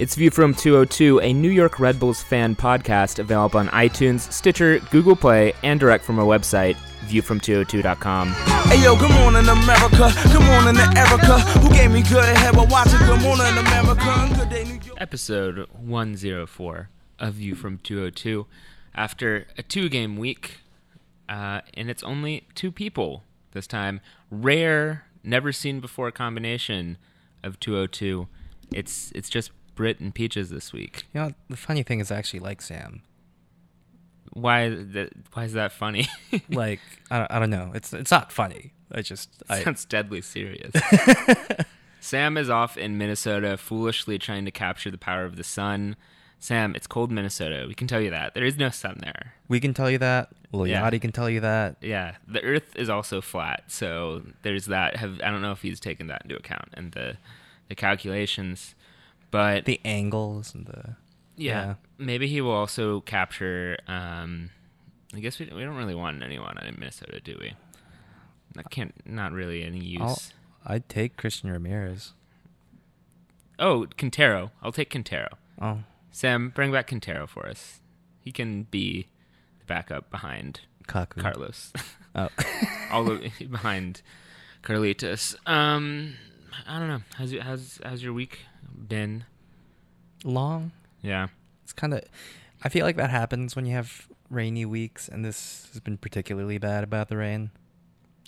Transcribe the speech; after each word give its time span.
It's 0.00 0.14
View 0.14 0.30
from 0.30 0.54
202, 0.54 1.18
a 1.22 1.32
New 1.32 1.50
York 1.50 1.80
Red 1.80 1.98
Bulls 1.98 2.22
fan 2.22 2.54
podcast 2.54 3.18
available 3.18 3.58
on 3.58 3.66
iTunes, 3.70 4.32
Stitcher, 4.32 4.78
Google 4.92 5.16
Play, 5.16 5.54
and 5.64 5.80
direct 5.80 6.04
from 6.04 6.20
our 6.20 6.24
website, 6.24 6.76
viewfrom202.com. 7.08 8.28
Hey 8.28 8.80
yo, 8.80 8.96
good 8.96 9.10
morning 9.10 9.48
America. 9.48 10.12
Good 10.32 10.44
morning 10.44 10.76
to 10.76 10.92
Erica, 10.96 11.40
who 11.58 11.70
gave 11.70 11.90
me 11.90 12.04
good 12.04 12.24
head 12.24 12.54
while 12.54 12.68
watching 12.68 13.00
Good 13.00 13.22
Morning 13.22 13.58
America. 13.58 14.36
Good 14.36 14.48
day, 14.50 14.62
New 14.62 14.78
York. 14.86 14.98
Episode 15.00 15.66
104 15.72 16.90
of 17.18 17.34
View 17.34 17.56
from 17.56 17.78
202. 17.78 18.46
After 18.94 19.48
a 19.56 19.64
two 19.64 19.88
game 19.88 20.16
week, 20.16 20.58
uh, 21.28 21.62
and 21.74 21.90
it's 21.90 22.04
only 22.04 22.46
two 22.54 22.70
people 22.70 23.24
this 23.50 23.66
time. 23.66 24.00
Rare, 24.30 25.06
never 25.24 25.50
seen 25.50 25.80
before 25.80 26.12
combination 26.12 26.98
of 27.42 27.58
202. 27.58 28.28
It's 28.70 29.10
it's 29.14 29.30
just 29.30 29.50
Brit 29.78 30.00
and 30.00 30.12
Peaches 30.12 30.50
this 30.50 30.72
week. 30.72 31.04
You 31.14 31.20
know, 31.20 31.30
the 31.48 31.56
funny 31.56 31.84
thing 31.84 32.00
is, 32.00 32.10
I 32.10 32.16
actually 32.16 32.40
like 32.40 32.60
Sam. 32.60 33.02
Why? 34.32 34.70
Why 35.32 35.44
is 35.44 35.52
that 35.54 35.70
funny? 35.72 36.08
Like, 36.50 36.80
I, 37.12 37.18
don't- 37.20 37.32
I 37.32 37.38
don't 37.38 37.50
know. 37.50 37.70
It's 37.74 37.92
it's 37.92 38.10
not 38.10 38.32
funny. 38.32 38.72
I 38.92 39.02
just 39.02 39.30
I, 39.48 39.62
Sounds 39.62 39.84
deadly 39.84 40.20
serious. 40.20 40.72
Sam 42.00 42.36
is 42.36 42.50
off 42.50 42.76
in 42.76 42.98
Minnesota, 42.98 43.56
foolishly 43.56 44.18
trying 44.18 44.44
to 44.46 44.50
capture 44.50 44.90
the 44.90 44.98
power 44.98 45.24
of 45.24 45.36
the 45.36 45.44
sun. 45.44 45.94
Sam, 46.40 46.74
it's 46.76 46.86
cold 46.86 47.10
Minnesota. 47.12 47.64
We 47.68 47.74
can 47.74 47.86
tell 47.88 48.00
you 48.00 48.10
that 48.10 48.34
there 48.34 48.44
is 48.44 48.56
no 48.56 48.70
sun 48.70 48.98
there. 49.02 49.34
we 49.48 49.60
can 49.60 49.74
tell 49.74 49.90
you 49.90 49.98
that. 49.98 50.28
Yeah. 50.52 50.58
Liliati 50.90 51.00
can 51.00 51.12
tell 51.12 51.28
you 51.30 51.40
that. 51.40 51.76
Yeah, 51.80 52.16
the 52.26 52.42
Earth 52.42 52.74
is 52.76 52.88
also 52.88 53.20
flat, 53.20 53.64
so 53.68 54.22
there's 54.42 54.66
that. 54.66 54.96
Have 54.96 55.20
I 55.22 55.30
don't 55.30 55.42
know 55.42 55.52
if 55.52 55.62
he's 55.62 55.80
taken 55.80 56.08
that 56.08 56.22
into 56.24 56.36
account 56.36 56.68
and 56.74 56.92
the 56.92 57.16
the 57.68 57.74
calculations, 57.74 58.74
but 59.30 59.64
The 59.64 59.80
angles 59.84 60.54
and 60.54 60.66
the 60.66 60.96
yeah, 61.36 61.66
yeah. 61.66 61.74
maybe 61.98 62.26
he 62.26 62.40
will 62.40 62.50
also 62.52 63.00
capture. 63.02 63.78
Um, 63.86 64.50
I 65.14 65.20
guess 65.20 65.38
we 65.38 65.46
we 65.46 65.62
don't 65.62 65.76
really 65.76 65.94
want 65.94 66.22
anyone 66.22 66.58
in 66.58 66.76
Minnesota, 66.78 67.20
do 67.20 67.36
we? 67.40 67.54
That 68.54 68.70
can't 68.70 68.94
not 69.06 69.32
really 69.32 69.62
any 69.62 69.78
use. 69.78 70.00
I'll, 70.02 70.74
I'd 70.74 70.88
take 70.88 71.16
Christian 71.16 71.50
Ramirez. 71.50 72.12
Oh, 73.58 73.86
Quintero. 73.96 74.50
I'll 74.62 74.72
take 74.72 74.90
Quintero. 74.90 75.28
Oh, 75.60 75.78
Sam, 76.10 76.50
bring 76.50 76.72
back 76.72 76.88
Quintero 76.88 77.26
for 77.26 77.46
us. 77.46 77.80
He 78.20 78.32
can 78.32 78.64
be 78.64 79.08
the 79.60 79.64
backup 79.66 80.10
behind 80.10 80.60
Kaku. 80.86 81.20
Carlos. 81.20 81.72
Oh. 82.14 82.28
All 82.90 83.04
the, 83.04 83.30
behind 83.48 84.02
Carlitos. 84.64 85.36
Um, 85.46 86.14
I 86.66 86.78
don't 86.80 86.88
know. 86.88 87.02
How's 87.14 87.32
how's 87.38 87.80
how's 87.84 88.02
your 88.02 88.12
week 88.14 88.40
been? 88.86 89.24
Long. 90.24 90.72
Yeah. 91.02 91.28
It's 91.64 91.72
kind 91.72 91.94
of. 91.94 92.02
I 92.62 92.68
feel 92.68 92.84
like 92.84 92.96
that 92.96 93.10
happens 93.10 93.54
when 93.54 93.66
you 93.66 93.72
have 93.74 94.08
rainy 94.30 94.64
weeks, 94.64 95.08
and 95.08 95.24
this 95.24 95.68
has 95.72 95.80
been 95.80 95.96
particularly 95.96 96.58
bad 96.58 96.84
about 96.84 97.08
the 97.08 97.16
rain. 97.16 97.50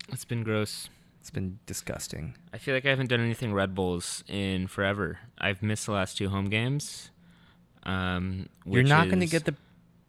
It's 0.08 0.24
been 0.24 0.42
gross. 0.42 0.88
It's 1.20 1.30
been 1.30 1.58
disgusting. 1.66 2.36
I 2.52 2.58
feel 2.58 2.74
like 2.74 2.86
I 2.86 2.90
haven't 2.90 3.08
done 3.08 3.20
anything 3.20 3.52
Red 3.52 3.74
Bulls 3.74 4.24
in 4.26 4.66
forever. 4.68 5.18
I've 5.38 5.62
missed 5.62 5.86
the 5.86 5.92
last 5.92 6.16
two 6.16 6.30
home 6.30 6.48
games. 6.48 7.10
Um, 7.82 8.48
You're 8.64 8.82
not 8.82 9.08
going 9.08 9.20
to 9.20 9.26
get 9.26 9.44
the 9.44 9.54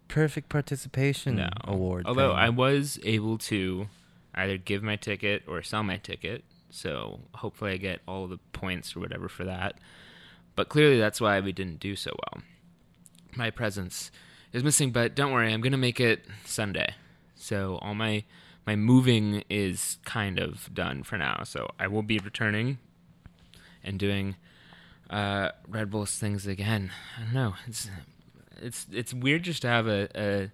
perfect 0.08 0.50
participation 0.50 1.38
no 1.38 1.50
award. 1.64 2.05
Although 2.05 2.30
thing. 2.30 2.38
I 2.38 2.50
was 2.50 3.00
able 3.03 3.38
to 3.39 3.88
either 4.36 4.58
give 4.58 4.83
my 4.83 4.95
ticket 4.95 5.44
or 5.48 5.61
sell 5.61 5.83
my 5.83 5.98
ticket, 5.98 6.44
so 6.70 7.20
hopefully 7.36 7.72
I 7.72 7.78
get 7.78 8.02
all 8.08 8.28
the 8.28 8.39
points 8.53 8.95
or 8.95 9.00
whatever 9.02 9.28
for 9.28 9.44
that. 9.45 9.76
But 10.56 10.70
clearly 10.70 11.00
that's 11.00 11.22
why 11.22 11.40
we 11.40 11.52
didn't 11.52 11.80
do 11.80 11.96
so 11.96 12.12
well. 12.12 12.44
My 13.36 13.50
presence 13.50 14.12
is 14.52 14.64
missing, 14.64 14.92
but 14.92 15.16
don't 15.16 15.32
worry, 15.32 15.54
I'm 15.54 15.62
gonna 15.62 15.78
make 15.78 16.00
it 16.00 16.26
Sunday. 16.45 16.95
So 17.36 17.80
all 17.82 17.95
my 17.95 18.23
my 18.66 18.76
moving 18.76 19.44
is 19.50 19.98
kind 20.06 20.40
of 20.40 20.73
done 20.73 21.04
for 21.04 21.17
now. 21.17 21.44
So 21.44 21.70
I 21.80 21.88
will 21.88 22.04
be 22.04 22.20
returning 22.20 22.78
and 23.84 23.98
doing 23.98 24.36
uh, 25.10 25.50
Red 25.67 25.90
Bulls 25.90 26.17
things 26.17 26.45
again. 26.48 26.92
I 27.17 27.23
don't 27.23 27.34
know. 27.34 27.56
It's 27.67 27.90
it's 28.61 28.86
it's 28.92 29.14
weird 29.14 29.44
just 29.44 29.61
to 29.64 29.67
have 29.67 29.88
a, 29.88 30.08
a 30.16 30.52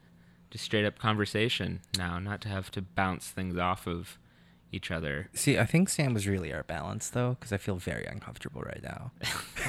just 0.49 0.63
straight 0.63 0.85
up 0.85 0.97
conversation 0.97 1.81
now, 1.97 2.19
not 2.19 2.41
to 2.41 2.47
have 2.49 2.71
to 2.71 2.81
bounce 2.81 3.29
things 3.29 3.57
off 3.57 3.87
of 3.87 4.17
each 4.71 4.91
other. 4.91 5.29
See, 5.33 5.57
I 5.57 5.65
think 5.65 5.89
Sam 5.89 6.13
was 6.13 6.27
really 6.27 6.53
our 6.53 6.63
balance 6.63 7.09
though, 7.09 7.37
because 7.39 7.53
I 7.53 7.57
feel 7.57 7.77
very 7.77 8.05
uncomfortable 8.05 8.61
right 8.61 8.81
now. 8.83 9.11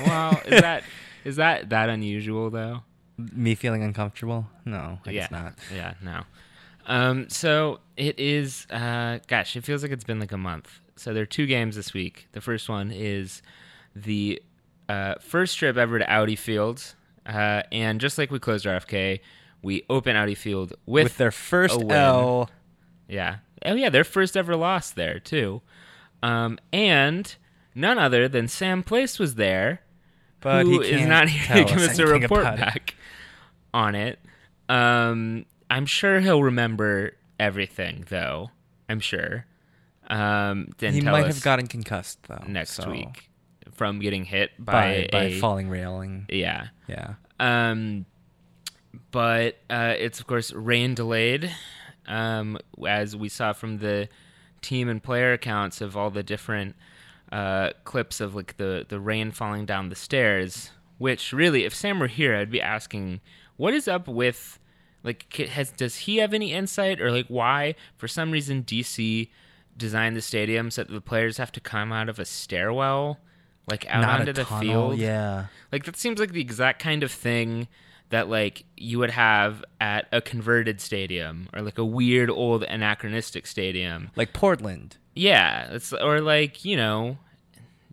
Well, 0.06 0.40
is 0.46 0.60
that 0.60 0.84
is 1.24 1.36
that 1.36 1.70
that 1.70 1.88
unusual 1.88 2.50
though? 2.50 2.82
Me 3.16 3.56
feeling 3.56 3.82
uncomfortable? 3.82 4.46
No, 4.64 5.00
I 5.04 5.10
yeah, 5.10 5.20
guess 5.22 5.30
not. 5.32 5.54
Yeah, 5.74 5.94
no. 6.02 6.22
Um, 6.86 7.28
so 7.28 7.80
it 7.96 8.18
is. 8.18 8.66
Uh, 8.70 9.18
gosh, 9.26 9.56
it 9.56 9.64
feels 9.64 9.82
like 9.82 9.90
it's 9.90 10.04
been 10.04 10.20
like 10.20 10.30
a 10.32 10.38
month. 10.38 10.80
So 10.96 11.12
there 11.12 11.22
are 11.24 11.26
two 11.26 11.46
games 11.46 11.74
this 11.76 11.92
week. 11.92 12.28
The 12.32 12.40
first 12.40 12.68
one 12.68 12.92
is 12.92 13.42
the 13.96 14.40
uh, 14.88 15.14
first 15.20 15.58
trip 15.58 15.76
ever 15.76 15.98
to 15.98 16.08
Audi 16.10 16.36
Field, 16.36 16.94
uh, 17.26 17.62
and 17.72 18.00
just 18.00 18.18
like 18.18 18.30
we 18.30 18.38
closed 18.38 18.64
RFK, 18.64 19.18
we 19.62 19.84
open 19.90 20.14
Audi 20.16 20.34
Field 20.36 20.74
with, 20.86 21.04
With, 21.04 21.16
their 21.18 21.30
first. 21.32 21.80
L, 21.90 22.48
Yeah. 23.08 23.38
Oh 23.64 23.74
yeah, 23.74 23.90
their 23.90 24.04
first 24.04 24.36
ever 24.36 24.56
loss 24.56 24.90
there 24.90 25.18
too. 25.18 25.62
Um, 26.22 26.58
and 26.72 27.34
none 27.74 27.98
other 27.98 28.28
than 28.28 28.48
Sam 28.48 28.82
Place 28.82 29.18
was 29.18 29.36
there, 29.36 29.82
but 30.40 30.66
who 30.66 30.80
he 30.80 30.90
is 30.90 31.00
can't 31.06 31.28
here 31.30 31.56
to 31.56 31.64
give 31.64 31.78
us 31.82 31.98
a 31.98 32.06
report 32.06 32.44
back 32.44 32.94
on 33.72 33.94
it. 33.94 34.18
Um, 34.68 35.46
I'm 35.70 35.86
sure 35.86 36.20
he'll 36.20 36.42
remember 36.42 37.12
everything, 37.38 38.04
though. 38.08 38.50
I'm 38.88 39.00
sure. 39.00 39.46
Um, 40.08 40.70
then 40.78 40.94
He 40.94 41.00
might 41.02 41.26
have 41.26 41.42
gotten 41.42 41.66
concussed 41.66 42.22
though 42.24 42.42
next 42.46 42.72
so- 42.72 42.90
week 42.90 43.30
from 43.72 44.00
getting 44.00 44.24
hit 44.24 44.50
by 44.58 45.08
by, 45.12 45.18
by 45.18 45.24
a, 45.24 45.38
falling 45.38 45.68
railing. 45.68 46.26
Yeah. 46.30 46.68
Yeah. 46.88 47.14
Um, 47.38 48.06
but 49.10 49.58
uh, 49.70 49.94
it's 49.98 50.18
of 50.18 50.26
course 50.26 50.52
rain 50.52 50.94
delayed, 50.94 51.54
um, 52.08 52.58
as 52.86 53.14
we 53.14 53.28
saw 53.28 53.52
from 53.52 53.78
the 53.78 54.08
team 54.62 54.88
and 54.88 55.00
player 55.02 55.32
accounts 55.32 55.80
of 55.80 55.96
all 55.96 56.10
the 56.10 56.22
different 56.24 56.74
uh, 57.30 57.70
clips 57.84 58.20
of 58.20 58.34
like 58.34 58.56
the 58.56 58.84
the 58.88 58.98
rain 58.98 59.30
falling 59.30 59.66
down 59.66 59.88
the 59.88 59.94
stairs. 59.96 60.70
Which 60.98 61.32
really, 61.32 61.64
if 61.64 61.72
Sam 61.74 62.00
were 62.00 62.08
here, 62.08 62.34
I'd 62.34 62.50
be 62.50 62.60
asking, 62.60 63.20
what 63.56 63.72
is 63.72 63.86
up 63.86 64.08
with 64.08 64.58
like 65.04 65.32
has 65.34 65.70
does 65.70 65.96
he 65.96 66.16
have 66.16 66.34
any 66.34 66.52
insight 66.52 67.00
or 67.00 67.12
like 67.12 67.26
why 67.28 67.76
for 67.96 68.08
some 68.08 68.32
reason 68.32 68.64
DC 68.64 69.28
designed 69.76 70.16
the 70.16 70.20
stadium 70.20 70.72
so 70.72 70.82
that 70.82 70.92
the 70.92 71.00
players 71.00 71.36
have 71.36 71.52
to 71.52 71.60
come 71.60 71.92
out 71.92 72.08
of 72.08 72.18
a 72.18 72.24
stairwell 72.24 73.20
like 73.70 73.86
out 73.88 74.00
Not 74.00 74.20
onto 74.20 74.32
the 74.32 74.42
tunnel, 74.42 74.90
field 74.90 74.98
Yeah. 74.98 75.46
like 75.70 75.84
that 75.84 75.96
seems 75.96 76.18
like 76.18 76.32
the 76.32 76.40
exact 76.40 76.82
kind 76.82 77.04
of 77.04 77.12
thing 77.12 77.68
that 78.10 78.28
like 78.28 78.64
you 78.76 78.98
would 78.98 79.10
have 79.10 79.64
at 79.80 80.08
a 80.12 80.20
converted 80.20 80.80
stadium 80.80 81.48
or 81.52 81.62
like 81.62 81.78
a 81.78 81.84
weird 81.84 82.30
old 82.30 82.62
anachronistic 82.64 83.46
stadium. 83.46 84.10
Like 84.16 84.32
Portland. 84.32 84.96
Yeah, 85.14 85.72
it's 85.72 85.92
or 85.92 86.20
like, 86.20 86.64
you 86.64 86.76
know, 86.76 87.18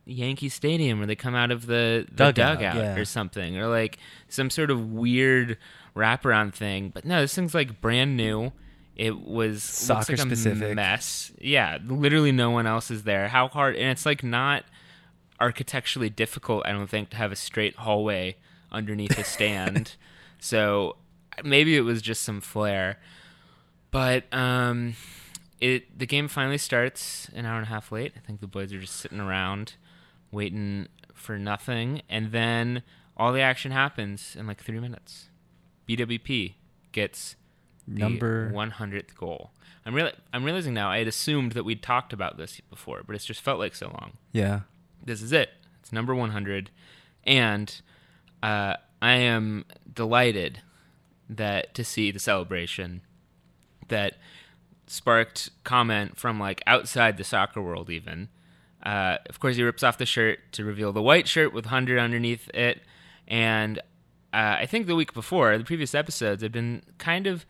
Yankee 0.05 0.49
Stadium 0.49 0.99
where 0.99 1.07
they 1.07 1.15
come 1.15 1.35
out 1.35 1.51
of 1.51 1.65
the, 1.65 2.05
the 2.09 2.31
Dugout, 2.31 2.59
dugout, 2.59 2.75
yeah. 2.75 2.95
or 2.95 3.05
something 3.05 3.57
or 3.57 3.67
like 3.67 3.97
some 4.29 4.49
sort 4.49 4.69
of 4.69 4.93
weird 4.93 5.57
wraparound 5.95 6.53
thing. 6.53 6.89
But 6.93 7.05
no, 7.05 7.21
this 7.21 7.33
thing's 7.33 7.55
like 7.55 7.81
brand 7.81 8.15
new. 8.15 8.51
It 8.95 9.19
was 9.19 9.61
Soccer 9.63 10.13
like 10.13 10.21
specific. 10.21 10.73
mess. 10.75 11.33
Yeah, 11.39 11.79
literally 11.85 12.31
no 12.31 12.51
one 12.51 12.65
else 12.65 12.89
is 12.89 13.03
there. 13.03 13.27
How 13.27 13.49
hard 13.49 13.75
and 13.75 13.89
it's 13.89 14.05
like 14.05 14.23
not 14.23 14.63
architecturally 15.39 16.09
difficult, 16.09 16.65
I 16.65 16.71
don't 16.71 16.89
think, 16.89 17.09
to 17.09 17.18
have 17.18 17.33
a 17.33 17.35
straight 17.35 17.75
hallway 17.75 18.38
underneath 18.71 19.18
a 19.18 19.23
stand. 19.23 19.95
so 20.45 20.95
maybe 21.44 21.75
it 21.75 21.81
was 21.81 22.03
just 22.03 22.21
some 22.21 22.39
flair. 22.39 23.00
But 23.89 24.31
um, 24.31 24.95
it 25.59 25.97
the 25.97 26.06
game 26.06 26.27
finally 26.27 26.59
starts 26.59 27.30
an 27.33 27.45
hour 27.45 27.57
and 27.57 27.65
a 27.65 27.69
half 27.69 27.92
late. 27.92 28.13
I 28.15 28.19
think 28.19 28.42
the 28.42 28.47
boys 28.47 28.71
are 28.71 28.80
just 28.80 28.97
sitting 28.97 29.19
around 29.19 29.74
waiting 30.31 30.88
for 31.13 31.39
nothing, 31.39 32.03
and 32.09 32.31
then 32.31 32.83
all 33.18 33.33
the 33.33 33.42
action 33.42 33.71
happens 33.71 34.36
in 34.38 34.45
like 34.45 34.62
three 34.62 34.80
minutes. 34.80 35.30
BWP 35.88 36.53
gets 36.92 37.36
Number 37.88 38.51
100th 38.51 39.15
goal. 39.15 39.51
I'm 39.86 39.94
real 39.94 40.09
I'm 40.33 40.44
realizing 40.44 40.74
now 40.74 40.89
I 40.89 41.00
had 41.00 41.07
assumed 41.07 41.51
that 41.51 41.63
we'd 41.63 41.83
talked 41.83 42.13
about 42.13 42.38
this 42.38 42.59
before, 42.69 43.03
but 43.06 43.15
it's 43.15 43.25
just 43.25 43.42
felt 43.42 43.59
like 43.59 43.75
so 43.75 43.88
long. 43.88 44.13
Yeah. 44.31 44.62
This 45.03 45.21
is 45.21 45.31
it. 45.31 45.51
It's 45.80 45.92
number 45.92 46.15
100, 46.15 46.71
and 47.25 47.81
uh, 48.42 48.75
I 49.06 49.18
am 49.18 49.66
delighted 49.94 50.63
that 51.30 51.75
to 51.75 51.84
see 51.84 52.10
the 52.10 52.18
celebration 52.18 53.02
that 53.88 54.18
sparked 54.88 55.52
comment 55.63 56.18
from 56.18 56.40
like 56.40 56.63
outside 56.66 57.18
the 57.18 57.24
soccer 57.24 57.62
world 57.62 57.92
even. 57.92 58.30
Uh, 58.81 59.18
of 59.30 59.40
course, 59.40 59.57
he 59.57 59.63
rips 59.63 59.84
off 59.84 60.00
the 60.00 60.07
shirt 60.07 60.40
to 60.54 60.66
reveal 60.66 60.92
the 60.92 61.04
white 61.04 61.28
shirt 61.28 61.54
with 61.54 61.66
100 61.66 62.00
underneath 62.00 62.50
it, 62.56 62.81
and 63.28 63.78
uh, 64.34 64.57
I 64.62 64.66
think 64.66 64.88
the 64.88 64.96
week 64.96 65.13
before, 65.13 65.56
the 65.56 65.63
previous 65.63 65.94
episodes, 65.94 66.44
I've 66.44 66.52
been 66.52 66.81
kind 66.98 67.28
of 67.28 67.46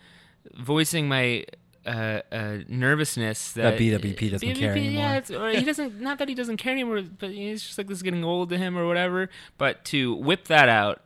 voicing 0.56 1.08
my 1.08 1.46
uh, 1.86 2.20
uh, 2.34 2.58
nervousness 2.68 3.54
that, 3.54 3.78
That 3.78 3.80
BWP 3.80 4.32
doesn't 4.32 4.56
care 4.56 4.72
anymore. 4.72 5.22
Yeah, 5.30 5.38
or 5.38 5.50
he 5.52 5.64
doesn't. 5.64 6.02
Not 6.02 6.18
that 6.18 6.28
he 6.28 6.36
doesn't 6.36 6.58
care 6.58 6.74
anymore, 6.74 7.02
but 7.02 7.32
he's 7.32 7.64
just 7.64 7.78
like 7.78 7.88
this 7.88 8.00
is 8.00 8.04
getting 8.04 8.26
old 8.26 8.50
to 8.50 8.58
him 8.58 8.78
or 8.78 8.86
whatever. 8.88 9.30
But 9.58 9.86
to 9.86 10.16
whip 10.16 10.48
that 10.48 10.68
out 10.68 11.02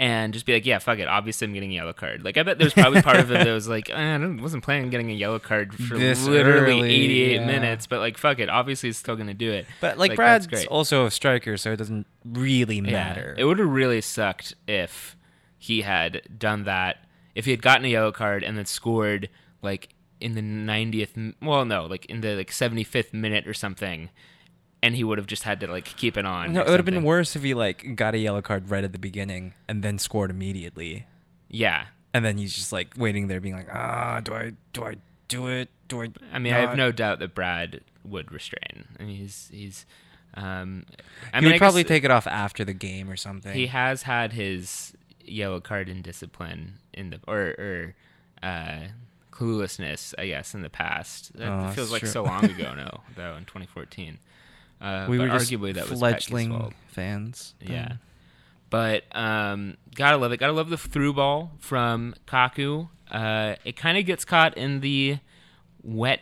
and 0.00 0.32
just 0.32 0.46
be 0.46 0.54
like, 0.54 0.64
yeah, 0.64 0.78
fuck 0.78 0.98
it. 0.98 1.06
Obviously, 1.08 1.46
I'm 1.46 1.52
getting 1.52 1.72
a 1.72 1.74
yellow 1.74 1.92
card. 1.92 2.24
Like, 2.24 2.38
I 2.38 2.42
bet 2.42 2.58
there's 2.58 2.72
probably 2.72 3.02
part 3.02 3.18
of 3.18 3.30
it 3.30 3.44
that 3.44 3.52
was 3.52 3.68
like, 3.68 3.90
eh, 3.94 3.94
I 3.94 4.26
wasn't 4.40 4.64
planning 4.64 4.84
on 4.84 4.90
getting 4.90 5.10
a 5.10 5.14
yellow 5.14 5.38
card 5.38 5.74
for 5.74 5.98
This 5.98 6.26
literally 6.26 6.78
early, 6.78 6.90
88 6.90 7.32
yeah. 7.34 7.46
minutes, 7.46 7.86
but 7.86 8.00
like, 8.00 8.16
fuck 8.16 8.38
it. 8.38 8.48
Obviously, 8.48 8.88
he's 8.88 8.96
still 8.96 9.14
gonna 9.14 9.34
do 9.34 9.52
it. 9.52 9.66
But 9.78 9.98
like, 9.98 10.12
that's 10.12 10.16
Brad's 10.16 10.46
great. 10.46 10.66
also 10.68 11.04
a 11.04 11.10
striker, 11.10 11.58
so 11.58 11.72
it 11.72 11.76
doesn't 11.76 12.06
really 12.24 12.76
Yeah. 12.76 12.90
matter. 12.90 13.34
It 13.36 13.44
would 13.44 13.58
have 13.58 13.68
really 13.68 14.00
sucked 14.00 14.54
if 14.66 15.16
he 15.58 15.82
had 15.82 16.22
done 16.38 16.64
that. 16.64 17.04
If 17.34 17.44
he 17.44 17.50
had 17.50 17.60
gotten 17.60 17.84
a 17.84 17.88
yellow 17.88 18.10
card 18.10 18.42
and 18.42 18.56
then 18.56 18.64
scored 18.64 19.28
like 19.60 19.90
in 20.18 20.34
the 20.34 20.40
90th, 20.40 21.34
well, 21.42 21.66
no, 21.66 21.84
like 21.84 22.06
in 22.06 22.22
the 22.22 22.36
like 22.36 22.50
75th 22.50 23.12
minute 23.12 23.46
or 23.46 23.52
something, 23.52 24.08
and 24.82 24.94
he 24.96 25.04
would 25.04 25.18
have 25.18 25.26
just 25.26 25.42
had 25.42 25.60
to 25.60 25.66
like 25.66 25.84
keep 25.96 26.16
it 26.16 26.24
on. 26.24 26.52
no, 26.52 26.62
it 26.62 26.68
would 26.70 26.78
have 26.78 26.86
been 26.86 27.02
worse 27.04 27.36
if 27.36 27.42
he 27.42 27.54
like 27.54 27.94
got 27.96 28.14
a 28.14 28.18
yellow 28.18 28.42
card 28.42 28.70
right 28.70 28.84
at 28.84 28.92
the 28.92 28.98
beginning 28.98 29.54
and 29.68 29.82
then 29.82 29.98
scored 29.98 30.30
immediately, 30.30 31.06
Yeah. 31.48 31.86
and 32.14 32.24
then 32.24 32.38
he's 32.38 32.54
just 32.54 32.72
like 32.72 32.94
waiting 32.96 33.28
there, 33.28 33.40
being 33.40 33.54
like, 33.56 33.68
ah, 33.72 34.20
do 34.22 34.34
I 34.34 34.52
do 34.72 34.84
I 34.84 34.96
do 35.28 35.46
it? 35.48 35.68
Do 35.88 36.02
I? 36.02 36.08
I 36.32 36.38
mean, 36.38 36.52
I 36.54 36.58
have 36.60 36.76
no 36.76 36.92
doubt 36.92 37.18
that 37.20 37.34
Brad 37.34 37.80
would 38.04 38.32
restrain. 38.32 38.86
I 38.98 39.02
mean, 39.04 39.16
he's 39.16 39.48
he's. 39.52 39.86
Um, 40.34 40.84
I 41.32 41.38
he 41.38 41.40
mean, 41.42 41.52
would 41.52 41.54
I 41.56 41.58
probably 41.58 41.82
take 41.84 42.04
it 42.04 42.10
off 42.12 42.26
after 42.28 42.64
the 42.64 42.72
game 42.72 43.10
or 43.10 43.16
something. 43.16 43.52
He 43.52 43.66
has 43.66 44.02
had 44.02 44.32
his 44.32 44.92
yellow 45.24 45.60
card 45.60 45.88
in 45.88 46.02
discipline 46.02 46.74
in 46.94 47.10
the 47.10 47.20
or 47.26 47.40
or 47.58 47.94
uh, 48.40 48.86
cluelessness, 49.32 50.14
I 50.18 50.28
guess, 50.28 50.54
in 50.54 50.62
the 50.62 50.70
past. 50.70 51.36
That 51.36 51.48
Oh, 51.50 51.70
feels 51.72 51.90
like 51.92 52.00
true. 52.00 52.08
so 52.08 52.22
long 52.22 52.44
ago 52.44 52.74
now, 52.74 53.02
though, 53.16 53.34
in 53.34 53.44
2014. 53.46 54.18
Uh, 54.80 55.06
we 55.08 55.18
were 55.18 55.28
just 55.28 55.50
arguably 55.50 55.74
that 55.74 55.88
was 55.88 55.98
fledgling 55.98 56.74
fans. 56.88 57.54
Yeah. 57.60 57.94
But 58.70 59.04
um, 59.14 59.76
gotta 59.94 60.16
love 60.16 60.32
it. 60.32 60.38
Gotta 60.38 60.52
love 60.52 60.70
the 60.70 60.78
through 60.78 61.14
ball 61.14 61.52
from 61.58 62.14
Kaku. 62.26 62.88
Uh, 63.10 63.56
it 63.64 63.76
kind 63.76 63.98
of 63.98 64.06
gets 64.06 64.24
caught 64.24 64.56
in 64.56 64.80
the 64.80 65.18
wet 65.82 66.20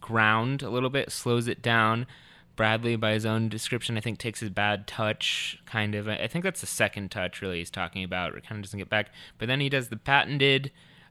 ground 0.00 0.62
a 0.62 0.70
little 0.70 0.90
bit, 0.90 1.12
slows 1.12 1.46
it 1.46 1.62
down. 1.62 2.06
Bradley, 2.56 2.96
by 2.96 3.12
his 3.12 3.24
own 3.24 3.48
description, 3.48 3.96
I 3.96 4.00
think 4.00 4.18
takes 4.18 4.40
his 4.40 4.50
bad 4.50 4.86
touch, 4.86 5.58
kind 5.64 5.94
of. 5.94 6.08
I 6.08 6.26
think 6.26 6.44
that's 6.44 6.60
the 6.60 6.66
second 6.66 7.10
touch, 7.10 7.40
really, 7.40 7.58
he's 7.58 7.70
talking 7.70 8.04
about. 8.04 8.34
It 8.34 8.46
kind 8.46 8.58
of 8.58 8.64
doesn't 8.64 8.78
get 8.78 8.90
back. 8.90 9.10
But 9.38 9.48
then 9.48 9.60
he 9.60 9.68
does 9.68 9.88
the 9.88 9.96
patented 9.96 10.70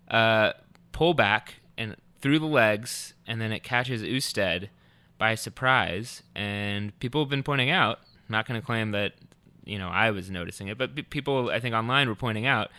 uh, 0.09 0.53
pullback 0.93 1.53
and 1.77 1.95
through 2.21 2.39
the 2.39 2.45
legs, 2.45 3.13
and 3.25 3.41
then 3.41 3.51
it 3.51 3.63
catches 3.63 4.03
Ousted 4.03 4.69
by 5.21 5.35
surprise. 5.35 6.23
And 6.35 6.97
people 6.99 7.21
have 7.21 7.29
been 7.29 7.43
pointing 7.43 7.69
out, 7.69 7.99
I'm 8.27 8.33
not 8.33 8.47
going 8.47 8.59
to 8.59 8.65
claim 8.65 8.89
that, 8.91 9.13
you 9.63 9.77
know, 9.77 9.87
I 9.87 10.09
was 10.09 10.31
noticing 10.31 10.67
it, 10.67 10.79
but 10.79 10.95
people, 11.11 11.51
I 11.51 11.59
think, 11.59 11.75
online 11.75 12.09
were 12.09 12.15
pointing 12.15 12.47
out 12.47 12.71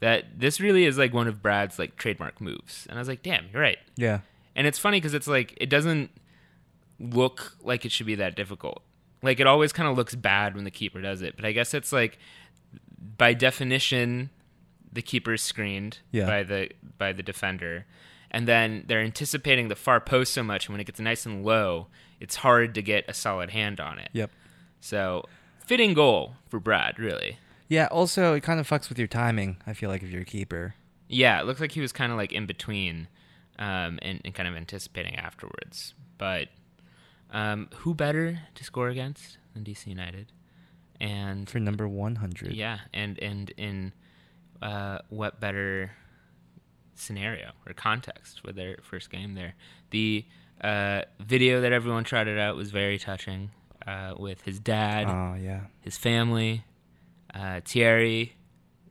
that 0.00 0.24
this 0.38 0.60
really 0.60 0.84
is 0.84 0.98
like 0.98 1.14
one 1.14 1.26
of 1.26 1.40
Brad's 1.42 1.78
like 1.78 1.96
trademark 1.96 2.38
moves. 2.38 2.86
And 2.90 2.98
I 2.98 3.00
was 3.00 3.08
like, 3.08 3.22
damn, 3.22 3.46
you're 3.50 3.62
right. 3.62 3.78
Yeah. 3.96 4.18
And 4.54 4.66
it's 4.66 4.78
funny 4.78 4.98
because 4.98 5.14
it's 5.14 5.26
like 5.26 5.54
it 5.58 5.70
doesn't 5.70 6.10
look 7.00 7.56
like 7.62 7.86
it 7.86 7.92
should 7.92 8.06
be 8.06 8.14
that 8.16 8.36
difficult. 8.36 8.82
Like 9.22 9.40
it 9.40 9.46
always 9.46 9.72
kind 9.72 9.88
of 9.88 9.96
looks 9.96 10.14
bad 10.14 10.54
when 10.54 10.64
the 10.64 10.70
keeper 10.70 11.00
does 11.00 11.22
it, 11.22 11.34
but 11.36 11.44
I 11.46 11.52
guess 11.52 11.72
it's 11.74 11.92
like 11.92 12.18
by 13.16 13.32
definition 13.32 14.28
the 14.92 15.02
keeper 15.02 15.32
is 15.34 15.42
screened 15.42 15.98
Yeah. 16.12 16.26
by 16.26 16.42
the 16.42 16.70
by 16.98 17.12
the 17.12 17.22
defender, 17.22 17.86
and 18.36 18.46
then 18.46 18.84
they're 18.86 19.00
anticipating 19.00 19.68
the 19.68 19.74
far 19.74 19.98
post 19.98 20.34
so 20.34 20.42
much, 20.42 20.66
and 20.66 20.74
when 20.74 20.80
it 20.82 20.84
gets 20.84 21.00
nice 21.00 21.24
and 21.24 21.42
low, 21.42 21.86
it's 22.20 22.36
hard 22.36 22.74
to 22.74 22.82
get 22.82 23.06
a 23.08 23.14
solid 23.14 23.48
hand 23.48 23.80
on 23.80 23.98
it. 23.98 24.10
Yep. 24.12 24.30
So 24.78 25.24
fitting 25.64 25.94
goal 25.94 26.34
for 26.46 26.60
Brad, 26.60 26.98
really. 26.98 27.38
Yeah. 27.66 27.86
Also, 27.86 28.34
it 28.34 28.42
kind 28.42 28.60
of 28.60 28.68
fucks 28.68 28.90
with 28.90 28.98
your 28.98 29.08
timing. 29.08 29.56
I 29.66 29.72
feel 29.72 29.88
like 29.88 30.02
if 30.02 30.10
you're 30.10 30.20
a 30.20 30.26
keeper. 30.26 30.74
Yeah, 31.08 31.40
it 31.40 31.46
looked 31.46 31.60
like 31.60 31.72
he 31.72 31.80
was 31.80 31.92
kind 31.92 32.12
of 32.12 32.18
like 32.18 32.30
in 32.30 32.44
between, 32.44 33.08
um, 33.58 33.98
and, 34.02 34.20
and 34.22 34.34
kind 34.34 34.46
of 34.46 34.54
anticipating 34.54 35.16
afterwards. 35.16 35.94
But 36.18 36.48
um, 37.30 37.70
who 37.76 37.94
better 37.94 38.40
to 38.54 38.64
score 38.64 38.88
against 38.88 39.38
than 39.54 39.64
DC 39.64 39.86
United? 39.86 40.30
And 41.00 41.48
for 41.48 41.58
number 41.58 41.88
100. 41.88 42.52
yeah, 42.52 42.80
and 42.92 43.18
and 43.18 43.48
in 43.56 43.94
uh, 44.60 44.98
what 45.08 45.40
better 45.40 45.92
scenario 46.98 47.52
or 47.66 47.72
context 47.72 48.42
with 48.44 48.56
their 48.56 48.78
first 48.82 49.10
game 49.10 49.34
there? 49.34 49.54
The 49.90 50.24
uh, 50.60 51.02
video 51.20 51.60
that 51.60 51.72
everyone 51.72 52.04
trotted 52.04 52.38
out 52.38 52.56
was 52.56 52.70
very 52.70 52.98
touching, 52.98 53.50
uh, 53.86 54.14
with 54.18 54.42
his 54.42 54.58
dad, 54.58 55.06
Oh 55.08 55.34
yeah. 55.40 55.60
his 55.80 55.96
family, 55.96 56.64
uh, 57.34 57.60
Thierry, 57.64 58.36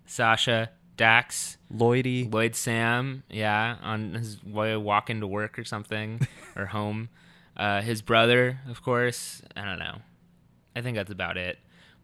Sasha, 0.06 0.70
Dax. 0.98 1.58
Lloydie. 1.74 2.32
Lloyd 2.32 2.56
Sam, 2.56 3.24
yeah, 3.30 3.76
on 3.82 4.14
his 4.14 4.42
way 4.44 4.78
walking 4.78 5.20
to 5.20 5.28
work 5.28 5.60
or 5.60 5.66
something 5.66 6.26
or 6.56 6.68
home. 6.68 7.10
Uh, 7.58 7.82
his 7.82 8.02
brother, 8.02 8.60
of 8.70 8.82
course. 8.82 9.42
I 9.58 9.66
don't 9.66 9.80
know. 9.80 9.98
I 10.76 10.82
think 10.82 10.96
that's 10.96 11.12
about 11.12 11.38
it. 11.38 11.58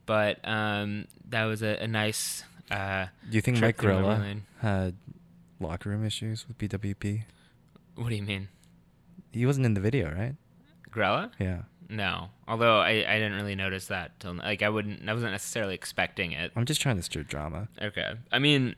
But 0.06 0.40
um, 0.46 1.06
that 1.30 1.46
was 1.46 1.62
a, 1.62 1.78
a 1.84 1.88
nice. 1.88 2.44
Uh, 2.70 3.06
Do 3.30 3.36
you 3.36 3.42
think 3.42 3.62
Mike 3.62 3.78
through 3.78 4.00
Memory 5.62 5.70
Gorilla 5.70 5.70
Lane. 5.70 5.70
had 5.70 5.70
locker 5.70 5.90
room 5.90 6.06
issues 6.06 6.48
with 6.48 6.58
BWP? 6.58 7.24
What 7.96 8.10
do 8.10 8.16
you 8.16 8.24
mean, 8.24 8.48
He 9.32 9.46
wasn't 9.46 9.66
in 9.66 9.74
the 9.74 9.82
video, 9.82 10.12
right? 10.12 10.36
Grella? 10.92 11.32
Yeah. 11.40 11.64
No. 11.90 12.30
Although 12.48 12.80
I, 12.80 12.90
I 13.08 13.20
didn't 13.20 13.34
really 13.34 13.56
notice 13.56 13.88
that 13.88 14.20
till 14.20 14.34
like 14.36 14.62
I 14.62 14.70
wouldn't 14.70 15.08
I 15.10 15.14
wasn't 15.14 15.32
necessarily 15.32 15.76
expecting 15.76 16.32
it. 16.32 16.52
I'm 16.56 16.66
just 16.66 16.82
trying 16.82 16.98
to 16.98 17.04
stir 17.04 17.24
drama. 17.24 17.68
Okay. 17.82 18.14
I 18.32 18.40
mean, 18.40 18.76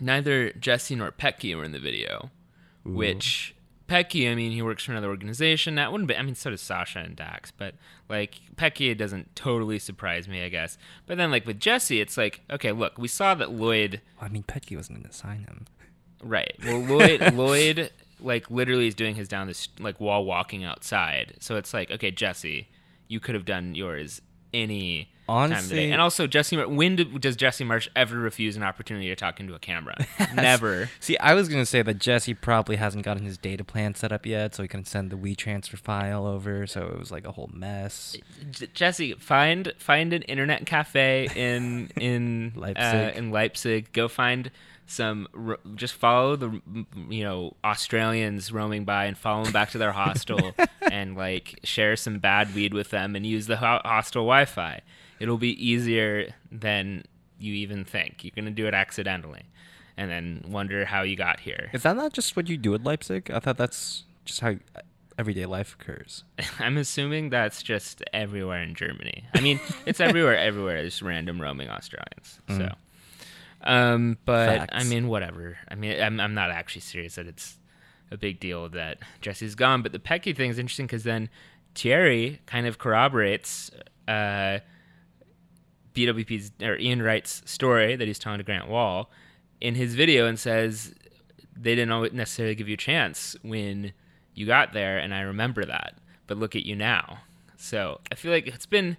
neither 0.00 0.52
Jesse 0.52 0.94
nor 0.94 1.10
Petke 1.12 1.54
were 1.56 1.64
in 1.64 1.72
the 1.72 1.78
video, 1.78 2.30
Ooh. 2.86 2.92
which 2.92 3.54
Petke, 3.88 4.30
I 4.30 4.34
mean, 4.34 4.52
he 4.52 4.62
works 4.62 4.84
for 4.84 4.92
another 4.92 5.08
organization. 5.08 5.74
That 5.74 5.92
wouldn't 5.92 6.08
be. 6.08 6.16
I 6.16 6.22
mean, 6.22 6.34
so 6.34 6.50
does 6.50 6.62
Sasha 6.62 7.00
and 7.00 7.14
Dax, 7.14 7.50
but 7.50 7.74
like 8.08 8.40
Petke, 8.56 8.90
it 8.90 8.94
doesn't 8.96 9.36
totally 9.36 9.78
surprise 9.78 10.26
me, 10.26 10.42
I 10.42 10.48
guess. 10.48 10.78
But 11.06 11.18
then, 11.18 11.30
like 11.30 11.46
with 11.46 11.60
Jesse, 11.60 12.00
it's 12.00 12.16
like, 12.16 12.40
okay, 12.50 12.72
look, 12.72 12.96
we 12.96 13.08
saw 13.08 13.34
that 13.34 13.52
Lloyd, 13.52 14.00
I 14.20 14.28
mean, 14.28 14.42
Petke 14.44 14.74
wasn't 14.74 15.00
going 15.00 15.10
to 15.10 15.16
sign 15.16 15.40
him. 15.40 15.66
Right? 16.24 16.54
Well, 16.64 16.80
Lloyd, 16.80 17.34
Lloyd, 17.34 17.90
like 18.20 18.50
literally 18.50 18.86
is 18.88 18.94
doing 18.94 19.14
his 19.14 19.28
down 19.28 19.46
this 19.46 19.68
like 19.78 20.00
while 20.00 20.24
walking 20.24 20.64
outside. 20.64 21.34
So 21.40 21.56
it's 21.56 21.74
like, 21.74 21.90
okay, 21.90 22.10
Jesse, 22.10 22.68
you 23.08 23.20
could 23.20 23.34
have 23.34 23.44
done 23.44 23.74
yours 23.74 24.20
any 24.52 25.10
time 25.26 25.52
of 25.52 25.68
the 25.68 25.74
day. 25.74 25.90
And 25.90 26.00
also, 26.00 26.26
Jesse, 26.26 26.56
Mar- 26.56 26.68
when 26.68 26.96
did, 26.96 27.20
does 27.20 27.34
Jesse 27.36 27.64
Marsch 27.64 27.88
ever 27.96 28.16
refuse 28.18 28.56
an 28.56 28.62
opportunity 28.62 29.08
to 29.08 29.16
talk 29.16 29.40
into 29.40 29.54
a 29.54 29.58
camera? 29.58 29.96
Never. 30.34 30.90
See, 31.00 31.16
I 31.18 31.34
was 31.34 31.48
going 31.48 31.60
to 31.62 31.66
say 31.66 31.82
that 31.82 31.98
Jesse 31.98 32.34
probably 32.34 32.76
hasn't 32.76 33.04
gotten 33.04 33.24
his 33.24 33.38
data 33.38 33.64
plan 33.64 33.94
set 33.94 34.12
up 34.12 34.26
yet, 34.26 34.54
so 34.54 34.62
he 34.62 34.68
can 34.68 34.84
send 34.84 35.10
the 35.10 35.16
WeTransfer 35.16 35.78
file 35.78 36.26
over. 36.26 36.66
So 36.66 36.86
it 36.86 36.98
was 36.98 37.10
like 37.10 37.26
a 37.26 37.32
whole 37.32 37.50
mess. 37.52 38.16
J- 38.50 38.68
Jesse, 38.74 39.14
find 39.14 39.72
find 39.78 40.12
an 40.12 40.22
internet 40.22 40.66
cafe 40.66 41.28
in 41.34 41.90
in 41.96 42.52
Leipzig. 42.56 42.84
Uh, 42.84 43.18
in 43.18 43.30
Leipzig. 43.30 43.92
Go 43.92 44.08
find 44.08 44.50
some. 44.86 45.28
Just 45.74 45.94
follow 45.94 46.36
the 46.36 46.60
you 47.08 47.22
know 47.22 47.54
Australians 47.64 48.52
roaming 48.52 48.84
by 48.84 49.06
and 49.06 49.16
follow 49.16 49.44
them 49.44 49.52
back 49.52 49.70
to 49.70 49.78
their 49.78 49.92
hostel 50.02 50.54
and 50.80 51.16
like 51.16 51.60
share 51.64 51.96
some 51.96 52.18
bad 52.18 52.54
weed 52.54 52.74
with 52.74 52.90
them 52.90 53.16
and 53.16 53.26
use 53.26 53.46
the 53.46 53.56
ho- 53.56 53.80
hostel 53.84 54.22
Wi-Fi. 54.22 54.80
It'll 55.20 55.38
be 55.38 55.52
easier 55.64 56.34
than 56.50 57.04
you 57.38 57.54
even 57.54 57.84
think. 57.84 58.24
You're 58.24 58.32
gonna 58.34 58.50
do 58.50 58.66
it 58.66 58.74
accidentally, 58.74 59.44
and 59.96 60.10
then 60.10 60.44
wonder 60.48 60.84
how 60.84 61.02
you 61.02 61.16
got 61.16 61.40
here. 61.40 61.70
Is 61.72 61.82
that 61.82 61.96
not 61.96 62.12
just 62.12 62.36
what 62.36 62.48
you 62.48 62.56
do 62.56 62.74
at 62.74 62.84
Leipzig? 62.84 63.30
I 63.30 63.40
thought 63.40 63.56
that's 63.56 64.04
just 64.24 64.40
how 64.40 64.56
everyday 65.18 65.46
life 65.46 65.76
occurs. 65.80 66.24
I'm 66.58 66.76
assuming 66.76 67.30
that's 67.30 67.62
just 67.62 68.02
everywhere 68.12 68.62
in 68.62 68.74
Germany. 68.74 69.24
I 69.34 69.40
mean, 69.40 69.60
it's 69.86 70.00
everywhere. 70.00 70.36
Everywhere 70.36 70.78
is 70.78 71.02
random 71.02 71.40
roaming 71.40 71.68
Australians. 71.68 72.40
So, 72.48 72.54
mm. 72.54 72.74
Um, 73.64 74.18
but. 74.24 74.58
Facts. 74.58 74.74
I 74.74 74.84
mean, 74.84 75.08
whatever. 75.08 75.58
I 75.68 75.74
mean, 75.74 76.00
I'm 76.00 76.20
I'm 76.20 76.34
not 76.34 76.50
actually 76.50 76.82
serious 76.82 77.16
that 77.16 77.26
it's 77.26 77.58
a 78.10 78.16
big 78.16 78.40
deal 78.40 78.68
that 78.70 78.98
Jesse's 79.20 79.54
gone. 79.54 79.82
But 79.82 79.92
the 79.92 79.98
Petke 79.98 80.36
thing 80.36 80.50
is 80.50 80.58
interesting 80.58 80.86
because 80.86 81.04
then 81.04 81.28
Thierry 81.74 82.40
kind 82.46 82.66
of 82.66 82.78
corroborates 82.78 83.70
uh, 84.06 84.58
BWP's 85.94 86.52
or 86.62 86.76
Ian 86.76 87.02
Wright's 87.02 87.42
story 87.50 87.96
that 87.96 88.06
he's 88.06 88.18
telling 88.18 88.38
to 88.38 88.44
Grant 88.44 88.68
Wahl 88.68 89.10
in 89.60 89.74
his 89.74 89.94
video 89.94 90.26
and 90.26 90.38
says 90.38 90.94
they 91.56 91.74
didn't 91.74 92.14
necessarily 92.14 92.54
give 92.54 92.68
you 92.68 92.74
a 92.74 92.78
chance 92.78 93.36
when 93.42 93.92
you 94.34 94.46
got 94.46 94.72
there, 94.72 94.98
and 94.98 95.14
I 95.14 95.20
remember 95.20 95.64
that. 95.64 95.94
But 96.26 96.38
look 96.38 96.56
at 96.56 96.64
you 96.64 96.74
now. 96.74 97.18
So 97.56 98.00
I 98.10 98.14
feel 98.14 98.32
like 98.32 98.46
it's 98.46 98.66
been 98.66 98.96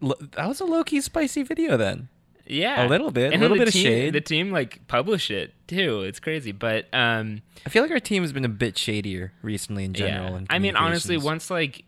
Lo- 0.00 0.16
that 0.20 0.48
was 0.48 0.60
a 0.60 0.64
low 0.64 0.82
key 0.82 1.00
spicy 1.00 1.42
video 1.44 1.76
then. 1.76 2.08
Yeah, 2.46 2.86
A 2.86 2.88
little 2.88 3.10
bit, 3.10 3.32
a 3.32 3.38
little 3.38 3.56
bit 3.56 3.64
the 3.64 3.68
of 3.68 3.72
team, 3.72 3.82
shade. 3.84 4.12
The 4.14 4.20
team 4.20 4.50
like 4.50 4.86
published 4.88 5.30
it 5.30 5.54
too. 5.68 6.02
It's 6.02 6.18
crazy, 6.20 6.52
but 6.52 6.86
um, 6.92 7.42
I 7.64 7.70
feel 7.70 7.82
like 7.82 7.90
our 7.92 8.00
team 8.00 8.22
has 8.22 8.32
been 8.32 8.44
a 8.44 8.48
bit 8.50 8.76
shadier 8.76 9.32
recently 9.42 9.84
in 9.84 9.94
general. 9.94 10.32
yeah. 10.32 10.38
in 10.38 10.46
I 10.50 10.58
mean, 10.58 10.74
honestly, 10.76 11.16
once 11.16 11.50
like 11.50 11.84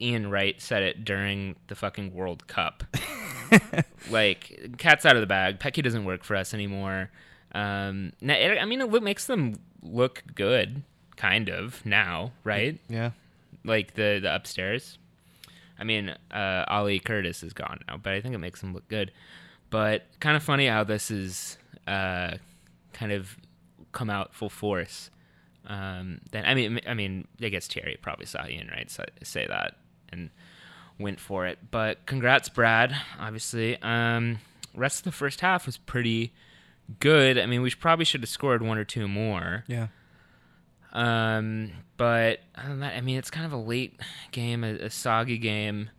Ian 0.00 0.30
Wright 0.30 0.60
said 0.60 0.82
it 0.82 1.04
during 1.04 1.56
the 1.68 1.74
fucking 1.74 2.14
World 2.14 2.46
Cup, 2.46 2.84
like 4.10 4.74
cat's 4.78 5.04
out 5.06 5.16
of 5.16 5.20
the 5.20 5.26
bag. 5.26 5.58
Petke 5.58 5.82
doesn't 5.82 6.04
work 6.04 6.24
for 6.24 6.36
us 6.36 6.54
anymore. 6.54 7.10
Um, 7.52 8.12
na- 8.20 8.34
it- 8.34 8.58
I 8.60 8.64
mean, 8.64 8.80
it 8.80 9.02
makes 9.02 9.26
them 9.26 9.56
look 9.82 10.22
good, 10.34 10.82
kind 11.16 11.48
of 11.48 11.84
now, 11.84 12.32
right? 12.42 12.78
yeah, 12.88 13.10
like 13.64 13.94
the 13.94 14.18
the 14.22 14.34
upstairs. 14.34 14.98
I 15.78 15.82
mean, 15.84 16.14
uh, 16.30 16.64
Ali 16.68 17.00
Curtis 17.00 17.42
is 17.42 17.52
gone 17.52 17.80
now, 17.88 17.96
but 17.96 18.12
I 18.12 18.20
think 18.20 18.34
it 18.34 18.38
makes 18.38 18.62
him 18.62 18.72
look 18.72 18.86
good. 18.88 19.10
But 19.74 20.04
kind 20.20 20.36
of 20.36 20.42
funny 20.44 20.68
how 20.68 20.84
this 20.84 21.10
is 21.10 21.58
uh, 21.88 22.36
kind 22.92 23.10
of 23.10 23.36
come 23.90 24.08
out 24.08 24.32
full 24.32 24.48
force. 24.48 25.10
Um, 25.66 26.20
then 26.30 26.44
I 26.44 26.54
mean, 26.54 26.78
I 26.86 26.94
mean, 26.94 27.26
I 27.42 27.48
guess 27.48 27.66
Terry 27.66 27.98
probably 28.00 28.26
saw 28.26 28.46
Ian 28.46 28.68
Wright 28.68 28.88
say, 28.88 29.06
say 29.24 29.48
that 29.48 29.74
and 30.12 30.30
went 31.00 31.18
for 31.18 31.48
it. 31.48 31.58
But 31.72 32.06
congrats, 32.06 32.48
Brad. 32.48 32.94
Obviously, 33.18 33.76
um, 33.82 34.38
rest 34.76 34.98
of 34.98 35.04
the 35.06 35.10
first 35.10 35.40
half 35.40 35.66
was 35.66 35.76
pretty 35.76 36.32
good. 37.00 37.36
I 37.36 37.46
mean, 37.46 37.60
we 37.60 37.72
probably 37.72 38.04
should 38.04 38.20
have 38.20 38.30
scored 38.30 38.62
one 38.62 38.78
or 38.78 38.84
two 38.84 39.08
more. 39.08 39.64
yeah. 39.66 39.88
Um, 40.92 41.72
but 41.96 42.38
other 42.54 42.68
than 42.68 42.78
that, 42.78 42.96
I 42.96 43.00
mean, 43.00 43.18
it's 43.18 43.32
kind 43.32 43.44
of 43.44 43.52
a 43.52 43.56
late 43.56 43.98
game, 44.30 44.62
a, 44.62 44.74
a 44.74 44.90
soggy 44.90 45.38
game 45.38 45.90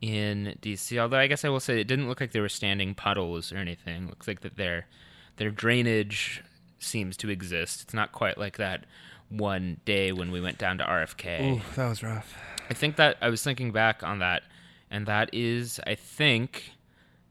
in 0.00 0.56
DC. 0.62 0.98
Although 0.98 1.18
I 1.18 1.26
guess 1.26 1.44
I 1.44 1.48
will 1.48 1.60
say 1.60 1.80
it 1.80 1.86
didn't 1.86 2.08
look 2.08 2.20
like 2.20 2.32
there 2.32 2.42
were 2.42 2.48
standing 2.48 2.94
puddles 2.94 3.52
or 3.52 3.56
anything. 3.58 4.08
looks 4.08 4.26
like 4.28 4.40
that 4.40 4.56
their 4.56 4.86
their 5.36 5.50
drainage 5.50 6.42
seems 6.78 7.16
to 7.18 7.28
exist. 7.30 7.82
It's 7.82 7.94
not 7.94 8.12
quite 8.12 8.38
like 8.38 8.56
that 8.56 8.84
one 9.28 9.80
day 9.84 10.12
when 10.12 10.30
we 10.30 10.40
went 10.40 10.58
down 10.58 10.78
to 10.78 10.84
RFK. 10.84 11.40
Ooh, 11.58 11.60
that 11.76 11.88
was 11.88 12.02
rough. 12.02 12.36
I 12.68 12.74
think 12.74 12.96
that 12.96 13.16
I 13.20 13.28
was 13.28 13.42
thinking 13.42 13.72
back 13.72 14.02
on 14.02 14.18
that, 14.20 14.42
and 14.90 15.06
that 15.06 15.30
is, 15.32 15.80
I 15.86 15.94
think, 15.94 16.72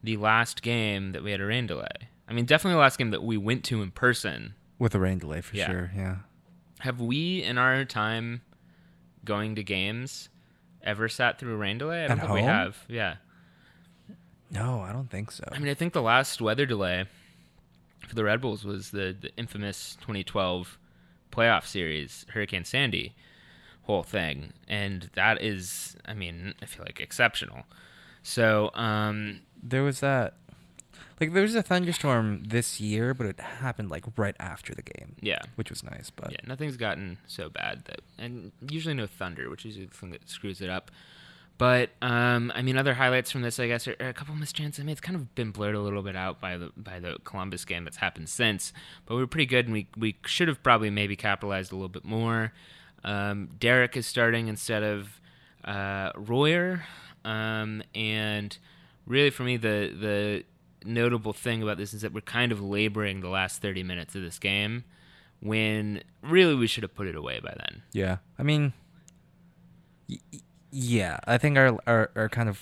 the 0.04 0.18
last 0.18 0.62
game 0.62 1.12
that 1.12 1.24
we 1.24 1.32
had 1.32 1.42
a 1.42 1.46
rain 1.46 1.68
delay. 1.68 1.88
I 2.28 2.34
mean, 2.34 2.46
definitely 2.46 2.76
the 2.76 2.82
last 2.82 2.98
game 2.98 3.10
that 3.12 3.24
we 3.24 3.38
went 3.38 3.64
to 3.66 3.82
in 3.82 3.92
person 3.92 4.54
With 4.78 4.94
a 4.96 5.00
rain 5.00 5.18
delay 5.18 5.42
for 5.42 5.56
Yeah. 5.56 5.68
sure. 5.68 5.92
Yeah. 5.96 6.16
Have 6.80 7.02
we, 7.02 7.44
in 7.44 7.58
our 7.58 7.84
time 7.86 8.42
going 9.26 9.56
to 9.56 9.64
games, 9.64 10.29
ever 10.84 11.10
sat 11.10 11.40
through 11.40 11.54
a 11.54 11.58
rain 11.58 11.78
delay? 11.78 12.04
I 12.04 12.08
don't 12.08 12.20
At 12.20 12.26
think 12.28 12.34
we 12.34 12.42
have. 12.42 12.78
Yeah. 12.88 13.16
No, 14.52 14.82
I 14.82 14.92
don't 14.92 15.10
think 15.10 15.32
so. 15.32 15.44
I 15.52 15.60
mean, 15.60 15.70
I 15.70 15.74
think 15.74 15.94
the 15.94 16.02
last 16.02 16.42
weather 16.42 16.66
delay 16.66 17.06
for 18.08 18.16
the 18.16 18.24
Red 18.24 18.42
Bulls 18.42 18.66
was 18.66 18.92
the, 18.92 19.16
the 19.20 19.32
infamous 19.38 19.96
2012 20.02 20.78
playoff 21.32 21.66
series, 21.66 22.26
Hurricane 22.30 22.66
Sandy 22.66 23.14
whole 23.90 24.04
thing. 24.04 24.54
And 24.68 25.10
that 25.16 25.42
is, 25.42 25.98
I 26.06 26.14
mean, 26.14 26.54
I 26.62 26.66
feel 26.66 26.86
like 26.86 27.00
exceptional. 27.00 27.64
So, 28.22 28.70
um, 28.76 29.42
there 29.62 29.82
was 29.82 30.00
that. 30.02 30.36
Like 31.20 31.34
there 31.34 31.44
was 31.44 31.56
a 31.56 31.64
thunderstorm 31.64 32.44
this 32.46 32.80
year, 32.80 33.14
but 33.14 33.28
it 33.28 33.40
happened 33.40 33.90
like 33.90 34.06
right 34.16 34.36
after 34.40 34.74
the 34.74 34.82
game, 34.82 35.16
yeah. 35.22 35.42
which 35.56 35.70
was 35.70 35.84
nice. 35.84 36.10
But 36.10 36.32
Yeah, 36.32 36.40
nothing's 36.48 36.78
gotten 36.78 37.18
so 37.28 37.50
bad 37.50 37.84
that, 37.86 38.02
and 38.18 38.52
usually 38.70 38.94
no 38.94 39.06
thunder, 39.06 39.50
which 39.50 39.66
is 39.66 39.76
the 39.76 39.88
thing 39.88 40.12
that 40.12 40.30
screws 40.30 40.62
it 40.62 40.70
up. 40.70 40.92
But 41.60 41.90
um, 42.02 42.54
I 42.56 42.62
mean, 42.62 42.78
other 42.78 42.94
highlights 42.94 43.32
from 43.32 43.42
this, 43.42 43.60
I 43.60 43.68
guess, 43.68 43.86
are, 43.86 43.96
are 44.00 44.08
a 44.08 44.14
couple 44.14 44.34
missed 44.34 44.56
chances. 44.56 44.82
I 44.82 44.86
mean, 44.86 44.94
it's 44.94 45.02
kind 45.02 45.18
of 45.18 45.36
been 45.36 45.52
blurred 45.52 45.76
a 45.76 45.82
little 45.82 46.02
bit 46.02 46.16
out 46.16 46.40
by 46.40 46.58
the 46.58 46.72
by 46.78 47.00
the 47.00 47.18
Columbus 47.26 47.66
game 47.66 47.84
that's 47.84 47.98
happened 47.98 48.30
since. 48.30 48.72
But 49.06 49.16
we 49.16 49.22
were 49.22 49.28
pretty 49.28 49.46
good, 49.46 49.66
and 49.66 49.74
we 49.74 49.88
we 49.98 50.16
should 50.26 50.48
have 50.48 50.64
probably 50.64 50.90
maybe 50.90 51.18
capitalized 51.18 51.74
a 51.74 51.76
little 51.76 51.90
bit 51.90 52.06
more. 52.06 52.54
Um, 53.04 53.50
Derek 53.60 53.98
is 53.98 54.08
starting 54.08 54.48
instead 54.48 54.84
of 54.84 55.20
uh, 55.66 56.12
Royer, 56.16 56.86
um, 57.26 57.84
and 57.94 58.58
really 59.06 59.30
for 59.30 59.44
me, 59.44 59.58
the 59.58 59.94
the 60.00 60.44
notable 60.86 61.34
thing 61.34 61.62
about 61.64 61.78
this 61.78 61.94
is 61.94 62.02
that 62.02 62.14
we're 62.14 62.22
kind 62.22 62.52
of 62.52 62.62
laboring 62.62 63.22
the 63.22 63.30
last 63.30 63.62
thirty 63.62 63.84
minutes 63.84 64.16
of 64.16 64.22
this 64.22 64.40
game 64.40 64.84
when 65.42 66.02
really 66.22 66.56
we 66.56 66.68
should 66.68 66.84
have 66.84 66.94
put 66.96 67.08
it 67.08 67.16
away 67.16 67.40
by 67.40 67.54
then. 67.58 67.82
yeah, 67.94 68.18
I 68.38 68.44
mean, 68.44 68.74
y- 70.10 70.18
yeah, 70.72 71.20
I 71.26 71.38
think 71.38 71.58
our, 71.58 71.78
our 71.88 72.12
our 72.16 72.30
kind 72.30 72.50
of 72.50 72.60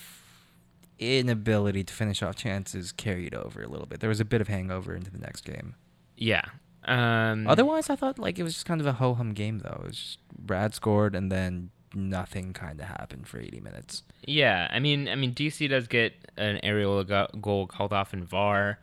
inability 1.00 1.84
to 1.84 1.94
finish 1.94 2.24
off 2.24 2.36
chances 2.36 2.92
carried 2.92 3.36
over 3.36 3.62
a 3.62 3.68
little 3.68 3.86
bit. 3.86 4.00
There 4.00 4.10
was 4.10 4.20
a 4.20 4.26
bit 4.26 4.42
of 4.42 4.48
hangover 4.48 4.96
into 4.96 5.12
the 5.12 5.20
next 5.20 5.42
game. 5.42 5.76
Yeah. 6.16 6.42
Um, 6.86 7.48
Otherwise, 7.48 7.90
I 7.90 7.96
thought 7.96 8.18
like 8.18 8.40
it 8.40 8.44
was 8.44 8.54
just 8.54 8.66
kind 8.66 8.80
of 8.82 8.88
a 8.88 8.94
ho 8.94 9.14
hum 9.14 9.34
game 9.34 9.60
though. 9.60 9.82
It 9.84 9.88
was 9.88 9.98
just 9.98 10.20
Brad 10.38 10.74
scored 10.74 11.16
and 11.16 11.32
then 11.32 11.70
nothing 11.98 12.54
kind 12.54 12.80
of 12.80 12.86
happened 12.86 13.28
for 13.28 13.40
80 13.40 13.60
minutes. 13.60 14.04
Yeah, 14.26 14.68
I 14.72 14.80
mean, 14.80 15.10
I 15.10 15.16
mean, 15.16 15.34
DC 15.34 15.70
does 15.70 15.88
get 15.88 16.14
an 16.38 16.60
aerial 16.64 17.04
go- 17.04 17.30
goal 17.42 17.68
called 17.68 17.92
off 17.92 18.14
in 18.14 18.24
VAR, 18.24 18.80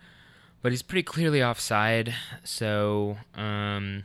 but 0.61 0.73
he's 0.73 0.83
pretty 0.83 1.05
clearly 1.05 1.43
offside, 1.43 2.15
so 2.43 3.19
um, 3.35 4.05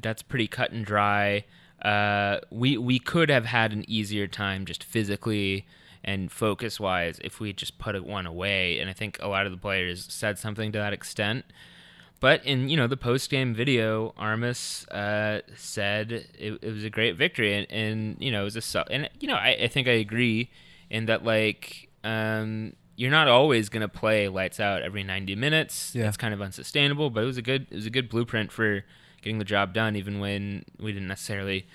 that's 0.00 0.22
pretty 0.22 0.46
cut 0.46 0.70
and 0.70 0.84
dry. 0.84 1.44
Uh, 1.82 2.38
we 2.50 2.78
we 2.78 2.98
could 2.98 3.28
have 3.28 3.44
had 3.44 3.72
an 3.72 3.84
easier 3.88 4.26
time 4.26 4.64
just 4.64 4.82
physically 4.82 5.66
and 6.02 6.30
focus 6.32 6.80
wise 6.80 7.20
if 7.22 7.40
we 7.40 7.52
just 7.52 7.78
put 7.78 8.02
one 8.04 8.26
away, 8.26 8.78
and 8.78 8.88
I 8.88 8.92
think 8.92 9.18
a 9.20 9.28
lot 9.28 9.46
of 9.46 9.52
the 9.52 9.58
players 9.58 10.06
said 10.08 10.38
something 10.38 10.72
to 10.72 10.78
that 10.78 10.92
extent. 10.92 11.44
But 12.18 12.44
in 12.46 12.68
you 12.68 12.76
know 12.76 12.86
the 12.86 12.96
post 12.96 13.30
game 13.30 13.54
video, 13.54 14.14
Armas 14.16 14.86
uh, 14.88 15.40
said 15.54 16.12
it, 16.12 16.58
it 16.62 16.72
was 16.72 16.84
a 16.84 16.90
great 16.90 17.16
victory, 17.16 17.54
and, 17.54 17.70
and 17.70 18.16
you 18.18 18.30
know 18.30 18.42
it 18.42 18.44
was 18.44 18.56
a 18.56 18.62
su- 18.62 18.84
and 18.90 19.08
you 19.20 19.28
know 19.28 19.34
I, 19.34 19.56
I 19.62 19.68
think 19.68 19.86
I 19.86 19.92
agree 19.92 20.50
in 20.88 21.06
that 21.06 21.24
like 21.24 21.88
um, 22.04 22.72
you're 22.96 23.10
not 23.10 23.28
always 23.28 23.68
gonna 23.68 23.88
play 23.88 24.28
lights 24.28 24.58
out 24.60 24.82
every 24.82 25.04
90 25.04 25.34
minutes. 25.36 25.94
Yeah. 25.94 26.08
It's 26.08 26.16
kind 26.16 26.32
of 26.32 26.40
unsustainable, 26.40 27.10
but 27.10 27.22
it 27.22 27.26
was 27.26 27.36
a 27.36 27.42
good 27.42 27.66
it 27.70 27.74
was 27.74 27.86
a 27.86 27.90
good 27.90 28.08
blueprint 28.08 28.50
for 28.50 28.84
getting 29.20 29.38
the 29.38 29.44
job 29.44 29.74
done, 29.74 29.94
even 29.94 30.18
when 30.18 30.64
we 30.80 30.92
didn't 30.92 31.08
necessarily 31.08 31.66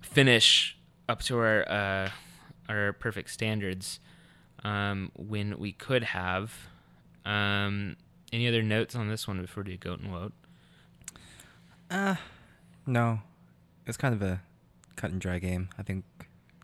finish 0.00 0.78
up 1.08 1.22
to 1.22 1.38
our 1.38 1.70
uh, 1.70 2.10
our 2.68 2.94
perfect 2.94 3.30
standards 3.30 4.00
um, 4.64 5.10
when 5.14 5.58
we 5.58 5.72
could 5.72 6.04
have. 6.04 6.54
Um, 7.26 7.96
any 8.32 8.46
other 8.48 8.62
notes 8.62 8.94
on 8.94 9.08
this 9.08 9.26
one 9.28 9.40
before 9.40 9.62
we 9.62 9.72
do 9.72 9.76
goat 9.78 10.00
and 10.00 10.12
woat? 10.12 10.32
Uh, 11.90 12.16
no. 12.86 13.20
It's 13.86 13.96
kind 13.96 14.14
of 14.14 14.22
a 14.22 14.42
cut 14.96 15.10
and 15.10 15.20
dry 15.20 15.38
game. 15.38 15.68
I 15.78 15.82
think 15.82 16.04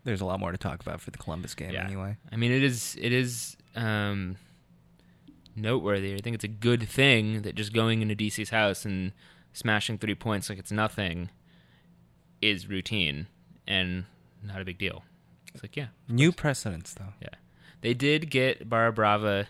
there's 0.04 0.20
a 0.20 0.26
lot 0.26 0.38
more 0.40 0.52
to 0.52 0.58
talk 0.58 0.80
about 0.80 1.00
for 1.00 1.10
the 1.10 1.18
Columbus 1.18 1.54
game 1.54 1.70
Yeah. 1.70 1.84
anyway. 1.86 2.16
I 2.30 2.36
mean, 2.36 2.52
it 2.52 2.62
is 2.62 2.96
it 3.00 3.12
is 3.12 3.56
um, 3.74 4.36
noteworthy. 5.56 6.14
I 6.14 6.18
think 6.18 6.34
it's 6.34 6.44
a 6.44 6.48
good 6.48 6.88
thing 6.88 7.42
that 7.42 7.54
just 7.54 7.72
going 7.72 8.02
into 8.02 8.14
DC's 8.14 8.50
house 8.50 8.84
and 8.84 9.12
smashing 9.52 9.98
three 9.98 10.14
points 10.14 10.48
like 10.50 10.58
it's 10.58 10.72
nothing 10.72 11.30
is 12.42 12.68
routine 12.68 13.26
and 13.66 14.04
not 14.42 14.60
a 14.60 14.64
big 14.64 14.76
deal. 14.78 15.04
It's 15.54 15.62
like 15.62 15.76
yeah, 15.76 15.86
New 16.08 16.32
precedents 16.32 16.92
though. 16.94 17.14
Yeah, 17.22 17.28
they 17.80 17.94
did 17.94 18.28
get 18.30 18.68
Barra 18.68 18.92
Brava 18.92 19.46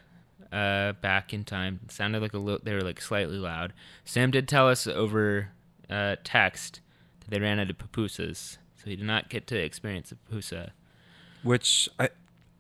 uh, 0.55 0.93
back 1.01 1.35
in 1.35 1.45
time. 1.45 1.81
It 1.85 1.91
sounded 1.93 2.23
like 2.23 2.33
a 2.35 2.39
little. 2.39 2.61
They 2.63 2.75
were 2.75 2.81
like 2.83 3.01
slightly 3.01 3.37
loud. 3.39 3.73
Sam 4.05 4.31
did 4.31 4.47
tell 4.49 4.69
us 4.69 4.87
over 4.87 5.51
uh, 5.91 6.17
text 6.25 6.81
that 7.21 7.31
they 7.31 7.41
ran 7.41 7.59
out 7.59 7.71
of 7.71 7.79
pupusas, 7.79 8.59
so 8.77 8.85
he 8.91 8.97
did 8.97 9.05
not 9.07 9.29
get 9.29 9.47
to 9.49 9.57
experience 9.59 10.13
a 10.13 10.17
pupusa. 10.17 10.71
Which 11.43 11.89
I, 11.99 12.09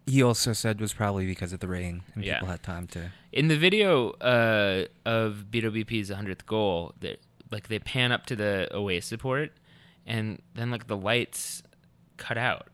he 0.07 0.23
also 0.23 0.53
said 0.53 0.81
was 0.81 0.93
probably 0.93 1.27
because 1.27 1.53
of 1.53 1.61
the 1.61 1.69
rain 1.69 2.03
and 2.15 2.25
Yeah. 2.25 2.35
people 2.41 2.49
had 2.49 2.63
time 2.63 2.87
to. 2.89 3.11
In 3.33 3.49
the 3.49 3.57
video 3.57 4.11
uh, 4.21 4.87
of 5.07 5.47
BWP's 5.51 6.11
100th 6.11 6.45
goal, 6.47 6.93
that 7.01 7.21
like 7.51 7.69
they 7.69 7.79
pan 7.79 8.13
up 8.13 8.27
to 8.27 8.37
the 8.37 8.69
away 8.71 9.01
support, 9.01 9.53
and 10.07 10.43
then 10.55 10.71
like 10.71 10.87
the 10.89 10.97
lights 10.97 11.63
cut 12.17 12.37
out, 12.37 12.69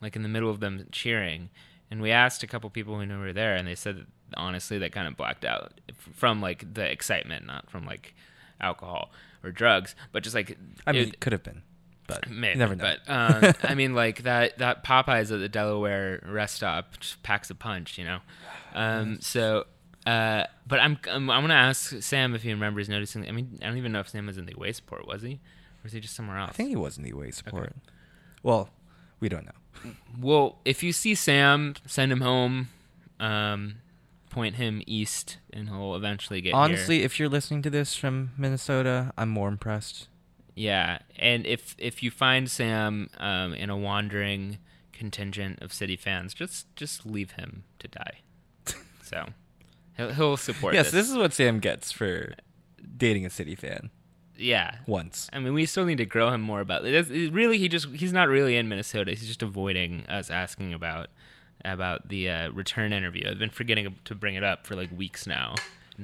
like 0.00 0.14
in 0.16 0.22
the 0.22 0.28
middle 0.28 0.50
of 0.50 0.60
them 0.60 0.86
cheering. 0.92 1.48
And 1.90 2.00
we 2.02 2.10
asked 2.10 2.42
a 2.42 2.46
couple 2.46 2.68
people 2.70 2.96
who 2.98 3.06
knew 3.06 3.14
we 3.18 3.26
were 3.26 3.32
there, 3.32 3.54
and 3.56 3.66
they 3.66 3.74
said 3.76 3.96
that, 3.98 4.06
honestly 4.34 4.78
that 4.78 4.92
kind 4.92 5.06
of 5.08 5.16
blacked 5.16 5.44
out 5.44 5.80
from 6.14 6.40
like 6.40 6.72
the 6.74 6.90
excitement, 6.90 7.46
not 7.46 7.70
from 7.70 7.84
like 7.86 8.14
alcohol 8.60 9.10
or 9.44 9.50
drugs, 9.50 9.94
but 10.12 10.22
just 10.22 10.34
like 10.34 10.56
I 10.86 10.92
mean, 10.92 11.08
it- 11.08 11.20
could 11.20 11.32
have 11.32 11.42
been, 11.42 11.62
but 12.06 12.28
Maybe, 12.30 12.58
never 12.58 12.74
know. 12.76 12.84
But 12.84 13.00
um, 13.46 13.54
I 13.62 13.74
mean, 13.74 13.94
like 13.94 14.22
that 14.24 14.58
that 14.58 14.84
Popeyes 14.84 15.32
at 15.32 15.38
the 15.40 15.48
Delaware 15.48 16.22
rest 16.28 16.56
stop 16.56 16.98
just 17.00 17.22
packs 17.22 17.50
a 17.50 17.54
punch, 17.54 17.98
you 17.98 18.04
know. 18.04 18.18
Um, 18.74 19.20
so, 19.20 19.64
uh, 20.06 20.44
but 20.66 20.80
I'm 20.80 20.98
I'm, 21.10 21.30
I'm 21.30 21.42
gonna 21.42 21.54
ask 21.54 22.02
Sam 22.02 22.34
if 22.34 22.42
he 22.42 22.50
remembers 22.52 22.88
noticing. 22.88 23.26
I 23.28 23.32
mean, 23.32 23.58
I 23.62 23.66
don't 23.66 23.76
even 23.78 23.92
know 23.92 24.00
if 24.00 24.08
Sam 24.08 24.26
was 24.26 24.38
in 24.38 24.46
the 24.46 24.54
away 24.54 24.72
support, 24.72 25.06
was 25.06 25.22
he, 25.22 25.34
or 25.34 25.38
was 25.84 25.92
he 25.92 26.00
just 26.00 26.14
somewhere 26.14 26.38
else? 26.38 26.50
I 26.50 26.52
think 26.54 26.68
he 26.70 26.76
was 26.76 26.96
in 26.98 27.04
the 27.04 27.10
away 27.10 27.30
support. 27.30 27.74
Well, 28.42 28.68
we 29.20 29.28
don't 29.28 29.46
know. 29.46 29.92
well, 30.20 30.58
if 30.64 30.82
you 30.82 30.92
see 30.92 31.14
Sam, 31.14 31.74
send 31.86 32.10
him 32.12 32.20
home. 32.20 32.68
Um, 33.18 33.76
point 34.36 34.56
him 34.56 34.82
east, 34.86 35.38
and 35.50 35.70
he'll 35.70 35.94
eventually 35.94 36.42
get 36.42 36.50
here. 36.50 36.56
Honestly, 36.56 37.02
if 37.02 37.18
you're 37.18 37.30
listening 37.30 37.62
to 37.62 37.70
this 37.70 37.94
from 37.94 38.32
Minnesota, 38.36 39.10
I'm 39.16 39.30
more 39.30 39.48
impressed. 39.48 40.08
Yeah, 40.54 40.98
and 41.18 41.46
if 41.46 41.74
if 41.78 42.02
you 42.02 42.10
find 42.10 42.50
Sam 42.50 43.08
um, 43.16 43.54
in 43.54 43.70
a 43.70 43.76
wandering 43.78 44.58
contingent 44.92 45.62
of 45.62 45.72
city 45.72 45.96
fans, 45.96 46.34
just 46.34 46.74
just 46.76 47.06
leave 47.06 47.32
him 47.32 47.64
to 47.78 47.88
die. 47.88 48.18
so 49.02 49.28
he'll, 49.96 50.12
he'll 50.12 50.36
support. 50.36 50.74
yes, 50.74 50.90
this. 50.90 50.92
this 50.92 51.10
is 51.10 51.16
what 51.16 51.32
Sam 51.32 51.58
gets 51.58 51.90
for 51.90 52.34
dating 52.98 53.24
a 53.24 53.30
City 53.30 53.54
fan 53.54 53.90
yeah. 54.38 54.76
once. 54.86 55.28
I 55.32 55.38
mean, 55.38 55.54
we 55.54 55.64
still 55.66 55.86
need 55.86 55.98
to 55.98 56.06
grow 56.06 56.30
him 56.30 56.40
more 56.40 56.60
about 56.60 56.84
it 56.84 57.32
really, 57.32 57.58
he 57.58 57.68
just 57.68 57.88
he's 57.88 58.12
not 58.12 58.28
really 58.28 58.56
in 58.56 58.68
Minnesota. 58.68 59.12
He's 59.12 59.26
just 59.26 59.42
avoiding 59.42 60.04
us 60.08 60.30
asking 60.30 60.74
about 60.74 61.08
about 61.72 62.08
the 62.08 62.30
uh, 62.30 62.50
return 62.50 62.92
interview. 62.92 63.28
I've 63.28 63.38
been 63.38 63.50
forgetting 63.50 63.96
to 64.04 64.14
bring 64.14 64.34
it 64.34 64.44
up 64.44 64.66
for 64.66 64.74
like 64.76 64.90
weeks 64.96 65.26
now. 65.26 65.54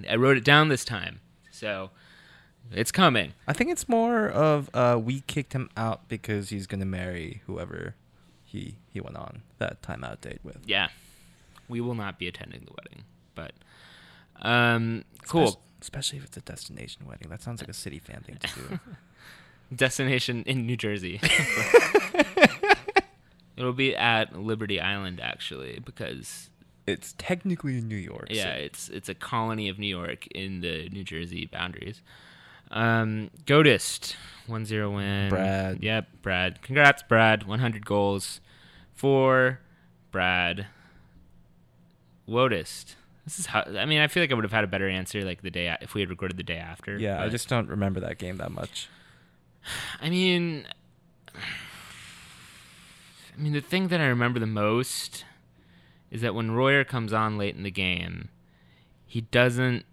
I 0.09 0.17
wrote 0.17 0.37
it 0.37 0.45
down 0.45 0.69
this 0.69 0.85
time, 0.85 1.21
so 1.51 1.91
it's 2.71 2.91
coming. 2.93 3.33
I 3.47 3.53
think 3.53 3.71
it's 3.71 3.89
more 3.89 4.29
of 4.29 4.71
uh, 4.75 4.99
we 5.03 5.21
kicked 5.27 5.53
him 5.53 5.69
out 5.77 6.09
because 6.09 6.49
he's 6.49 6.67
gonna 6.67 6.85
marry 6.87 7.43
whoever 7.47 7.95
he 8.45 8.77
he 8.93 9.01
went 9.01 9.17
on 9.17 9.43
that 9.59 9.83
timeout 9.83 10.21
date 10.21 10.41
with. 10.43 10.59
Yeah, 10.67 10.89
we 11.69 11.81
will 11.81 11.95
not 11.95 12.19
be 12.19 12.27
attending 12.29 12.65
the 12.65 12.73
wedding, 12.79 13.05
but 13.35 13.53
um, 14.41 15.05
cool. 15.27 15.49
Espec- 15.49 15.57
Especially 15.83 16.19
if 16.19 16.25
it's 16.25 16.37
a 16.37 16.41
destination 16.43 17.07
wedding. 17.09 17.29
That 17.29 17.43
sounds 17.43 17.61
like 17.61 17.69
a 17.69 17.73
city 17.75 17.99
fan 17.99 18.23
thing 18.25 18.37
to 18.37 18.47
do. 18.55 18.79
Destination 19.75 20.45
in 20.47 20.65
New 20.65 20.77
Jersey. 20.77 21.21
It'll 23.57 23.73
be 23.73 23.95
at 23.95 24.35
Liberty 24.39 24.81
Island 24.81 25.21
actually, 25.21 25.81
because 25.85 26.51
it's 26.87 27.15
technically 27.19 27.79
in 27.79 27.89
New 27.89 27.97
York. 27.97 28.29
so- 28.31 28.35
Yeah, 28.35 28.55
it's 28.55 28.89
it's 28.89 29.09
a 29.09 29.15
colony 29.15 29.69
of 29.69 29.79
New 29.79 29.87
York 29.87 30.27
in 30.29 30.61
the 30.61 30.89
New 30.91 31.05
Jersey 31.05 31.47
boundaries. 31.47 32.01
Um, 32.71 33.31
Godist, 33.45 34.17
1-0 34.49 34.95
win. 34.95 35.29
Brad. 35.29 35.83
Yep, 35.83 36.09
Brad. 36.23 36.63
Congrats, 36.63 37.03
Brad. 37.03 37.43
100 37.43 37.85
goals 37.85 38.41
for 38.95 39.61
Brad. 40.11 40.67
Wodist. 42.29 42.95
This 43.25 43.39
is 43.39 43.47
how. 43.47 43.63
I 43.63 43.85
mean, 43.85 44.01
I 44.01 44.07
feel 44.09 44.23
like 44.23 44.33
I 44.33 44.35
would 44.35 44.45
have 44.45 44.53
had 44.53 44.65
a 44.65 44.69
better 44.69 44.89
answer 44.89 45.23
like 45.23 45.43
the 45.43 45.51
day 45.51 45.77
if 45.81 45.95
we 45.95 46.01
had 46.01 46.11
recorded 46.11 46.37
the 46.39 46.43
day 46.43 46.57
after. 46.57 46.99
Yeah, 46.99 47.23
I 47.23 47.29
just 47.29 47.49
don't 47.49 47.69
remember 47.69 48.01
that 48.01 48.19
game 48.19 48.37
that 48.39 48.51
much. 48.51 48.89
I 50.01 50.09
mean, 50.11 50.67
I 53.35 53.41
mean, 53.41 53.53
the 53.53 53.61
thing 53.61 53.89
that 53.89 54.01
I 54.01 54.07
remember 54.07 54.39
the 54.39 54.47
most 54.47 55.25
is 56.11 56.21
that 56.23 56.35
when 56.35 56.51
Royer 56.51 56.85
comes 56.85 57.13
on 57.13 57.39
late 57.39 57.57
in 57.57 57.63
the 57.63 57.71
game, 57.71 58.29
he 59.07 59.23
doesn't. 59.23 59.85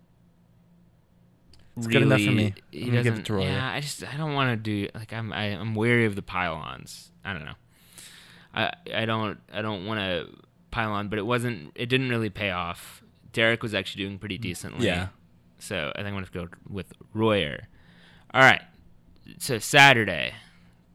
It's 1.78 1.88
good 1.88 2.02
enough 2.02 2.22
for 2.22 2.32
me. 2.32 2.54
He 2.72 2.84
I'm 2.88 2.92
give 2.92 3.06
doesn't- 3.06 3.24
to 3.26 3.34
Royer. 3.34 3.48
Yeah, 3.50 3.72
I 3.72 3.80
just 3.80 4.04
I 4.04 4.18
don't 4.18 4.34
want 4.34 4.52
to 4.52 4.58
do 4.58 4.90
like 4.94 5.14
I'm 5.14 5.32
I, 5.32 5.46
I'm 5.56 5.76
wary 5.76 6.06
of 6.06 6.16
the 6.16 6.22
pylons. 6.22 7.12
I 7.24 7.32
don't 7.34 7.46
know. 7.46 7.54
I 8.54 8.74
I 8.94 9.06
don't 9.06 9.40
I 9.54 9.62
don't 9.62 9.86
want 9.86 10.00
to 10.02 10.28
pile 10.72 10.92
on, 10.92 11.08
but 11.08 11.20
it 11.20 11.26
wasn't. 11.26 11.72
It 11.76 11.86
didn't 11.88 12.10
really 12.10 12.30
pay 12.30 12.52
off. 12.52 13.02
Derek 13.32 13.64
was 13.64 13.74
actually 13.74 14.04
doing 14.04 14.20
pretty 14.20 14.38
decently. 14.38 14.88
Yeah. 14.88 15.08
So 15.60 15.92
I 15.96 16.00
think 16.00 16.08
I'm 16.08 16.14
gonna 16.16 16.28
go 16.34 16.50
with 16.70 16.92
Royer. 17.14 17.68
All 18.34 18.42
right. 18.42 18.62
So 19.38 19.58
Saturday, 19.60 20.34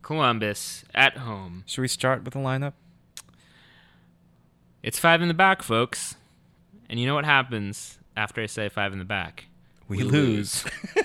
Columbus 0.05 0.85
at 0.95 1.19
home. 1.19 1.65
Should 1.67 1.81
we 1.81 1.89
start 1.89 2.23
with 2.23 2.35
the 2.35 2.41
lineup? 2.41 2.75
It's 4.83 4.99
five 4.99 5.21
in 5.21 5.29
the 5.29 5.35
back, 5.35 5.63
folks. 5.63 6.15
And 6.89 7.01
you 7.01 7.07
know 7.07 7.15
what 7.15 7.25
happens 7.25 7.99
after 8.17 8.40
I 8.40 8.47
say 8.47 8.69
five 8.69 8.93
in 8.93 9.01
the 9.01 9.05
back? 9.05 9.47
We 9.88 10.03
lose. 10.03 10.64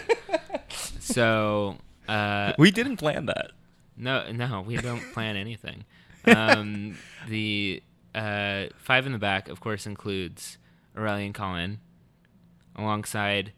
So 1.10 1.78
uh, 2.08 2.54
we 2.60 2.70
didn't 2.70 2.98
plan 2.98 3.26
that. 3.26 3.52
No, 3.98 4.32
no, 4.32 4.62
we 4.62 4.78
don't 4.78 5.02
plan 5.12 5.36
anything. 5.36 5.84
Um, 6.26 6.98
the 7.28 7.82
uh, 8.14 8.66
five 8.78 9.08
in 9.08 9.12
the 9.12 9.18
back, 9.18 9.50
of 9.50 9.60
course, 9.60 9.88
includes 9.88 10.60
Aurélien 10.96 11.34
Collin, 11.34 11.80
alongside 12.76 13.54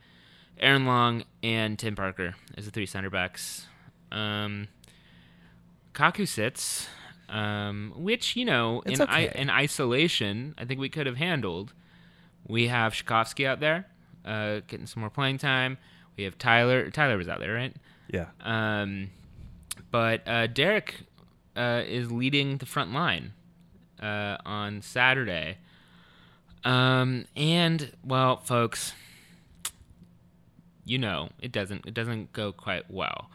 Aaron 0.59 0.85
Long 0.85 1.23
and 1.43 1.77
Tim 1.77 1.95
Parker 1.95 2.35
as 2.57 2.65
the 2.65 2.71
three 2.71 2.85
center 2.85 3.09
backs. 3.09 3.67
Um, 4.13 4.69
Kaku 5.93 6.27
sits, 6.27 6.87
um, 7.29 7.93
which 7.95 8.35
you 8.35 8.45
know, 8.45 8.81
It's 8.85 8.99
in 8.99 9.07
I, 9.07 9.27
in 9.27 9.49
isolation, 9.49 10.55
I 10.57 10.65
think 10.65 10.79
we 10.79 10.89
could 10.89 11.05
have 11.05 11.17
handled. 11.17 11.73
We 12.47 12.67
have 12.67 12.93
Rzatkowski 12.93 13.45
out 13.45 13.59
there, 13.59 13.87
uh, 14.25 14.61
getting 14.67 14.87
some 14.87 15.01
more 15.01 15.09
playing 15.09 15.37
time. 15.37 15.77
We 16.17 16.23
have 16.23 16.37
Tyler. 16.37 16.89
Tyler 16.89 17.17
was 17.17 17.27
out 17.27 17.39
there, 17.39 17.53
right? 17.53 17.75
Yeah. 18.11 18.27
Um, 18.41 19.11
but 19.91 20.27
uh, 20.27 20.47
Derek 20.47 20.95
uh, 21.55 21.83
is 21.85 22.11
leading 22.11 22.57
the 22.57 22.65
front 22.65 22.93
line 22.93 23.33
uh, 24.01 24.37
on 24.45 24.81
Saturday. 24.81 25.57
Um, 26.63 27.25
and 27.35 27.91
well, 28.03 28.37
folks, 28.37 28.93
you 30.85 30.97
know 30.97 31.29
it 31.39 31.51
doesn't 31.51 31.85
it 31.85 31.93
doesn't 31.93 32.33
go 32.33 32.51
quite 32.51 32.89
well. 32.89 33.29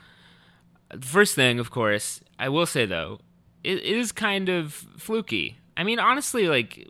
First 1.00 1.34
thing, 1.34 1.58
of 1.58 1.70
course, 1.70 2.20
I 2.38 2.48
will 2.48 2.66
say 2.66 2.86
though, 2.86 3.20
it, 3.64 3.78
it 3.78 3.98
is 3.98 4.12
kind 4.12 4.48
of 4.48 4.72
fluky. 4.96 5.58
I 5.76 5.84
mean, 5.84 5.98
honestly, 5.98 6.48
like 6.48 6.88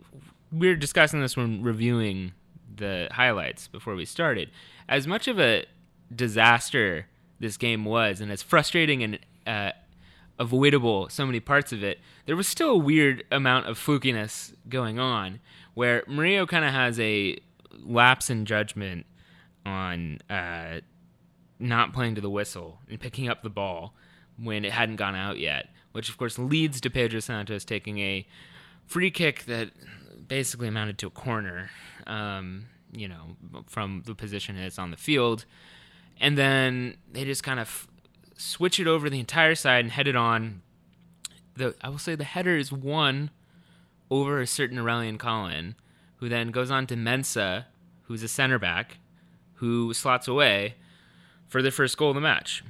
we 0.51 0.67
were 0.67 0.75
discussing 0.75 1.21
this 1.21 1.35
when 1.35 1.61
reviewing 1.63 2.33
the 2.75 3.07
highlights 3.11 3.67
before 3.67 3.95
we 3.95 4.05
started. 4.05 4.51
As 4.87 5.07
much 5.07 5.27
of 5.27 5.39
a 5.39 5.65
disaster 6.15 7.07
this 7.39 7.57
game 7.57 7.85
was, 7.85 8.21
and 8.21 8.31
as 8.31 8.41
frustrating 8.41 9.03
and 9.03 9.19
uh, 9.45 9.71
avoidable 10.39 11.09
so 11.09 11.25
many 11.25 11.39
parts 11.39 11.71
of 11.71 11.83
it, 11.83 11.99
there 12.25 12.35
was 12.35 12.47
still 12.47 12.71
a 12.71 12.77
weird 12.77 13.23
amount 13.31 13.67
of 13.67 13.77
flukiness 13.77 14.53
going 14.69 14.99
on, 14.99 15.39
where 15.73 16.03
Mario 16.07 16.45
kind 16.45 16.63
of 16.65 16.71
has 16.71 16.99
a 16.99 17.37
lapse 17.83 18.29
in 18.29 18.45
judgment 18.45 19.05
on 19.65 20.19
uh, 20.29 20.79
not 21.59 21.93
playing 21.93 22.15
to 22.15 22.21
the 22.21 22.29
whistle 22.29 22.79
and 22.89 22.99
picking 22.99 23.27
up 23.27 23.43
the 23.43 23.49
ball 23.49 23.93
when 24.41 24.63
it 24.63 24.71
hadn't 24.71 24.97
gone 24.97 25.15
out 25.15 25.39
yet, 25.39 25.69
which 25.91 26.09
of 26.09 26.17
course 26.17 26.37
leads 26.37 26.79
to 26.81 26.89
Pedro 26.89 27.19
Santos 27.19 27.65
taking 27.65 27.99
a 27.99 28.27
free 28.85 29.11
kick 29.11 29.45
that 29.45 29.71
basically 30.27 30.67
amounted 30.67 30.97
to 30.99 31.07
a 31.07 31.11
corner, 31.11 31.69
um, 32.05 32.65
you 32.91 33.07
know, 33.07 33.35
from 33.67 34.03
the 34.05 34.15
position 34.15 34.57
it's 34.57 34.79
on 34.79 34.91
the 34.91 34.97
field. 34.97 35.45
And 36.19 36.37
then 36.37 36.97
they 37.11 37.25
just 37.25 37.43
kind 37.43 37.59
of 37.59 37.87
switch 38.37 38.79
it 38.79 38.87
over 38.87 39.09
the 39.09 39.19
entire 39.19 39.55
side 39.55 39.85
and 39.85 39.91
head 39.91 40.07
it 40.07 40.15
on. 40.15 40.61
The 41.55 41.75
I 41.81 41.89
will 41.89 41.97
say 41.97 42.15
the 42.15 42.23
header 42.23 42.55
is 42.55 42.71
won 42.71 43.31
over 44.09 44.39
a 44.39 44.47
certain 44.47 44.77
Aurélien 44.77 45.17
Collin, 45.17 45.75
who 46.17 46.29
then 46.29 46.51
goes 46.51 46.71
on 46.71 46.87
to 46.87 46.95
Mensah, 46.95 47.65
who's 48.03 48.23
a 48.23 48.27
center 48.27 48.59
back, 48.59 48.97
who 49.55 49.93
slots 49.93 50.27
away 50.27 50.75
for 51.47 51.61
the 51.61 51.71
first 51.71 51.97
goal 51.97 52.09
of 52.09 52.15
the 52.15 52.21
match. 52.21 52.63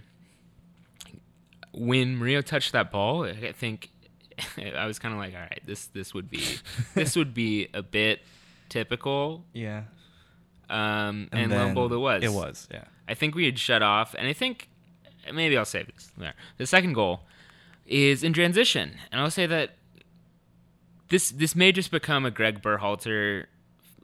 When 1.74 2.16
Mario 2.16 2.42
touched 2.42 2.72
that 2.72 2.92
ball, 2.92 3.26
I 3.26 3.52
think 3.52 3.90
I 4.76 4.86
was 4.86 5.00
kind 5.00 5.14
of 5.14 5.20
like, 5.20 5.34
all 5.34 5.42
right, 5.42 5.62
this 5.66 5.88
this 5.88 6.14
would 6.14 6.30
be 6.30 6.44
this 6.96 7.16
would 7.16 7.34
be 7.34 7.68
a 7.74 7.82
bit 7.84 8.22
typical. 8.70 9.46
Yeah. 9.54 9.84
Um, 10.70 11.30
and, 11.32 11.54
and 11.54 11.78
it 11.78 11.98
was. 11.98 12.24
It 12.24 12.34
was. 12.34 12.68
Yeah. 12.72 12.84
I 13.08 13.14
think 13.14 13.36
we 13.36 13.46
had 13.46 13.58
shut 13.58 13.82
off, 13.82 14.14
and 14.18 14.28
I 14.28 14.34
think 14.34 14.68
maybe 15.34 15.58
I'll 15.58 15.66
save 15.66 15.88
this. 15.94 16.12
There. 16.18 16.34
The 16.58 16.66
second 16.66 16.94
goal 16.94 17.22
is 17.86 18.24
in 18.24 18.34
transition, 18.34 18.96
and 19.12 19.22
I'll 19.22 19.32
say 19.32 19.46
that 19.46 19.76
this 21.10 21.30
this 21.30 21.56
may 21.56 21.72
just 21.72 21.90
become 21.90 22.26
a 22.26 22.32
Greg 22.32 22.62
Berhalter 22.62 23.46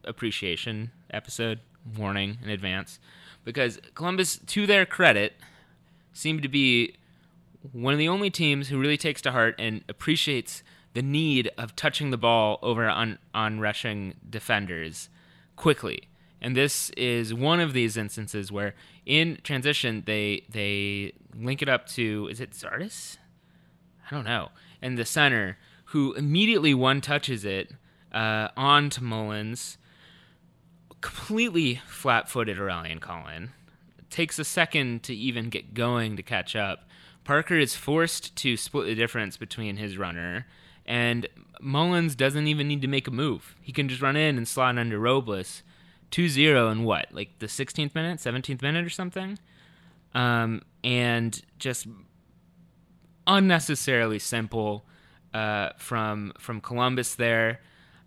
appreciation 0.04 0.90
episode. 1.10 1.60
Warning 1.98 2.38
in 2.42 2.48
advance, 2.48 2.98
because 3.44 3.80
Columbus, 3.94 4.38
to 4.38 4.66
their 4.66 4.86
credit, 4.86 5.34
seemed 6.12 6.42
to 6.42 6.48
be 6.48 6.96
one 7.72 7.92
of 7.92 7.98
the 7.98 8.08
only 8.08 8.30
teams 8.30 8.68
who 8.68 8.78
really 8.78 8.96
takes 8.96 9.22
to 9.22 9.32
heart 9.32 9.54
and 9.58 9.82
appreciates 9.88 10.62
the 10.92 11.02
need 11.02 11.50
of 11.58 11.74
touching 11.76 12.10
the 12.10 12.16
ball 12.16 12.58
over 12.62 12.88
on 12.88 13.18
on 13.34 13.60
rushing 13.60 14.14
defenders 14.28 15.08
quickly. 15.56 16.08
And 16.40 16.56
this 16.56 16.90
is 16.90 17.32
one 17.32 17.58
of 17.58 17.72
these 17.72 17.96
instances 17.96 18.52
where 18.52 18.74
in 19.06 19.38
transition 19.42 20.02
they 20.06 20.44
they 20.48 21.12
link 21.34 21.62
it 21.62 21.68
up 21.68 21.86
to 21.88 22.28
is 22.30 22.40
it 22.40 22.52
Zardes? 22.52 23.18
I 24.10 24.14
don't 24.14 24.24
know. 24.24 24.50
And 24.80 24.98
the 24.98 25.04
center 25.04 25.58
who 25.86 26.12
immediately 26.14 26.74
one 26.74 27.00
touches 27.00 27.44
it 27.44 27.72
uh, 28.12 28.48
on 28.56 28.90
to 28.90 29.02
Mullins, 29.02 29.78
completely 31.04 31.82
flat-footed 31.86 32.56
Aurélien 32.56 32.98
Collin. 32.98 33.50
Takes 34.08 34.38
a 34.38 34.44
second 34.44 35.02
to 35.02 35.14
even 35.14 35.50
get 35.50 35.74
going 35.74 36.16
to 36.16 36.22
catch 36.22 36.56
up. 36.56 36.88
Parker 37.24 37.58
is 37.58 37.76
forced 37.76 38.34
to 38.36 38.56
split 38.56 38.86
the 38.86 38.94
difference 38.94 39.36
between 39.36 39.76
his 39.76 39.98
runner 39.98 40.46
And 40.86 41.28
Mullins 41.60 42.14
doesn't 42.14 42.46
even 42.46 42.68
need 42.68 42.80
to 42.82 42.88
make 42.88 43.06
a 43.06 43.10
move. 43.10 43.54
He 43.60 43.70
can 43.70 43.88
just 43.88 44.00
run 44.00 44.16
in 44.16 44.38
and 44.38 44.48
slot 44.48 44.78
under 44.78 44.98
Robles. 44.98 45.62
2-0 46.10 46.72
in 46.72 46.84
what? 46.84 47.08
Like 47.12 47.38
the 47.38 47.46
16th 47.46 47.94
minute, 47.94 48.18
17th 48.18 48.62
minute 48.62 48.84
or 48.84 48.90
something? 48.90 49.38
Um, 50.14 50.62
and 50.82 51.40
just 51.58 51.86
unnecessarily 53.26 54.18
simple 54.18 54.84
uh, 55.34 55.70
from 55.76 56.32
from 56.38 56.60
Columbus 56.60 57.14
there. 57.14 57.60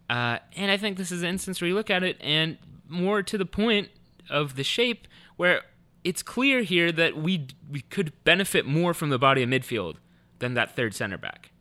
Uh, 0.10 0.38
and 0.56 0.72
I 0.72 0.78
think 0.78 0.98
this 0.98 1.12
is 1.12 1.24
an 1.24 1.30
instance 1.30 1.60
where 1.60 1.68
you 1.68 1.76
look 1.76 1.90
at 1.90 2.04
it 2.04 2.18
and 2.22 2.58
more 2.90 3.22
to 3.24 3.38
the 3.38 3.46
point 3.46 3.90
of 4.30 4.56
the 4.56 4.64
shape 4.64 5.08
where 5.36 5.62
it's 6.04 6.24
clear 6.24 6.62
here 6.62 6.92
that 6.92 7.18
we 7.18 7.48
we 7.70 7.82
could 7.82 8.12
benefit 8.24 8.66
more 8.66 8.94
from 8.94 9.10
the 9.10 9.20
body 9.20 9.44
of 9.44 9.50
midfield 9.50 9.96
than 10.40 10.54
that 10.54 10.76
third 10.76 10.94
center 10.94 11.18
back. 11.18 11.52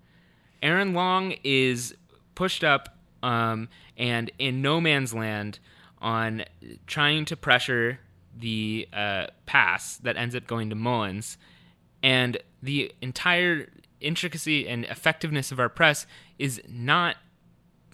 Aaron 0.63 0.95
Long 0.95 1.35
is 1.45 1.95
pushed 2.35 2.63
up 2.63 2.97
um, 3.23 3.69
and 3.97 4.31
in 4.39 4.63
no 4.63 4.81
man's 4.81 5.13
land 5.15 5.59
on 6.01 6.45
trying 6.87 7.25
to 7.25 7.37
pressure 7.37 7.99
the 8.39 8.89
uh, 8.93 9.27
pass 9.47 9.97
that 9.99 10.17
ends 10.17 10.35
up 10.35 10.47
going 10.47 10.69
to 10.71 10.77
Mullins, 10.77 11.39
and 12.03 12.39
the 12.63 12.93
entire 13.01 13.69
intricacy 14.01 14.69
and 14.69 14.85
effectiveness 14.85 15.51
of 15.51 15.59
our 15.59 15.69
press 15.69 16.07
is 16.39 16.61
not 16.69 17.17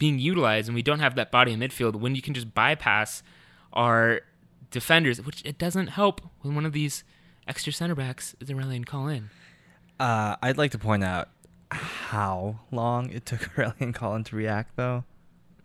being 0.03 0.19
utilized, 0.19 0.67
and 0.67 0.75
we 0.75 0.83
don't 0.83 0.99
have 0.99 1.15
that 1.15 1.31
body 1.31 1.53
in 1.53 1.61
midfield 1.61 1.95
when 1.95 2.17
you 2.17 2.21
can 2.21 2.35
just 2.35 2.53
bypass 2.53 3.23
our 3.73 4.23
defenders, 4.73 5.23
which 5.23 5.41
it 5.45 5.59
doesn't 5.59 5.87
help 5.87 6.21
when 6.41 6.57
one 6.57 6.67
of 6.67 6.73
these 6.73 7.05
extra 7.47 7.73
center 7.73 7.95
backs 7.95 8.35
is 8.41 8.49
Aurélien 8.49 8.85
Collin. 8.85 9.31
Uh, 10.01 10.35
I'd 10.43 10.59
like 10.59 10.73
to 10.73 10.79
point 10.79 11.05
out 11.05 11.29
how 11.71 12.59
long 12.73 13.11
it 13.11 13.25
took 13.25 13.41
Aurélien 13.55 13.95
Collin 13.95 14.25
to 14.25 14.35
react, 14.35 14.75
though. 14.75 15.05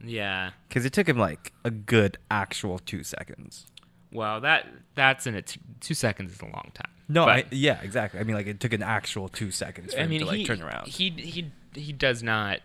Yeah. 0.03 0.51
Because 0.67 0.85
it 0.85 0.93
took 0.93 1.09
him 1.09 1.17
like 1.17 1.51
a 1.63 1.71
good 1.71 2.19
actual 2.29 2.77
two 2.77 3.01
seconds. 3.01 3.65
Well, 4.11 4.39
that 4.41 4.67
that's 4.93 5.25
in 5.25 5.33
a 5.33 5.41
t- 5.41 5.59
two 5.79 5.95
seconds 5.95 6.31
is 6.31 6.41
a 6.41 6.45
long 6.45 6.69
time. 6.75 6.91
No, 7.09 7.23
I, 7.23 7.45
yeah, 7.49 7.81
exactly. 7.81 8.19
I 8.19 8.23
mean, 8.23 8.35
like 8.35 8.45
it 8.45 8.59
took 8.59 8.73
an 8.73 8.83
actual 8.83 9.29
two 9.29 9.49
seconds 9.49 9.95
for 9.95 9.99
I 9.99 10.03
him 10.03 10.11
mean, 10.11 10.19
to 10.19 10.27
like 10.27 10.37
he, 10.37 10.45
turn 10.45 10.61
around. 10.61 10.89
He 10.89 11.09
he 11.09 11.51
he 11.73 11.91
does 11.91 12.21
not 12.21 12.59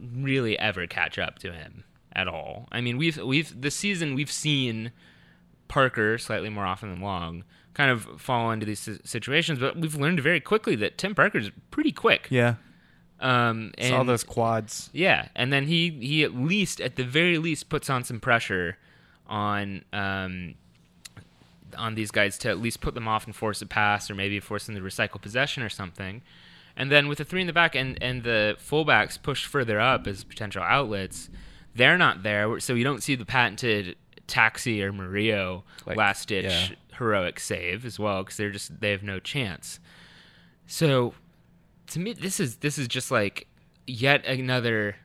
really 0.00 0.58
ever 0.58 0.86
catch 0.86 1.18
up 1.18 1.38
to 1.40 1.52
him 1.52 1.84
at 2.14 2.28
all. 2.28 2.68
I 2.72 2.80
mean, 2.80 2.96
we've 2.98 3.16
we've 3.18 3.60
this 3.60 3.74
season 3.74 4.14
we've 4.14 4.30
seen 4.32 4.92
Parker 5.68 6.18
slightly 6.18 6.48
more 6.48 6.64
often 6.66 6.90
than 6.90 7.00
Long 7.00 7.44
kind 7.74 7.90
of 7.90 8.04
fall 8.20 8.50
into 8.52 8.64
these 8.64 8.88
situations, 9.04 9.58
but 9.58 9.76
we've 9.76 9.94
learned 9.96 10.20
very 10.20 10.40
quickly 10.40 10.76
that 10.76 10.96
Tim 10.96 11.14
Parker's 11.14 11.50
pretty 11.70 11.92
quick. 11.92 12.26
yeah, 12.30 12.54
Um, 13.20 13.72
and 13.76 13.88
saw 13.90 14.02
those 14.02 14.24
quads. 14.24 14.88
yeah, 14.94 15.28
and 15.34 15.52
then 15.52 15.66
he 15.66 15.90
he 15.90 16.24
at 16.24 16.34
least 16.34 16.80
at 16.80 16.96
the 16.96 17.04
very 17.04 17.36
least 17.38 17.68
puts 17.68 17.90
on 17.90 18.02
some 18.04 18.20
pressure 18.20 18.78
on 19.26 19.84
um 19.92 20.54
on 21.76 21.94
these 21.96 22.10
guys 22.10 22.38
to 22.38 22.48
at 22.48 22.58
least 22.58 22.80
put 22.80 22.94
them 22.94 23.06
off 23.08 23.26
and 23.26 23.34
force 23.36 23.60
a 23.60 23.66
pass 23.66 24.10
or 24.10 24.14
maybe 24.14 24.40
force 24.40 24.66
them 24.66 24.74
to 24.74 24.80
recycle 24.80 25.20
possession 25.20 25.62
or 25.62 25.68
something. 25.68 26.22
And 26.76 26.92
then 26.92 27.08
with 27.08 27.18
the 27.18 27.24
three 27.24 27.40
in 27.40 27.46
the 27.46 27.52
back 27.52 27.74
and 27.74 28.00
and 28.02 28.22
the 28.22 28.56
fullbacks 28.58 29.20
pushed 29.20 29.46
further 29.46 29.80
up 29.80 30.06
as 30.06 30.24
potential 30.24 30.62
outlets, 30.62 31.30
they're 31.74 31.98
not 31.98 32.22
there, 32.22 32.60
so 32.60 32.74
you 32.74 32.84
don't 32.84 33.02
see 33.02 33.14
the 33.14 33.24
patented 33.24 33.96
Taxi 34.26 34.82
or 34.82 34.92
Murillo 34.92 35.64
Like, 35.86 35.96
last 35.96 36.28
ditch 36.28 36.44
yeah. 36.46 36.68
heroic 36.98 37.38
save 37.38 37.84
as 37.84 37.98
well 37.98 38.22
because 38.22 38.36
they're 38.36 38.50
just 38.50 38.80
they 38.80 38.90
have 38.90 39.02
no 39.02 39.18
chance. 39.18 39.80
So 40.66 41.14
to 41.88 42.00
me 42.00 42.12
this 42.12 42.40
is 42.40 42.56
this 42.56 42.78
is 42.78 42.88
just 42.88 43.10
like 43.10 43.46
yet 43.86 44.26
another 44.26 44.96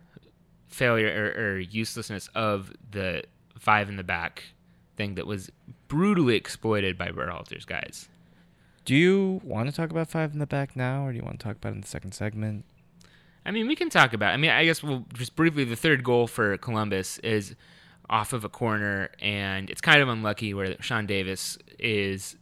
failure 0.67 1.34
or, 1.38 1.43
or 1.43 1.60
uselessness 1.60 2.29
of 2.34 2.73
the 2.89 3.23
five 3.60 3.89
in 3.89 3.97
the 3.97 4.03
back 4.03 4.43
thing 4.97 5.15
that 5.15 5.27
was 5.27 5.51
brutally 5.88 6.36
exploited 6.36 6.97
by 6.97 7.10
Berhalter's 7.10 7.65
guys. 7.65 8.10
Do 8.85 8.95
you 8.95 9.41
want 9.43 9.69
to 9.69 9.75
talk 9.75 9.91
about 9.91 10.09
five 10.09 10.33
in 10.33 10.39
the 10.39 10.47
back 10.47 10.75
now, 10.75 11.05
or 11.05 11.11
do 11.11 11.17
you 11.17 11.23
want 11.23 11.39
to 11.39 11.43
talk 11.43 11.55
about 11.57 11.69
it 11.69 11.75
in 11.75 11.81
the 11.81 11.87
second 11.87 12.13
segment? 12.13 12.65
I 13.45 13.51
mean, 13.51 13.67
we 13.67 13.75
can 13.75 13.89
talk 13.89 14.13
about. 14.13 14.33
I 14.33 14.37
mean, 14.37 14.51
I 14.51 14.65
guess 14.65 14.81
we'll 14.83 15.05
just 15.13 15.35
briefly. 15.35 15.63
The 15.63 15.75
third 15.75 16.03
goal 16.03 16.27
for 16.27 16.57
Columbus 16.57 17.17
is 17.19 17.55
off 18.09 18.33
of 18.33 18.43
a 18.43 18.49
corner, 18.49 19.09
and 19.21 19.69
it's 19.69 19.81
kind 19.81 20.01
of 20.01 20.09
unlucky 20.09 20.53
where 20.53 20.75
Sean 20.81 21.05
Davis 21.05 21.57
is 21.79 22.35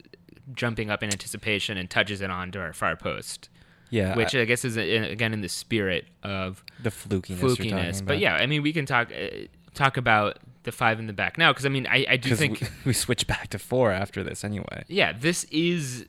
jumping 0.53 0.89
up 0.89 1.03
in 1.03 1.11
anticipation 1.11 1.77
and 1.77 1.89
touches 1.89 2.21
it 2.21 2.31
onto 2.31 2.59
our 2.59 2.73
far 2.73 2.95
post, 2.95 3.49
Yeah, 3.91 4.15
which 4.15 4.33
I- 4.33 4.41
I 4.41 4.45
guess 4.45 4.65
is 4.65 4.77
again 4.77 5.31
in 5.33 5.41
the 5.41 5.49
spirit 5.49 6.07
of 6.23 6.63
the 6.81 6.89
flukiness. 6.89 7.39
flukiness. 7.39 8.05
But 8.05 8.19
yeah, 8.19 8.35
I 8.35 8.45
mean, 8.45 8.61
we 8.63 8.73
can 8.73 8.85
talk 8.85 9.11
uh, 9.11 9.27
talk 9.73 9.97
about 9.97 10.39
the 10.63 10.71
five 10.71 10.99
in 10.99 11.07
the 11.07 11.13
back 11.13 11.37
now 11.37 11.51
because 11.53 11.65
I 11.65 11.69
mean, 11.69 11.85
I, 11.87 12.05
I 12.09 12.17
do 12.17 12.35
think 12.35 12.61
we, 12.61 12.67
we 12.87 12.93
switch 12.93 13.27
back 13.27 13.49
to 13.49 13.59
four 13.59 13.91
after 13.91 14.23
this 14.23 14.43
anyway. 14.43 14.83
yeah, 14.87 15.13
this 15.13 15.43
is 15.45 16.07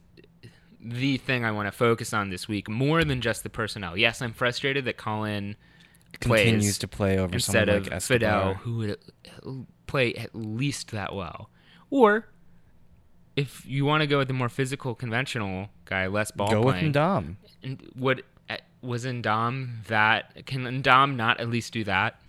the 0.83 1.19
thing 1.19 1.45
I 1.45 1.53
want 1.53 1.67
to 1.67 1.73
focus 1.73 2.13
on 2.13 2.31
this 2.31 2.49
week 2.49 2.69
more 2.69 3.05
than 3.05 3.21
just 3.21 3.43
the 3.43 3.51
personnel. 3.51 3.97
Yes, 3.97 4.23
I'm 4.23 4.33
frustrated 4.33 4.85
that 4.87 4.97
Collin 4.97 5.57
Continues 6.19 6.79
to 6.79 6.89
play 6.89 7.19
over 7.19 7.35
instead 7.35 7.69
someone 7.69 7.83
of 7.87 7.93
like 7.93 8.03
Fidel, 8.03 8.55
who 8.55 8.77
would 8.79 9.67
play 9.87 10.15
at 10.15 10.35
least 10.35 10.91
that 10.91 11.15
well. 11.15 11.51
Or 11.89 12.29
if 13.37 13.65
you 13.65 13.85
want 13.85 14.01
to 14.03 14.07
go 14.07 14.19
with 14.19 14.29
the 14.29 14.35
more 14.35 14.49
physical, 14.49 14.95
conventional 14.95 15.69
guy, 15.85 16.07
less 16.09 16.31
ball 16.31 16.51
Go 16.51 16.63
with 16.63 16.75
playing, 16.77 16.93
Ndam. 16.93 17.37
and 17.63 17.91
what 17.95 18.23
uh, 18.49 18.57
was 18.83 19.05
Ndam 19.05 19.87
that 19.87 20.47
can 20.47 20.65
Ndam 20.83 21.17
not 21.17 21.41
at 21.41 21.49
least 21.49 21.73
do 21.73 21.85
that? 21.85 22.21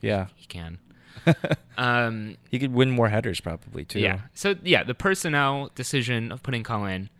Yeah, 0.00 0.28
He 0.34 0.46
can. 0.46 0.78
um, 1.78 2.36
he 2.50 2.58
could 2.58 2.72
win 2.72 2.90
more 2.90 3.08
headers 3.08 3.40
probably 3.40 3.84
too. 3.84 4.00
Yeah. 4.00 4.20
So 4.34 4.54
yeah, 4.62 4.82
the 4.82 4.94
personnel 4.94 5.70
decision 5.74 6.32
of 6.32 6.42
putting 6.42 6.62
Collin 6.62 7.10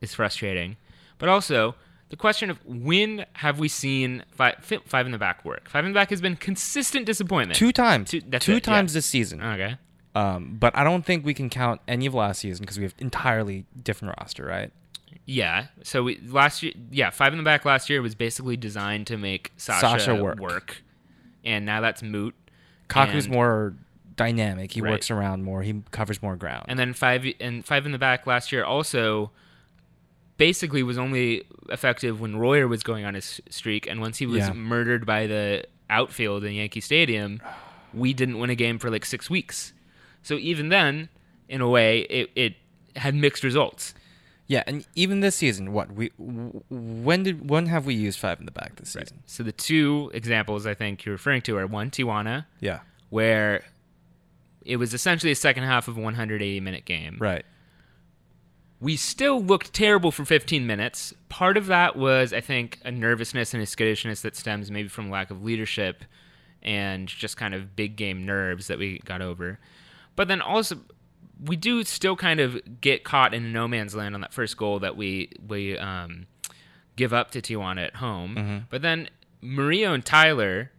is 0.00 0.14
frustrating, 0.14 0.76
but 1.18 1.28
also 1.28 1.74
the 2.10 2.16
question 2.16 2.48
of 2.50 2.58
when 2.64 3.26
have 3.34 3.58
we 3.58 3.68
seen 3.68 4.24
five, 4.30 4.56
fi- 4.60 4.80
five 4.86 5.06
in 5.06 5.12
the 5.12 5.18
back 5.18 5.44
work? 5.44 5.68
Five 5.68 5.84
in 5.84 5.92
the 5.92 5.98
back 5.98 6.10
has 6.10 6.20
been 6.20 6.36
consistent 6.36 7.04
disappointment. 7.06 7.58
two 7.58 7.72
times. 7.72 8.10
Two- 8.10 8.22
that's 8.26 8.44
two 8.46 8.52
it, 8.52 8.66
yeah. 8.66 8.74
times 8.74 8.92
this 8.94 9.06
season. 9.06 9.42
Okay. 9.42 9.76
Um, 10.14 10.56
but 10.58 10.76
I 10.76 10.84
don't 10.84 11.04
think 11.04 11.24
we 11.24 11.34
can 11.34 11.50
count 11.50 11.80
any 11.86 12.06
of 12.06 12.14
last 12.14 12.40
season 12.40 12.62
because 12.64 12.78
we 12.78 12.84
have 12.84 12.94
entirely 12.98 13.66
different 13.82 14.14
roster, 14.18 14.44
right? 14.44 14.72
Yeah. 15.26 15.66
So 15.82 16.02
we 16.04 16.18
last 16.26 16.62
year, 16.62 16.72
yeah, 16.90 17.10
five 17.10 17.32
in 17.32 17.36
the 17.38 17.44
back 17.44 17.64
last 17.64 17.90
year 17.90 18.00
was 18.00 18.14
basically 18.14 18.56
designed 18.56 19.06
to 19.08 19.18
make 19.18 19.52
Sasha, 19.58 19.80
Sasha 19.80 20.14
work. 20.14 20.38
work, 20.40 20.82
and 21.44 21.66
now 21.66 21.80
that's 21.82 22.02
moot. 22.02 22.34
Kaku's 22.88 23.26
And- 23.26 23.34
more 23.34 23.74
dynamic. 24.16 24.72
He 24.72 24.80
Right. 24.80 24.90
works 24.92 25.10
around 25.10 25.44
more. 25.44 25.62
He 25.62 25.82
covers 25.90 26.22
more 26.22 26.34
ground. 26.36 26.64
And 26.68 26.78
then 26.78 26.94
five 26.94 27.26
and 27.40 27.64
five 27.64 27.84
in 27.86 27.92
the 27.92 27.98
back 27.98 28.26
last 28.26 28.50
year 28.50 28.64
also 28.64 29.30
basically 30.38 30.82
was 30.82 30.96
only 30.96 31.44
effective 31.68 32.20
when 32.20 32.36
Royer 32.36 32.66
was 32.66 32.82
going 32.82 33.04
on 33.04 33.14
his 33.14 33.40
streak, 33.50 33.86
and 33.86 34.00
once 34.00 34.16
he 34.18 34.26
was 34.26 34.38
Yeah. 34.48 34.52
murdered 34.54 35.04
by 35.04 35.26
the 35.26 35.64
outfield 35.90 36.44
in 36.44 36.54
Yankee 36.54 36.80
Stadium, 36.80 37.40
we 37.92 38.12
didn't 38.14 38.38
win 38.38 38.48
a 38.50 38.54
game 38.54 38.78
for 38.78 38.90
like 38.90 39.04
six 39.04 39.28
weeks. 39.28 39.72
So 40.22 40.34
even 40.34 40.68
then, 40.70 41.08
in 41.48 41.60
a 41.60 41.68
way, 41.68 42.00
it, 42.02 42.30
it 42.34 42.54
had 42.96 43.14
mixed 43.14 43.42
results. 43.44 43.94
yeah, 44.46 44.62
and 44.66 44.86
even 44.94 45.20
this 45.20 45.36
season, 45.36 45.72
what 45.72 45.92
we 45.92 46.10
when 46.16 47.22
did 47.22 47.50
when 47.50 47.66
have 47.66 47.84
we 47.84 47.94
used 47.94 48.18
five 48.18 48.38
in 48.40 48.46
the 48.46 48.52
back 48.52 48.76
this 48.76 48.90
season? 48.90 49.22
So 49.26 49.42
the 49.42 49.52
two 49.52 50.10
examples 50.14 50.66
I 50.66 50.72
think 50.74 51.04
you're 51.04 51.14
referring 51.14 51.42
to 51.42 51.56
are 51.58 51.66
one 51.66 51.90
Tijuana, 51.90 52.46
Yeah, 52.60 52.80
where 53.10 53.62
it 54.64 54.76
was 54.76 54.92
essentially 54.94 55.32
a 55.32 55.36
second 55.36 55.64
half 55.64 55.86
of 55.88 55.96
a 55.96 56.00
180 56.00 56.60
minute 56.60 56.84
game. 56.84 57.16
right. 57.20 57.44
We 58.80 58.96
still 58.96 59.42
looked 59.42 59.72
terrible 59.72 60.12
for 60.12 60.24
15 60.24 60.66
minutes. 60.66 61.12
Part 61.28 61.56
of 61.56 61.66
that 61.66 61.96
was, 61.96 62.32
I 62.32 62.40
think, 62.40 62.78
a 62.84 62.90
nervousness 62.90 63.52
and 63.52 63.62
a 63.62 63.66
skittishness 63.66 64.22
that 64.22 64.36
stems 64.36 64.70
maybe 64.70 64.88
from 64.88 65.10
lack 65.10 65.30
of 65.30 65.42
leadership 65.42 66.04
and 66.62 67.08
just 67.08 67.36
kind 67.36 67.54
of 67.54 67.74
big 67.74 67.96
game 67.96 68.24
nerves 68.24 68.68
that 68.68 68.78
we 68.78 69.00
got 69.04 69.20
over. 69.20 69.58
But 70.16 70.28
then 70.28 70.40
also, 70.40 70.78
we 71.44 71.56
do 71.56 71.82
still 71.84 72.16
kind 72.16 72.40
of 72.40 72.80
get 72.80 73.04
caught 73.04 73.34
in 73.34 73.52
no 73.52 73.66
man's 73.68 73.94
land 73.94 74.14
on 74.14 74.20
that 74.20 74.32
first 74.32 74.56
goal 74.56 74.78
that 74.80 74.96
we 74.96 75.30
we 75.46 75.76
um, 75.78 76.26
give 76.96 77.12
up 77.12 77.30
to 77.32 77.40
Tijuana 77.42 77.86
at 77.86 77.96
home. 77.96 78.34
But 78.70 78.82
then 78.82 79.08
Murillo 79.40 79.92
and 79.92 80.04
Tyler 80.04 80.70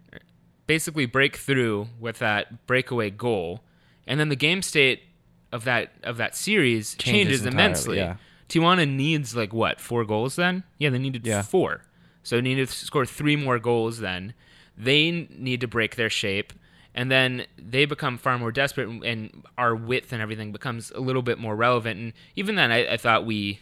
basically 0.67 1.05
break 1.05 1.35
through 1.37 1.87
with 1.99 2.19
that 2.19 2.67
breakaway 2.67 3.09
goal, 3.09 3.61
and 4.05 4.19
then 4.19 4.29
the 4.29 4.35
game 4.35 4.61
state 4.61 5.03
of 5.51 5.63
that 5.65 5.91
of 6.03 6.17
that 6.17 6.35
series 6.35 6.95
changes, 6.95 7.41
Changes 7.41 7.45
immensely. 7.45 7.97
yeah. 7.97 8.15
Tijuana 8.49 8.87
needs 8.89 9.35
like 9.35 9.53
what 9.53 9.79
four 9.79 10.05
goals 10.05 10.35
then? 10.35 10.63
Yeah, 10.77 10.89
they 10.89 10.99
needed 10.99 11.25
Yeah. 11.25 11.41
four, 11.43 11.81
so 12.23 12.35
they 12.37 12.41
needed 12.41 12.67
to 12.67 12.73
score 12.73 13.05
three 13.05 13.35
more 13.35 13.59
goals. 13.59 13.99
Then 13.99 14.33
they 14.77 15.27
need 15.37 15.61
to 15.61 15.67
break 15.67 15.95
their 15.95 16.09
shape, 16.09 16.53
and 16.95 17.11
then 17.11 17.45
they 17.57 17.85
become 17.85 18.17
far 18.17 18.37
more 18.39 18.51
desperate, 18.51 18.87
and- 18.87 19.03
and 19.03 19.43
our 19.57 19.75
width 19.75 20.11
and 20.13 20.21
everything 20.21 20.51
becomes 20.51 20.89
a 20.91 20.99
little 20.99 21.21
bit 21.21 21.37
more 21.37 21.55
relevant. 21.55 21.99
And 21.99 22.13
even 22.35 22.55
then, 22.55 22.71
I, 22.71 22.93
I 22.93 22.97
thought 22.97 23.25
we 23.25 23.59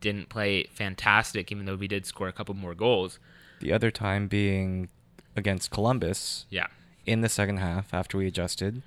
didn't 0.00 0.28
play 0.28 0.64
fantastic, 0.72 1.52
even 1.52 1.64
though 1.66 1.76
we 1.76 1.88
did 1.88 2.06
score 2.06 2.28
a 2.28 2.32
couple 2.32 2.54
more 2.54 2.74
goals. 2.74 3.18
The 3.60 3.72
other 3.72 3.90
time 3.90 4.26
being 4.26 4.88
against 5.36 5.70
Columbus 5.70 6.46
Yeah. 6.50 6.66
in 7.06 7.20
the 7.20 7.28
second 7.28 7.58
half 7.58 7.92
after 7.94 8.18
we 8.18 8.26
adjusted. 8.26 8.82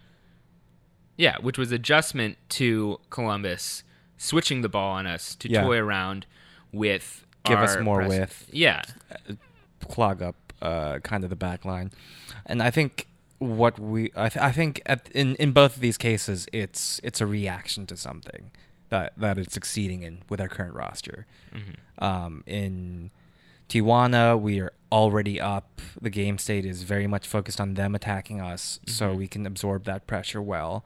Yeah, 1.18 1.38
which 1.40 1.58
was 1.58 1.72
adjustment 1.72 2.38
to 2.50 3.00
Columbus 3.10 3.84
switching 4.18 4.62
the 4.62 4.70
ball 4.70 4.92
on 4.94 5.06
us 5.08 5.36
to 5.36 5.50
Yeah. 5.50 5.62
toy 5.64 5.78
around 5.78 6.26
with 6.72 7.26
Give 7.46 7.60
us 7.60 7.78
more 7.80 8.00
press- 8.00 8.10
width. 8.10 8.50
Yeah. 8.52 8.82
clog 9.88 10.22
up 10.22 10.36
uh, 10.62 11.00
kind 11.00 11.24
of 11.24 11.30
the 11.30 11.36
back 11.36 11.64
line. 11.66 11.92
And 12.46 12.62
I 12.64 12.72
think 12.72 13.08
what 13.40 13.78
we 13.78 14.12
I, 14.16 14.30
th- 14.30 14.44
I 14.44 14.52
think 14.52 14.82
at, 14.86 15.10
in 15.12 15.36
in 15.36 15.52
both 15.52 15.76
of 15.76 15.82
these 15.82 15.98
cases 15.98 16.48
it's 16.54 17.00
it's 17.04 17.20
a 17.22 17.26
reaction 17.28 17.86
to 17.88 17.98
something 17.98 18.52
that 18.90 19.14
that 19.18 19.38
it's 19.38 19.54
succeeding 19.54 20.02
in 20.04 20.20
with 20.30 20.40
our 20.42 20.48
current 20.48 20.74
roster. 20.74 21.28
Mm-hmm. 21.54 22.04
Um, 22.04 22.44
in 22.48 23.12
Tijuana, 23.70 24.40
we 24.40 24.60
are 24.60 24.74
already 24.92 25.40
up. 25.42 25.82
The 26.02 26.10
game 26.10 26.38
state 26.38 26.66
is 26.66 26.84
very 26.84 27.08
much 27.08 27.28
focused 27.28 27.60
on 27.60 27.74
them 27.74 27.96
attacking 27.96 28.40
us, 28.42 28.80
so 28.88 29.10
Mhm. 29.14 29.18
we 29.18 29.28
can 29.28 29.46
absorb 29.46 29.84
that 29.86 30.08
pressure 30.08 30.42
well. 30.42 30.86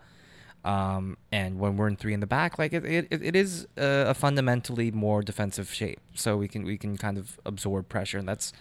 Um, 0.66 1.18
and 1.32 1.58
when 1.58 1.78
we're 1.78 1.88
in 1.88 1.96
three 1.96 2.14
in 2.14 2.20
the 2.20 2.28
back, 2.28 2.60
like 2.60 2.74
it, 2.74 2.86
it, 2.86 3.08
it 3.12 3.36
is 3.36 3.66
a, 3.78 4.08
a 4.10 4.14
fundamentally 4.14 4.92
more 4.92 5.22
defensive 5.22 5.74
shape, 5.74 6.00
so 6.14 6.36
we 6.36 6.48
can 6.48 6.64
we 6.66 6.78
can 6.78 6.98
kind 6.98 7.18
of 7.18 7.40
absorb 7.46 7.88
pressure, 7.88 8.18
and 8.18 8.28
that's 8.28 8.52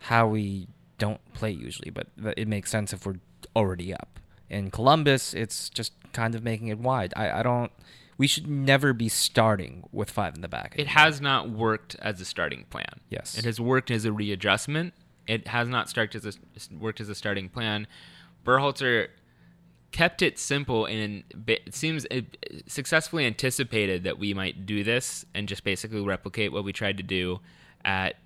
how 0.00 0.28
we 0.28 0.68
don't 0.98 1.20
play 1.34 1.50
usually. 1.50 1.90
But 1.90 2.06
it 2.36 2.46
makes 2.46 2.70
sense 2.70 2.92
if 2.92 3.04
we're 3.04 3.18
already 3.56 3.92
up. 3.92 4.20
In 4.48 4.70
Columbus, 4.70 5.34
it's 5.34 5.68
just 5.68 5.92
kind 6.12 6.34
of 6.34 6.44
making 6.44 6.68
it 6.68 6.78
wide. 6.78 7.12
I, 7.16 7.40
I 7.40 7.42
don't. 7.42 7.72
We 8.16 8.26
should 8.26 8.46
never 8.46 8.92
be 8.92 9.08
starting 9.08 9.88
with 9.92 10.10
five 10.10 10.34
in 10.34 10.42
the 10.42 10.48
back. 10.48 10.74
It 10.76 10.88
has 10.88 11.20
not 11.20 11.50
worked 11.50 11.96
as 12.02 12.20
a 12.20 12.24
starting 12.24 12.66
plan. 12.68 13.00
Yes. 13.08 13.38
It 13.38 13.44
has 13.46 13.58
worked 13.58 13.90
as 13.90 14.04
a 14.04 14.12
readjustment. 14.12 14.92
It 15.26 15.48
has 15.48 15.68
not 15.68 15.96
as 15.96 16.26
a, 16.26 16.32
worked 16.78 17.00
as 17.00 17.08
a 17.08 17.14
starting 17.14 17.48
plan. 17.48 17.86
Berhalter 18.44 19.08
kept 19.92 20.22
it 20.22 20.38
simple 20.38 20.86
and 20.86 21.24
it 21.48 21.74
seems 21.74 22.06
it 22.10 22.64
successfully 22.66 23.26
anticipated 23.26 24.04
that 24.04 24.18
we 24.18 24.32
might 24.34 24.64
do 24.64 24.84
this 24.84 25.24
and 25.34 25.48
just 25.48 25.64
basically 25.64 26.00
replicate 26.00 26.52
what 26.52 26.62
we 26.64 26.72
tried 26.72 26.96
to 26.96 27.02
do 27.02 27.40
at 27.84 28.16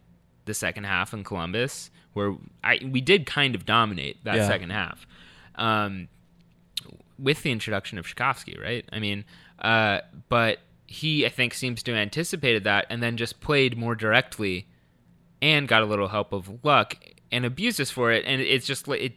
the 0.45 0.53
second 0.55 0.85
half 0.85 1.15
in 1.15 1.25
Columbus, 1.25 1.91
where 2.13 2.35
I 2.63 2.81
we 2.91 3.01
did 3.01 3.25
kind 3.27 3.55
of 3.55 3.65
dominate 3.65 4.23
that 4.25 4.37
Yeah. 4.37 4.47
second 4.47 4.71
half. 4.71 5.07
Um, 5.55 6.09
with 7.19 7.43
the 7.43 7.51
introduction 7.53 7.97
of 7.97 8.07
Rzatkowski, 8.07 8.61
right? 8.61 8.85
I 8.93 8.99
mean, 8.99 9.25
uh, 9.61 10.01
but 10.29 10.59
he, 10.87 11.25
I 11.25 11.29
think, 11.29 11.55
seems 11.55 11.83
to 11.85 11.93
have 11.93 11.99
anticipated 12.01 12.65
that 12.65 12.87
and 12.91 13.03
then 13.03 13.17
just 13.17 13.41
played 13.41 13.79
more 13.79 13.95
directly 13.95 14.67
and 15.41 15.67
got 15.69 15.83
a 15.83 15.87
little 15.87 16.09
help 16.09 16.33
of 16.33 16.65
luck 16.65 16.97
and 17.31 17.45
abused 17.45 17.81
us 17.81 17.91
for 17.91 18.11
it. 18.11 18.25
And 18.27 18.41
it's 18.43 18.67
just 18.67 18.89
like, 18.89 19.01
it, 19.01 19.13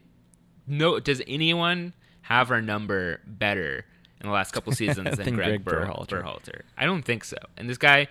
no, 0.67 0.99
does 0.99 1.21
anyone 1.27 1.93
have 2.27 2.51
our 2.51 2.61
number 2.61 3.21
better 3.25 3.85
in 4.19 4.27
the 4.27 4.33
last 4.33 4.51
couple 4.51 4.73
seasons 4.73 5.17
than 5.17 5.35
Greg, 5.35 5.63
Greg 5.63 5.65
Berhalter. 5.65 6.21
Berhalter? 6.21 6.61
I 6.77 6.85
don't 6.85 7.03
think 7.03 7.23
so. 7.23 7.37
And 7.55 7.69
this 7.69 7.77
guy, 7.77 8.07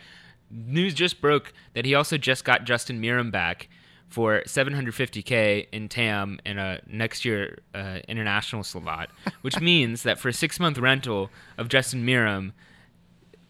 news 0.50 0.94
just 0.94 1.20
broke 1.20 1.52
that 1.74 1.84
he 1.84 1.94
also 1.94 2.16
just 2.16 2.44
got 2.44 2.64
Justin 2.64 3.00
Meram 3.00 3.30
back 3.30 3.68
for 4.08 4.40
750k 4.46 5.66
in 5.70 5.88
TAM 5.90 6.38
and 6.46 6.58
a 6.58 6.80
next 6.86 7.26
year 7.26 7.58
uh, 7.74 7.98
international 8.08 8.64
slot, 8.64 9.10
which 9.42 9.60
means 9.60 10.02
that 10.04 10.18
for 10.18 10.28
a 10.28 10.32
six 10.32 10.58
month 10.58 10.78
rental 10.78 11.28
of 11.58 11.68
Justin 11.68 12.06
Meram, 12.06 12.52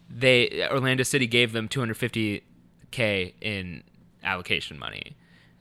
they 0.09 0.67
Orlando 0.69 1.03
City 1.03 1.27
gave 1.27 1.53
them 1.53 1.69
250k 1.69 3.33
in 3.39 3.83
allocation 4.21 4.77
money. 4.77 5.15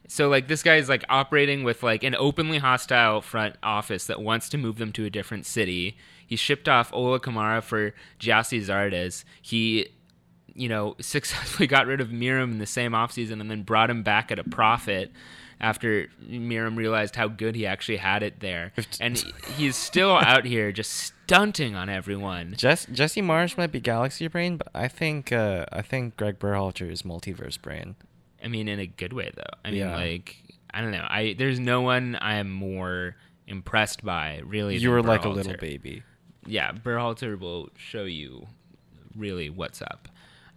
So 0.08 0.28
like 0.28 0.48
this 0.48 0.62
guy 0.62 0.76
is 0.76 0.88
like 0.88 1.04
operating 1.08 1.64
with 1.64 1.82
like 1.82 2.02
an 2.02 2.14
openly 2.14 2.58
hostile 2.58 3.20
front 3.20 3.56
office 3.62 4.06
that 4.06 4.20
wants 4.20 4.48
to 4.50 4.58
move 4.58 4.78
them 4.78 4.92
to 4.92 5.04
a 5.04 5.10
different 5.10 5.46
city. 5.46 5.96
He 6.26 6.36
shipped 6.36 6.68
off 6.68 6.92
Ola 6.92 7.20
Kamara 7.20 7.62
for 7.62 7.94
Gyasi 8.18 8.60
Zardes. 8.60 9.24
He 9.40 9.88
you 10.56 10.68
know, 10.68 10.96
successfully 11.00 11.66
got 11.66 11.86
rid 11.86 12.00
of 12.00 12.08
Meram 12.08 12.52
in 12.52 12.58
the 12.58 12.66
same 12.66 12.92
offseason 12.92 13.40
and 13.40 13.50
then 13.50 13.62
brought 13.62 13.90
him 13.90 14.02
back 14.02 14.32
at 14.32 14.38
a 14.38 14.44
profit 14.44 15.12
after 15.60 16.08
Meram 16.28 16.76
realized 16.76 17.16
how 17.16 17.28
good 17.28 17.54
he 17.54 17.66
actually 17.66 17.96
had 17.96 18.22
it 18.22 18.40
there. 18.40 18.72
And 19.00 19.22
he's 19.56 19.76
still 19.76 20.12
out 20.16 20.44
here 20.44 20.72
just 20.72 20.92
stunting 20.92 21.74
on 21.74 21.88
everyone. 21.88 22.54
Jess, 22.56 22.86
Jesse 22.86 23.22
Marsch 23.22 23.56
might 23.56 23.72
be 23.72 23.80
Galaxy 23.80 24.28
Brain, 24.28 24.56
but 24.56 24.68
I 24.74 24.88
think 24.88 25.32
uh, 25.32 25.66
I 25.72 25.82
think 25.82 26.16
Greg 26.16 26.38
Berhalter 26.38 26.90
is 26.90 27.02
Multiverse 27.02 27.60
Brain. 27.60 27.96
I 28.42 28.48
mean, 28.48 28.68
in 28.68 28.78
a 28.78 28.86
good 28.86 29.12
way 29.12 29.30
though. 29.34 29.42
I 29.64 29.70
mean, 29.70 29.80
Yeah. 29.80 29.96
like 29.96 30.36
I 30.72 30.80
don't 30.80 30.90
know. 30.92 31.06
I 31.08 31.34
there's 31.38 31.58
no 31.58 31.80
one 31.80 32.16
I 32.16 32.36
am 32.36 32.50
more 32.50 33.16
impressed 33.46 34.04
by 34.04 34.42
really. 34.44 34.76
You 34.76 34.90
were 34.90 35.02
like 35.02 35.24
a 35.24 35.28
little 35.28 35.56
baby. 35.56 36.02
Yeah, 36.46 36.72
Berhalter 36.72 37.38
will 37.38 37.70
show 37.76 38.04
you 38.04 38.46
really 39.16 39.50
what's 39.50 39.82
up. 39.82 40.08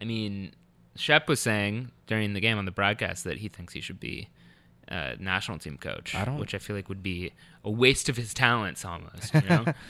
I 0.02 0.06
mean, 0.06 0.52
Shep 0.96 1.28
was 1.28 1.40
saying 1.40 1.92
during 2.08 2.34
the 2.34 2.40
game 2.42 2.58
on 2.58 2.66
the 2.66 2.72
broadcast 2.72 3.24
that 3.24 3.38
he 3.40 3.48
thinks 3.48 3.74
he 3.74 3.82
should 3.82 4.00
be 4.00 4.30
uh, 4.90 5.14
national 5.20 5.60
team 5.60 5.78
coach, 5.78 6.14
I 6.16 6.26
don't- 6.26 6.38
which 6.40 6.54
I 6.54 6.58
feel 6.58 6.76
like 6.76 6.90
would 6.90 7.04
be 7.04 7.32
a 7.64 7.70
waste 7.72 8.10
of 8.10 8.18
his 8.18 8.34
talents 8.34 8.84
almost. 8.86 9.34
You 9.34 9.42
know? 9.42 9.66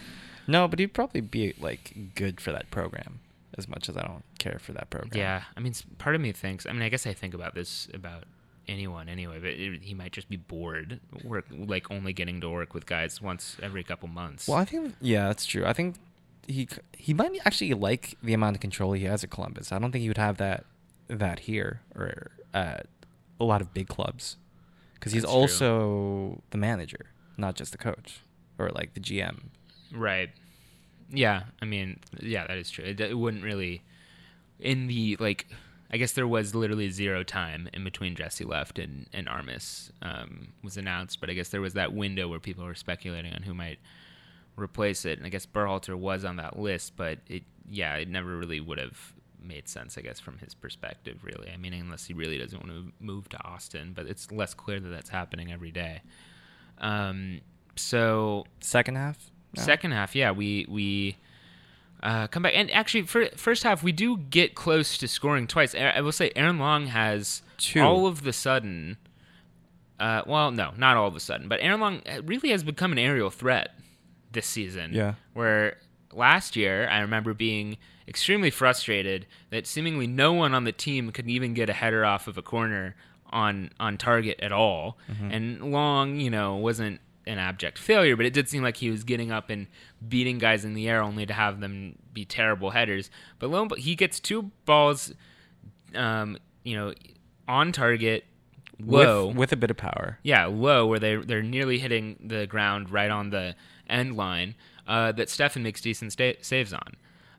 No, 0.48 0.68
but 0.68 0.80
he'd 0.80 0.96
probably 0.96 1.22
be 1.22 1.54
like 1.60 1.94
good 2.16 2.42
for 2.42 2.52
that 2.52 2.72
program. 2.72 3.20
As 3.58 3.68
much 3.68 3.90
as 3.90 3.98
I 3.98 4.04
don't 4.04 4.24
care 4.38 4.60
for 4.60 4.74
that 4.74 4.90
program. 4.90 5.18
yeah, 5.20 5.44
I 5.58 5.60
mean, 5.60 5.74
part 5.98 6.16
of 6.16 6.22
me 6.22 6.32
thinks. 6.32 6.66
I 6.66 6.72
mean, 6.72 6.82
I 6.84 6.90
guess 6.90 7.08
I 7.08 7.14
think 7.14 7.34
about 7.34 7.56
this 7.56 7.88
about 7.94 8.26
anyone 8.68 9.10
anyway, 9.10 9.40
but 9.40 9.50
it, 9.50 9.82
he 9.82 9.94
might 9.94 10.12
just 10.12 10.30
be 10.30 10.38
bored, 10.38 11.00
work 11.24 11.46
like 11.52 11.90
only 11.90 12.14
getting 12.14 12.40
to 12.42 12.50
work 12.50 12.74
with 12.74 12.86
guys 12.86 13.22
once 13.22 13.58
every 13.62 13.84
couple 13.84 14.08
months. 14.08 14.48
Well, 14.48 14.58
I 14.58 14.66
think 14.66 14.94
yeah, 15.02 15.28
that's 15.28 15.46
true. 15.46 15.66
I 15.66 15.74
think 15.74 15.96
he 16.48 16.68
he 16.96 17.14
might 17.14 17.32
actually 17.46 17.74
like 17.74 18.16
the 18.22 18.34
amount 18.34 18.56
of 18.56 18.62
control 18.62 18.94
he 18.94 19.06
has 19.06 19.24
at 19.24 19.32
Columbus. 19.32 19.72
I 19.72 19.80
don't 19.80 19.92
think 19.92 20.04
he 20.04 20.08
would 20.10 20.18
have 20.18 20.38
that 20.38 20.66
that 21.08 21.40
here 21.40 21.82
or 21.96 22.32
at 22.54 22.86
a 23.40 23.44
lot 23.44 23.62
of 23.62 23.74
big 23.74 23.88
clubs 23.88 24.38
because 24.94 25.12
he's 25.12 25.24
That's 25.24 25.34
true. 25.34 25.42
also 25.42 26.42
the 26.52 26.58
manager, 26.58 27.08
not 27.38 27.56
just 27.56 27.72
the 27.72 27.78
coach 27.78 28.20
or 28.60 28.70
like 28.70 28.94
the 28.94 29.00
GM. 29.00 29.46
Right. 29.92 30.30
Yeah, 31.12 31.44
I 31.62 31.66
mean, 31.66 32.00
yeah, 32.22 32.46
that 32.48 32.58
is 32.58 32.70
true. 32.70 32.86
It, 32.86 33.00
it 33.00 33.18
wouldn't 33.18 33.44
really, 33.44 33.82
in 34.60 34.88
the 34.88 35.18
like, 35.20 35.48
I 35.92 35.98
guess 35.98 36.12
there 36.12 36.28
was 36.28 36.54
literally 36.54 36.90
zero 36.92 37.24
time 37.24 37.68
in 37.74 37.84
between 37.84 38.16
Jesse 38.16 38.46
left 38.46 38.78
and 38.78 39.08
and 39.12 39.28
Armas 39.28 39.92
um, 40.02 40.50
was 40.64 40.78
announced, 40.78 41.20
but 41.20 41.30
I 41.30 41.34
guess 41.34 41.50
there 41.50 41.62
was 41.62 41.74
that 41.74 41.94
window 41.94 42.28
where 42.28 42.40
people 42.40 42.64
were 42.64 42.76
speculating 42.76 43.34
on 43.34 43.42
who 43.42 43.54
might 43.54 43.80
replace 44.56 45.06
it, 45.06 45.18
and 45.18 45.26
I 45.26 45.30
guess 45.30 45.46
Berhalter 45.46 45.96
was 45.96 46.26
on 46.26 46.36
that 46.36 46.60
list, 46.60 46.96
but 46.96 47.20
it, 47.28 47.44
yeah, 47.68 47.96
it 47.96 48.08
never 48.10 48.38
really 48.38 48.60
would 48.60 48.78
have 48.78 49.14
made 49.42 49.68
sense, 49.68 49.98
I 49.98 50.02
guess, 50.02 50.20
from 50.20 50.38
his 50.40 50.54
perspective, 50.54 51.24
really. 51.24 51.50
I 51.52 51.58
mean, 51.58 51.74
unless 51.74 52.06
he 52.06 52.14
really 52.14 52.38
doesn't 52.38 52.60
want 52.60 52.72
to 52.72 52.92
move 53.00 53.30
to 53.30 53.44
Austin, 53.44 53.94
but 53.96 54.06
it's 54.06 54.32
less 54.32 54.54
clear 54.54 54.80
that 54.80 54.90
that's 54.90 55.10
happening 55.10 55.52
every 55.52 55.72
day. 55.72 56.02
Um, 56.78 57.42
so 57.76 58.46
Second 58.60 58.96
half. 58.96 59.32
No? 59.56 59.64
Second 59.64 59.92
half, 59.92 60.16
yeah, 60.16 60.32
we 60.32 60.66
we 60.70 61.18
uh, 62.04 62.28
come 62.28 62.44
back, 62.44 62.54
and 62.56 62.72
actually, 62.72 63.04
for 63.04 63.28
first 63.36 63.64
half, 63.64 63.84
we 63.84 63.92
do 63.92 64.18
get 64.18 64.56
close 64.56 64.98
to 65.00 65.08
scoring 65.08 65.48
twice. 65.48 65.74
I 65.76 65.80
I 65.90 66.02
will 66.02 66.12
say, 66.12 66.32
Aaron 66.36 66.60
Long 66.60 66.88
has 66.88 67.42
Two. 67.58 67.82
all 67.82 68.08
of 68.08 68.24
the 68.24 68.34
sudden. 68.34 68.98
Uh, 70.00 70.22
well, 70.26 70.50
no, 70.52 70.72
not 70.78 70.96
all 70.96 71.08
of 71.08 71.16
a 71.16 71.20
sudden, 71.20 71.50
but 71.50 71.60
Aaron 71.62 71.82
Long 71.82 72.02
uh, 72.08 72.22
really 72.24 72.52
has 72.52 72.64
become 72.64 72.94
an 72.94 72.98
aerial 72.98 73.30
threat 73.30 73.76
this 74.32 74.46
season. 74.46 74.94
Yeah. 74.94 75.16
Where 75.34 75.78
last 76.14 76.56
year, 76.56 76.88
I 76.88 77.00
remember 77.00 77.34
being 77.34 77.78
extremely 78.08 78.50
frustrated 78.50 79.28
that 79.50 79.68
seemingly 79.68 80.08
no 80.08 80.32
one 80.32 80.54
on 80.54 80.64
the 80.64 80.72
team 80.72 81.12
could 81.12 81.30
even 81.30 81.54
get 81.54 81.70
a 81.70 81.74
header 81.74 82.06
off 82.06 82.28
of 82.28 82.38
a 82.38 82.42
corner 82.42 82.96
on 83.32 83.72
on 83.80 83.98
target 83.98 84.40
at 84.42 84.52
all. 84.52 84.98
Mm-hmm. 85.12 85.32
And 85.32 85.72
Long, 85.72 86.20
you 86.20 86.30
know, 86.30 86.56
wasn't 86.56 87.02
an 87.30 87.38
abject 87.38 87.78
failure, 87.78 88.16
but 88.16 88.26
it 88.26 88.34
did 88.34 88.50
seem 88.50 88.64
like 88.64 88.78
he 88.78 88.90
was 88.90 89.04
getting 89.04 89.32
up 89.32 89.50
and 89.50 89.68
beating 90.08 90.40
guys 90.40 90.66
in 90.66 90.74
the 90.74 90.90
air 90.90 91.02
only 91.02 91.26
to 91.26 91.34
have 91.34 91.60
them 91.60 91.96
be 92.12 92.26
terrible 92.26 92.72
headers. 92.72 93.10
But 93.38 93.50
lo 93.50 93.68
he 93.78 93.96
gets 93.96 94.20
two 94.20 94.52
balls, 94.66 95.14
um, 95.96 96.38
you 96.64 96.76
know, 96.76 96.94
on 97.48 97.72
target, 97.72 98.26
low. 98.80 99.28
with, 99.28 99.38
with 99.38 99.52
a 99.54 99.58
bit 99.58 99.70
of 99.70 99.78
power. 99.78 100.18
Yeah, 100.24 100.48
low, 100.48 100.88
where 100.88 101.00
they 101.00 101.16
they're 101.18 101.44
nearly 101.44 101.78
hitting 101.78 102.18
the 102.20 102.48
ground 102.48 102.90
right 102.90 103.12
on 103.12 103.30
the 103.30 103.56
end 103.88 104.18
line. 104.18 104.56
Uh, 104.88 105.12
that 105.12 105.28
Steffen 105.28 105.62
makes 105.62 105.82
decent 105.82 106.12
sta- 106.12 106.42
saves 106.42 106.74
on. 106.74 106.96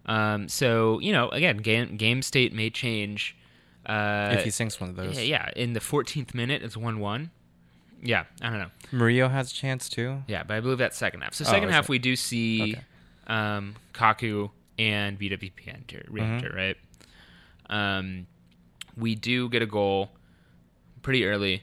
Um, 0.06 0.48
so 0.48 1.00
you 1.00 1.12
know, 1.12 1.28
again, 1.30 1.56
game 1.58 1.96
game 1.96 2.22
state 2.22 2.52
may 2.52 2.70
change. 2.70 3.36
Uh, 3.84 4.34
if 4.38 4.44
he 4.44 4.50
sinks 4.50 4.80
one 4.80 4.90
of 4.90 4.96
those, 4.96 5.16
yeah, 5.16 5.22
yeah, 5.22 5.50
in 5.56 5.72
the 5.72 5.80
14th 5.80 6.34
minute, 6.34 6.62
it's 6.62 6.76
one 6.76 7.00
one. 7.00 7.30
Yeah, 8.02 8.24
I 8.40 8.50
don't 8.50 8.58
know. 8.58 8.70
Murillo 8.92 9.28
has 9.28 9.50
a 9.52 9.54
chance 9.54 9.88
too. 9.88 10.22
Yeah, 10.26 10.42
but 10.42 10.54
I 10.56 10.60
believe 10.60 10.78
that's 10.78 10.96
second 10.96 11.20
half. 11.20 11.34
So 11.34 11.44
Oh, 11.46 11.50
second 11.50 11.68
is 11.68 11.74
half, 11.74 11.88
we 11.88 11.98
do 11.98 12.16
see 12.16 12.72
Okay. 12.76 12.82
um, 13.26 13.74
Kaku 13.92 14.50
and 14.78 15.18
BWP 15.18 15.68
enter, 15.68 16.04
Mm-hmm. 16.10 16.56
right? 16.56 16.76
Um, 17.68 18.26
we 18.96 19.14
do 19.14 19.48
get 19.48 19.62
a 19.62 19.66
goal 19.66 20.10
pretty 21.02 21.24
early 21.26 21.62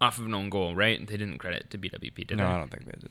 off 0.00 0.18
of 0.18 0.26
an 0.26 0.34
own 0.34 0.50
goal, 0.50 0.74
right? 0.74 0.98
They 1.06 1.16
didn't 1.16 1.38
credit 1.38 1.70
to 1.70 1.78
BWP, 1.78 2.26
did 2.26 2.36
no, 2.38 2.44
they? 2.44 2.50
No, 2.50 2.54
I 2.54 2.58
don't 2.58 2.70
think 2.70 2.84
they 2.84 2.98
did. 3.00 3.10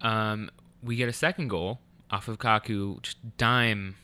Um, 0.00 0.50
we 0.82 0.96
get 0.96 1.08
a 1.08 1.12
second 1.12 1.48
goal 1.48 1.80
off 2.10 2.28
of 2.28 2.38
Kaku, 2.38 3.00
just 3.02 3.36
dime, 3.36 3.96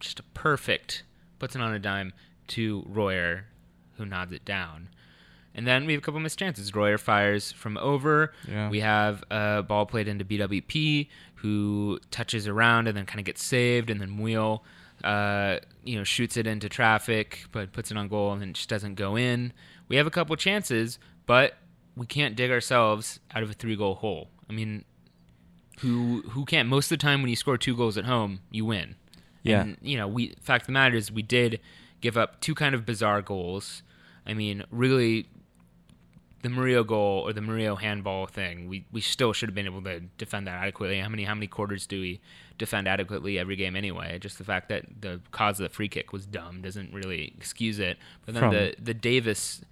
just 0.00 0.20
a 0.20 0.22
perfect, 0.34 1.02
puts 1.38 1.54
it 1.56 1.62
on 1.62 1.72
a 1.74 1.78
dime 1.78 2.12
to 2.48 2.84
Royer, 2.86 3.44
who 3.96 4.04
nods 4.06 4.32
it 4.32 4.44
down. 4.44 4.88
And 5.58 5.66
then 5.66 5.86
we 5.86 5.92
have 5.92 6.02
a 6.02 6.04
couple 6.04 6.20
missed 6.20 6.38
chances. 6.38 6.72
Royer 6.72 6.98
fires 6.98 7.50
from 7.50 7.76
over. 7.78 8.32
Yeah. 8.48 8.70
We 8.70 8.78
have 8.78 9.24
a 9.28 9.64
ball 9.64 9.86
played 9.86 10.06
into 10.06 10.24
BWP, 10.24 11.08
who 11.34 11.98
touches 12.12 12.46
around 12.46 12.86
and 12.86 12.96
then 12.96 13.06
kind 13.06 13.18
of 13.18 13.24
gets 13.24 13.42
saved, 13.42 13.90
and 13.90 14.00
then 14.00 14.18
Wheel, 14.18 14.62
uh, 15.02 15.58
you 15.82 15.96
know, 15.98 16.04
shoots 16.04 16.36
it 16.36 16.46
into 16.46 16.68
traffic, 16.68 17.44
but 17.50 17.72
puts 17.72 17.90
it 17.90 17.96
on 17.96 18.06
goal 18.06 18.32
and 18.32 18.40
it 18.40 18.52
just 18.52 18.68
doesn't 18.68 18.94
go 18.94 19.16
in. 19.16 19.52
We 19.88 19.96
have 19.96 20.06
a 20.06 20.12
couple 20.12 20.36
chances, 20.36 21.00
but 21.26 21.56
we 21.96 22.06
can't 22.06 22.36
dig 22.36 22.52
ourselves 22.52 23.18
out 23.34 23.42
of 23.42 23.50
a 23.50 23.52
three-goal 23.52 23.96
hole. 23.96 24.30
I 24.48 24.52
mean, 24.52 24.84
who 25.80 26.22
who 26.28 26.44
can't? 26.44 26.68
Most 26.68 26.92
of 26.92 26.98
the 27.00 27.02
time, 27.02 27.20
when 27.20 27.30
you 27.30 27.36
score 27.36 27.58
two 27.58 27.76
goals 27.76 27.98
at 27.98 28.04
home, 28.04 28.42
you 28.52 28.64
win. 28.64 28.94
Yeah. 29.42 29.62
And, 29.62 29.76
you 29.82 29.96
know, 29.96 30.06
we 30.06 30.36
fact 30.40 30.62
of 30.62 30.66
the 30.66 30.72
matter 30.72 30.94
is 30.94 31.10
we 31.10 31.22
did 31.22 31.58
give 32.00 32.16
up 32.16 32.40
two 32.40 32.54
kind 32.54 32.76
of 32.76 32.86
bizarre 32.86 33.22
goals. 33.22 33.82
I 34.24 34.34
mean, 34.34 34.62
really, 34.70 35.26
the 36.42 36.48
Murillo 36.48 36.84
goal 36.84 37.22
or 37.26 37.32
the 37.32 37.40
Murillo 37.40 37.74
handball 37.76 38.26
thing, 38.26 38.68
we, 38.68 38.84
we 38.92 39.00
still 39.00 39.32
should 39.32 39.48
have 39.48 39.54
been 39.54 39.66
able 39.66 39.82
to 39.82 40.00
defend 40.18 40.46
that 40.46 40.62
adequately. 40.62 41.00
How 41.00 41.08
many 41.08 41.24
how 41.24 41.34
many 41.34 41.46
quarters 41.46 41.86
do 41.86 42.00
we 42.00 42.20
defend 42.58 42.86
adequately 42.88 43.38
every 43.38 43.56
game 43.56 43.74
anyway? 43.76 44.18
Just 44.18 44.38
the 44.38 44.44
fact 44.44 44.68
that 44.68 44.84
the 45.00 45.20
cause 45.32 45.58
of 45.60 45.68
the 45.68 45.74
free 45.74 45.88
kick 45.88 46.12
was 46.12 46.26
dumb 46.26 46.62
doesn't 46.62 46.92
really 46.92 47.32
excuse 47.36 47.78
it. 47.78 47.98
But 48.24 48.34
then 48.34 48.42
From- 48.42 48.52
the 48.54 48.74
the 48.80 48.94
Davis 48.94 49.62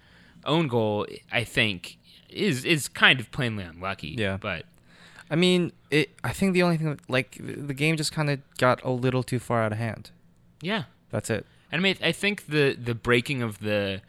own 0.44 0.68
goal, 0.68 1.07
I 1.33 1.44
think, 1.44 1.98
is 2.29 2.64
is 2.64 2.88
kind 2.88 3.20
of 3.20 3.31
plainly 3.31 3.64
unlucky. 3.64 4.16
Yeah. 4.18 4.37
But 4.40 4.64
I 5.31 5.37
mean, 5.37 5.72
it. 5.90 6.11
I 6.24 6.33
think 6.33 6.52
the 6.52 6.62
only 6.62 6.76
thing, 6.76 6.98
like, 7.09 7.37
the 7.40 7.55
the 7.55 7.74
game 7.74 7.96
just 7.96 8.12
kind 8.12 8.31
of 8.31 8.40
got 8.59 8.83
a 8.85 8.90
little 8.90 9.22
too 9.22 9.38
far 9.38 9.62
out 9.62 9.72
of 9.72 9.79
hand. 9.79 10.11
yeah, 10.61 10.85
That's 11.11 11.31
it. 11.31 11.46
And 11.72 11.81
I 11.81 11.83
mean, 11.83 11.96
I 12.02 12.12
think 12.12 12.46
the 12.46 12.74
the 12.81 12.94
breaking 12.94 13.42
of 13.42 13.59
the 13.59 14.02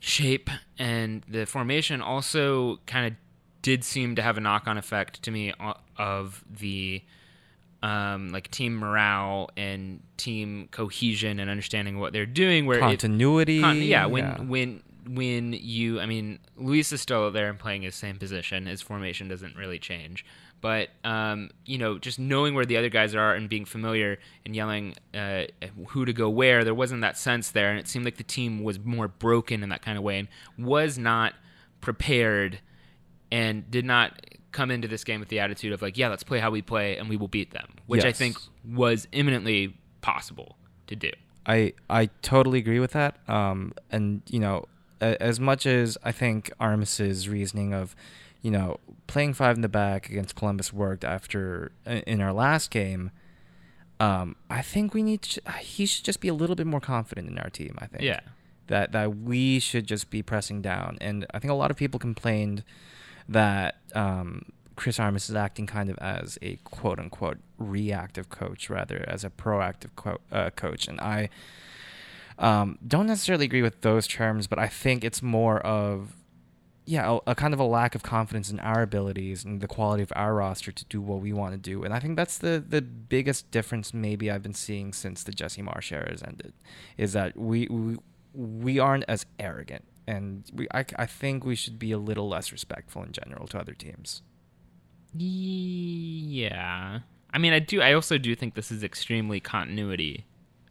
shape 0.00 0.50
and 0.78 1.24
the 1.28 1.44
formation 1.44 2.00
also 2.00 2.78
kind 2.86 3.06
of 3.06 3.14
did 3.62 3.84
seem 3.84 4.14
to 4.16 4.22
have 4.22 4.36
a 4.36 4.40
knock 4.40 4.66
on 4.66 4.78
effect 4.78 5.22
to 5.22 5.30
me 5.30 5.52
of 5.96 6.44
the 6.48 7.02
um, 7.82 8.30
like 8.30 8.50
team 8.50 8.76
morale 8.76 9.50
and 9.56 10.00
team 10.16 10.68
cohesion 10.70 11.38
and 11.38 11.50
understanding 11.50 11.98
what 11.98 12.12
they're 12.12 12.26
doing. 12.26 12.66
Where 12.66 12.78
it, 12.78 12.80
Continuity. 12.80 13.60
Con- 13.60 13.82
yeah, 13.82 14.06
when 14.06 14.48
when 14.48 14.82
when 15.06 15.52
you, 15.54 16.00
I 16.00 16.06
mean, 16.06 16.38
Luis 16.56 16.92
is 16.92 17.00
still 17.00 17.30
there 17.30 17.48
and 17.48 17.58
playing 17.58 17.82
his 17.82 17.94
same 17.94 18.18
position. 18.18 18.66
His 18.66 18.82
formation 18.82 19.28
doesn't 19.28 19.56
really 19.56 19.78
change, 19.78 20.24
but 20.60 20.88
um, 21.04 21.50
you 21.64 21.78
know, 21.78 21.98
just 21.98 22.18
knowing 22.18 22.54
where 22.54 22.66
the 22.66 22.76
other 22.76 22.88
guys 22.88 23.14
are 23.14 23.34
and 23.34 23.48
being 23.48 23.64
familiar 23.64 24.18
and 24.44 24.54
yelling 24.54 24.94
uh, 25.14 25.44
who 25.88 26.04
to 26.04 26.12
go 26.12 26.28
where, 26.28 26.64
there 26.64 26.74
wasn't 26.74 27.00
that 27.02 27.16
sense 27.16 27.50
there, 27.50 27.70
and 27.70 27.78
it 27.78 27.88
seemed 27.88 28.04
like 28.04 28.16
the 28.16 28.24
team 28.24 28.62
was 28.62 28.78
more 28.78 29.08
broken 29.08 29.62
in 29.62 29.68
that 29.68 29.82
kind 29.82 29.96
of 29.96 30.04
way 30.04 30.18
and 30.18 30.28
was 30.58 30.98
not 30.98 31.34
prepared 31.80 32.60
and 33.30 33.70
did 33.70 33.84
not 33.84 34.20
come 34.52 34.70
into 34.70 34.88
this 34.88 35.04
game 35.04 35.20
with 35.20 35.28
the 35.28 35.40
attitude 35.40 35.72
of 35.72 35.82
like, 35.82 35.96
yeah, 35.98 36.08
let's 36.08 36.22
play 36.22 36.38
how 36.38 36.50
we 36.50 36.62
play 36.62 36.96
and 36.96 37.08
we 37.08 37.16
will 37.16 37.28
beat 37.28 37.52
them, 37.52 37.68
which 37.86 38.04
I 38.04 38.12
think 38.12 38.36
was 38.64 39.06
imminently 39.12 39.76
possible 40.00 40.56
to 40.86 40.96
do. 40.96 41.10
I 41.46 41.72
I 41.88 42.06
totally 42.22 42.58
agree 42.58 42.80
with 42.80 42.92
that. 42.92 43.16
Um, 43.28 43.72
and 43.90 44.22
you 44.26 44.40
know, 44.40 44.66
as 45.00 45.38
much 45.40 45.66
as 45.66 45.96
I 46.02 46.12
think 46.12 46.52
Armas's 46.60 47.28
reasoning 47.28 47.72
of, 47.72 47.94
you 48.42 48.50
know, 48.50 48.78
playing 49.06 49.34
five 49.34 49.56
in 49.56 49.62
the 49.62 49.68
back 49.68 50.08
against 50.08 50.36
Columbus 50.36 50.72
worked 50.72 51.04
after 51.04 51.72
in 51.86 52.20
our 52.20 52.32
last 52.32 52.70
game. 52.70 53.10
Um, 54.00 54.36
I 54.48 54.62
think 54.62 54.94
we 54.94 55.02
need 55.02 55.22
to, 55.22 55.42
he 55.60 55.86
should 55.86 56.04
just 56.04 56.20
be 56.20 56.28
a 56.28 56.34
little 56.34 56.54
bit 56.54 56.66
more 56.66 56.80
confident 56.80 57.28
in 57.28 57.38
our 57.38 57.50
team. 57.50 57.76
I 57.78 57.86
think. 57.86 58.02
Yeah. 58.02 58.20
That 58.68 58.92
that 58.92 59.16
we 59.16 59.60
should 59.60 59.86
just 59.86 60.10
be 60.10 60.22
pressing 60.22 60.60
down, 60.60 60.98
and 61.00 61.26
I 61.32 61.38
think 61.38 61.50
a 61.50 61.54
lot 61.54 61.70
of 61.70 61.78
people 61.78 61.98
complained 61.98 62.64
that 63.26 63.76
um, 63.94 64.44
Chris 64.76 65.00
Armas 65.00 65.30
is 65.30 65.34
acting 65.34 65.66
kind 65.66 65.88
of 65.88 65.96
as 65.98 66.38
a 66.42 66.56
quote 66.64 66.98
unquote 66.98 67.38
reactive 67.56 68.28
coach 68.28 68.68
rather 68.68 69.04
as 69.08 69.24
a 69.24 69.30
proactive 69.30 69.88
co- 69.96 70.20
uh, 70.30 70.50
coach, 70.50 70.86
and 70.86 71.00
I 71.00 71.30
um, 72.38 72.78
don't 72.86 73.06
necessarily 73.06 73.46
agree 73.46 73.62
with 73.62 73.80
those 73.80 74.06
terms, 74.06 74.46
but 74.46 74.58
I 74.58 74.68
think 74.68 75.02
it's 75.02 75.22
more 75.22 75.60
of 75.60 76.14
yeah, 76.88 77.18
a, 77.26 77.32
a 77.32 77.34
kind 77.34 77.52
of 77.52 77.60
a 77.60 77.64
lack 77.64 77.94
of 77.94 78.02
confidence 78.02 78.50
in 78.50 78.58
our 78.60 78.80
abilities 78.80 79.44
and 79.44 79.60
the 79.60 79.68
quality 79.68 80.02
of 80.02 80.10
our 80.16 80.34
roster 80.34 80.72
to 80.72 80.84
do 80.86 81.02
what 81.02 81.20
we 81.20 81.34
want 81.34 81.52
to 81.52 81.58
do. 81.58 81.84
And 81.84 81.92
I 81.92 82.00
think 82.00 82.16
that's 82.16 82.38
the 82.38 82.64
the 82.66 82.80
biggest 82.80 83.50
difference 83.50 83.92
maybe 83.92 84.30
I've 84.30 84.42
been 84.42 84.54
seeing 84.54 84.94
since 84.94 85.22
the 85.22 85.32
Jesse 85.32 85.60
Marsch 85.60 85.92
era 85.92 86.10
has 86.10 86.22
ended, 86.22 86.54
is 86.96 87.12
that 87.12 87.36
we 87.36 87.68
we, 87.68 87.98
we 88.32 88.78
aren't 88.78 89.04
as 89.06 89.26
arrogant, 89.38 89.84
and 90.06 90.50
we 90.54 90.66
I, 90.72 90.86
I 90.96 91.04
think 91.04 91.44
we 91.44 91.56
should 91.56 91.78
be 91.78 91.92
a 91.92 91.98
little 91.98 92.26
less 92.26 92.52
respectful 92.52 93.02
in 93.02 93.12
general 93.12 93.46
to 93.48 93.58
other 93.58 93.74
teams. 93.74 94.22
Yeah. 95.12 97.00
I 97.30 97.38
mean, 97.38 97.52
I 97.52 97.58
do. 97.58 97.82
I 97.82 97.92
also 97.92 98.16
do 98.16 98.34
think 98.34 98.54
this 98.54 98.72
is 98.72 98.82
extremely 98.82 99.40
continuity, 99.40 100.24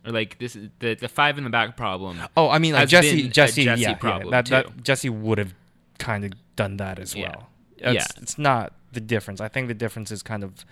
or 0.03 0.11
like 0.11 0.39
this 0.39 0.55
is 0.55 0.69
the 0.79 0.95
the 0.95 1.07
five 1.07 1.37
in 1.37 1.43
the 1.43 1.51
back 1.51 1.77
problem. 1.77 2.19
Oh, 2.35 2.49
I 2.49 2.57
mean, 2.57 2.73
like 2.73 2.89
Jesse, 2.89 3.29
Jesse, 3.29 3.65
Jesse 3.65 3.81
yeah, 3.83 3.93
problem, 3.93 4.33
yeah, 4.33 4.41
that, 4.41 4.49
that 4.49 4.83
Jesse 4.83 5.09
would 5.11 5.37
have 5.37 5.53
kind 5.97 6.23
of 6.25 6.31
done 6.55 6.77
that 6.77 6.99
as 6.99 7.15
Yeah. 7.15 7.29
well. 7.29 7.49
It's, 7.77 7.93
Yeah. 7.93 8.21
it's 8.21 8.37
not 8.37 8.73
the 8.91 9.01
difference. 9.01 9.39
I 9.41 9.47
think 9.47 9.67
the 9.67 9.73
difference 9.73 10.11
is 10.11 10.23
kind 10.23 10.43
of 10.43 10.65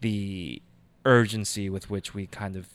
the 0.00 0.60
urgency 1.04 1.70
with 1.70 1.90
which 1.90 2.14
we 2.14 2.26
kind 2.26 2.56
of, 2.56 2.68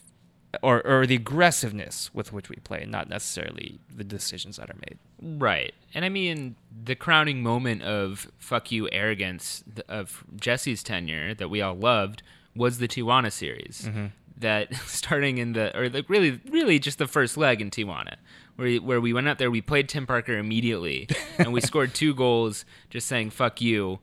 or 0.63 0.85
or 0.87 1.05
the 1.05 1.15
aggressiveness 1.15 2.13
with 2.13 2.31
which 2.31 2.49
we 2.49 2.55
play, 2.57 2.85
not 2.87 3.09
necessarily 3.09 3.79
the 3.93 4.05
decisions 4.05 4.55
that 4.57 4.69
are 4.69 4.77
made. 4.89 4.97
Right. 5.41 5.73
And 5.93 6.05
I 6.05 6.09
mean, 6.09 6.55
the 6.83 6.95
crowning 6.95 7.43
moment 7.43 7.81
of 7.83 8.31
fuck 8.37 8.71
you 8.71 8.87
arrogance 8.91 9.63
of 9.89 10.23
Jesse's 10.39 10.81
tenure 10.81 11.33
that 11.33 11.49
we 11.49 11.61
all 11.61 11.75
loved 11.75 12.23
was 12.55 12.77
the 12.77 12.87
Tijuana 12.87 13.31
series. 13.31 13.83
Mm-hmm. 13.87 14.05
That 14.37 14.73
starting 14.85 15.37
in 15.39 15.53
the, 15.53 15.77
or 15.77 15.89
like 15.89 16.09
really, 16.09 16.39
really 16.49 16.79
just 16.79 16.97
the 16.99 17.07
first 17.07 17.35
leg 17.37 17.59
in 17.61 17.69
Tijuana, 17.69 18.15
where, 18.55 18.67
we- 18.67 18.79
where 18.79 19.01
we 19.01 19.13
went 19.13 19.27
out 19.27 19.37
there, 19.39 19.51
we 19.51 19.61
played 19.61 19.89
Tim 19.89 20.05
Parker 20.07 20.37
immediately, 20.37 21.07
and 21.37 21.51
we 21.53 21.61
scored 21.69 21.93
two 21.93 22.13
goals 22.13 22.65
just 22.89 23.07
saying 23.07 23.31
fuck 23.31 23.61
you. 23.61 23.99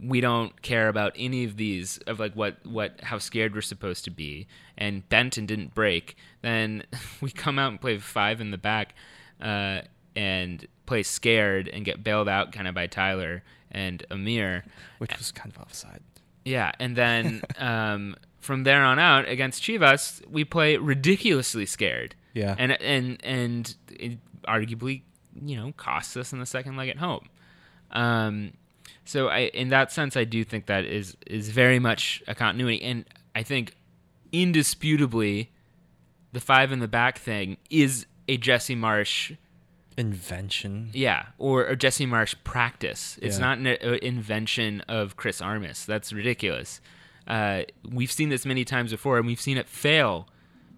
We 0.00 0.20
don't 0.20 0.60
care 0.62 0.88
about 0.88 1.12
any 1.16 1.44
of 1.44 1.56
these 1.56 1.98
of 2.06 2.18
like 2.18 2.34
what 2.34 2.64
what 2.66 3.00
how 3.02 3.18
scared 3.18 3.54
we're 3.54 3.60
supposed 3.60 4.04
to 4.04 4.10
be. 4.10 4.46
And 4.78 5.06
Benton 5.08 5.46
didn't 5.46 5.74
break. 5.74 6.16
Then 6.40 6.84
we 7.20 7.30
come 7.30 7.58
out 7.58 7.70
and 7.70 7.80
play 7.80 7.98
five 7.98 8.40
in 8.40 8.50
the 8.50 8.58
back, 8.58 8.94
uh, 9.40 9.82
and 10.16 10.66
play 10.86 11.02
scared 11.02 11.68
and 11.68 11.84
get 11.84 12.02
bailed 12.02 12.28
out 12.28 12.52
kind 12.52 12.66
of 12.66 12.74
by 12.74 12.86
Tyler 12.86 13.42
and 13.70 14.04
Amir. 14.10 14.64
Which 14.98 15.16
was 15.18 15.30
kind 15.32 15.52
of 15.54 15.60
offside. 15.62 16.00
Yeah, 16.44 16.72
and 16.80 16.96
then 16.96 17.42
um, 17.58 18.16
from 18.40 18.64
there 18.64 18.82
on 18.82 18.98
out 18.98 19.28
against 19.28 19.62
Chivas, 19.62 20.26
we 20.28 20.44
play 20.44 20.76
ridiculously 20.78 21.66
scared. 21.66 22.14
Yeah. 22.34 22.54
and 22.58 22.72
and 22.80 23.18
and 23.24 23.74
it 23.90 24.18
arguably, 24.48 25.02
you 25.44 25.56
know, 25.56 25.72
costs 25.76 26.16
us 26.16 26.32
in 26.32 26.38
the 26.40 26.46
second 26.46 26.76
leg 26.76 26.88
at 26.88 26.98
home. 26.98 27.28
Um, 27.90 28.52
so 29.04 29.28
I, 29.28 29.40
in 29.54 29.68
that 29.68 29.92
sense, 29.92 30.16
I 30.16 30.24
do 30.24 30.44
think 30.44 30.66
that 30.66 30.84
is 30.84 31.16
is 31.26 31.50
very 31.50 31.78
much 31.78 32.22
a 32.26 32.34
continuity, 32.34 32.82
and 32.82 33.04
I 33.34 33.42
think 33.42 33.76
indisputably, 34.32 35.50
the 36.32 36.40
five 36.40 36.72
in 36.72 36.78
the 36.80 36.88
back 36.88 37.18
thing 37.18 37.56
is 37.70 38.06
a 38.28 38.36
Jesse 38.36 38.76
Marsch 38.76 39.36
Invention. 39.98 40.90
yeah, 40.92 41.26
or 41.38 41.64
a 41.64 41.76
Jesse 41.76 42.06
Marsch 42.06 42.34
practice. 42.44 43.18
It's 43.22 43.38
Yeah. 43.38 43.54
not 43.54 43.58
an 43.58 43.66
uh, 43.66 43.92
invention 44.02 44.80
of 44.88 45.16
Chris 45.16 45.40
Armas. 45.40 45.84
That's 45.86 46.12
ridiculous. 46.12 46.80
Uh, 47.26 47.62
we've 47.88 48.10
seen 48.10 48.28
this 48.30 48.44
many 48.46 48.64
times 48.64 48.90
before, 48.90 49.18
and 49.18 49.26
we've 49.26 49.40
seen 49.40 49.56
it 49.58 49.68
fail 49.68 50.28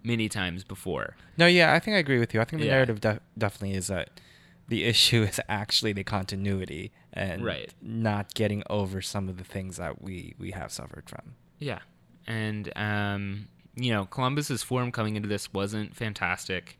many 0.05 0.29
times 0.29 0.63
before. 0.63 1.15
No, 1.37 1.47
yeah, 1.47 1.73
I 1.73 1.79
think 1.79 1.95
I 1.95 1.99
agree 1.99 2.19
with 2.19 2.33
you. 2.33 2.41
I 2.41 2.45
think 2.45 2.59
the 2.61 2.67
Yeah. 2.67 2.73
narrative 2.73 3.01
def- 3.01 3.19
definitely 3.37 3.75
is 3.75 3.87
that 3.87 4.19
the 4.67 4.83
issue 4.85 5.23
is 5.23 5.39
actually 5.49 5.93
the 5.93 6.03
continuity 6.03 6.91
and 7.13 7.43
Right. 7.43 7.73
not 7.81 8.33
getting 8.33 8.63
over 8.69 9.01
some 9.01 9.27
of 9.29 9.37
the 9.37 9.43
things 9.43 9.77
that 9.77 10.01
we 10.01 10.35
we 10.37 10.51
have 10.51 10.71
suffered 10.71 11.09
from. 11.09 11.35
Yeah, 11.59 11.79
and 12.27 12.71
um, 12.77 13.47
you 13.75 13.91
know, 13.91 14.05
Columbus's 14.05 14.63
form 14.63 14.91
coming 14.91 15.15
into 15.15 15.27
this 15.27 15.51
wasn't 15.53 15.95
fantastic. 15.95 16.77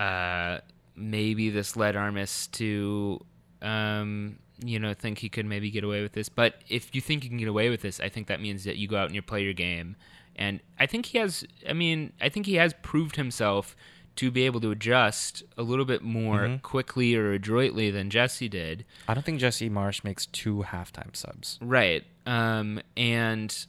Uh, 0.00 0.58
maybe 0.94 1.50
this 1.50 1.76
led 1.76 1.96
Armas 1.96 2.46
to, 2.48 3.24
um, 3.62 4.38
you 4.64 4.78
know, 4.78 4.94
think 4.94 5.18
he 5.18 5.28
could 5.28 5.46
maybe 5.46 5.70
get 5.70 5.84
away 5.84 6.02
with 6.02 6.12
this. 6.12 6.28
But 6.28 6.62
if 6.68 6.94
you 6.94 7.00
think 7.00 7.24
you 7.24 7.30
can 7.30 7.38
get 7.38 7.48
away 7.48 7.68
with 7.70 7.80
this, 7.82 8.00
I 8.00 8.08
think 8.08 8.26
that 8.28 8.40
means 8.40 8.64
that 8.64 8.76
you 8.76 8.88
go 8.88 8.96
out 8.96 9.06
and 9.06 9.14
you 9.14 9.22
play 9.22 9.42
your 9.42 9.52
game. 9.52 9.96
And 10.36 10.60
I 10.78 10.86
think 10.86 11.06
he 11.06 11.18
has. 11.18 11.44
I 11.68 11.72
mean, 11.72 12.12
I 12.20 12.28
think 12.28 12.46
he 12.46 12.54
has 12.54 12.74
proved 12.82 13.16
himself 13.16 13.74
to 14.16 14.30
be 14.30 14.44
able 14.46 14.60
to 14.60 14.70
adjust 14.70 15.42
a 15.58 15.62
little 15.62 15.84
bit 15.84 16.02
more 16.02 16.40
Mhm. 16.40 16.62
quickly 16.62 17.14
or 17.14 17.32
adroitly 17.32 17.90
than 17.90 18.08
Jesse 18.08 18.48
did. 18.48 18.84
I 19.08 19.14
don't 19.14 19.24
think 19.24 19.40
Jesse 19.40 19.68
Marsch 19.68 20.04
makes 20.04 20.24
two 20.26 20.64
halftime 20.68 21.14
subs. 21.14 21.58
Right. 21.60 22.04
Um, 22.24 22.80
and 22.96 23.66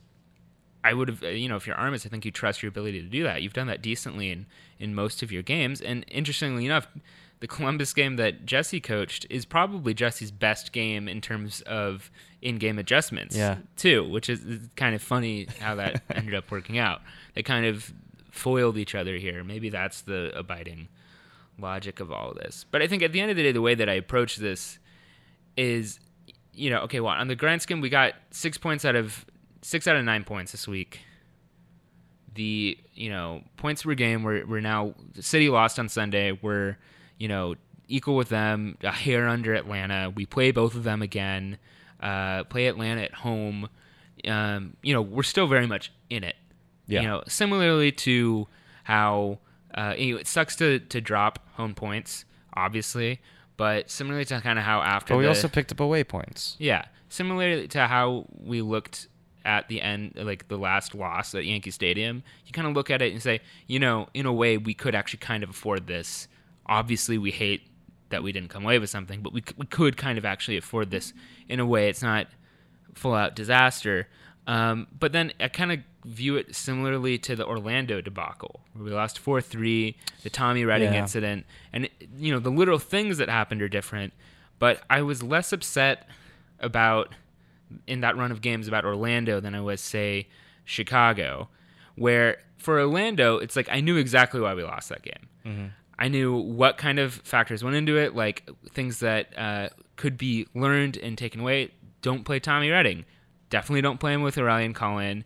I 0.85 0.93
would 0.93 1.09
have, 1.09 1.21
you 1.23 1.49
know, 1.49 1.57
if 1.57 1.67
you're 1.67 1.75
Armas, 1.75 2.05
I 2.05 2.09
think 2.09 2.23
you 2.23 2.31
trust 2.31 2.61
your 2.63 2.69
ability 2.69 3.01
to 3.01 3.07
do 3.07 3.23
that. 3.23 3.41
You've 3.41 3.51
done 3.53 3.67
that 3.67 3.81
decently 3.81 4.31
in, 4.31 4.45
in 4.79 4.95
most 4.95 5.21
of 5.21 5.33
your 5.33 5.43
games. 5.43 5.81
And 5.81 6.05
interestingly 6.07 6.65
enough, 6.65 6.87
the 7.39 7.47
Columbus 7.47 7.93
game 7.93 8.15
that 8.15 8.45
Jesse 8.45 8.79
coached 8.79 9.25
is 9.29 9.45
probably 9.45 9.93
Jesse's 9.93 10.31
best 10.31 10.71
game 10.71 11.07
in 11.07 11.21
terms 11.21 11.61
of 11.61 12.09
in 12.41 12.57
game 12.57 12.79
adjustments, 12.79 13.35
Yeah. 13.35 13.57
too, 13.75 14.07
which 14.09 14.29
is 14.29 14.41
kind 14.75 14.95
of 14.95 15.01
funny 15.01 15.47
how 15.59 15.75
that 15.75 16.01
ended 16.13 16.33
up 16.33 16.49
working 16.51 16.77
out. 16.77 17.01
They 17.35 17.43
kind 17.43 17.65
of 17.65 17.93
foiled 18.31 18.77
each 18.77 18.95
other 18.95 19.17
here. 19.17 19.43
Maybe 19.43 19.69
that's 19.69 20.01
the 20.01 20.31
abiding 20.37 20.87
logic 21.59 21.99
of 21.99 22.11
all 22.11 22.31
of 22.31 22.37
this. 22.37 22.65
But 22.69 22.81
I 22.81 22.87
think 22.87 23.01
at 23.03 23.11
the 23.11 23.19
end 23.21 23.31
of 23.31 23.37
the 23.37 23.43
day, 23.43 23.51
the 23.51 23.61
way 23.61 23.75
that 23.75 23.89
I 23.89 23.93
approach 23.93 24.37
this 24.37 24.77
is, 25.55 25.99
you 26.53 26.69
know, 26.69 26.79
okay, 26.81 26.99
well, 26.99 27.13
on 27.13 27.27
the 27.27 27.35
grand 27.35 27.61
scheme, 27.63 27.81
we 27.81 27.89
got 27.89 28.13
six 28.31 28.57
points 28.57 28.85
out 28.85 28.95
of 28.95 29.25
six 29.61 29.87
out 29.87 29.95
of 29.95 30.05
nine 30.05 30.23
points 30.23 30.51
this 30.51 30.67
week. 30.67 31.01
The 32.35 32.77
you 32.93 33.09
know 33.09 33.41
points 33.57 33.81
per 33.83 33.95
game, 33.95 34.21
we're 34.21 34.45
we're 34.45 34.61
now 34.61 34.93
the 35.13 35.23
City 35.23 35.49
lost 35.49 35.79
on 35.79 35.89
Sunday. 35.89 36.31
We're 36.39 36.77
you 37.17 37.27
know 37.27 37.55
equal 37.87 38.15
with 38.15 38.29
them, 38.29 38.77
a 38.83 38.91
hair 38.91 39.27
under 39.27 39.53
Atlanta. 39.53 40.11
We 40.13 40.25
play 40.25 40.51
both 40.51 40.75
of 40.75 40.83
them 40.83 41.01
again. 41.01 41.57
Uh, 42.01 42.43
play 42.43 42.67
Atlanta 42.67 43.01
at 43.03 43.13
home. 43.13 43.69
Um, 44.27 44.75
you 44.81 44.93
know, 44.93 45.01
we're 45.01 45.23
still 45.23 45.47
very 45.47 45.67
much 45.67 45.91
in 46.09 46.23
it. 46.23 46.35
Yeah. 46.87 47.01
You 47.01 47.07
know, 47.07 47.23
similarly 47.27 47.91
to 47.91 48.47
how 48.83 49.39
uh, 49.73 49.93
it 49.97 50.27
sucks 50.27 50.55
to 50.57 50.79
to 50.79 51.01
drop 51.01 51.39
home 51.53 51.73
points, 51.73 52.25
obviously, 52.53 53.19
but 53.57 53.89
similarly 53.89 54.25
to 54.25 54.39
kind 54.41 54.59
of 54.59 54.65
how 54.65 54.81
after 54.81 55.13
But 55.13 55.17
we 55.17 55.23
the, 55.23 55.29
also 55.29 55.47
picked 55.47 55.71
up 55.71 55.79
away 55.79 56.03
points. 56.03 56.55
yeah, 56.59 56.85
similarly 57.09 57.67
to 57.69 57.87
how 57.87 58.25
we 58.39 58.61
looked 58.61 59.07
at 59.43 59.67
the 59.69 59.81
end, 59.81 60.13
like 60.15 60.47
the 60.49 60.57
last 60.57 60.93
loss 60.93 61.33
at 61.33 61.45
Yankee 61.45 61.71
Stadium, 61.71 62.21
you 62.45 62.51
kind 62.51 62.67
of 62.67 62.73
look 62.73 62.89
at 62.91 63.01
it 63.01 63.13
and 63.13 63.21
say, 63.21 63.39
you 63.65 63.79
know, 63.79 64.07
in 64.13 64.25
a 64.25 64.33
way, 64.33 64.57
we 64.57 64.73
could 64.73 64.93
actually 64.93 65.19
kind 65.19 65.41
of 65.43 65.49
afford 65.49 65.87
this. 65.87 66.27
Obviously, 66.67 67.17
we 67.17 67.31
hate 67.31 67.61
that 68.09 68.23
we 68.23 68.31
didn't 68.31 68.49
come 68.49 68.63
away 68.63 68.79
with 68.79 68.89
something, 68.89 69.21
but 69.21 69.33
we 69.33 69.41
c- 69.41 69.53
we 69.57 69.65
could 69.65 69.97
kind 69.97 70.17
of 70.17 70.25
actually 70.25 70.57
afford 70.57 70.91
this 70.91 71.13
in 71.49 71.59
a 71.59 71.65
way. 71.65 71.89
It's 71.89 72.01
not 72.01 72.27
full 72.93 73.13
out 73.13 73.35
disaster. 73.35 74.07
Um, 74.47 74.87
but 74.97 75.11
then 75.11 75.33
I 75.41 75.49
kind 75.49 75.73
of 75.73 75.79
view 76.05 76.37
it 76.37 76.55
similarly 76.55 77.17
to 77.17 77.35
the 77.35 77.45
Orlando 77.45 77.99
debacle, 77.99 78.61
where 78.73 78.85
we 78.85 78.91
lost 78.91 79.19
4 79.19 79.41
3, 79.41 79.97
the 80.23 80.29
Tommy 80.29 80.63
Redding 80.63 80.93
Yeah. 80.93 80.99
incident. 81.01 81.45
And, 81.73 81.85
it- 81.85 81.91
you 82.17 82.31
know, 82.31 82.39
the 82.39 82.49
little 82.49 82.79
things 82.79 83.17
that 83.17 83.27
happened 83.27 83.61
are 83.61 83.67
different. 83.67 84.13
But 84.57 84.83
I 84.89 85.01
was 85.01 85.21
less 85.21 85.51
upset 85.51 86.07
about, 86.61 87.13
in 87.87 87.99
that 88.01 88.15
run 88.15 88.31
of 88.31 88.39
games, 88.41 88.69
about 88.69 88.85
Orlando 88.85 89.41
than 89.41 89.53
I 89.53 89.59
was, 89.59 89.81
say, 89.81 90.27
Chicago, 90.63 91.49
where 91.95 92.37
for 92.57 92.79
Orlando, 92.79 93.37
it's 93.37 93.55
like 93.57 93.67
I 93.69 93.81
knew 93.81 93.97
exactly 93.97 94.39
why 94.39 94.53
we 94.53 94.63
lost 94.63 94.89
that 94.89 95.01
game. 95.03 95.73
I 95.99 96.07
knew 96.07 96.35
what 96.35 96.77
kind 96.77 96.99
of 96.99 97.13
factors 97.13 97.63
went 97.63 97.75
into 97.75 97.97
it, 97.97 98.15
like 98.15 98.49
things 98.73 98.99
that 98.99 99.37
uh, 99.37 99.69
could 99.95 100.17
be 100.17 100.47
learned 100.53 100.97
and 100.97 101.17
taken 101.17 101.41
away. 101.41 101.71
Don't 102.01 102.23
play 102.23 102.39
Tommy 102.39 102.69
Redding. 102.69 103.05
Definitely 103.49 103.81
don't 103.81 103.99
play 103.99 104.13
him 104.13 104.21
with 104.21 104.35
Aurélien 104.35 104.75
Collin. 104.75 105.23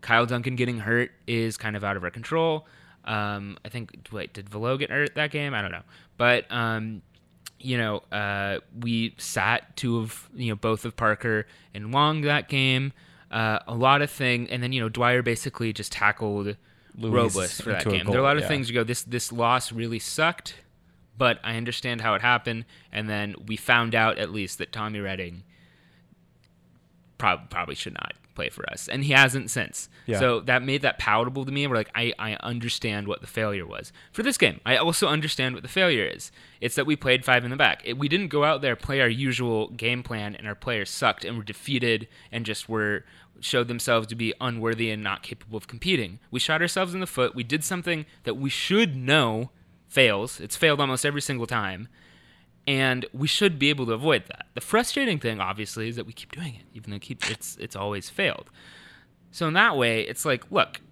Kyle 0.00 0.26
Duncan 0.26 0.56
getting 0.56 0.78
hurt 0.78 1.10
is 1.26 1.56
kind 1.56 1.76
of 1.76 1.84
out 1.84 1.96
of 1.96 2.04
our 2.04 2.10
control. 2.10 2.66
Um, 3.04 3.58
I 3.64 3.68
think, 3.68 4.08
wait, 4.12 4.32
did 4.32 4.48
Velo 4.48 4.76
get 4.76 4.90
hurt 4.90 5.14
that 5.14 5.30
game? 5.30 5.54
I 5.54 5.62
don't 5.62 5.70
know. 5.72 5.82
But, 6.16 6.50
um, 6.50 7.02
you 7.58 7.78
know, 7.78 8.02
uh, 8.12 8.58
we 8.78 9.14
sat 9.18 9.76
two 9.76 9.98
of, 9.98 10.28
you 10.34 10.50
know, 10.50 10.56
both 10.56 10.84
of 10.84 10.96
Parker 10.96 11.46
and 11.74 11.92
Long 11.92 12.22
that 12.22 12.48
game. 12.48 12.92
Uh, 13.30 13.58
a 13.66 13.74
lot 13.74 14.00
of 14.00 14.10
thing, 14.10 14.48
and 14.48 14.62
then 14.62 14.72
you 14.72 14.80
know 14.80 14.88
Dwyer 14.88 15.22
basically 15.22 15.72
just 15.74 15.92
tackled 15.92 16.56
Luis 16.98 17.14
Robles 17.34 17.60
for 17.60 17.70
that 17.70 17.84
game. 17.84 18.04
there 18.06 18.16
are 18.16 18.20
a 18.20 18.22
lot 18.22 18.36
of 18.36 18.42
yeah. 18.42 18.48
things 18.48 18.68
you 18.68 18.74
go. 18.74 18.84
This 18.84 19.02
this 19.02 19.32
loss 19.32 19.72
really 19.72 19.98
sucked, 19.98 20.54
but 21.16 21.38
I 21.44 21.56
understand 21.56 22.00
how 22.00 22.14
it 22.14 22.22
happened. 22.22 22.64
And 22.92 23.08
then 23.08 23.34
we 23.46 23.56
found 23.56 23.94
out 23.94 24.18
at 24.18 24.30
least 24.30 24.58
that 24.58 24.72
Tommy 24.72 25.00
Redding 25.00 25.44
prob- 27.16 27.50
probably 27.50 27.74
should 27.74 27.94
not 27.94 28.14
play 28.34 28.48
for 28.48 28.68
us, 28.70 28.88
and 28.88 29.04
he 29.04 29.12
hasn't 29.12 29.50
since. 29.50 29.88
Yeah. 30.06 30.20
So 30.20 30.40
that 30.40 30.62
made 30.62 30.82
that 30.82 30.98
palatable 30.98 31.44
to 31.44 31.52
me. 31.52 31.66
We're 31.66 31.74
like, 31.74 31.90
I, 31.94 32.12
I 32.18 32.34
understand 32.40 33.08
what 33.08 33.20
the 33.20 33.26
failure 33.26 33.66
was 33.66 33.92
for 34.12 34.22
this 34.22 34.38
game. 34.38 34.60
I 34.64 34.76
also 34.76 35.08
understand 35.08 35.54
what 35.54 35.62
the 35.62 35.68
failure 35.68 36.04
is. 36.04 36.30
It's 36.60 36.76
that 36.76 36.86
we 36.86 36.94
played 36.94 37.24
five 37.24 37.44
in 37.44 37.50
the 37.50 37.56
back. 37.56 37.82
It, 37.84 37.98
we 37.98 38.08
didn't 38.08 38.28
go 38.28 38.44
out 38.44 38.62
there 38.62 38.76
play 38.76 39.00
our 39.00 39.08
usual 39.08 39.68
game 39.70 40.02
plan, 40.02 40.34
and 40.36 40.46
our 40.46 40.54
players 40.54 40.88
sucked 40.88 41.24
and 41.24 41.36
were 41.36 41.42
defeated 41.44 42.08
and 42.30 42.46
just 42.46 42.68
were 42.68 43.04
showed 43.40 43.68
themselves 43.68 44.06
to 44.08 44.14
be 44.14 44.34
unworthy 44.40 44.90
and 44.90 45.02
not 45.02 45.22
capable 45.22 45.56
of 45.56 45.68
competing. 45.68 46.18
We 46.30 46.40
shot 46.40 46.62
ourselves 46.62 46.94
in 46.94 47.00
the 47.00 47.06
foot. 47.06 47.34
We 47.34 47.44
did 47.44 47.64
something 47.64 48.06
that 48.24 48.36
we 48.36 48.50
should 48.50 48.96
know 48.96 49.50
fails. 49.86 50.40
It's 50.40 50.56
failed 50.56 50.80
almost 50.80 51.06
every 51.06 51.22
single 51.22 51.46
time 51.46 51.88
and 52.68 53.06
we 53.14 53.26
should 53.26 53.58
be 53.58 53.70
able 53.70 53.86
to 53.86 53.92
avoid 53.92 54.26
that. 54.26 54.46
The 54.52 54.60
frustrating 54.60 55.18
thing, 55.18 55.40
obviously, 55.40 55.88
is 55.88 55.96
that 55.96 56.06
we 56.06 56.12
keep 56.12 56.32
doing 56.32 56.54
it, 56.54 56.64
even 56.74 56.90
though 56.90 56.98
it's 57.30 57.56
it's 57.56 57.74
always 57.74 58.10
failed. 58.10 58.50
So 59.30 59.48
in 59.48 59.54
that 59.54 59.78
way, 59.78 60.02
it's 60.02 60.26
like, 60.26 60.50
look, 60.52 60.82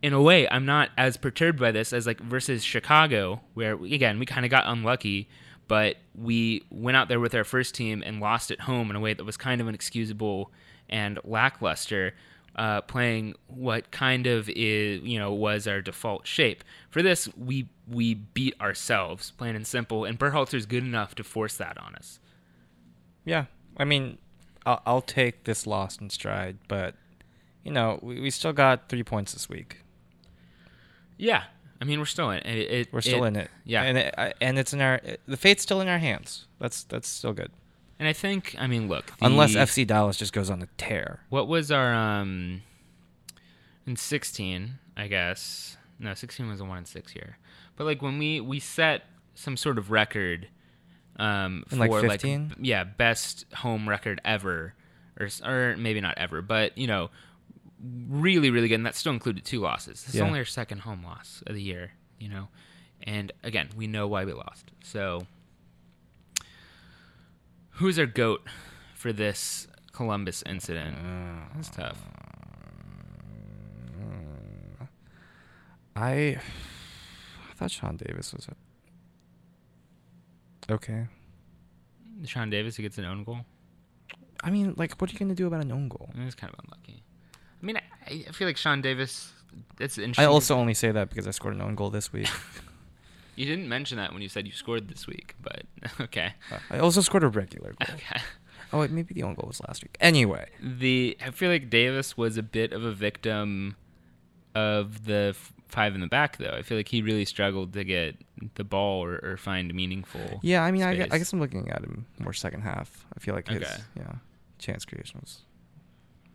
in 0.00 0.12
a 0.12 0.22
way, 0.22 0.48
I'm 0.48 0.64
not 0.64 0.90
as 0.96 1.16
perturbed 1.16 1.58
by 1.58 1.72
this 1.72 1.92
as 1.92 2.06
like 2.06 2.20
versus 2.20 2.62
Chicago, 2.62 3.40
where 3.54 3.74
again 3.74 4.20
we 4.20 4.24
kind 4.24 4.46
of 4.46 4.50
got 4.52 4.62
unlucky, 4.64 5.28
but 5.66 5.96
we 6.14 6.62
went 6.70 6.96
out 6.96 7.08
there 7.08 7.18
with 7.18 7.34
our 7.34 7.44
first 7.44 7.74
team 7.74 8.00
and 8.06 8.20
lost 8.20 8.52
at 8.52 8.60
home 8.60 8.90
in 8.90 8.96
a 8.96 9.00
way 9.00 9.14
that 9.14 9.24
was 9.24 9.36
kind 9.36 9.60
of 9.60 9.66
inexcusable 9.66 10.52
and 10.92 11.18
lackluster. 11.24 12.14
Uh, 12.54 12.82
playing 12.82 13.34
what 13.46 13.90
kind 13.90 14.26
of 14.26 14.46
is 14.50 15.00
you 15.00 15.18
know 15.18 15.32
was 15.32 15.66
our 15.66 15.80
default 15.80 16.26
shape. 16.26 16.62
For 16.90 17.00
this, 17.00 17.26
we 17.34 17.66
we 17.88 18.12
beat 18.12 18.60
ourselves, 18.60 19.30
plain 19.30 19.56
and 19.56 19.66
simple. 19.66 20.04
And 20.04 20.18
Berhalter's 20.18 20.66
good 20.66 20.84
enough 20.84 21.14
to 21.14 21.24
force 21.24 21.56
that 21.56 21.78
on 21.78 21.94
us. 21.94 22.20
Yeah, 23.24 23.46
I 23.78 23.84
mean, 23.84 24.18
I'll, 24.66 24.82
I'll 24.84 25.00
take 25.00 25.44
this 25.44 25.66
loss 25.66 25.96
in 25.96 26.10
stride, 26.10 26.58
but 26.68 26.94
you 27.64 27.72
know, 27.72 27.98
we, 28.02 28.20
we 28.20 28.30
still 28.30 28.52
got 28.52 28.90
three 28.90 29.02
points 29.02 29.32
this 29.32 29.48
week. 29.48 29.78
Yeah, 31.16 31.44
I 31.80 31.84
mean 31.84 32.00
we're 32.00 32.04
still 32.04 32.30
in 32.30 32.40
it. 32.40 32.46
it 32.46 32.92
We're 32.92 33.00
still 33.00 33.24
in 33.24 33.36
it. 33.36 33.50
Yeah, 33.64 33.82
and 33.82 33.96
it, 33.96 34.14
and 34.42 34.58
it's 34.58 34.74
in 34.74 34.82
our 34.82 35.00
the 35.26 35.38
fate's 35.38 35.62
still 35.62 35.80
in 35.80 35.88
our 35.88 35.98
hands. 35.98 36.46
That's 36.58 36.84
that's 36.84 37.08
still 37.08 37.32
good. 37.32 37.50
And 38.02 38.08
I 38.08 38.12
think, 38.12 38.56
I 38.58 38.66
mean, 38.66 38.88
look, 38.88 39.12
Unless 39.20 39.54
FC 39.54 39.86
Dallas 39.86 40.16
just 40.16 40.32
goes 40.32 40.50
on 40.50 40.60
a 40.60 40.66
tear. 40.76 41.20
What 41.28 41.46
was 41.46 41.70
our 41.70 41.94
um 41.94 42.62
in 43.86 43.94
sixteen? 43.94 44.80
I 44.96 45.06
guess 45.06 45.76
no, 46.00 46.12
sixteen 46.14 46.48
was 46.48 46.60
a 46.60 46.64
one 46.64 46.78
and 46.78 46.88
six 46.88 47.14
year. 47.14 47.38
But 47.76 47.84
like 47.84 48.02
when 48.02 48.18
we 48.18 48.40
we 48.40 48.58
set 48.58 49.02
some 49.36 49.56
sort 49.56 49.78
of 49.78 49.92
record 49.92 50.48
um 51.16 51.62
In, 51.70 51.78
for 51.78 51.86
like, 51.86 51.90
like 51.92 52.10
15? 52.22 52.48
b- 52.48 52.54
yeah 52.68 52.82
best 52.82 53.44
home 53.54 53.88
record 53.88 54.20
ever 54.24 54.74
or 55.20 55.28
or 55.44 55.76
maybe 55.76 56.00
not 56.00 56.18
ever, 56.18 56.42
but 56.42 56.76
you 56.76 56.88
know 56.88 57.08
really 58.08 58.50
really 58.50 58.66
good. 58.66 58.74
And 58.80 58.86
that 58.86 58.96
still 58.96 59.12
included 59.12 59.44
two 59.44 59.60
losses. 59.60 60.02
It's 60.08 60.16
Yeah. 60.16 60.24
only 60.24 60.40
our 60.40 60.44
second 60.44 60.78
home 60.80 61.04
loss 61.04 61.44
of 61.46 61.54
the 61.54 61.62
year, 61.62 61.92
you 62.18 62.28
know. 62.28 62.48
And 63.04 63.30
again, 63.44 63.68
we 63.76 63.86
know 63.86 64.08
why 64.08 64.24
we 64.24 64.32
lost. 64.32 64.72
So 64.82 65.26
who's 67.72 67.98
our 67.98 68.06
goat 68.06 68.42
for 68.94 69.12
this 69.12 69.66
Columbus 69.92 70.42
incident? 70.46 70.96
That's 71.54 71.70
tough. 71.70 71.98
I 75.94 76.38
I 77.50 77.54
thought 77.54 77.70
Sean 77.70 77.96
Davis 77.96 78.32
was 78.32 78.48
it. 78.48 78.56
Okay. 80.70 81.06
Sean 82.24 82.50
Davis 82.50 82.76
who 82.76 82.82
gets 82.82 82.98
an 82.98 83.04
own 83.04 83.24
goal. 83.24 83.40
I 84.44 84.50
mean, 84.50 84.74
like, 84.76 85.00
what 85.00 85.10
are 85.10 85.12
you 85.12 85.18
gonna 85.18 85.34
do 85.34 85.46
about 85.46 85.62
an 85.62 85.70
own 85.72 85.88
goal? 85.88 86.10
It's 86.16 86.34
kind 86.34 86.52
of 86.52 86.58
unlucky. 86.64 87.02
I 87.62 87.64
mean, 87.64 87.76
I, 87.76 88.24
I 88.28 88.32
feel 88.32 88.48
like 88.48 88.56
Sean 88.56 88.80
Davis. 88.80 89.32
That's 89.76 89.98
interesting. 89.98 90.24
I 90.24 90.28
also 90.28 90.56
only 90.56 90.74
say 90.74 90.90
that 90.92 91.10
because 91.10 91.28
I 91.28 91.30
scored 91.30 91.54
an 91.54 91.60
own 91.60 91.74
goal 91.74 91.90
this 91.90 92.12
week. 92.12 92.28
you 93.36 93.46
didn't 93.46 93.68
mention 93.68 93.96
that 93.98 94.12
when 94.12 94.22
you 94.22 94.28
said 94.28 94.46
you 94.46 94.52
scored 94.52 94.88
this 94.88 95.06
week, 95.06 95.34
but 95.40 95.62
okay, 96.00 96.34
I 96.70 96.78
also 96.78 97.00
scored 97.00 97.24
a 97.24 97.28
regular 97.28 97.72
goal. 97.72 97.94
okay. 97.96 98.20
Oh 98.72 98.80
wait, 98.80 98.90
maybe 98.90 99.12
the 99.14 99.22
own 99.22 99.34
goal 99.34 99.48
was 99.48 99.60
last 99.68 99.82
week. 99.82 99.96
Anyway, 100.00 100.48
The 100.62 101.16
I 101.24 101.30
feel 101.30 101.50
like 101.50 101.68
Davis 101.70 102.16
was 102.16 102.36
a 102.36 102.42
bit 102.42 102.72
of 102.72 102.84
a 102.84 102.92
victim 102.92 103.76
of 104.54 105.04
the 105.04 105.34
f- 105.34 105.52
five 105.68 105.94
in 105.94 106.00
the 106.00 106.06
back, 106.06 106.36
though. 106.38 106.54
I 106.56 106.62
feel 106.62 106.76
like 106.78 106.88
he 106.88 107.02
really 107.02 107.24
struggled 107.24 107.72
to 107.74 107.84
get 107.84 108.16
the 108.54 108.64
ball 108.64 109.04
or, 109.04 109.18
or 109.22 109.36
find 109.36 109.72
meaningful. 109.74 110.40
yeah, 110.42 110.62
I 110.62 110.70
mean, 110.70 110.82
I, 110.82 110.90
I 110.90 111.18
guess 111.18 111.32
I'm 111.32 111.40
looking 111.40 111.68
at 111.70 111.82
him 111.82 112.06
more 112.18 112.32
second 112.32 112.62
half. 112.62 113.06
I 113.16 113.20
feel 113.20 113.34
like 113.34 113.48
his 113.48 113.62
Okay. 113.62 113.76
yeah 113.96 114.12
chance 114.58 114.84
creation 114.84 115.18
was 115.20 115.40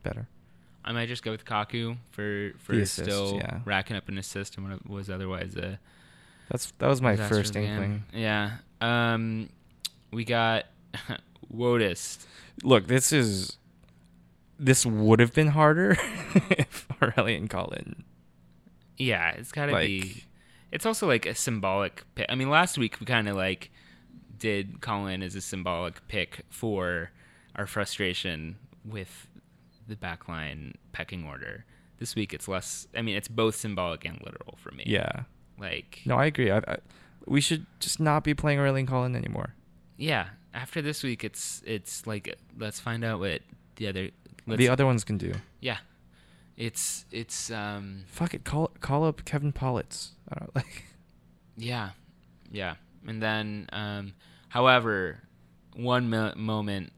better. 0.04 0.28
I 0.84 0.92
might 0.94 1.08
just 1.08 1.24
go 1.24 1.32
with 1.32 1.44
Kaku 1.46 1.98
for 2.12 2.52
for 2.60 2.74
assist, 2.74 3.04
still 3.04 3.36
yeah. 3.38 3.60
racking 3.66 3.98
up 3.98 4.08
an 4.10 4.18
assist 4.18 4.58
and 4.58 4.70
what 4.70 4.88
was 4.90 5.10
otherwise 5.10 5.56
a 5.56 5.80
That's 6.50 6.72
that 6.80 6.88
was 6.88 7.02
my 7.02 7.12
disastrous 7.12 7.48
first 7.50 7.56
inkling. 7.56 8.04
Yeah. 8.14 8.52
Um, 8.82 9.50
we 10.12 10.24
got 10.26 10.66
Wotus. 11.54 12.26
Look, 12.64 12.88
this 12.88 13.12
is 13.12 13.58
this 14.60 14.86
would 14.86 15.20
have 15.20 15.34
been 15.34 15.48
harder 15.50 15.92
if 16.50 16.88
Aurélien 17.02 17.50
Collin. 17.50 18.04
Yeah, 18.98 19.32
it's 19.32 19.52
got 19.52 19.68
to 19.68 19.74
Like- 19.74 19.88
be. 19.88 20.24
It's 20.70 20.86
also 20.86 21.08
like 21.08 21.26
a 21.26 21.34
symbolic 21.34 22.04
pick. 22.16 22.26
I 22.28 22.36
mean, 22.36 22.50
last 22.50 22.78
week 22.78 23.00
we 23.00 23.06
kind 23.06 23.30
of 23.30 23.38
like 23.38 23.72
did 24.38 24.82
Collin 24.82 25.24
as 25.24 25.34
a 25.34 25.40
symbolic 25.42 26.06
pick 26.10 26.44
for 26.50 27.12
our 27.56 27.66
frustration 27.66 28.58
with 28.84 29.28
the 29.88 29.96
backline 29.96 30.74
pecking 30.92 31.24
order. 31.24 31.64
This 32.00 32.16
week 32.16 32.34
it's 32.34 32.48
less. 32.50 32.86
I 32.96 33.02
mean, 33.02 33.16
it's 33.16 33.30
both 33.30 33.56
symbolic 33.56 34.04
and 34.04 34.20
literal 34.26 34.56
for 34.58 34.72
me. 34.72 34.84
Yeah. 34.86 35.24
Like, 35.60 36.02
No, 36.06 36.16
I 36.18 36.26
agree. 36.26 36.52
I, 36.52 36.58
I, 36.60 36.78
we 37.26 37.42
should 37.42 37.66
just 37.80 38.00
not 38.00 38.24
be 38.24 38.34
playing 38.34 38.60
Aurélien 38.60 38.88
Collin 38.88 39.16
anymore. 39.16 39.54
yeah. 39.98 40.28
After 40.54 40.82
this 40.82 41.04
week, 41.04 41.24
it's 41.24 41.62
it's 41.68 42.08
like 42.08 42.36
let's 42.58 42.80
find 42.80 43.04
out 43.06 43.20
what 43.20 43.42
the 43.76 43.88
other. 43.90 44.10
Let's, 44.48 44.58
the 44.58 44.70
other 44.70 44.88
ones 44.88 45.04
can 45.04 45.18
do. 45.20 45.34
Yeah. 45.60 45.78
It's 46.56 47.06
it's 47.12 47.52
um 47.52 48.06
Fuck 48.08 48.34
it. 48.34 48.44
Call 48.44 48.72
call 48.80 49.04
up 49.06 49.24
Kevin 49.24 49.54
Politz. 49.54 50.12
I 50.32 50.40
don't 50.40 50.56
like. 50.56 50.86
Yeah, 51.58 51.92
yeah. 52.52 52.76
And 53.06 53.22
then, 53.22 53.68
um, 53.72 54.14
however, 54.50 55.20
one 55.76 56.10
mo- 56.10 56.34
moment 56.36 56.92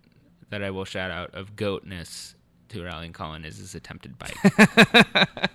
that 0.51 0.64
I 0.64 0.70
will 0.72 0.86
shout 0.86 1.12
out 1.12 1.34
of 1.36 1.57
goatness 1.57 2.36
to 2.70 2.80
Aurélien 2.80 3.14
Collin 3.14 3.43
is 3.43 3.57
his 3.57 3.76
attempted 3.76 4.16
bite. 4.18 4.38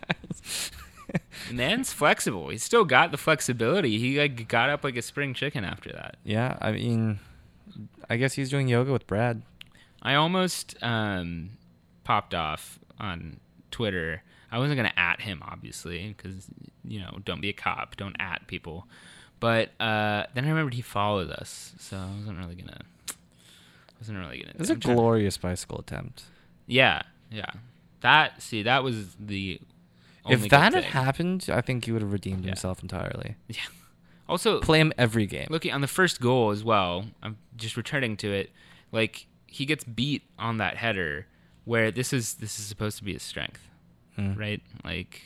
Man's 1.53 1.93
flexible. 1.93 2.49
He's 2.49 2.63
still 2.63 2.85
got 2.85 3.11
the 3.11 3.17
flexibility. 3.17 3.99
He 3.99 4.19
like 4.19 4.49
got 4.49 4.71
up 4.71 4.85
like 4.85 4.97
a 4.97 5.03
spring 5.03 5.35
chicken 5.35 5.65
after 5.65 5.91
that. 5.93 6.17
Yeah, 6.25 6.57
I 6.61 6.73
mean, 6.73 7.19
I 8.09 8.17
guess 8.17 8.35
he's 8.35 8.51
doing 8.51 8.69
yoga 8.69 8.93
with 8.93 9.07
Brad. 9.07 9.43
I 10.03 10.15
almost 10.15 10.77
um, 10.83 11.51
popped 12.05 12.35
off 12.35 12.79
on 12.99 13.41
Twitter. 13.71 14.23
I 14.51 14.59
wasn't 14.59 14.77
gonna 14.77 14.93
at 14.97 15.23
him, 15.23 15.43
obviously, 15.45 16.15
because 16.17 16.47
you 16.85 17.01
know, 17.01 17.19
don't 17.25 17.41
be 17.41 17.49
a 17.49 17.55
cop, 17.55 17.97
don't 17.97 18.17
at 18.21 18.47
people. 18.47 18.87
But 19.41 19.71
uh, 19.81 20.25
then 20.35 20.45
I 20.45 20.49
remembered 20.49 20.75
he 20.75 20.83
followed 20.83 21.31
us, 21.31 21.75
so 21.79 21.97
I 21.97 22.17
wasn't 22.19 22.39
really 22.39 22.55
gonna. 22.55 22.81
Wasn't 23.99 24.19
really 24.19 24.39
gonna. 24.39 24.53
It 24.55 24.59
was 24.59 24.71
a 24.71 24.77
glorious 24.77 25.37
bicycle 25.37 25.81
attempt. 25.81 26.25
Yeah, 26.67 27.03
yeah. 27.31 27.51
That 28.01 28.41
see, 28.43 28.63
that 28.63 28.85
was 28.85 29.17
the. 29.19 29.61
If 30.29 30.49
that 30.49 30.73
had 30.75 30.83
thing. 30.85 30.93
happened, 30.93 31.47
I 31.53 31.61
think 31.61 31.85
he 31.85 31.93
would 31.93 32.03
have 32.03 32.13
redeemed 32.13 32.45
Yeah. 32.45 32.51
himself 32.53 32.83
entirely. 32.83 33.37
yeah. 33.49 33.57
Also, 34.29 34.61
Play 34.61 34.81
him 34.81 34.93
every 34.97 35.27
game. 35.27 35.47
looking 35.51 35.71
on 35.73 35.83
the 35.83 35.87
first 35.87 36.19
goal 36.21 36.51
as 36.51 36.65
well 36.65 37.05
i'm 37.23 37.37
just 37.57 37.77
returning 37.77 38.17
to 38.17 38.33
it 38.33 38.51
like 38.91 39.27
he 39.47 39.67
gets 39.67 39.85
beat 39.85 40.23
on 40.39 40.57
that 40.57 40.79
header 40.79 41.27
where 41.67 41.91
this 41.91 42.11
is 42.11 42.35
this 42.37 42.59
is 42.59 42.65
supposed 42.65 42.97
to 42.97 43.05
be 43.05 43.13
his 43.13 43.23
strength 43.23 43.69
Mm. 44.19 44.39
right 44.39 44.63
like 44.83 45.21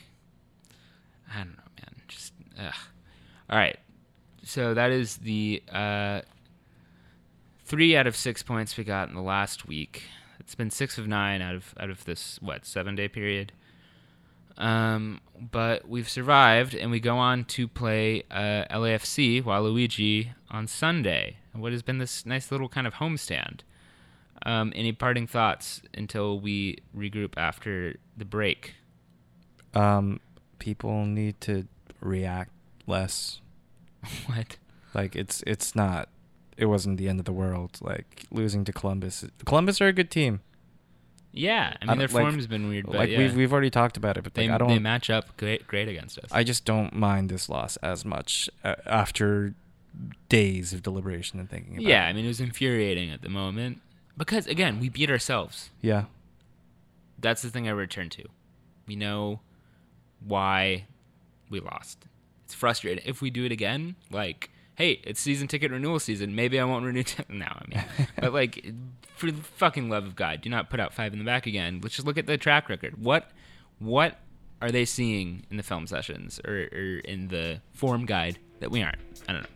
i 1.32 1.36
don't 1.38 1.56
know 1.56 1.62
man 1.80 2.02
just 2.08 2.32
ugh. 2.58 2.74
all 3.48 3.56
right 3.58 3.78
so 4.42 4.74
that 4.74 4.90
is 4.90 5.18
the 5.18 5.62
uh 5.72 6.22
three 7.64 7.96
out 7.96 8.06
of 8.08 8.16
six 8.16 8.42
points 8.42 8.76
we 8.76 8.82
got 8.82 9.08
in 9.08 9.14
the 9.14 9.22
last 9.22 9.68
week 9.68 10.04
it's 10.40 10.54
been 10.56 10.70
six 10.70 10.98
of 10.98 11.06
nine 11.06 11.40
out 11.42 11.54
of 11.54 11.74
out 11.78 11.90
of 11.90 12.04
this 12.04 12.38
what 12.42 12.64
seven 12.64 12.96
day 12.96 13.06
period 13.08 13.52
um, 14.58 15.20
but 15.38 15.88
we've 15.88 16.08
survived, 16.08 16.74
and 16.74 16.90
we 16.90 17.00
go 17.00 17.16
on 17.16 17.44
to 17.44 17.68
play 17.68 18.24
uh, 18.30 18.64
LAFC 18.70 19.42
Waluigi 19.42 20.30
on 20.50 20.66
Sunday. 20.66 21.36
What 21.52 21.72
has 21.72 21.82
been 21.82 21.98
this 21.98 22.26
nice 22.26 22.50
little 22.50 22.68
kind 22.68 22.86
of 22.86 22.94
homestand? 22.94 23.60
Um, 24.44 24.72
any 24.74 24.92
parting 24.92 25.26
thoughts 25.26 25.82
until 25.94 26.40
we 26.40 26.78
regroup 26.96 27.34
after 27.36 27.96
the 28.16 28.24
break? 28.24 28.74
Um, 29.74 30.20
people 30.58 31.04
need 31.04 31.40
to 31.42 31.66
react 32.00 32.50
less. 32.86 33.40
what? 34.26 34.56
Like 34.92 35.14
it's 35.14 35.42
it's 35.46 35.74
not. 35.76 36.08
It 36.56 36.66
wasn't 36.66 36.98
the 36.98 37.08
end 37.08 37.20
of 37.20 37.24
the 37.24 37.32
world. 37.32 37.78
Like 37.80 38.24
losing 38.32 38.64
to 38.64 38.72
Columbus. 38.72 39.24
Columbus 39.44 39.80
are 39.80 39.86
a 39.86 39.92
good 39.92 40.10
team. 40.10 40.40
Yeah, 41.32 41.76
I 41.80 41.84
I 41.84 41.88
mean 41.88 41.98
their 41.98 42.08
don't- 42.08 42.14
like- 42.14 42.24
form's 42.32 42.46
been 42.46 42.68
weird, 42.68 42.86
but 42.86 42.94
like 42.96 43.10
yeah. 43.10 43.18
we've 43.18 43.36
we've 43.36 43.52
already 43.52 43.70
talked 43.70 43.96
about 43.96 44.16
it, 44.16 44.24
but 44.24 44.34
they 44.34 44.48
like, 44.48 44.54
I 44.54 44.58
don't. 44.58 44.68
they 44.68 44.78
match 44.78 45.10
up 45.10 45.36
great 45.36 45.66
great 45.66 45.88
against 45.88 46.18
us. 46.18 46.30
I 46.32 46.42
just 46.44 46.64
don't 46.64 46.94
mind 46.94 47.28
this 47.28 47.48
loss 47.48 47.76
as 47.78 48.04
much 48.04 48.48
uh, 48.64 48.74
after 48.86 49.54
days 50.28 50.72
of 50.72 50.82
deliberation 50.82 51.38
and 51.40 51.50
thinking 51.50 51.74
about 51.74 51.84
yeah, 51.86 52.06
I 52.06 52.12
mean 52.12 52.24
it 52.24 52.28
was 52.28 52.40
infuriating 52.40 53.10
at 53.10 53.22
the 53.22 53.28
moment 53.28 53.80
because 54.16 54.46
again 54.46 54.80
we 54.80 54.88
beat 54.88 55.10
ourselves. 55.10 55.70
Yeah. 55.82 56.04
that's 57.18 57.42
the 57.42 57.50
thing 57.50 57.66
I 57.68 57.72
return 57.72 58.08
to. 58.10 58.24
We 58.86 58.96
know 58.96 59.40
why 60.24 60.86
we 61.50 61.60
lost. 61.60 62.06
It's 62.44 62.54
frustrating. 62.54 63.02
If 63.06 63.20
we 63.20 63.28
do 63.30 63.44
it 63.44 63.52
again, 63.52 63.96
like, 64.10 64.50
hey, 64.78 65.00
it's 65.02 65.20
season 65.20 65.48
ticket 65.48 65.72
renewal 65.72 65.98
season. 65.98 66.36
Maybe 66.36 66.60
I 66.60 66.64
won't 66.64 66.84
renew. 66.84 67.02
T- 67.04 67.24
no, 67.28 67.46
I 67.46 67.64
mean, 67.68 67.84
but 68.20 68.32
like, 68.32 68.64
for 69.16 69.32
the 69.32 69.42
fucking 69.42 69.90
love 69.90 70.06
of 70.06 70.14
God, 70.14 70.40
do 70.40 70.48
not 70.48 70.70
put 70.70 70.78
out 70.78 70.94
five 70.94 71.12
in 71.12 71.18
the 71.18 71.24
back 71.24 71.46
again. 71.46 71.80
Let's 71.82 71.96
just 71.96 72.06
look 72.06 72.16
at 72.16 72.26
the 72.26 72.38
track 72.38 72.68
record. 72.68 73.02
What, 73.02 73.28
what 73.80 74.20
are 74.62 74.70
they 74.70 74.84
seeing 74.84 75.44
in 75.50 75.56
the 75.56 75.64
film 75.64 75.88
sessions 75.88 76.40
or, 76.46 76.68
or 76.72 76.98
in 77.00 77.26
the 77.26 77.60
form 77.72 78.06
guide 78.06 78.38
that 78.60 78.70
we 78.70 78.80
aren't? 78.82 78.98
I 79.28 79.32
don't 79.32 79.42
know. 79.42 79.48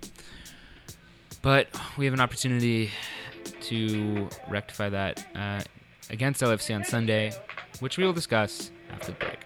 But 1.41 1.69
we 1.97 2.05
have 2.05 2.15
an 2.15 2.21
opportunity 2.21 2.91
to 3.63 4.29
rectify 4.49 4.89
that 4.89 5.25
uh, 5.37 5.61
against 6.11 6.43
LFC 6.43 6.75
on 6.75 6.83
Sunday, 6.85 7.33
which 7.79 7.97
we 7.97 8.05
will 8.05 8.13
discuss 8.13 8.73
after 8.91 9.13
the 9.13 9.19
break. 9.19 9.39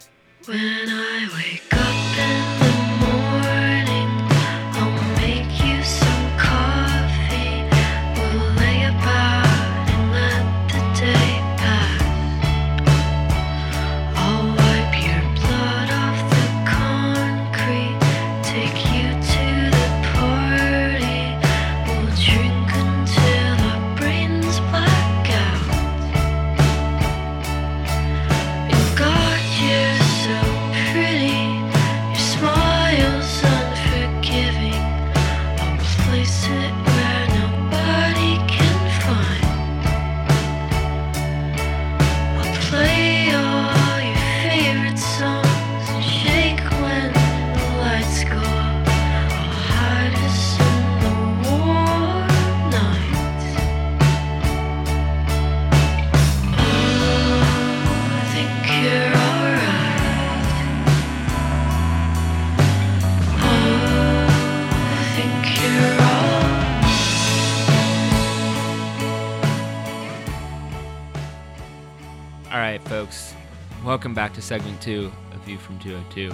Welcome 73.97 74.13
back 74.13 74.35
to 74.35 74.43
segment 74.43 74.79
two 74.79 75.11
of 75.33 75.39
View 75.39 75.57
from 75.57 75.79
202. 75.79 76.31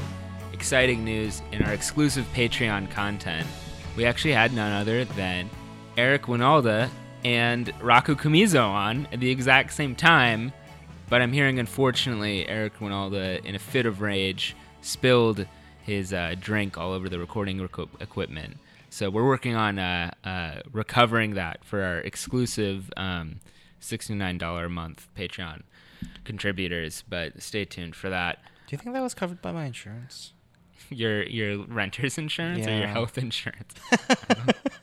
Exciting 0.52 1.06
news 1.06 1.42
in 1.54 1.64
our 1.64 1.72
exclusive 1.72 2.26
Patreon 2.34 2.92
content. 2.92 3.48
We 3.96 4.04
actually 4.04 4.34
had 4.34 4.52
none 4.52 4.74
other 4.74 5.06
than 5.06 5.50
Eric 5.96 6.24
Wynalda 6.24 6.90
and 7.24 7.68
Raku 7.80 8.20
Kamizo 8.20 8.68
on 8.68 9.08
at 9.14 9.22
the 9.22 9.32
exact 9.32 9.72
same 9.72 9.96
time, 9.96 10.52
but 11.08 11.22
I'm 11.22 11.32
hearing, 11.32 11.58
unfortunately, 11.58 12.46
Eric 12.50 12.80
Wynalda, 12.80 13.46
in 13.46 13.56
a 13.56 13.60
fit 13.60 13.86
of 13.86 14.02
rage, 14.02 14.58
spilled 14.82 15.48
his 15.84 16.12
uh, 16.12 16.36
drink 16.38 16.78
all 16.78 16.92
over 16.92 17.08
the 17.08 17.18
recording 17.18 17.60
reco- 17.60 17.88
equipment. 18.02 18.58
So 18.90 19.10
we're 19.10 19.26
working 19.26 19.56
on 19.56 19.80
uh, 19.80 20.12
uh, 20.26 20.56
recovering 20.74 21.36
that 21.36 21.64
for 21.64 21.82
our 21.82 22.00
exclusive 22.00 22.92
um, 22.98 23.40
$69 23.80 24.66
a 24.66 24.68
month 24.68 25.08
Patreon 25.18 25.62
contributors, 26.24 27.04
but 27.08 27.42
stay 27.42 27.66
tuned 27.66 27.96
for 27.96 28.10
that. 28.10 28.40
Do 28.68 28.72
you 28.76 28.78
think 28.78 28.94
that 28.96 29.02
was 29.02 29.14
covered 29.14 29.42
by 29.42 29.52
my 29.52 29.66
insurance? 29.66 30.34
Your 30.90 31.24
your 31.24 31.66
renter's 31.66 32.18
insurance 32.18 32.68
or 32.68 32.72
your 32.76 32.88
health 32.88 33.18
insurance? 33.18 33.74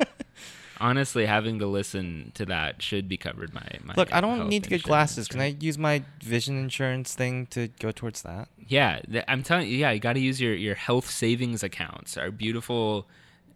Honestly, 0.83 1.27
having 1.27 1.59
to 1.59 1.67
listen 1.67 2.33
to 2.35 2.47
that 2.47 2.81
should 2.81 3.07
be 3.07 3.19
covered 3.19 3.53
by 3.53 3.79
my 3.85 3.93
Look, 3.99 4.15
I 4.15 4.23
don't 4.23 4.49
need 4.49 4.65
to 4.65 4.71
get 4.71 4.77
insurance. 4.77 4.83
glasses. 4.89 5.29
Can 5.29 5.41
I 5.41 5.55
use 5.61 5.77
my 5.77 6.03
vision 6.23 6.57
insurance 6.57 7.15
thing 7.15 7.45
to 7.49 7.69
go 7.81 7.91
towards 7.93 8.23
that? 8.23 8.49
Yeah, 8.67 9.01
th- 9.01 9.25
I'm 9.29 9.43
telling 9.43 9.69
you. 9.69 9.77
Yeah, 9.77 9.91
you 9.91 10.01
got 10.01 10.15
to 10.15 10.21
use 10.21 10.41
your 10.41 10.55
your 10.55 10.75
health 10.75 11.11
savings 11.11 11.63
accounts, 11.63 12.17
our 12.17 12.31
beautiful 12.31 13.07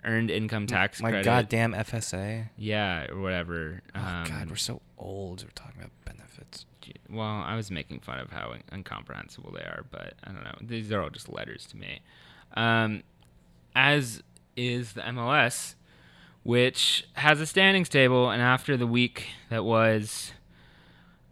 earned 0.05 0.31
income 0.31 0.67
tax 0.67 1.01
my 1.01 1.09
credit. 1.09 1.25
goddamn 1.25 1.73
FSA. 1.73 2.51
Yeah, 2.59 3.07
or 3.11 3.21
whatever. 3.21 3.81
Oh 3.95 4.01
Um, 4.01 4.25
God, 4.29 4.51
we're 4.51 4.57
so 4.57 4.83
old. 4.99 5.43
We're 5.43 5.49
talking 5.55 5.79
about 5.81 5.93
benefits. 6.05 6.24
Well, 7.15 7.27
I 7.47 7.55
was 7.55 7.71
making 7.71 8.01
fun 8.01 8.19
of 8.19 8.31
how 8.31 8.55
incomprehensible 8.73 9.53
they 9.53 9.61
are, 9.61 9.85
but 9.91 10.15
I 10.25 10.33
don't 10.33 10.43
know. 10.43 10.57
These 10.61 10.91
are 10.91 11.01
all 11.01 11.11
just 11.11 11.29
letters 11.29 11.65
to 11.67 11.77
me. 11.77 12.01
Um, 12.55 13.05
as 13.77 14.23
is 14.57 14.95
the 14.95 15.03
MLS, 15.03 15.75
which 16.43 17.07
has 17.15 17.41
a 17.41 17.47
standings 17.47 17.89
table, 17.89 18.31
and 18.31 18.43
after 18.43 18.77
the 18.77 18.87
week 18.87 19.29
that 19.49 19.65
was, 19.65 20.33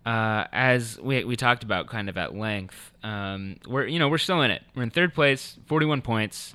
uh, 0.06 0.44
as 0.52 0.98
we 1.00 1.24
we 1.24 1.36
talked 1.36 1.64
about 1.64 1.88
kind 1.88 2.08
of 2.08 2.16
at 2.16 2.34
length, 2.34 2.92
um, 3.02 3.56
we're 3.66 3.86
you 3.86 3.98
know 3.98 4.08
we're 4.08 4.18
still 4.18 4.40
in 4.42 4.50
it. 4.50 4.62
We're 4.74 4.84
in 4.84 4.90
third 4.90 5.14
place, 5.14 5.58
forty-one 5.66 6.02
points, 6.02 6.54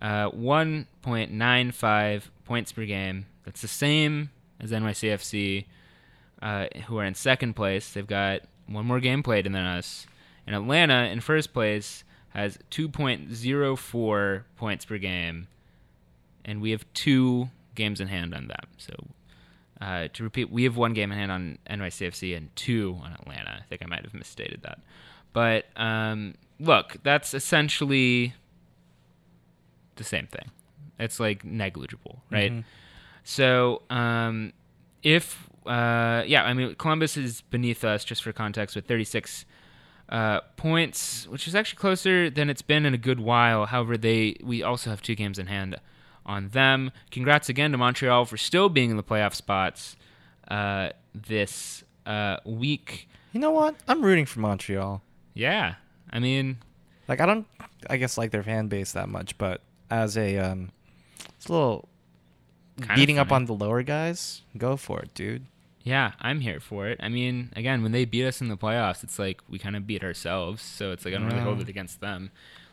uh, 0.00 0.28
one 0.28 0.86
point 1.02 1.32
nine 1.32 1.72
five 1.72 2.30
points 2.44 2.72
per 2.72 2.84
game. 2.84 3.26
That's 3.44 3.60
the 3.60 3.68
same 3.68 4.30
as 4.60 4.70
NYCFC 4.70 5.66
uh, 6.40 6.66
who 6.86 6.98
are 6.98 7.04
in 7.04 7.14
second 7.14 7.54
place. 7.54 7.92
They've 7.92 8.06
got 8.06 8.42
one 8.66 8.86
more 8.86 9.00
game 9.00 9.22
played 9.22 9.46
than 9.46 9.56
us. 9.56 10.06
And 10.46 10.56
Atlanta 10.56 11.04
in 11.04 11.20
first 11.20 11.52
place 11.52 12.04
has 12.30 12.58
2.04 12.70 14.42
points 14.56 14.84
per 14.84 14.98
game, 14.98 15.48
and 16.44 16.60
we 16.60 16.70
have 16.70 16.84
two 16.94 17.50
games 17.74 18.00
in 18.00 18.08
hand 18.08 18.34
on 18.34 18.48
them. 18.48 18.66
So 18.78 18.94
uh, 19.80 20.08
to 20.12 20.22
repeat, 20.24 20.50
we 20.50 20.64
have 20.64 20.76
one 20.76 20.94
game 20.94 21.12
in 21.12 21.18
hand 21.18 21.32
on 21.32 21.58
NYCFC 21.68 22.36
and 22.36 22.54
two 22.56 22.98
on 23.02 23.12
Atlanta. 23.12 23.58
I 23.60 23.62
think 23.68 23.82
I 23.82 23.86
might 23.86 24.02
have 24.04 24.14
misstated 24.14 24.62
that. 24.62 24.78
But 25.32 25.66
um, 25.76 26.34
look, 26.58 26.96
that's 27.02 27.34
essentially 27.34 28.34
the 29.96 30.04
same 30.04 30.26
thing. 30.26 30.50
It's 30.98 31.18
like 31.18 31.44
negligible, 31.44 32.22
right? 32.30 32.64
So 33.24 33.82
um, 33.90 34.52
if 35.02 35.48
uh, 35.66 36.24
yeah, 36.26 36.44
I 36.44 36.54
mean 36.54 36.74
Columbus 36.76 37.16
is 37.16 37.40
beneath 37.42 37.84
us 37.84 38.04
just 38.04 38.22
for 38.22 38.32
context 38.32 38.76
with 38.76 38.86
36 38.86 39.44
uh, 40.08 40.40
points, 40.56 41.26
which 41.28 41.48
is 41.48 41.54
actually 41.54 41.78
closer 41.78 42.28
than 42.28 42.50
it's 42.50 42.62
been 42.62 42.84
in 42.84 42.94
a 42.94 42.98
good 42.98 43.20
while. 43.20 43.66
However, 43.66 43.96
they 43.96 44.36
we 44.42 44.62
also 44.62 44.90
have 44.90 45.02
two 45.02 45.14
games 45.14 45.38
in 45.38 45.46
hand 45.46 45.76
on 46.26 46.48
them. 46.48 46.92
Congrats 47.10 47.48
again 47.48 47.72
to 47.72 47.78
Montreal 47.78 48.24
for 48.24 48.36
still 48.36 48.68
being 48.68 48.90
in 48.90 48.96
the 48.96 49.02
playoff 49.02 49.34
spots 49.34 49.96
uh, 50.48 50.90
this 51.14 51.84
uh, 52.06 52.36
week. 52.44 53.08
You 53.32 53.40
know 53.40 53.50
what? 53.50 53.76
I'm 53.88 54.02
rooting 54.04 54.26
for 54.26 54.40
Montreal. 54.40 55.02
Yeah, 55.34 55.76
I 56.10 56.18
mean 56.18 56.58
Like 57.08 57.20
I 57.20 57.26
don't, 57.26 57.46
I 57.88 57.96
guess 57.96 58.18
like 58.18 58.30
their 58.30 58.42
fan 58.42 58.68
base 58.68 58.92
that 58.92 59.08
much, 59.08 59.38
but 59.38 59.62
as 59.90 60.16
a 60.16 60.36
um, 60.38 60.70
it's 61.36 61.46
a 61.46 61.52
little 61.52 61.88
beating 62.94 63.18
up 63.18 63.32
on 63.32 63.46
the 63.46 63.54
lower 63.54 63.82
guys. 63.82 64.42
Go 64.56 64.76
for 64.76 65.00
it, 65.00 65.14
dude. 65.14 65.46
Yeah, 65.84 66.12
I'm 66.20 66.40
here 66.40 66.60
for 66.60 66.86
it. 66.88 66.98
I 67.02 67.08
mean, 67.08 67.50
again, 67.56 67.82
when 67.82 67.92
they 67.92 68.04
beat 68.04 68.24
us 68.24 68.40
in 68.40 68.48
the 68.48 68.56
playoffs, 68.56 69.02
it's 69.02 69.18
like 69.18 69.40
we 69.48 69.58
kind 69.58 69.74
of 69.76 69.86
beat 69.86 70.04
ourselves. 70.04 70.62
So 70.62 70.92
it's 70.92 71.04
like 71.04 71.14
I 71.14 71.18
don't 71.18 71.26
really 71.26 71.40
hold 71.40 71.60
it 71.60 71.68
against 71.68 72.00
them. 72.00 72.30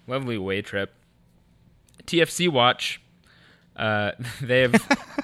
Lovely 0.07 0.37
way 0.37 0.61
trip. 0.61 0.93
TFC 2.05 2.49
watch. 2.49 3.01
Uh, 3.75 4.11
they 4.41 4.61
have. 4.61 4.75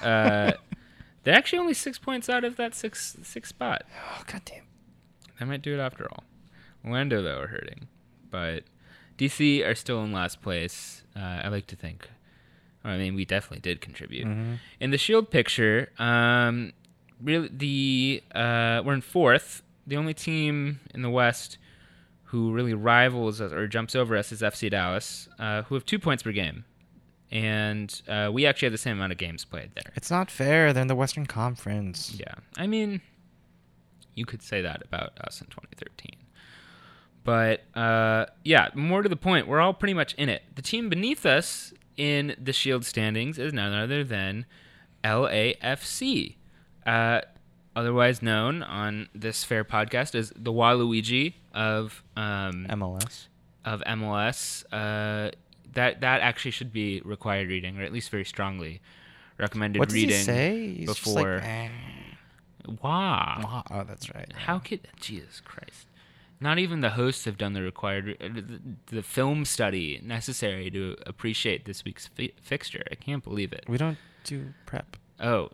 uh, 0.02 0.52
they're 1.24 1.34
actually 1.34 1.58
only 1.60 1.74
six 1.74 1.98
points 1.98 2.28
out 2.28 2.44
of 2.44 2.56
that 2.56 2.74
six 2.74 3.16
six 3.22 3.50
spot. 3.50 3.82
Oh 3.96 4.22
goddamn. 4.26 4.64
They 5.38 5.44
might 5.46 5.62
do 5.62 5.74
it 5.74 5.80
after 5.80 6.10
all. 6.10 6.24
Orlando 6.84 7.22
though 7.22 7.40
are 7.40 7.46
hurting, 7.48 7.88
but 8.30 8.64
DC 9.18 9.66
are 9.66 9.74
still 9.74 10.02
in 10.02 10.12
last 10.12 10.40
place. 10.42 11.02
Uh, 11.14 11.40
I 11.44 11.48
like 11.48 11.66
to 11.68 11.76
think. 11.76 12.08
I 12.84 12.96
mean, 12.96 13.16
we 13.16 13.24
definitely 13.24 13.58
did 13.60 13.80
contribute 13.80 14.28
in 14.78 14.90
the 14.92 14.98
Shield 14.98 15.28
picture. 15.28 15.90
Um, 15.98 16.72
really, 17.22 17.48
the 17.52 18.22
uh, 18.34 18.82
we're 18.84 18.94
in 18.94 19.00
fourth. 19.00 19.62
The 19.86 19.96
only 19.96 20.14
team 20.14 20.80
in 20.94 21.02
the 21.02 21.10
West 21.10 21.58
who 22.24 22.52
really 22.52 22.74
rivals 22.74 23.40
us 23.40 23.52
or 23.52 23.68
jumps 23.68 23.94
over 23.94 24.16
us 24.16 24.32
is 24.32 24.42
FC 24.42 24.68
Dallas, 24.68 25.28
uh, 25.38 25.62
who 25.62 25.76
have 25.76 25.86
two 25.86 25.98
points 25.98 26.24
per 26.24 26.32
game, 26.32 26.64
and 27.30 28.02
uh, 28.08 28.30
we 28.32 28.46
actually 28.46 28.66
have 28.66 28.72
the 28.72 28.78
same 28.78 28.96
amount 28.96 29.12
of 29.12 29.18
games 29.18 29.44
played 29.44 29.70
there. 29.74 29.92
It's 29.94 30.10
not 30.10 30.30
fair. 30.30 30.72
They're 30.72 30.82
in 30.82 30.88
the 30.88 30.96
Western 30.96 31.26
Conference. 31.26 32.16
Yeah. 32.18 32.34
I 32.56 32.66
mean, 32.66 33.00
you 34.14 34.26
could 34.26 34.42
say 34.42 34.60
that 34.62 34.82
about 34.84 35.12
us 35.20 35.40
in 35.40 35.46
2013. 35.46 36.16
But 37.22 37.64
uh, 37.78 38.26
yeah, 38.44 38.68
more 38.74 39.02
to 39.02 39.08
the 39.08 39.16
point, 39.16 39.46
we're 39.48 39.60
all 39.60 39.74
pretty 39.74 39.94
much 39.94 40.14
in 40.14 40.28
it. 40.28 40.42
The 40.54 40.62
team 40.62 40.88
beneath 40.88 41.26
us 41.26 41.72
in 41.96 42.36
the 42.40 42.52
Shield 42.52 42.84
standings 42.84 43.38
is 43.38 43.52
none 43.52 43.72
other 43.72 44.04
than 44.04 44.46
LAFC, 45.02 46.36
uh, 46.86 47.20
otherwise 47.74 48.22
known 48.22 48.62
on 48.62 49.08
this 49.14 49.44
fair 49.44 49.64
podcast 49.64 50.14
as 50.14 50.32
the 50.36 50.52
Waluigi 50.52 51.34
of 51.52 52.02
um, 52.16 52.66
MLS. 52.70 53.26
of 53.64 53.82
MLS. 53.82 54.64
Uh, 54.72 55.30
that 55.74 56.00
that 56.00 56.20
actually 56.22 56.52
should 56.52 56.72
be 56.72 57.02
required 57.04 57.48
reading, 57.48 57.78
or 57.78 57.82
at 57.82 57.92
least 57.92 58.10
very 58.10 58.24
strongly 58.24 58.80
recommended 59.38 59.78
What 59.78 59.88
does 59.88 59.94
reading 59.94 60.16
he 60.16 60.22
say? 60.22 60.74
He's 60.78 60.88
just 60.88 61.06
like, 61.06 61.16
before. 61.16 61.40
"Eh." 61.42 61.68
wow. 62.82 63.62
Oh, 63.70 63.84
that's 63.84 64.12
right. 64.14 64.32
How 64.32 64.58
could 64.58 64.88
Jesus 65.00 65.40
Christ? 65.40 65.86
Not 66.40 66.58
even 66.58 66.80
the 66.80 66.90
hosts 66.90 67.24
have 67.24 67.38
done 67.38 67.54
the 67.54 67.62
required 67.62 68.16
uh, 68.20 68.28
the, 68.28 68.60
the 68.96 69.02
film 69.02 69.44
study 69.44 70.00
necessary 70.04 70.70
to 70.70 70.96
appreciate 71.06 71.64
this 71.64 71.84
week's 71.84 72.08
fi- 72.08 72.34
fixture. 72.42 72.84
I 72.90 72.94
can't 72.94 73.24
believe 73.24 73.52
it. 73.52 73.64
We 73.68 73.78
don't 73.78 73.98
do 74.24 74.52
prep. 74.66 74.96
Oh, 75.18 75.48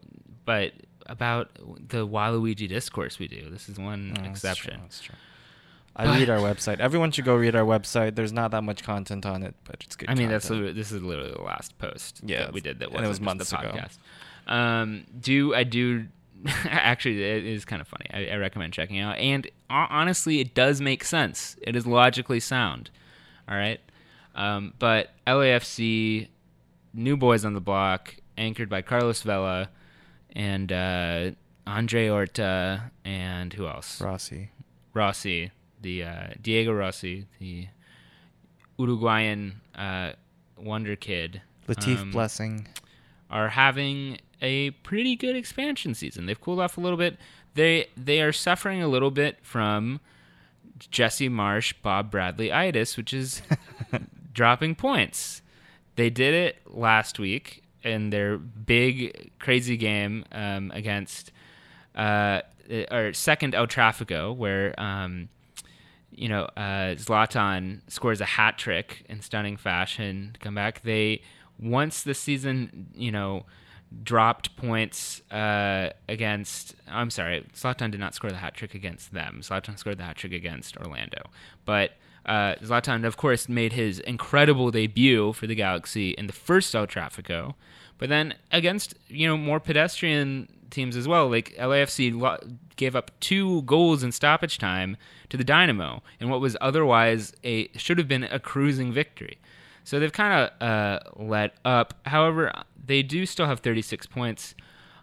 but 0.45 0.73
about 1.07 1.51
the 1.89 2.07
Waluigi 2.07 2.69
discourse 2.69 3.19
we 3.19 3.29
do. 3.29 3.49
This 3.51 3.69
is 3.69 3.79
one 3.79 4.15
Oh, 4.19 4.23
that's 4.23 4.29
exception. 4.45 4.73
true, 4.75 4.81
that's 4.83 5.01
true. 5.01 5.15
I 5.95 6.19
read 6.19 6.31
our 6.31 6.39
website. 6.39 6.81
Everyone 6.81 7.11
should 7.11 7.27
go 7.27 7.35
read 7.37 7.55
our 7.55 7.65
website. 7.67 8.15
There's 8.15 8.33
not 8.33 8.51
that 8.53 8.63
much 8.63 8.83
content 8.83 9.27
on 9.27 9.43
it, 9.43 9.55
but 9.65 9.77
it's 9.85 9.95
good. 9.95 10.09
I 10.09 10.15
mean, 10.15 10.31
that's 10.31 10.47
content. 10.47 10.61
literally- 10.67 10.81
this 10.81 10.91
is 10.93 11.03
literally 11.03 11.33
the 11.33 11.43
last 11.43 11.77
post 11.79 12.21
Yeah, 12.25 12.45
that 12.45 12.53
we 12.55 12.61
did 12.63 12.79
that 12.79 12.91
and 12.93 13.05
it 13.05 13.09
was 13.09 13.21
months 13.21 13.51
the 13.51 13.59
ago. 13.59 13.79
Um, 14.47 15.05
do 15.21 15.55
I 15.55 15.65
do? 15.65 16.07
actually, 16.65 17.23
it 17.23 17.45
is 17.45 17.65
kind 17.65 17.81
of 17.83 17.87
funny. 17.89 18.07
I, 18.11 18.33
I 18.35 18.37
recommend 18.37 18.73
checking 18.73 18.99
out. 18.99 19.17
And 19.19 19.47
ho- 19.71 19.87
honestly, 19.91 20.41
it 20.41 20.55
does 20.55 20.81
make 20.81 21.05
sense. 21.05 21.57
It 21.63 21.77
is 21.77 21.87
logically 21.87 22.41
sound. 22.41 22.91
All 23.49 23.55
right, 23.57 23.81
um, 24.35 24.73
but 24.79 25.11
LAFC, 25.27 26.29
new 26.95 27.17
boys 27.17 27.45
on 27.45 27.53
the 27.55 27.61
block, 27.61 28.17
anchored 28.39 28.69
by 28.71 28.81
Carlos 28.83 29.21
Vela 29.23 29.69
and 30.33 30.73
uh, 30.73 31.31
Andre 31.67 32.09
Horta, 32.09 32.91
and 33.05 33.53
who 33.53 33.67
else? 33.67 34.01
Rossi. 34.01 34.51
Rossi, 34.95 35.51
the 35.81 36.05
uh, 36.05 36.27
Diego 36.41 36.73
Rossi, 36.73 37.27
the 37.39 37.69
Uruguayan 38.79 39.61
uh, 39.75 40.13
wonder 40.57 40.97
kid, 40.97 41.43
Latif 41.69 42.01
um, 42.01 42.11
Blessing. 42.11 42.69
are 43.31 43.49
having 43.49 44.19
a 44.41 44.71
pretty 44.71 45.17
good 45.17 45.37
expansion 45.37 45.95
season. 45.95 46.27
They've 46.27 46.41
cooled 46.41 46.61
off 46.61 46.77
a 46.77 46.81
little 46.81 46.99
bit. 46.99 47.17
They 47.55 47.89
they 47.97 48.21
are 48.21 48.33
suffering 48.33 48.83
a 48.83 48.89
little 48.89 49.11
bit 49.11 49.39
from 49.43 50.01
Jesse 50.79 51.29
Marsch, 51.29 51.75
Bob 51.83 52.11
Bradley 52.11 52.53
itis, 52.53 52.97
which 52.97 53.13
is 53.13 53.43
dropping 54.33 54.75
points. 54.75 55.43
They 55.97 56.11
did 56.11 56.35
it 56.35 56.59
last 56.67 57.19
week 57.19 57.62
in 57.85 58.11
their 58.11 58.39
big 58.39 59.33
crazy 59.39 59.77
game 59.77 60.25
um, 60.33 60.71
against 60.75 61.33
uh, 61.95 62.43
or 62.91 63.13
second 63.13 63.55
El 63.55 63.67
Trafico, 63.67 64.35
where 64.35 64.79
um, 64.81 65.29
you 66.11 66.29
know 66.29 66.45
uh, 66.57 66.95
Zlatan 66.95 67.81
scores 67.89 68.21
a 68.21 68.25
hat 68.25 68.59
trick 68.59 69.05
in 69.09 69.21
stunning 69.21 69.57
fashion. 69.57 70.31
to 70.35 70.41
Come 70.41 70.55
back. 70.55 70.83
They 70.83 71.23
once 71.59 72.03
the 72.03 72.15
season, 72.15 72.89
you 72.95 73.11
know, 73.11 73.47
dropped 74.03 74.57
points 74.57 75.21
uh, 75.31 75.91
against. 76.09 76.75
I'm 76.89 77.11
sorry, 77.11 77.47
Zlatan 77.55 77.91
did 77.91 78.01
not 78.01 78.15
score 78.15 78.31
the 78.31 78.37
hat 78.37 78.55
trick 78.55 78.75
against 78.75 79.13
them. 79.13 79.41
Zlatan 79.43 79.79
scored 79.79 79.99
the 79.99 80.05
hat 80.05 80.17
trick 80.17 80.33
against 80.33 80.77
Orlando, 80.77 81.31
but 81.65 81.93
Uh, 82.25 82.55
Zlatan, 82.63 83.05
of 83.05 83.17
course, 83.17 83.49
made 83.49 83.73
his 83.73 83.99
incredible 84.01 84.71
debut 84.71 85.33
for 85.33 85.47
the 85.47 85.55
Galaxy 85.55 86.11
in 86.11 86.27
the 86.27 86.33
first 86.33 86.75
El 86.75 86.87
Trafico, 86.87 87.55
but 87.99 88.09
then 88.09 88.35
against 88.51 88.95
you 89.09 89.27
know 89.27 89.37
more 89.37 89.61
pedestrian 89.61 90.49
teams 90.71 90.97
as 90.97 91.07
well. 91.07 91.29
Like 91.29 91.55
LAFC 91.57 92.57
gave 92.77 92.97
up 92.97 93.11
two 93.21 93.63
goals 93.63 94.03
in 94.03 94.11
stoppage 94.11 94.59
time 94.59 94.97
to 95.29 95.37
the 95.37 95.45
Dynamo 95.45 96.03
in 96.19 96.29
what 96.29 96.41
was 96.41 96.57
otherwise 96.61 97.33
a 97.45 97.69
should 97.77 97.99
have 97.99 98.09
been 98.09 98.25
a 98.25 98.41
cruising 98.41 98.93
victory. 98.93 99.39
So 99.85 99.99
they've 99.99 100.13
kind 100.13 100.51
of 100.61 100.69
uh, 100.69 101.01
let 101.17 101.55
up. 101.65 101.95
However, 102.07 102.53
they 102.85 103.03
do 103.03 103.27
still 103.27 103.47
have 103.47 103.61
36 103.61 104.07
points 104.07 104.55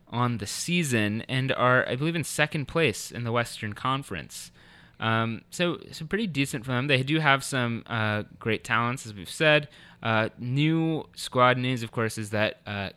on 0.07 0.37
the 0.37 0.47
season 0.47 1.23
and 1.27 1.51
are, 1.51 1.87
I 1.87 1.95
believe, 1.95 2.15
in 2.15 2.23
second 2.23 2.67
place 2.67 3.11
in 3.11 3.23
the 3.23 3.31
Western 3.31 3.73
Conference. 3.73 4.51
Um, 4.99 5.41
so, 5.49 5.79
so 5.91 6.05
pretty 6.05 6.27
decent 6.27 6.65
for 6.65 6.71
them. 6.71 6.87
They 6.87 7.03
do 7.03 7.19
have 7.19 7.43
some 7.43 7.83
uh, 7.87 8.23
great 8.37 8.63
talents, 8.63 9.05
as 9.05 9.13
we've 9.13 9.29
said. 9.29 9.69
Uh, 10.03 10.29
new 10.37 11.05
squad 11.15 11.57
news, 11.57 11.83
of 11.83 11.91
course, 11.91 12.17
is 12.17 12.31
that 12.31 12.59
uh, 12.65 12.89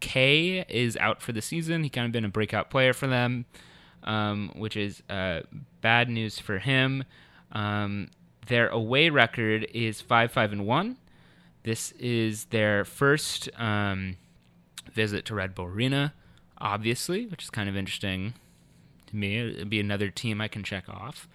K 0.00 0.64
is 0.68 0.96
out 0.96 1.22
for 1.22 1.32
the 1.32 1.42
season. 1.42 1.84
He 1.84 1.90
kind 1.90 2.06
of 2.06 2.12
been 2.12 2.24
a 2.24 2.28
breakout 2.28 2.70
player 2.70 2.92
for 2.92 3.06
them, 3.06 3.46
um, 4.02 4.52
which 4.56 4.76
is 4.76 5.02
uh, 5.08 5.40
bad 5.80 6.08
news 6.08 6.38
for 6.38 6.58
him. 6.58 7.04
Um, 7.52 8.10
their 8.48 8.68
away 8.68 9.08
record 9.08 9.66
is 9.72 10.00
five 10.00 10.32
five 10.32 10.52
and 10.52 10.66
one. 10.66 10.96
This 11.62 11.92
is 11.92 12.46
their 12.46 12.84
first 12.84 13.48
um, 13.56 14.16
visit 14.92 15.24
to 15.26 15.34
Red 15.34 15.54
Bull 15.54 15.66
Arena, 15.66 16.12
obviously, 16.58 17.26
which 17.26 17.44
is 17.44 17.50
kind 17.50 17.68
of 17.68 17.76
interesting 17.76 18.34
me. 19.14 19.38
It'd 19.38 19.70
be 19.70 19.80
another 19.80 20.10
team 20.10 20.40
I 20.40 20.48
can 20.48 20.62
check 20.62 20.88
off. 20.88 21.28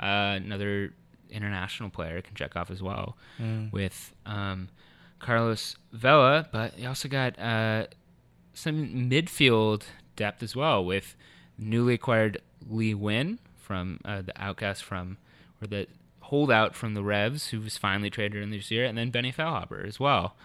Uh, 0.00 0.38
another 0.42 0.92
international 1.30 1.90
player 1.90 2.18
I 2.18 2.20
can 2.20 2.34
check 2.34 2.56
off 2.56 2.70
as 2.70 2.82
well 2.82 3.16
with 3.72 4.12
um, 4.26 4.68
Carlos 5.18 5.76
Vela. 5.92 6.48
But 6.50 6.78
you 6.78 6.88
also 6.88 7.08
got 7.08 7.38
uh, 7.38 7.86
some 8.52 9.10
midfield 9.10 9.82
depth 10.16 10.42
as 10.42 10.54
well 10.54 10.84
with 10.84 11.16
newly 11.58 11.94
acquired 11.94 12.40
Lee 12.68 12.94
Nguyen 12.94 13.38
from 13.56 14.00
uh, 14.04 14.22
the 14.22 14.32
outcast 14.40 14.84
from, 14.84 15.16
or 15.60 15.66
the 15.66 15.86
holdout 16.20 16.74
from 16.74 16.94
the 16.94 17.02
Revs, 17.02 17.48
who 17.48 17.60
was 17.60 17.76
finally 17.76 18.10
traded 18.10 18.42
in 18.42 18.50
this 18.50 18.70
year, 18.70 18.84
and 18.84 18.96
then 18.96 19.10
Benny 19.10 19.32
Feilhaber 19.32 19.86
as 19.86 19.98
well. 20.00 20.36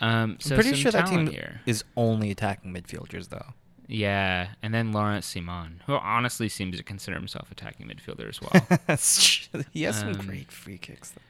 Um, 0.00 0.36
so 0.40 0.54
I'm 0.54 0.60
pretty 0.60 0.76
sure 0.76 0.92
that 0.92 1.06
team 1.06 1.28
here. 1.28 1.60
is 1.66 1.84
only 1.96 2.30
attacking 2.30 2.72
midfielders, 2.72 3.28
though. 3.28 3.54
Yeah, 3.86 4.48
and 4.62 4.72
then 4.72 4.92
Laurent 4.92 5.24
Ciman, 5.24 5.80
who 5.86 5.94
honestly 5.94 6.48
seems 6.48 6.76
to 6.78 6.82
consider 6.82 7.16
himself 7.16 7.50
attacking 7.50 7.86
midfielder 7.86 8.28
as 8.28 8.40
well. 8.40 9.58
he 9.72 9.82
has 9.82 9.98
some 9.98 10.08
Um, 10.08 10.26
great 10.26 10.50
free 10.50 10.78
kicks. 10.78 11.10
Though. 11.10 11.20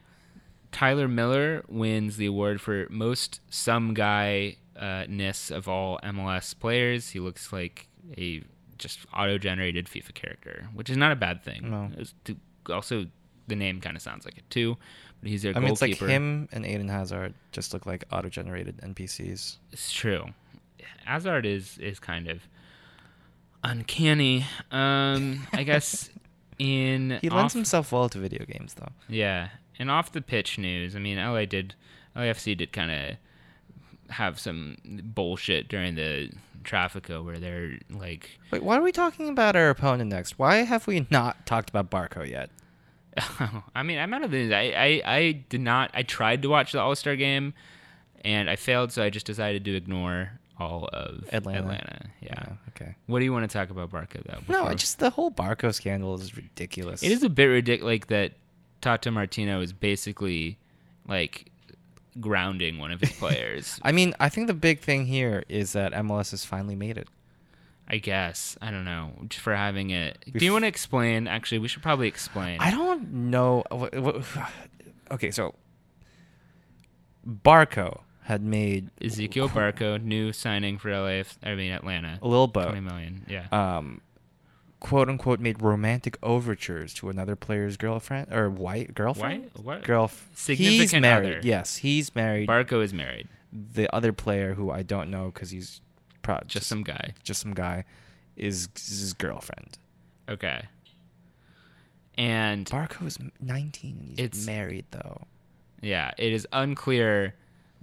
Tyler 0.70 1.08
Miller 1.08 1.64
wins 1.68 2.16
the 2.16 2.26
award 2.26 2.60
for 2.60 2.86
most 2.90 3.40
some 3.50 3.94
guy 3.94 4.56
uh, 4.76 5.04
ness 5.08 5.50
of 5.50 5.68
all 5.68 5.98
MLS 6.04 6.58
players. 6.58 7.10
He 7.10 7.20
looks 7.20 7.52
like 7.52 7.88
a 8.18 8.42
just 8.78 9.00
auto-generated 9.16 9.86
FIFA 9.86 10.14
character, 10.14 10.68
which 10.74 10.90
is 10.90 10.96
not 10.96 11.12
a 11.12 11.16
bad 11.16 11.42
thing. 11.42 11.70
No. 11.70 11.90
Also, 12.74 13.06
the 13.46 13.56
name 13.56 13.80
kind 13.80 13.96
of 13.96 14.02
sounds 14.02 14.24
like 14.24 14.36
it 14.38 14.48
too. 14.50 14.76
But 15.20 15.30
he's 15.30 15.42
their 15.42 15.56
I 15.56 15.60
mean, 15.60 15.70
it's 15.70 15.80
goalkeeper. 15.80 16.04
like 16.06 16.10
him 16.12 16.48
and 16.52 16.66
Eden 16.66 16.88
Hazard 16.88 17.34
just 17.52 17.72
look 17.72 17.86
like 17.86 18.04
auto-generated 18.12 18.78
NPCs. 18.78 19.56
It's 19.72 19.92
true. 19.92 20.26
Hazard 21.04 21.46
is 21.46 21.78
is 21.78 21.98
kind 21.98 22.28
of 22.28 22.40
uncanny. 23.62 24.46
Um, 24.70 25.46
I 25.52 25.62
guess 25.62 26.10
in 26.58 27.18
He 27.22 27.30
lends 27.30 27.52
off- 27.52 27.58
himself 27.58 27.92
well 27.92 28.08
to 28.10 28.18
video 28.18 28.44
games, 28.44 28.74
though. 28.74 28.92
Yeah, 29.08 29.48
and 29.78 29.90
off 29.90 30.12
the 30.12 30.22
pitch 30.22 30.58
news. 30.58 30.94
I 30.96 30.98
mean, 30.98 31.16
LA 31.18 31.44
did, 31.46 31.74
LAFC 32.16 32.56
did 32.56 32.72
kind 32.72 32.90
of 32.90 33.16
have 34.14 34.38
some 34.38 34.76
bullshit 34.84 35.68
during 35.68 35.94
the 35.94 36.30
Trafico 36.62 37.24
where 37.24 37.38
they're 37.38 37.78
like, 37.90 38.38
Wait, 38.50 38.62
why 38.62 38.76
are 38.76 38.82
we 38.82 38.92
talking 38.92 39.28
about 39.28 39.56
our 39.56 39.70
opponent 39.70 40.10
next? 40.10 40.38
Why 40.38 40.56
have 40.56 40.86
we 40.86 41.06
not 41.10 41.46
talked 41.46 41.70
about 41.70 41.90
Barco 41.90 42.28
yet? 42.28 42.50
I 43.74 43.82
mean, 43.82 43.98
I'm 43.98 44.12
out 44.12 44.24
of 44.24 44.30
the 44.30 44.38
news. 44.38 44.52
I, 44.52 44.72
I, 44.76 45.02
I 45.16 45.32
did 45.48 45.60
not. 45.60 45.90
I 45.94 46.02
tried 46.02 46.42
to 46.42 46.48
watch 46.48 46.72
the 46.72 46.80
All 46.80 46.94
Star 46.96 47.16
game, 47.16 47.54
and 48.24 48.50
I 48.50 48.56
failed, 48.56 48.92
so 48.92 49.02
I 49.02 49.10
just 49.10 49.26
decided 49.26 49.64
to 49.66 49.74
ignore 49.76 50.32
all 50.58 50.88
of 50.92 51.28
Atlanta. 51.32 51.60
Atlanta. 51.60 52.06
Yeah. 52.20 52.44
okay. 52.70 52.94
What 53.06 53.18
do 53.18 53.24
you 53.24 53.32
want 53.32 53.48
to 53.50 53.52
talk 53.56 53.70
about 53.70 53.90
Barca 53.90 54.18
though? 54.24 54.38
No, 54.48 54.58
before- 54.60 54.72
it's 54.72 54.82
just 54.82 54.98
the 54.98 55.10
whole 55.10 55.30
Barco 55.30 55.74
scandal 55.74 56.14
is 56.20 56.36
ridiculous. 56.36 57.02
It 57.02 57.12
is 57.12 57.22
a 57.22 57.28
bit 57.28 57.46
ridiculous, 57.46 57.90
like 57.92 58.06
that. 58.08 58.32
Tata 58.80 59.10
Martino 59.10 59.62
is 59.62 59.72
basically 59.72 60.58
like 61.08 61.50
grounding 62.20 62.78
one 62.78 62.92
of 62.92 63.00
his 63.00 63.12
players. 63.18 63.80
I 63.82 63.92
mean, 63.92 64.14
I 64.20 64.28
think 64.28 64.46
the 64.46 64.54
big 64.54 64.80
thing 64.80 65.06
here 65.06 65.42
is 65.48 65.72
that 65.72 65.92
MLS 65.92 66.32
has 66.32 66.44
finally 66.44 66.76
made 66.76 66.98
it. 66.98 67.08
I 67.88 67.96
guess 67.98 68.56
I 68.62 68.70
don't 68.70 68.84
know 68.84 69.12
just 69.28 69.42
for 69.42 69.54
having 69.56 69.90
it. 69.90 70.22
Do 70.36 70.44
you 70.44 70.52
want 70.52 70.64
to 70.64 70.68
explain? 70.68 71.26
Actually, 71.26 71.58
we 71.60 71.68
should 71.68 71.82
probably 71.82 72.08
explain. 72.08 72.60
I 72.60 72.70
don't 72.70 73.12
know. 73.12 73.64
Okay, 75.10 75.30
so 75.30 75.54
Barco 77.28 78.00
had 78.24 78.42
made 78.42 78.90
Ezequiel 79.00 79.48
Barco, 79.48 80.02
new 80.02 80.32
signing 80.32 80.78
for 80.78 80.90
LA. 80.90 81.22
I 81.42 81.54
mean 81.54 81.72
Atlanta. 81.72 82.18
a 82.22 82.26
little 82.28 82.46
boat. 82.48 82.64
Twenty 82.68 82.80
million. 82.80 83.24
Yeah. 83.28 83.46
um, 83.52 84.00
quote 84.80 85.08
unquote, 85.08 85.40
made 85.40 85.62
romantic 85.62 86.16
overtures 86.22 86.92
to 86.94 87.08
another 87.08 87.36
player's 87.36 87.76
girlfriend 87.76 88.32
or 88.32 88.50
white 88.50 88.94
girlfriend. 88.94 89.50
White- 89.54 89.64
what? 89.64 89.82
Girl. 89.84 90.08
He's 90.08 90.38
Significant 90.40 91.02
married. 91.02 91.28
other. 91.38 91.40
Yes, 91.42 91.76
he's 91.76 92.14
married. 92.14 92.48
Barco 92.48 92.82
is 92.82 92.92
married. 92.92 93.28
the 93.52 93.94
other 93.94 94.12
player, 94.12 94.54
who 94.54 94.70
I 94.70 94.82
don't 94.82 95.10
know 95.10 95.26
because 95.26 95.50
he's 95.50 95.80
pro- 96.22 96.40
Just 96.46 96.66
some 96.66 96.82
guy. 96.82 97.14
just 97.22 97.40
some 97.40 97.54
guy, 97.54 97.84
is 98.36 98.68
is 98.76 98.98
his 99.00 99.12
girlfriend. 99.12 99.78
Okay. 100.28 100.62
And 102.16 102.66
Barco 102.66 103.06
is 103.06 103.18
19. 103.40 103.96
and 103.98 104.08
He's 104.10 104.18
It's- 104.18 104.46
married 104.46 104.86
though. 104.90 105.26
yeah, 105.82 106.10
it 106.18 106.32
is 106.32 106.46
unclear 106.52 107.34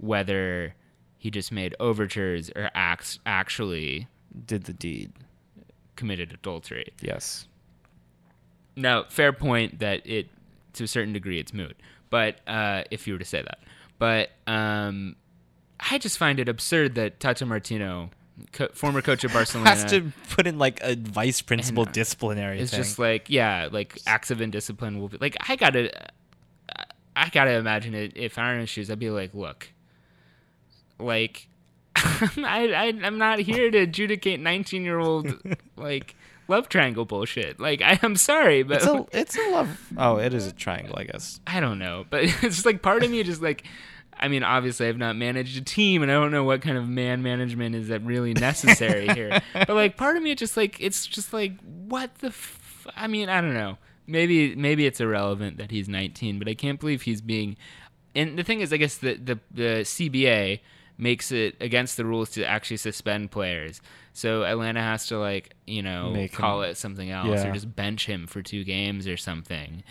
whether 0.02 0.74
he 1.16 1.30
just 1.30 1.52
made 1.52 1.74
overtures 1.80 2.50
or 2.56 2.70
acts 2.74 3.18
actually 3.24 4.08
Did 4.46 4.64
the 4.64 4.72
deed. 4.72 5.12
committed 5.96 6.32
adultery. 6.32 6.92
Yes. 7.00 7.46
Now, 8.76 9.04
fair 9.08 9.32
point 9.32 9.78
that 9.78 10.04
it, 10.06 10.28
to 10.74 10.84
a 10.84 10.88
certain 10.88 11.12
degree, 11.12 11.38
it's 11.38 11.54
moot. 11.54 11.76
But 12.10 12.40
uh, 12.46 12.82
if 12.90 13.06
you 13.06 13.14
were 13.14 13.18
to 13.18 13.24
say 13.24 13.40
that, 13.42 13.60
but 13.98 14.30
um, 14.46 15.14
I 15.78 15.98
just 15.98 16.18
find 16.18 16.40
it 16.40 16.48
absurd 16.48 16.94
that 16.96 17.20
Tata 17.20 17.46
Martino, 17.46 18.10
co- 18.52 18.68
former 18.74 19.00
coach 19.00 19.22
of 19.24 19.32
Barcelona, 19.32 19.70
Has 19.74 19.84
to 19.92 20.12
put 20.30 20.46
in 20.46 20.58
like 20.58 20.80
a 20.82 20.96
vice 20.96 21.40
principal 21.40 21.84
uh, 21.84 21.92
disciplinary 21.92 22.58
it's 22.58 22.70
thing. 22.72 22.80
just 22.82 22.98
like, 22.98 23.30
yeah, 23.30 23.68
like 23.70 23.98
acts 24.06 24.30
of 24.32 24.40
indiscipline 24.42 24.98
will 25.00 25.08
be 25.08 25.18
like. 25.18 25.36
I 25.48 25.54
gotta, 25.56 25.90
I 27.14 27.28
gotta 27.28 27.52
imagine 27.52 27.94
it. 27.94 28.12
If 28.16 28.38
I 28.38 28.48
were 28.48 28.54
in 28.54 28.60
his 28.60 28.68
shoes, 28.70 28.90
I'd 28.90 28.98
be 28.98 29.10
like, 29.10 29.32
look, 29.34 29.70
like, 31.02 31.48
I, 31.96 32.72
I, 32.74 32.86
I'm 33.02 33.18
not 33.18 33.38
here 33.40 33.70
to 33.70 33.78
adjudicate 33.78 34.40
19 34.40 34.84
year 34.84 34.98
old 34.98 35.34
like 35.76 36.14
love 36.48 36.68
triangle 36.68 37.04
bullshit. 37.04 37.60
Like, 37.60 37.82
I, 37.82 37.98
I'm 38.02 38.16
sorry, 38.16 38.62
but 38.62 38.78
it's 38.78 38.86
a 38.86 39.06
it's 39.12 39.36
a 39.36 39.50
love. 39.50 39.92
Oh, 39.96 40.16
it 40.16 40.34
is 40.34 40.46
a 40.46 40.52
triangle, 40.52 40.96
I 40.98 41.04
guess. 41.04 41.40
I 41.46 41.60
don't 41.60 41.78
know, 41.78 42.04
but 42.08 42.24
it's 42.24 42.40
just 42.40 42.66
like 42.66 42.82
part 42.82 43.02
of 43.02 43.10
me 43.10 43.22
just 43.22 43.42
like 43.42 43.64
I 44.18 44.28
mean, 44.28 44.44
obviously 44.44 44.86
I've 44.88 44.98
not 44.98 45.16
managed 45.16 45.56
a 45.56 45.64
team 45.64 46.02
and 46.02 46.10
I 46.10 46.14
don't 46.14 46.30
know 46.30 46.44
what 46.44 46.62
kind 46.62 46.76
of 46.76 46.88
man 46.88 47.22
management 47.22 47.74
is 47.74 47.88
that 47.88 48.02
really 48.04 48.34
necessary 48.34 49.08
here. 49.08 49.40
But 49.52 49.70
like 49.70 49.96
part 49.96 50.16
of 50.16 50.22
me 50.22 50.34
just 50.34 50.56
like 50.56 50.76
it's 50.80 51.06
just 51.06 51.32
like 51.32 51.54
what 51.88 52.14
the 52.16 52.28
f- 52.28 52.86
I 52.96 53.06
mean, 53.06 53.28
I 53.28 53.40
don't 53.40 53.54
know. 53.54 53.78
Maybe 54.06 54.54
maybe 54.54 54.86
it's 54.86 55.00
irrelevant 55.00 55.58
that 55.58 55.70
he's 55.70 55.88
19, 55.88 56.38
but 56.38 56.48
I 56.48 56.54
can't 56.54 56.78
believe 56.78 57.02
he's 57.02 57.20
being 57.20 57.56
and 58.14 58.38
the 58.38 58.42
thing 58.42 58.60
is 58.60 58.72
I 58.72 58.76
guess 58.76 58.98
the 58.98 59.14
the, 59.14 59.38
the 59.50 59.80
CBA 59.82 60.60
makes 60.98 61.32
it 61.32 61.56
against 61.60 61.96
the 61.96 62.04
rules 62.04 62.30
to 62.30 62.44
actually 62.44 62.76
suspend 62.76 63.30
players. 63.30 63.80
So 64.12 64.44
Atlanta 64.44 64.80
has 64.82 65.06
to 65.08 65.18
like, 65.18 65.54
you 65.66 65.82
know, 65.82 66.10
Make 66.10 66.32
call 66.32 66.62
him- 66.62 66.70
it 66.70 66.76
something 66.76 67.10
else 67.10 67.44
or 67.44 67.52
just 67.52 67.74
bench 67.74 68.06
him 68.06 68.26
for 68.26 68.42
two 68.42 68.62
games 68.64 69.06
or 69.08 69.16
something, 69.16 69.82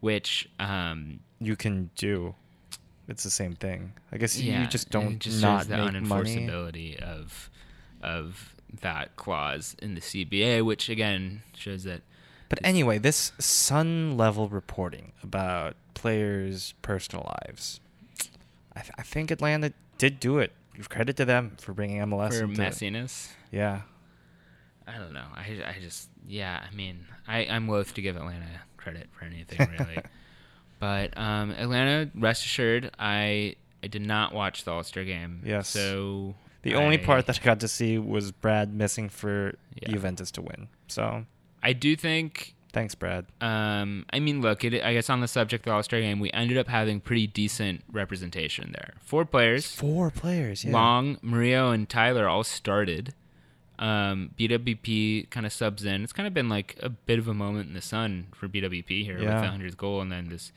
which 0.00 0.48
um 0.58 1.20
You 1.40 1.56
can 1.56 1.90
do. 1.96 2.34
It's 3.08 3.24
the 3.24 3.30
same 3.30 3.54
thing. 3.56 3.94
I 4.12 4.18
guess 4.18 4.38
yeah, 4.38 4.60
you 4.60 4.66
just 4.68 4.90
don't 4.90 5.18
just 5.18 5.42
not 5.42 5.66
the 5.66 5.76
make 5.76 6.02
money. 6.02 6.36
unenforceability 6.36 7.00
of 7.02 7.50
of 8.02 8.54
that 8.82 9.16
clause 9.16 9.74
in 9.82 9.94
the 9.94 10.00
CBA, 10.00 10.64
which 10.64 10.88
again 10.88 11.42
shows 11.56 11.82
that 11.84 12.02
But 12.48 12.60
anyway, 12.62 12.98
this 12.98 13.32
sun 13.38 14.16
level 14.16 14.48
reporting 14.48 15.12
about 15.24 15.74
players' 15.94 16.74
personal 16.82 17.32
lives, 17.44 17.80
I, 18.76 18.80
th- 18.82 18.92
I 18.98 19.02
think 19.02 19.30
Atlanta 19.32 19.72
did 20.00 20.18
do 20.20 20.38
it. 20.38 20.52
Credit 20.88 21.14
to 21.18 21.24
them 21.26 21.56
for 21.60 21.74
bringing 21.74 21.98
MLS 22.00 22.38
for 22.38 22.46
messiness. 22.46 23.28
Yeah, 23.52 23.82
I 24.86 24.96
don't 24.98 25.12
know. 25.12 25.26
I, 25.34 25.42
I 25.76 25.76
just 25.80 26.08
yeah. 26.26 26.64
I 26.66 26.74
mean, 26.74 27.04
I 27.28 27.40
I'm 27.46 27.68
loath 27.68 27.92
to 27.94 28.02
give 28.02 28.16
Atlanta 28.16 28.46
credit 28.78 29.08
for 29.12 29.26
anything 29.26 29.58
really, 29.78 29.98
But 30.78 31.16
um, 31.18 31.50
Atlanta, 31.50 32.10
rest 32.14 32.44
assured, 32.46 32.90
I 32.98 33.56
I 33.84 33.88
did 33.88 34.06
not 34.06 34.32
watch 34.32 34.64
the 34.64 34.72
All 34.72 34.82
Star 34.82 35.04
game. 35.04 35.42
Yes. 35.44 35.68
So 35.68 36.34
The 36.62 36.74
only 36.76 36.96
part 36.96 37.26
that 37.26 37.38
I 37.40 37.44
got 37.44 37.60
to 37.60 37.68
see 37.68 37.98
was 37.98 38.32
Brad 38.32 38.72
missing 38.72 39.10
for 39.10 39.54
Yeah. 39.82 39.90
Juventus 39.90 40.30
to 40.32 40.42
win. 40.42 40.68
So 40.88 41.26
I 41.62 41.74
do 41.74 41.94
think 41.94 42.54
thanks, 42.72 42.94
Brad. 42.94 43.26
Um, 43.40 44.06
I 44.12 44.18
mean, 44.20 44.40
look, 44.40 44.64
it, 44.64 44.82
I 44.82 44.92
guess 44.94 45.10
on 45.10 45.20
the 45.20 45.28
subject 45.28 45.62
of 45.66 45.70
the 45.70 45.74
All 45.76 45.82
Star 45.82 46.00
game, 46.00 46.20
we 46.20 46.30
ended 46.32 46.56
up 46.58 46.68
having 46.68 47.00
pretty 47.00 47.26
decent 47.26 47.82
representation 47.90 48.72
there. 48.72 48.94
Four 49.00 49.24
players, 49.24 49.66
Four 49.66 50.10
players. 50.10 50.64
Yeah. 50.64 50.72
Long, 50.72 51.18
Mario, 51.22 51.70
and 51.70 51.88
Tyler 51.88 52.28
all 52.28 52.44
started. 52.44 53.14
Um, 53.78 54.30
BWP 54.38 55.30
kind 55.30 55.46
of 55.46 55.52
subs 55.52 55.84
in. 55.86 56.02
It's 56.04 56.12
kind 56.12 56.26
of 56.26 56.34
been 56.34 56.50
like 56.50 56.76
a 56.82 56.90
bit 56.90 57.18
of 57.18 57.28
a 57.28 57.34
moment 57.34 57.68
in 57.68 57.74
the 57.74 57.80
sun 57.80 58.26
for 58.34 58.46
BWP 58.46 59.04
here 59.04 59.18
Yeah. 59.18 59.40
with 59.40 59.50
the 59.60 59.64
100th 59.68 59.76
goal 59.78 60.00
and 60.02 60.12
then 60.12 60.28
this 60.28 60.52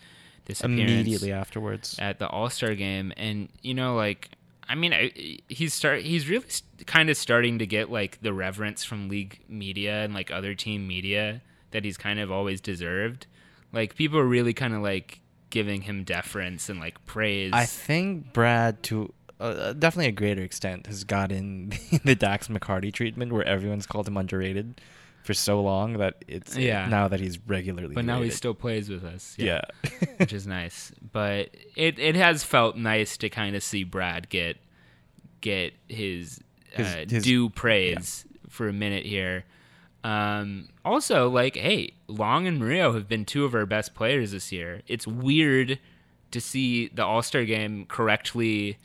this 0.45 0.59
Immediately 0.61 1.31
afterwards. 1.31 1.97
at 1.99 2.19
the 2.19 2.27
All 2.27 2.49
Star 2.49 2.75
game, 2.75 3.13
and 3.15 3.47
you 3.61 3.73
know, 3.73 3.95
like, 3.95 4.29
I 4.67 4.75
mean, 4.75 4.91
I, 4.93 5.39
he's 5.47 5.73
start 5.73 6.01
he's 6.01 6.27
really 6.27 6.45
kind 6.85 7.09
of 7.09 7.15
starting 7.15 7.59
to 7.59 7.65
get 7.65 7.89
like 7.89 8.21
the 8.21 8.33
reverence 8.33 8.83
from 8.83 9.07
league 9.07 9.39
media 9.47 10.03
and 10.03 10.13
like 10.13 10.29
other 10.31 10.53
team 10.53 10.85
media 10.85 11.41
that 11.73 11.83
he's 11.85 11.97
kind 11.97 12.19
of 12.19 12.31
always 12.31 12.59
deserved. 12.61 13.27
Like, 13.71 13.95
people 13.95 14.17
are 14.17 14.25
really 14.25 14.53
kind 14.53 14.73
of 14.73 14.81
like 14.81 15.19
giving 15.49 15.81
him 15.83 16.03
deference 16.03 16.69
and 16.69 16.79
like 16.79 17.03
praise. 17.05 17.51
I 17.53 17.65
think 17.65 18.33
Brad, 18.33 18.81
to 18.83 19.13
uh, 19.39 19.73
definitely 19.73 20.07
a 20.07 20.11
greater 20.13 20.41
extent, 20.41 20.87
has 20.87 21.03
gotten 21.03 21.73
the 22.05 22.15
Dax 22.15 22.47
McCarty 22.47 22.91
treatment 22.93 23.33
where 23.33 23.43
everyone's 23.45 23.85
called 23.85 24.07
him 24.07 24.15
underrated 24.17 24.79
for 25.23 25.33
so 25.33 25.61
long 25.61 25.93
that 25.99 26.23
it's 26.27 26.57
Yeah. 26.57 26.87
now 26.87 27.07
that 27.07 27.19
he's 27.19 27.39
regularly. 27.47 27.93
but 27.95 28.03
now 28.05 28.21
he 28.21 28.29
still 28.29 28.53
plays 28.53 28.89
with 28.89 29.03
us. 29.05 29.35
yeah. 29.37 29.61
which 30.17 30.33
is 30.33 30.45
nice. 30.47 30.91
But 31.11 31.49
it 31.75 31.97
it 31.99 32.15
has 32.15 32.43
felt 32.43 32.75
nice 32.77 33.15
to 33.17 33.29
kind 33.29 33.55
of 33.55 33.63
see 33.63 33.83
Brad 33.83 34.29
get 34.29 34.57
get 35.41 35.73
his, 35.87 36.39
His- 36.71 36.87
uh, 36.87 37.05
his- 37.09 37.23
due 37.23 37.49
praise 37.49 38.25
for 38.49 38.67
a 38.67 38.73
minute 38.73 39.05
here. 39.05 39.45
Um, 40.03 40.69
also, 40.83 41.29
like, 41.29 41.55
hey, 41.55 41.93
Long 42.07 42.45
and 42.47 42.59
Murillo 42.59 42.93
have 42.93 43.07
been 43.07 43.25
two 43.25 43.45
of 43.45 43.55
our 43.55 43.65
best 43.65 43.93
players 43.93 44.31
this 44.31 44.51
year. 44.51 44.81
It's 44.87 45.07
weird 45.07 45.79
to 46.31 46.41
see 46.41 46.87
the 46.89 47.05
All 47.05 47.21
Star 47.21 47.45
game 47.45 47.85
correctly 47.85 48.77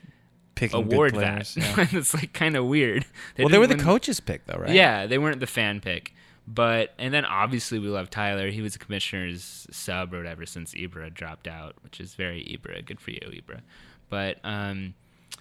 Picking 0.55 0.77
award 0.77 1.15
players, 1.15 1.55
that. 1.55 1.77
yeah. 1.79 1.87
it's 1.99 2.15
like 2.15 2.33
kind 2.33 2.57
of 2.57 2.67
weird. 2.67 3.05
well, 3.39 3.49
they 3.49 3.59
were 3.59 3.67
the 3.67 3.77
win- 3.77 3.85
coach's 3.85 4.21
pick 4.21 4.47
though, 4.47 4.59
right? 4.59 4.71
yeah, 4.71 5.07
they 5.07 5.19
weren't 5.19 5.41
the 5.41 5.47
fan 5.47 5.81
pick. 5.81 6.15
But 6.49 6.95
and 6.99 7.13
then 7.13 7.25
obviously 7.25 7.79
we 7.79 7.89
love 7.89 8.09
Tyler. 8.11 8.49
He 8.49 8.63
was 8.63 8.73
the 8.73 8.79
commissioner's 8.79 9.67
sub 9.71 10.15
or 10.15 10.17
whatever 10.17 10.47
since 10.47 10.73
Ibra 10.73 11.13
dropped 11.13 11.47
out, 11.47 11.77
which 11.83 12.01
is 12.01 12.15
very 12.15 12.41
Ibra. 12.43 12.85
Good 12.85 13.01
for 13.01 13.11
you, 13.11 13.21
Ibra. 13.21 13.61
But 14.09 14.39
um, 14.45 14.95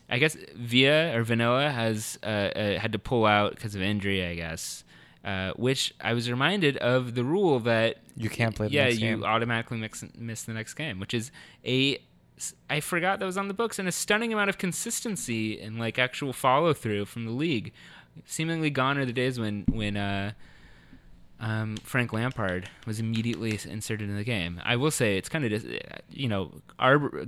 I 0.09 0.19
guess 0.19 0.35
Via 0.55 1.17
or 1.17 1.23
Vanilla 1.23 1.71
has 1.71 2.19
uh, 2.23 2.25
uh, 2.25 2.77
had 2.77 2.91
to 2.91 2.99
pull 2.99 3.25
out 3.25 3.55
because 3.55 3.73
of 3.73 3.81
injury. 3.81 4.25
I 4.25 4.35
guess. 4.35 4.83
Uh, 5.27 5.51
which 5.57 5.93
I 5.99 6.13
was 6.13 6.31
reminded 6.31 6.77
of 6.77 7.13
the 7.13 7.23
rule 7.25 7.59
that 7.59 7.97
You 8.15 8.29
can't 8.29 8.55
play 8.55 8.69
the 8.69 8.73
yeah, 8.73 8.87
you 8.87 8.97
game. 8.97 9.23
automatically 9.25 9.77
mix, 9.77 10.01
miss 10.17 10.43
the 10.43 10.53
next 10.53 10.75
game, 10.75 11.01
which 11.01 11.13
is 11.13 11.31
a 11.65 11.97
I 12.69 12.79
forgot 12.79 13.19
that 13.19 13.25
was 13.25 13.35
on 13.37 13.49
the 13.49 13.53
books 13.53 13.77
and 13.77 13.89
a 13.89 13.91
stunning 13.91 14.31
amount 14.31 14.49
of 14.49 14.57
consistency 14.57 15.59
and 15.59 15.77
like 15.79 15.99
actual 15.99 16.31
follow 16.31 16.73
through 16.73 17.07
from 17.07 17.25
the 17.25 17.31
league. 17.31 17.73
Seemingly 18.25 18.69
gone 18.69 18.97
are 18.97 19.03
the 19.03 19.11
days 19.11 19.37
when 19.37 19.65
when 19.67 19.97
uh, 19.97 20.31
um, 21.41 21.75
Frank 21.83 22.13
Lampard 22.13 22.69
was 22.85 23.01
immediately 23.01 23.59
inserted 23.65 24.09
in 24.09 24.15
the 24.15 24.23
game. 24.23 24.61
I 24.63 24.77
will 24.77 24.91
say 24.91 25.17
it's 25.17 25.27
kind 25.27 25.43
of 25.43 25.51
dis- 25.51 25.81
you 26.09 26.29
know 26.29 26.53
Arbor, 26.79 27.25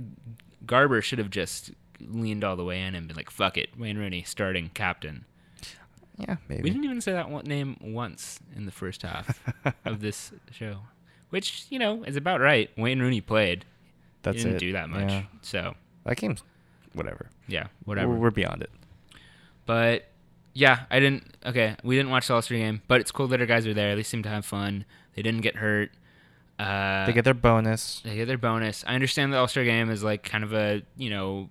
Garber 0.64 1.02
should 1.02 1.18
have 1.18 1.28
just 1.30 1.72
leaned 2.00 2.44
all 2.44 2.56
the 2.56 2.64
way 2.64 2.80
in 2.80 2.94
and 2.94 3.06
been 3.08 3.16
like 3.16 3.30
fuck 3.30 3.58
it, 3.58 3.78
Wayne 3.78 3.98
Rooney 3.98 4.22
starting 4.22 4.70
captain. 4.72 5.26
Yeah, 6.28 6.36
maybe. 6.48 6.62
We 6.62 6.70
didn't 6.70 6.84
even 6.84 7.00
say 7.00 7.12
that 7.12 7.30
one 7.30 7.44
name 7.44 7.76
once 7.80 8.38
in 8.54 8.66
the 8.66 8.72
first 8.72 9.02
half 9.02 9.40
of 9.84 10.00
this 10.00 10.32
show, 10.50 10.78
which 11.30 11.66
you 11.70 11.78
know 11.78 12.02
is 12.04 12.16
about 12.16 12.40
right. 12.40 12.70
Wayne 12.76 13.00
Rooney 13.00 13.20
played. 13.20 13.64
That's 14.22 14.38
he 14.38 14.44
didn't 14.44 14.56
it. 14.56 14.60
do 14.60 14.72
that 14.72 14.88
much. 14.90 15.10
Yeah. 15.10 15.22
So 15.42 15.74
That 16.04 16.16
game's 16.16 16.42
whatever. 16.92 17.30
yeah, 17.48 17.68
whatever. 17.84 18.12
We're, 18.12 18.18
we're 18.18 18.30
beyond 18.30 18.62
it. 18.62 18.70
But 19.66 20.06
yeah, 20.54 20.80
I 20.90 21.00
didn't. 21.00 21.36
Okay, 21.46 21.76
we 21.84 21.96
didn't 21.96 22.10
watch 22.10 22.26
the 22.28 22.34
All 22.34 22.42
Star 22.42 22.56
game, 22.58 22.82
but 22.88 23.00
it's 23.00 23.10
cool 23.12 23.28
that 23.28 23.40
our 23.40 23.46
guys 23.46 23.66
are 23.66 23.74
there. 23.74 23.94
They 23.96 24.02
seem 24.02 24.22
to 24.24 24.28
have 24.28 24.44
fun. 24.44 24.84
They 25.14 25.22
didn't 25.22 25.40
get 25.42 25.56
hurt. 25.56 25.90
Uh, 26.58 27.06
they 27.06 27.12
get 27.14 27.24
their 27.24 27.32
bonus. 27.34 28.00
they 28.04 28.16
get 28.16 28.26
their 28.28 28.36
bonus. 28.36 28.84
I 28.86 28.94
understand 28.94 29.32
the 29.32 29.38
All 29.38 29.48
Star 29.48 29.64
game 29.64 29.90
is 29.90 30.02
like 30.04 30.22
kind 30.22 30.44
of 30.44 30.52
a 30.52 30.82
you 30.96 31.08
know 31.10 31.48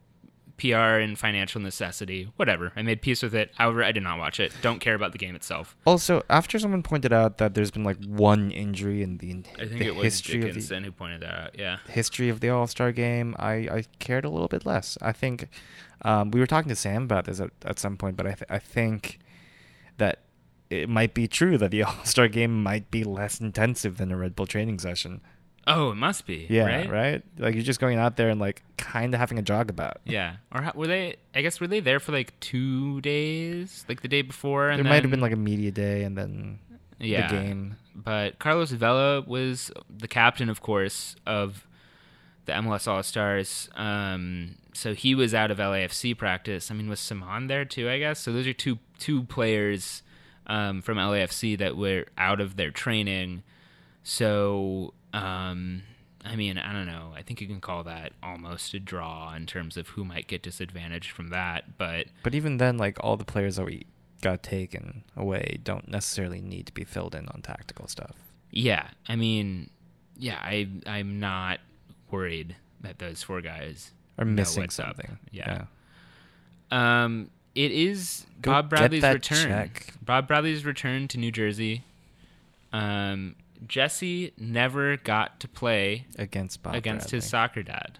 PR 0.59 0.99
and 0.99 1.17
financial 1.17 1.61
necessity. 1.61 2.31
Whatever. 2.35 2.71
I 2.75 2.81
made 2.81 3.01
peace 3.01 3.23
with 3.23 3.33
it. 3.33 3.51
However, 3.55 3.83
I 3.83 3.91
did 3.91 4.03
not 4.03 4.19
watch 4.19 4.39
it. 4.39 4.53
Don't 4.61 4.79
care 4.79 4.93
about 4.95 5.11
the 5.13 5.17
game 5.17 5.35
itself. 5.35 5.75
Also, 5.85 6.21
after 6.29 6.59
someone 6.59 6.83
pointed 6.83 7.11
out 7.13 7.37
that 7.39 7.55
there's 7.55 7.71
been 7.71 7.83
like 7.83 7.97
one 8.05 8.51
injury 8.51 9.01
in 9.01 9.17
the, 9.17 9.43
I 9.57 9.65
think 9.67 9.79
the 9.79 9.87
it 9.87 9.95
was 9.95 10.03
history 10.03 10.35
of 10.35 10.41
the 10.41 10.47
Dickinson 10.47 10.83
who 10.83 10.91
pointed 10.91 11.21
that 11.21 11.33
out. 11.33 11.59
Yeah. 11.59 11.77
history 11.87 12.29
of 12.29 12.39
the 12.41 12.49
All 12.49 12.67
Star 12.67 12.91
game, 12.91 13.35
I, 13.39 13.53
I 13.53 13.83
cared 13.99 14.25
a 14.25 14.29
little 14.29 14.47
bit 14.47 14.65
less. 14.65 14.97
I 15.01 15.11
think 15.11 15.47
um, 16.03 16.31
we 16.31 16.39
were 16.39 16.47
talking 16.47 16.69
to 16.69 16.75
Sam 16.75 17.03
about 17.03 17.25
this 17.25 17.39
at, 17.39 17.51
at 17.65 17.79
some 17.79 17.97
point, 17.97 18.17
but 18.17 18.27
I, 18.27 18.33
th- 18.33 18.49
I 18.49 18.59
think 18.59 19.19
that 19.97 20.19
it 20.69 20.87
might 20.87 21.13
be 21.13 21.27
true 21.27 21.57
that 21.57 21.71
the 21.71 21.83
All 21.83 22.03
Star 22.05 22.27
game 22.27 22.61
might 22.61 22.91
be 22.91 23.03
less 23.03 23.39
intensive 23.39 23.97
than 23.97 24.11
a 24.11 24.17
Red 24.17 24.35
Bull 24.35 24.45
training 24.45 24.79
session. 24.79 25.21
Oh, 25.69 25.91
it 25.91 25.95
must 25.95 26.25
be. 26.25 26.47
Yeah, 26.49 26.65
right. 26.65 26.89
right? 26.89 27.23
Like 27.37 27.53
you're 27.53 27.63
just 27.63 27.79
going 27.79 27.99
out 27.99 28.17
there 28.17 28.29
and 28.29 28.41
like 28.41 28.63
kind 28.77 29.13
of 29.13 29.19
having 29.19 29.37
a 29.37 29.43
jog 29.43 29.69
about. 29.69 29.97
Yeah. 30.03 30.37
Or 30.51 30.63
how, 30.63 30.71
were 30.73 30.87
they? 30.87 31.17
I 31.35 31.43
guess 31.43 31.59
were 31.61 31.67
they 31.67 31.79
there 31.79 31.99
for 31.99 32.11
like 32.11 32.37
two 32.39 33.01
days, 33.01 33.85
like 33.87 34.01
the 34.01 34.07
day 34.07 34.23
before? 34.23 34.69
And 34.69 34.83
There 34.83 34.91
might 34.91 35.03
have 35.03 35.11
been 35.11 35.21
like 35.21 35.31
a 35.31 35.37
media 35.37 35.69
day 35.69 36.03
and 36.03 36.17
then 36.17 36.57
yeah. 36.97 37.27
the 37.27 37.35
game. 37.35 37.77
But 37.93 38.39
Carlos 38.39 38.71
Vela 38.71 39.21
was 39.21 39.71
the 39.95 40.07
captain, 40.07 40.49
of 40.49 40.61
course, 40.61 41.15
of 41.27 41.67
the 42.45 42.53
MLS 42.53 42.87
All 42.87 43.03
Stars. 43.03 43.69
Um, 43.75 44.55
so 44.73 44.95
he 44.95 45.13
was 45.13 45.35
out 45.35 45.51
of 45.51 45.59
LAFC 45.59 46.17
practice. 46.17 46.71
I 46.71 46.73
mean, 46.73 46.89
was 46.89 46.99
Ciman 46.99 47.47
there 47.47 47.65
too? 47.65 47.87
I 47.89 47.99
guess. 47.99 48.19
So 48.19 48.33
those 48.33 48.47
are 48.47 48.53
two 48.53 48.79
two 48.97 49.23
players 49.25 50.01
um, 50.47 50.81
from 50.81 50.97
LAFC 50.97 51.59
that 51.59 51.77
were 51.77 52.05
out 52.17 52.41
of 52.41 52.55
their 52.55 52.71
training. 52.71 53.43
So 54.01 54.95
um, 55.13 55.83
I 56.25 56.35
mean, 56.35 56.57
I 56.57 56.73
don't 56.73 56.85
know. 56.85 57.13
I 57.15 57.21
think 57.21 57.41
you 57.41 57.47
can 57.47 57.61
call 57.61 57.83
that 57.83 58.13
almost 58.21 58.73
a 58.73 58.79
draw 58.79 59.33
in 59.33 59.45
terms 59.45 59.77
of 59.77 59.89
who 59.89 60.03
might 60.03 60.27
get 60.27 60.41
disadvantaged 60.43 61.11
from 61.11 61.29
that. 61.29 61.77
But 61.77 62.07
But 62.23 62.35
even 62.35 62.57
then, 62.57 62.77
like 62.77 62.97
all 63.01 63.17
the 63.17 63.25
players 63.25 63.55
that 63.55 63.65
we 63.65 63.85
got 64.21 64.43
taken 64.43 65.03
away 65.15 65.59
don't 65.63 65.87
necessarily 65.87 66.41
need 66.41 66.65
to 66.67 66.73
be 66.73 66.83
filled 66.83 67.15
in 67.15 67.27
on 67.29 67.41
tactical 67.41 67.87
stuff. 67.87 68.15
Yeah, 68.51 68.87
I 69.07 69.15
mean, 69.15 69.69
yeah, 70.17 70.39
I 70.41 70.67
I'm 70.85 71.19
not 71.19 71.59
worried 72.11 72.55
that 72.81 72.99
those 72.99 73.23
four 73.23 73.41
guys 73.41 73.91
are 74.17 74.25
missing 74.25 74.63
up. 74.63 74.71
something. 74.71 75.17
Yeah. 75.31 75.65
Um, 76.71 77.29
it 77.55 77.71
is 77.71 78.25
Go 78.41 78.51
Bob 78.51 78.69
Bradley's 78.69 79.03
return. 79.03 79.47
check. 79.47 79.93
Bob 80.03 80.27
Bradley's 80.27 80.65
return 80.65 81.07
to 81.09 81.17
New 81.17 81.31
Jersey. 81.31 81.83
Um, 82.71 83.35
Jesse 83.67 84.33
never 84.37 84.97
got 84.97 85.39
to 85.41 85.47
play 85.47 86.05
Against 86.17 86.63
Bob 86.63 86.75
against 86.75 87.11
his 87.11 87.25
soccer 87.25 87.63
dad. 87.63 87.99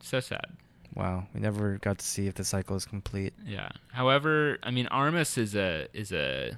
So 0.00 0.20
sad. 0.20 0.46
Wow, 0.94 1.26
we 1.34 1.40
never 1.40 1.78
got 1.78 1.98
to 1.98 2.04
see 2.04 2.26
if 2.26 2.34
the 2.34 2.44
cycle 2.44 2.76
is 2.76 2.84
complete. 2.84 3.34
Yeah. 3.44 3.70
However, 3.92 4.58
I 4.62 4.70
mean, 4.70 4.86
Armas 4.88 5.36
is 5.36 5.56
a 5.56 5.88
is 5.92 6.12
a 6.12 6.56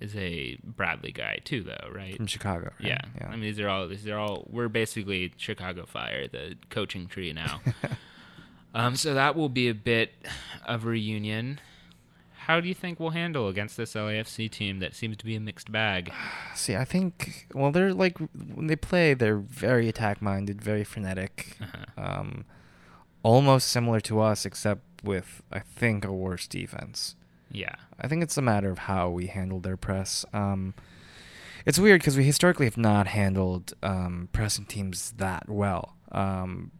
is 0.00 0.14
a 0.16 0.58
Bradley 0.62 1.12
guy 1.12 1.38
too, 1.44 1.62
though, 1.62 1.88
right? 1.92 2.16
From 2.16 2.26
Chicago, 2.26 2.72
right? 2.80 2.88
Yeah. 2.88 3.00
yeah. 3.20 3.28
I 3.28 3.32
mean, 3.32 3.40
these 3.40 3.60
are 3.60 3.68
all 3.68 3.88
these 3.88 4.06
are 4.06 4.18
all 4.18 4.46
we're 4.50 4.68
basically 4.68 5.32
Chicago 5.36 5.86
Fire, 5.86 6.28
the 6.28 6.56
coaching 6.70 7.06
tree 7.06 7.32
now. 7.32 7.60
um, 8.74 8.94
so 8.94 9.14
that 9.14 9.34
will 9.34 9.48
be 9.48 9.68
a 9.68 9.74
bit 9.74 10.12
of 10.64 10.84
a 10.84 10.88
reunion. 10.88 11.60
How 12.46 12.60
do 12.60 12.68
you 12.68 12.74
think 12.74 12.98
we'll 12.98 13.10
handle 13.10 13.48
against 13.48 13.76
this 13.76 13.94
LAFC 13.94 14.50
team 14.50 14.78
that 14.80 14.94
seems 14.94 15.16
to 15.18 15.24
be 15.24 15.36
a 15.36 15.40
mixed 15.40 15.70
bag? 15.70 16.12
See, 16.54 16.76
I 16.76 16.84
think 16.84 17.46
well, 17.54 17.70
they're 17.72 17.94
like 17.94 18.18
when 18.54 18.66
they 18.66 18.76
play, 18.76 19.14
they're 19.14 19.38
very 19.38 19.88
attack-minded, 19.88 20.60
very 20.60 20.84
frenetic, 20.84 21.56
Uh-huh. 21.60 22.20
um, 22.20 22.44
almost 23.22 23.68
similar 23.68 24.00
to 24.00 24.20
us, 24.20 24.44
except 24.44 24.82
with 25.04 25.42
I 25.52 25.60
think 25.60 26.04
a 26.04 26.12
worse 26.12 26.46
defense. 26.46 27.16
Yeah. 27.50 27.74
I 28.00 28.08
think 28.08 28.22
it's 28.22 28.36
a 28.38 28.42
matter 28.42 28.70
of 28.70 28.78
how 28.80 29.10
we 29.10 29.26
handle 29.26 29.60
their 29.60 29.76
press. 29.76 30.24
Um, 30.32 30.74
it's 31.66 31.78
weird 31.78 32.00
because 32.00 32.16
we 32.16 32.24
historically 32.24 32.66
have 32.66 32.76
not 32.78 33.06
handled 33.08 33.74
um, 33.82 34.28
pressing 34.32 34.64
teams 34.64 35.12
that 35.18 35.48
well, 35.48 35.94
um, 36.10 36.72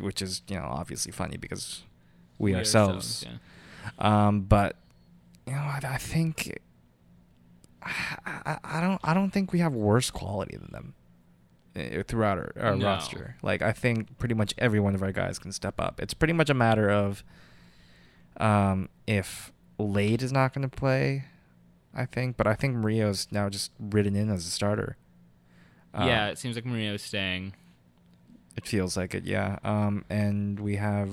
which 0.00 0.20
is 0.22 0.42
you 0.48 0.56
know 0.56 0.64
obviously 0.68 1.12
funny 1.12 1.36
because 1.36 1.82
we, 2.38 2.54
ourselves. 2.54 3.24
yeah. 3.28 3.36
Um, 3.98 4.42
but 4.42 4.76
you 5.46 5.52
know, 5.54 5.58
I, 5.60 5.80
I 5.84 5.96
think 5.96 6.58
I, 7.82 8.58
I, 8.62 8.80
don't 8.80 9.00
I 9.02 9.12
don't 9.14 9.30
think 9.30 9.52
we 9.52 9.58
have 9.58 9.72
worse 9.74 10.10
quality 10.10 10.56
than 10.56 10.70
them. 10.70 10.94
uh, 11.76 12.02
throughout 12.04 12.38
our, 12.38 12.52
our 12.60 12.76
No. 12.76 12.86
roster. 12.86 13.36
Like 13.42 13.62
I 13.62 13.72
think 13.72 14.18
pretty 14.18 14.34
much 14.34 14.54
every 14.58 14.78
one 14.80 14.94
of 14.94 15.02
our 15.02 15.12
guys 15.12 15.38
can 15.38 15.52
step 15.52 15.80
up. 15.80 16.00
It's 16.00 16.14
pretty 16.14 16.32
much 16.34 16.48
a 16.50 16.54
matter 16.54 16.88
of 16.90 17.24
um, 18.36 18.88
if 19.06 19.52
Lade 19.78 20.22
is 20.22 20.32
not 20.32 20.54
going 20.54 20.68
to 20.68 20.74
play, 20.74 21.24
I 21.94 22.04
think, 22.06 22.36
but 22.36 22.46
I 22.46 22.54
think 22.54 22.76
Mario's 22.76 23.26
now 23.30 23.48
just 23.48 23.72
ridden 23.80 24.14
in 24.16 24.30
as 24.30 24.46
a 24.46 24.50
starter. 24.50 24.96
Um, 25.94 26.06
yeah, 26.08 26.28
it 26.28 26.38
seems 26.38 26.54
like 26.56 26.64
Mario's 26.64 27.02
staying. 27.02 27.54
It 28.56 28.66
feels 28.66 28.96
like 28.96 29.14
it, 29.14 29.24
yeah. 29.24 29.58
Um, 29.64 30.04
and 30.08 30.60
we 30.60 30.76
have, 30.76 31.10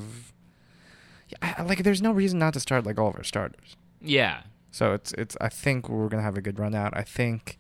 I- 1.42 1.62
like, 1.64 1.84
there's 1.84 2.02
no 2.02 2.12
reason 2.12 2.40
not 2.40 2.54
to 2.54 2.60
start 2.60 2.86
like 2.86 2.98
all 3.00 3.10
of 3.10 3.16
our 3.16 3.24
starters. 3.24 3.76
Yeah, 4.02 4.42
So 4.72 4.94
it's 4.94 5.12
it's. 5.14 5.36
I 5.42 5.50
think 5.50 5.90
we're 5.90 6.08
gonna 6.10 6.24
have 6.24 6.38
a 6.38 6.42
good 6.42 6.58
run 6.60 6.74
out. 6.76 6.96
I 6.96 7.04
think. 7.04 7.58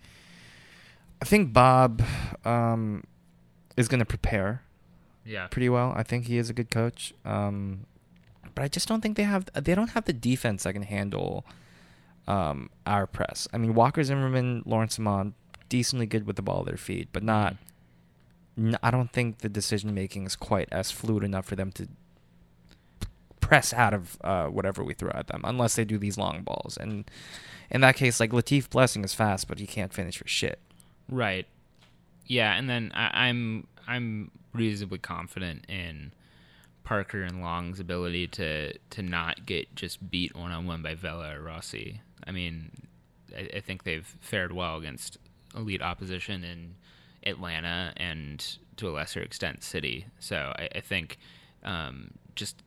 I 1.22 1.26
think 1.26 1.51
Bob, 1.51 2.01
um, 2.45 3.03
is 3.76 3.88
gonna 3.89 4.05
prepare 4.05 4.63
yeah. 5.26 5.47
pretty 5.47 5.67
well. 5.70 5.93
I 5.97 6.03
think 6.03 6.28
he 6.28 6.38
is 6.38 6.49
a 6.49 6.53
good 6.53 6.72
coach. 6.72 7.13
Um, 7.26 7.86
but 8.55 8.63
I 8.63 8.67
just 8.70 8.88
don't 8.88 9.01
think 9.01 9.17
they 9.17 9.24
have. 9.24 9.45
They 9.53 9.76
don't 9.76 9.89
have 9.91 10.05
the 10.05 10.13
defense 10.13 10.63
that 10.63 10.74
can 10.74 10.84
handle, 10.84 11.45
um, 12.28 12.70
our 12.86 13.05
press. 13.05 13.47
I 13.53 13.57
mean, 13.57 13.74
Walker 13.74 14.01
Zimmerman, 14.03 14.63
Laurent 14.65 14.91
Ciman, 14.91 15.34
decently 15.67 16.05
good 16.05 16.26
with 16.26 16.36
the 16.38 16.41
ball 16.41 16.61
at 16.61 16.65
their 16.67 16.78
feet, 16.78 17.09
but 17.11 17.24
not. 17.24 17.57
I 18.84 18.91
don't 18.91 19.11
think 19.11 19.39
the 19.39 19.49
decision 19.49 19.93
making 19.93 20.26
is 20.26 20.36
quite 20.36 20.67
as 20.72 20.91
fluid 20.91 21.24
enough 21.24 21.45
for 21.45 21.55
them 21.55 21.72
to 21.74 21.88
press 23.50 23.74
out 23.74 23.95
of 23.95 24.18
uh, 24.24 24.45
whatever 24.45 24.84
we 24.84 24.93
throw 24.93 25.10
at 25.16 25.26
them, 25.26 25.41
unless 25.43 25.76
they 25.76 25.84
do 25.84 25.97
these 25.97 26.20
long 26.20 26.43
balls. 26.43 26.78
And 26.80 27.10
in 27.72 27.82
that 27.82 27.95
case, 27.95 28.20
like 28.20 28.30
Latif 28.30 28.70
Blessing 28.70 29.04
is 29.04 29.16
fast, 29.16 29.47
but 29.47 29.58
he 29.58 29.66
can't 29.66 29.91
finish 29.91 30.20
for 30.20 30.28
shit. 30.28 30.60
Right. 31.10 31.47
Yeah, 32.28 32.54
and 32.54 32.70
then 32.70 32.91
I, 32.93 33.28
I'm 33.28 33.66
I'm 33.88 34.30
reasonably 34.54 35.00
confident 35.00 35.66
in 35.68 36.12
Parker 36.84 37.24
and 37.24 37.41
Long's 37.41 37.80
ability 37.80 38.28
to 38.28 38.78
to 38.78 39.02
not 39.02 39.47
get 39.47 39.74
just 39.76 40.12
beat 40.12 40.36
one 40.36 40.52
on 40.52 40.68
one 40.68 40.84
by 40.84 40.93
Vela 40.93 41.36
or 41.36 41.41
Rossi. 41.41 42.02
I 42.28 42.32
mean, 42.32 42.72
I, 43.36 43.50
I 43.58 43.60
think 43.62 43.84
they've 43.84 44.16
fared 44.20 44.52
well 44.52 44.78
against 44.78 45.18
elite 45.56 45.82
opposition 45.82 46.43
in 46.43 46.76
Atlanta 47.26 47.93
and 47.97 48.58
to 48.78 48.89
a 48.89 48.91
lesser 48.91 49.22
extent 49.22 49.64
City. 49.64 50.06
So 50.20 50.54
I, 50.56 50.70
I 50.76 50.82
think 50.82 51.18
um, 51.64 52.12
just 52.36 52.62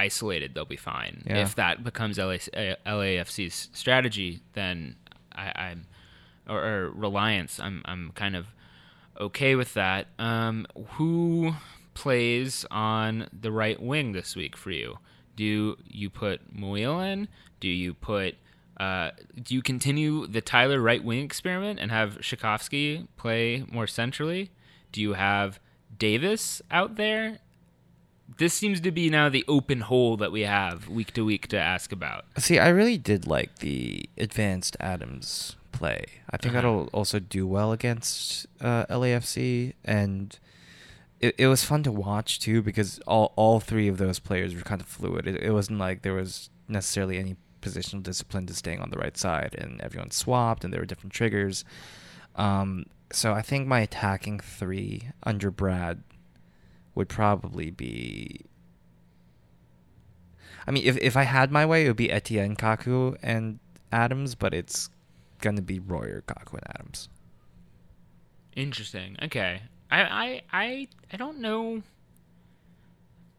isolated 0.00 0.54
they'll 0.54 0.64
be 0.64 0.76
fine. 0.76 1.22
Yeah. 1.26 1.42
If 1.42 1.54
that 1.56 1.84
becomes 1.84 2.18
LA, 2.18 2.38
LAFC's 2.86 3.68
strategy, 3.72 4.40
then 4.54 4.96
I, 5.34 5.52
I'm 5.56 5.86
or, 6.48 6.62
or 6.62 6.90
reliance. 6.90 7.60
I'm 7.60 7.82
I'm 7.84 8.12
kind 8.14 8.34
of 8.34 8.46
okay 9.20 9.54
with 9.54 9.74
that. 9.74 10.08
Um, 10.18 10.66
who 10.92 11.52
plays 11.94 12.64
on 12.70 13.28
the 13.38 13.52
right 13.52 13.80
wing 13.80 14.12
this 14.12 14.34
week 14.34 14.56
for 14.56 14.70
you? 14.70 14.98
Do 15.36 15.76
you 15.86 16.10
put 16.10 16.54
Muyl 16.54 17.04
in? 17.12 17.28
Do 17.60 17.68
you 17.68 17.94
put 17.94 18.36
uh, 18.78 19.10
do 19.42 19.54
you 19.54 19.62
continue 19.62 20.26
the 20.26 20.40
Tyler 20.40 20.80
right 20.80 21.04
wing 21.04 21.22
experiment 21.22 21.78
and 21.78 21.90
have 21.90 22.18
Rzatkowski 22.18 23.06
play 23.16 23.64
more 23.70 23.86
centrally? 23.86 24.50
Do 24.92 25.02
you 25.02 25.12
have 25.12 25.60
Davis 25.98 26.62
out 26.70 26.96
there? 26.96 27.38
This 28.38 28.54
seems 28.54 28.80
to 28.80 28.90
be 28.90 29.10
now 29.10 29.28
the 29.28 29.44
open 29.48 29.80
hole 29.80 30.16
that 30.18 30.32
we 30.32 30.42
have 30.42 30.88
week 30.88 31.12
to 31.14 31.24
week 31.24 31.48
to 31.48 31.58
ask 31.58 31.92
about. 31.92 32.24
See, 32.38 32.58
I 32.58 32.68
really 32.68 32.96
did 32.98 33.26
like 33.26 33.58
the 33.58 34.08
advanced 34.16 34.76
Adams 34.80 35.56
play. 35.72 36.04
I 36.30 36.36
think 36.36 36.54
Uh-huh. 36.54 36.62
that'll 36.62 36.86
also 36.92 37.18
do 37.18 37.46
well 37.46 37.72
against 37.72 38.46
uh, 38.60 38.86
LAFC, 38.86 39.74
and 39.84 40.38
it, 41.20 41.34
it 41.38 41.46
was 41.48 41.64
fun 41.64 41.82
to 41.82 41.92
watch 41.92 42.40
too 42.40 42.62
because 42.62 42.98
all 43.06 43.32
all 43.36 43.60
three 43.60 43.88
of 43.88 43.98
those 43.98 44.18
players 44.18 44.54
were 44.54 44.62
kind 44.62 44.80
of 44.80 44.86
fluid. 44.86 45.26
It, 45.26 45.42
it 45.42 45.52
wasn't 45.52 45.78
like 45.78 46.02
there 46.02 46.14
was 46.14 46.50
necessarily 46.68 47.18
any 47.18 47.36
positional 47.60 48.02
discipline 48.02 48.46
to 48.46 48.54
staying 48.54 48.80
on 48.80 48.90
the 48.90 48.96
right 48.98 49.16
side, 49.18 49.54
and 49.58 49.80
everyone 49.82 50.10
swapped, 50.12 50.64
and 50.64 50.72
there 50.72 50.80
were 50.80 50.86
different 50.86 51.12
triggers. 51.12 51.64
Um, 52.36 52.86
so 53.12 53.32
I 53.34 53.42
think 53.42 53.66
my 53.66 53.80
attacking 53.80 54.40
three 54.40 55.10
under 55.24 55.50
Brad 55.50 56.02
would 56.94 57.08
probably 57.08 57.70
be 57.70 58.46
I 60.66 60.72
mean, 60.72 60.84
if 60.84 60.96
if 60.98 61.16
I 61.16 61.24
had 61.24 61.50
my 61.50 61.66
way, 61.66 61.84
it 61.84 61.88
would 61.88 61.96
be 61.96 62.10
Etienne, 62.10 62.54
Kaku, 62.54 63.16
and 63.22 63.58
Adams, 63.90 64.34
but 64.34 64.54
it's 64.54 64.90
gonna 65.40 65.62
be 65.62 65.78
Royer, 65.78 66.22
Kaku, 66.26 66.54
and 66.54 66.62
Adams. 66.76 67.08
Interesting. 68.54 69.16
Okay. 69.22 69.62
I 69.90 70.02
I 70.02 70.42
I, 70.52 70.88
I 71.12 71.16
don't 71.16 71.38
know. 71.38 71.82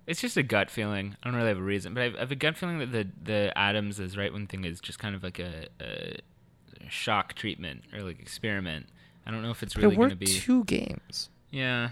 It's 0.08 0.20
just 0.20 0.36
a 0.36 0.44
gut 0.44 0.70
feeling. 0.70 1.16
I 1.22 1.28
don't 1.28 1.36
really 1.36 1.50
have 1.50 1.60
a 1.60 1.62
reason, 1.62 1.94
but 1.94 2.02
I 2.02 2.04
have, 2.06 2.16
I 2.16 2.20
have 2.20 2.32
a 2.32 2.36
gut 2.36 2.58
feeling 2.58 2.80
that 2.80 2.92
the 2.92 3.08
the 3.24 3.58
Adams 3.58 4.00
is 4.00 4.18
right 4.18 4.34
wing 4.34 4.48
thing 4.48 4.66
is 4.66 4.82
just 4.82 5.00
kind 5.00 5.16
of 5.16 5.24
like 5.24 5.40
a, 5.40 5.68
a 5.80 6.18
shock 6.90 7.36
treatment 7.36 7.84
or 7.94 8.02
like 8.02 8.20
experiment. 8.20 8.88
I 9.26 9.32
don't 9.32 9.44
know 9.44 9.52
if 9.52 9.62
it's 9.64 9.78
really 9.78 9.96
going 9.96 10.10
to 10.10 10.16
be. 10.16 10.26
two 10.26 10.64
games. 10.66 11.30
Yeah. 11.52 11.92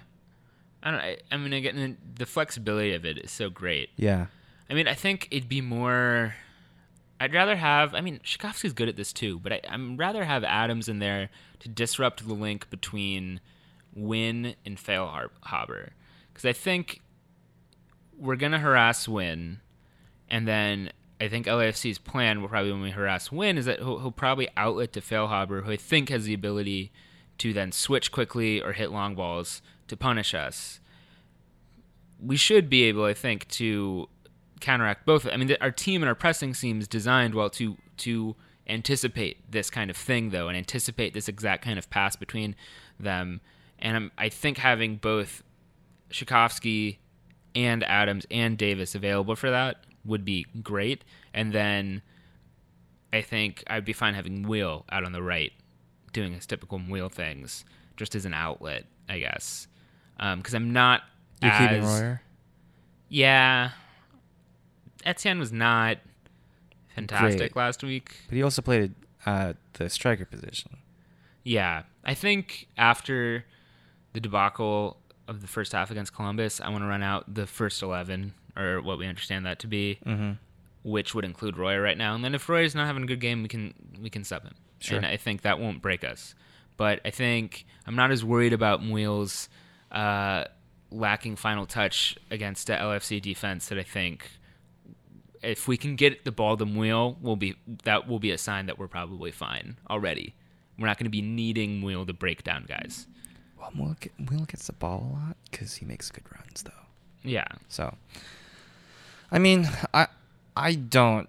I 0.82 0.92
don't. 0.92 1.00
I, 1.00 1.18
I 1.32 1.38
mean, 1.38 1.54
again, 1.54 1.98
the 2.16 2.26
flexibility 2.26 2.94
of 2.94 3.06
it 3.06 3.18
is 3.18 3.32
so 3.32 3.50
great. 3.50 3.90
Yeah, 3.96 4.28
I 4.70 4.74
mean, 4.74 4.88
I 4.88 4.94
think 4.94 5.28
it'd 5.32 5.50
be 5.50 5.62
more. 5.62 6.36
I'd 7.20 7.34
rather 7.34 7.58
have. 7.58 7.94
I 7.94 8.02
mean, 8.02 8.20
Rzatkowski's 8.24 8.74
good 8.74 8.88
at 8.88 8.96
this 8.96 9.12
too, 9.12 9.40
but 9.40 9.52
I, 9.52 9.62
I'm 9.68 9.98
rather 9.98 10.24
have 10.24 10.44
Adams 10.44 10.88
in 10.88 11.00
there 11.00 11.30
to 11.60 11.70
disrupt 11.70 12.26
the 12.26 12.34
link 12.34 12.70
between 12.70 13.42
Nguyen 13.98 14.56
and 14.66 14.78
Feilhaber, 14.78 15.90
because 16.32 16.46
I 16.46 16.54
think 16.54 17.02
we're 18.18 18.38
gonna 18.38 18.60
harass 18.60 19.08
Nguyen, 19.08 19.58
and 20.30 20.48
then 20.48 20.92
I 21.20 21.28
think 21.28 21.46
LAFC's 21.46 21.98
plan 21.98 22.42
will 22.42 22.48
probably 22.48 22.72
when 22.72 22.82
we 22.82 22.92
harass 22.92 23.30
Nguyen 23.30 23.58
is 23.58 23.66
that 23.66 23.80
he'll, 23.80 24.00
he'll 24.00 24.12
probably 24.12 24.48
outlet 24.56 24.94
to 24.94 25.02
Feilhaber, 25.02 25.66
who 25.66 25.72
I 25.72 25.78
think 25.78 26.08
has 26.08 26.24
the 26.24 26.34
ability 26.34 26.94
to 27.40 27.52
then 27.52 27.74
switch 27.74 28.12
quickly 28.12 28.62
or 28.62 28.72
hit 28.72 28.92
long 28.92 29.16
balls 29.16 29.62
to 29.90 29.98
punish 29.98 30.34
us 30.34 30.80
we 32.22 32.36
should 32.36 32.70
be 32.70 32.84
able, 32.84 33.06
I 33.06 33.14
think, 33.14 33.48
to 33.50 34.08
counteract 34.60 35.06
both. 35.06 35.28
I 35.28 35.38
mean, 35.38 35.56
our 35.62 35.72
team 35.72 36.02
and 36.02 36.10
our 36.10 36.16
pressing 36.16 36.54
seems 36.54 36.88
designed 36.88 37.34
well 37.34 37.50
to 37.52 37.78
to 37.98 38.36
anticipate 38.68 39.52
this 39.52 39.70
kind 39.70 39.90
of 39.90 39.98
thing, 39.98 40.30
though, 40.30 40.48
and 40.48 40.58
anticipate 40.58 41.14
this 41.14 41.28
exact 41.28 41.64
kind 41.64 41.80
of 41.80 41.90
pass 41.90 42.16
between 42.16 42.56
them. 43.00 43.42
And 43.80 43.96
I'm, 43.96 44.12
I 44.18 44.30
think 44.30 44.58
having 44.58 44.98
both 44.98 45.42
Rzatkowski 46.12 46.98
and 47.56 47.84
Adams 47.84 48.28
and 48.30 48.58
Davis 48.58 48.94
available 48.94 49.36
for 49.36 49.50
that 49.50 49.78
would 50.06 50.24
be 50.24 50.46
great. 50.62 51.04
And 51.34 51.52
then 51.52 52.04
I 53.12 53.22
think 53.22 53.64
I'd 53.68 53.86
be 53.86 53.94
fine 53.94 54.14
having 54.14 54.46
Muyl 54.46 54.84
out 54.92 55.04
on 55.04 55.14
the 55.14 55.24
right, 55.24 55.52
doing 56.14 56.34
his 56.34 56.46
typical 56.46 56.80
Muyl 56.80 57.12
things, 57.12 57.66
just 57.98 58.14
as 58.14 58.26
an 58.26 58.36
outlet, 58.36 58.86
I 59.08 59.20
guess. 59.20 59.68
Because 60.20 60.54
I'm 60.54 60.72
not 60.74 61.02
you're 61.42 61.52
as 61.52 61.60
keeping 61.70 61.84
Royer. 61.86 62.22
yeah. 63.08 63.72
Etienne 65.06 65.40
was 65.40 65.52
not 65.52 65.98
fantastic 66.96 67.54
Great. 67.54 67.56
last 67.56 67.84
week. 67.84 68.16
but 68.28 68.36
he 68.36 68.44
also 68.44 68.62
played 68.62 68.94
uh, 69.26 69.54
the 69.74 69.90
striker 69.90 70.26
position. 70.26 70.78
Yeah. 71.44 71.84
I 72.04 72.14
think 72.14 72.68
after 72.78 73.46
the 74.14 74.20
debacle 74.20 74.98
of 75.28 75.42
the 75.42 75.48
first 75.48 75.72
half 75.72 75.92
against 75.92 76.14
Columbus, 76.14 76.60
I 76.60 76.70
want 76.70 76.84
to 76.84 76.88
run 76.88 77.04
out 77.04 77.34
the 77.34 77.48
first 77.48 77.82
11, 77.82 78.34
or 78.58 78.82
what 78.82 78.98
we 78.98 79.08
understand 79.08 79.46
that 79.46 79.60
to 79.60 79.68
be, 79.68 80.00
Mm-hmm. 80.06 80.32
which 80.84 81.16
would 81.16 81.24
include 81.26 81.58
Roy 81.58 81.78
right 81.78 81.98
now. 81.98 82.16
And 82.16 82.24
then 82.24 82.36
if 82.36 82.50
Roy 82.50 82.64
is 82.64 82.76
not 82.76 82.88
having 82.88 83.04
a 83.04 83.08
good 83.08 83.22
game, 83.22 83.42
we 83.42 83.48
can 83.48 83.74
we 84.02 84.10
can 84.10 84.24
sub 84.24 84.44
him. 84.44 84.56
Sure. 84.80 84.98
And 84.98 85.06
I 85.06 85.18
think 85.18 85.42
that 85.44 85.60
won't 85.60 85.82
break 85.82 86.04
us. 86.04 86.36
But 86.78 87.00
I 87.06 87.10
think 87.10 87.66
I'm 87.86 87.96
not 87.96 88.12
as 88.12 88.24
worried 88.24 88.54
about 88.54 88.82
Muyl's 88.82 89.50
uh, 89.92 90.46
lacking 90.92 91.36
final 91.36 91.66
touch 91.66 92.18
against 92.32 92.68
the 92.68 92.74
LFC 92.74 93.22
defense 93.22 93.68
that 93.70 93.78
I 93.78 93.84
think 93.84 94.30
if 95.42 95.68
we 95.68 95.78
can 95.78 95.96
get 95.96 96.26
the 96.26 96.32
ball 96.32 96.58
to 96.58 96.66
Muyl, 96.66 97.20
will 97.22 97.36
be 97.38 97.56
that 97.84 98.08
will 98.08 98.20
be 98.20 98.32
a 98.32 98.38
sign 98.38 98.66
that 98.66 98.78
we're 98.78 98.88
probably 98.88 99.32
fine 99.32 99.78
already. 99.90 100.36
We're 100.78 100.88
not 100.88 100.98
going 100.98 101.06
to 101.06 101.10
be 101.12 101.22
needing 101.22 101.82
Muyl 101.82 102.06
to 102.08 102.14
break 102.14 102.44
down 102.44 102.66
guys. 102.68 103.08
Well, 103.60 103.72
Will, 103.76 103.96
get, 104.00 104.48
gets 104.48 104.68
the 104.68 104.74
ball 104.74 105.10
a 105.12 105.14
lot 105.28 105.38
because 105.52 105.76
he 105.76 105.86
makes 105.86 106.10
good 106.10 106.24
runs, 106.34 106.64
though. 106.64 106.72
Yeah. 107.24 107.48
So, 107.68 107.96
I 109.32 109.40
mean, 109.40 109.70
I 109.94 110.08
I 110.56 110.76
don't. 110.76 111.28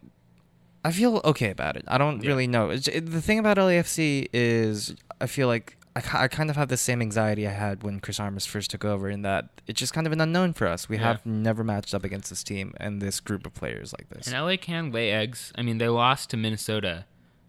I 0.84 0.92
feel 0.92 1.20
okay 1.24 1.50
about 1.50 1.76
it. 1.76 1.84
I 1.88 1.98
don't 1.98 2.22
Yeah. 2.22 2.28
really 2.28 2.46
know. 2.46 2.70
It, 2.70 2.84
the 2.84 3.20
thing 3.20 3.38
about 3.38 3.58
LAFC 3.58 4.28
is, 4.32 4.94
I 5.20 5.26
feel 5.26 5.46
like 5.46 5.76
I, 5.96 6.02
I 6.24 6.28
kind 6.28 6.50
of 6.50 6.56
have 6.56 6.68
the 6.68 6.76
same 6.76 7.00
anxiety 7.02 7.46
I 7.46 7.52
had 7.52 7.82
when 7.82 8.00
Chris 8.00 8.20
Armas 8.20 8.46
first 8.46 8.70
took 8.70 8.84
over, 8.84 9.08
in 9.10 9.22
that 9.22 9.48
it's 9.66 9.78
just 9.80 9.92
kind 9.92 10.06
of 10.06 10.12
an 10.12 10.20
unknown 10.20 10.52
for 10.52 10.66
us. 10.66 10.88
We 10.88 10.96
Yeah. 10.96 11.02
have 11.04 11.26
never 11.26 11.64
matched 11.64 11.94
up 11.94 12.04
against 12.04 12.30
this 12.30 12.44
team 12.44 12.72
and 12.78 13.00
this 13.02 13.20
group 13.20 13.46
of 13.46 13.54
players 13.54 13.92
like 13.98 14.08
this. 14.08 14.26
And 14.26 14.36
LA 14.36 14.56
can 14.56 14.92
lay 14.92 15.10
eggs. 15.10 15.52
I 15.56 15.62
mean, 15.62 15.78
they 15.78 15.88
lost 15.88 16.30
to 16.30 16.36
Minnesota 16.36 17.04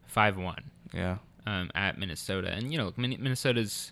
5 0.08 0.38
1 0.38 0.64
yeah. 0.94 1.18
um, 1.46 1.70
at 1.76 1.98
Minnesota. 1.98 2.50
And, 2.52 2.72
you 2.72 2.78
know, 2.78 2.92
Min- 2.98 3.18
Minnesota's 3.22 3.92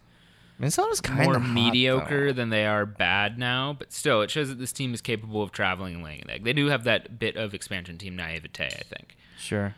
Minnesota's 0.57 0.99
kind 0.99 1.21
of 1.21 1.25
more 1.25 1.37
of 1.37 1.47
mediocre 1.49 2.33
than 2.33 2.49
they 2.49 2.65
are 2.65 2.85
bad 2.85 3.37
now, 3.37 3.73
but 3.79 3.93
still, 3.93 4.21
it 4.21 4.29
shows 4.29 4.49
that 4.49 4.59
this 4.59 4.73
team 4.73 4.93
is 4.93 4.99
capable 4.99 5.41
of 5.41 5.53
traveling 5.53 5.95
and 5.95 6.03
laying 6.03 6.21
an 6.21 6.29
egg. 6.29 6.43
They 6.43 6.51
do 6.51 6.65
have 6.67 6.83
that 6.83 7.17
bit 7.17 7.37
of 7.37 7.53
expansion 7.53 7.97
team 7.97 8.17
naivete, 8.17 8.65
I 8.65 8.83
think. 8.83 9.15
Sure. 9.37 9.75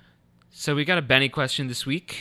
So 0.49 0.73
we 0.73 0.83
got 0.83 0.97
a 0.97 1.03
Benny 1.03 1.29
question 1.29 1.67
this 1.67 1.85
week. 1.85 2.17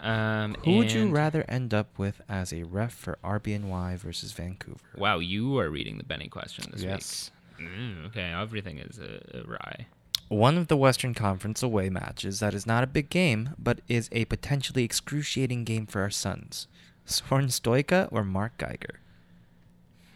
Um, 0.00 0.54
Who 0.64 0.76
would 0.76 0.92
you 0.92 1.08
rather 1.08 1.44
end 1.48 1.72
up 1.72 1.98
with 1.98 2.20
as 2.28 2.52
a 2.52 2.64
ref 2.64 2.92
for 2.92 3.18
RBNY 3.24 3.96
versus 3.98 4.32
Vancouver? 4.32 4.78
Wow, 4.96 5.18
you 5.18 5.58
are 5.58 5.70
reading 5.70 5.96
the 5.98 6.04
Benny 6.04 6.28
question 6.28 6.66
this 6.72 6.82
Yes. 6.82 7.30
week. 7.58 7.68
Mm, 7.68 8.06
okay, 8.08 8.32
everything 8.32 8.78
is 8.78 8.98
a, 8.98 9.20
a 9.38 9.42
rye. 9.44 9.86
One 10.28 10.58
of 10.58 10.68
the 10.68 10.76
Western 10.76 11.14
Conference 11.14 11.62
away 11.62 11.88
matches 11.88 12.40
that 12.40 12.52
is 12.52 12.66
not 12.66 12.84
a 12.84 12.86
big 12.86 13.08
game, 13.08 13.50
but 13.58 13.80
is 13.88 14.08
a 14.12 14.24
potentially 14.26 14.82
excruciating 14.84 15.64
game 15.64 15.86
for 15.86 16.02
our 16.02 16.10
sons. 16.10 16.66
Sorin 17.06 17.46
Stoica 17.46 18.08
or 18.10 18.24
Mark 18.24 18.58
Geiger? 18.58 19.00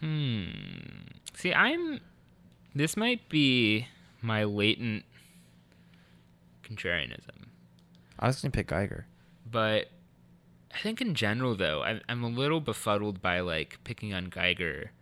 Hmm. 0.01 0.47
See, 1.35 1.55
I'm. 1.55 2.01
This 2.75 2.97
might 2.97 3.29
be 3.29 3.87
my 4.21 4.45
latent 4.45 5.05
contrarianism, 6.63 7.47
I 8.19 8.27
was 8.29 8.41
going 8.43 8.53
to 8.53 8.57
pick 8.57 8.69
Geiger. 8.69 9.07
But 9.51 9.89
I 10.73 10.79
think 10.83 11.01
in 11.01 11.15
general, 11.15 11.55
though, 11.57 11.83
I'm, 11.83 12.01
I'm 12.09 12.23
a 12.23 12.29
little 12.29 12.61
befuddled 12.61 13.21
by 13.21 13.41
like 13.41 13.79
picking 13.85 14.13
on 14.15 14.27
Geiger 14.27 14.93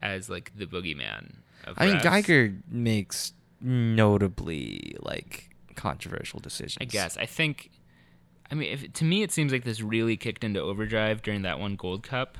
as 0.00 0.28
like 0.30 0.52
the 0.56 0.66
boogeyman. 0.66 1.36
Of 1.64 1.76
I 1.78 1.86
mean. 1.86 1.98
Geiger 2.00 2.54
makes 2.70 3.32
notably 3.60 4.96
like 5.00 5.50
controversial 5.74 6.40
decisions. 6.40 6.78
I 6.80 6.84
guess. 6.84 7.16
I 7.16 7.26
think. 7.26 7.70
I 8.50 8.54
mean, 8.54 8.72
if, 8.72 8.92
to 8.94 9.04
me, 9.04 9.22
it 9.22 9.30
seems 9.30 9.52
like 9.52 9.64
this 9.64 9.82
really 9.82 10.16
kicked 10.16 10.42
into 10.42 10.60
overdrive 10.60 11.20
during 11.22 11.42
that 11.42 11.58
one 11.60 11.76
Gold 11.76 12.02
Cup, 12.02 12.38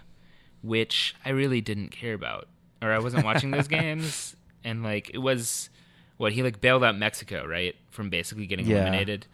which 0.63 1.15
I 1.25 1.31
really 1.31 1.61
didn't 1.61 1.91
care 1.91 2.15
about, 2.15 2.49
or 2.81 2.93
I 2.93 2.99
wasn't 2.99 3.25
watching 3.27 3.51
those 3.51 3.69
games, 3.79 4.35
and 4.65 4.83
like 4.83 5.11
it 5.13 5.19
was, 5.19 5.69
what 6.17 6.33
he 6.33 6.43
like 6.43 6.63
bailed 6.63 6.83
out 6.83 6.97
Mexico 6.97 7.47
right 7.47 7.75
from 7.91 8.09
basically 8.09 8.47
getting 8.47 8.67
Yeah. 8.67 8.77
eliminated, 8.77 9.27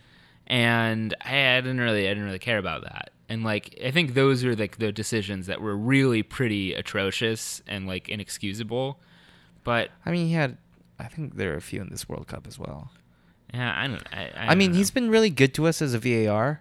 and 0.46 1.14
I, 1.24 1.56
I 1.56 1.60
didn't 1.60 1.80
really, 1.80 2.06
I 2.06 2.10
didn't 2.10 2.24
really 2.24 2.38
care 2.38 2.58
about 2.58 2.82
that, 2.82 3.10
and 3.28 3.44
like 3.44 3.78
I 3.84 3.90
think 3.90 4.14
those 4.14 4.44
are 4.44 4.54
like 4.54 4.78
the 4.78 4.92
decisions 4.92 5.46
that 5.46 5.60
were 5.60 5.76
really 5.76 6.22
pretty 6.22 6.74
atrocious 6.74 7.62
and 7.66 7.86
like 7.86 8.08
inexcusable, 8.08 8.98
but 9.62 9.90
I 10.04 10.10
mean, 10.10 10.26
he 10.28 10.34
had. 10.34 10.58
I 10.98 11.08
think 11.08 11.34
there 11.34 11.52
are 11.52 11.56
a 11.56 11.60
few 11.60 11.80
in 11.80 11.88
this 11.88 12.08
World 12.08 12.28
Cup 12.28 12.46
as 12.46 12.56
well. 12.56 12.92
yeah, 13.52 13.74
I 13.76 13.88
don't. 13.88 14.06
I, 14.12 14.30
I, 14.36 14.46
I, 14.50 14.54
mean, 14.54 14.70
don't 14.70 14.78
he's 14.78 14.90
know. 14.94 15.00
been 15.00 15.10
really 15.10 15.30
good 15.30 15.52
to 15.54 15.66
us 15.66 15.82
as 15.82 15.92
a 15.92 15.98
VAR, 15.98 16.60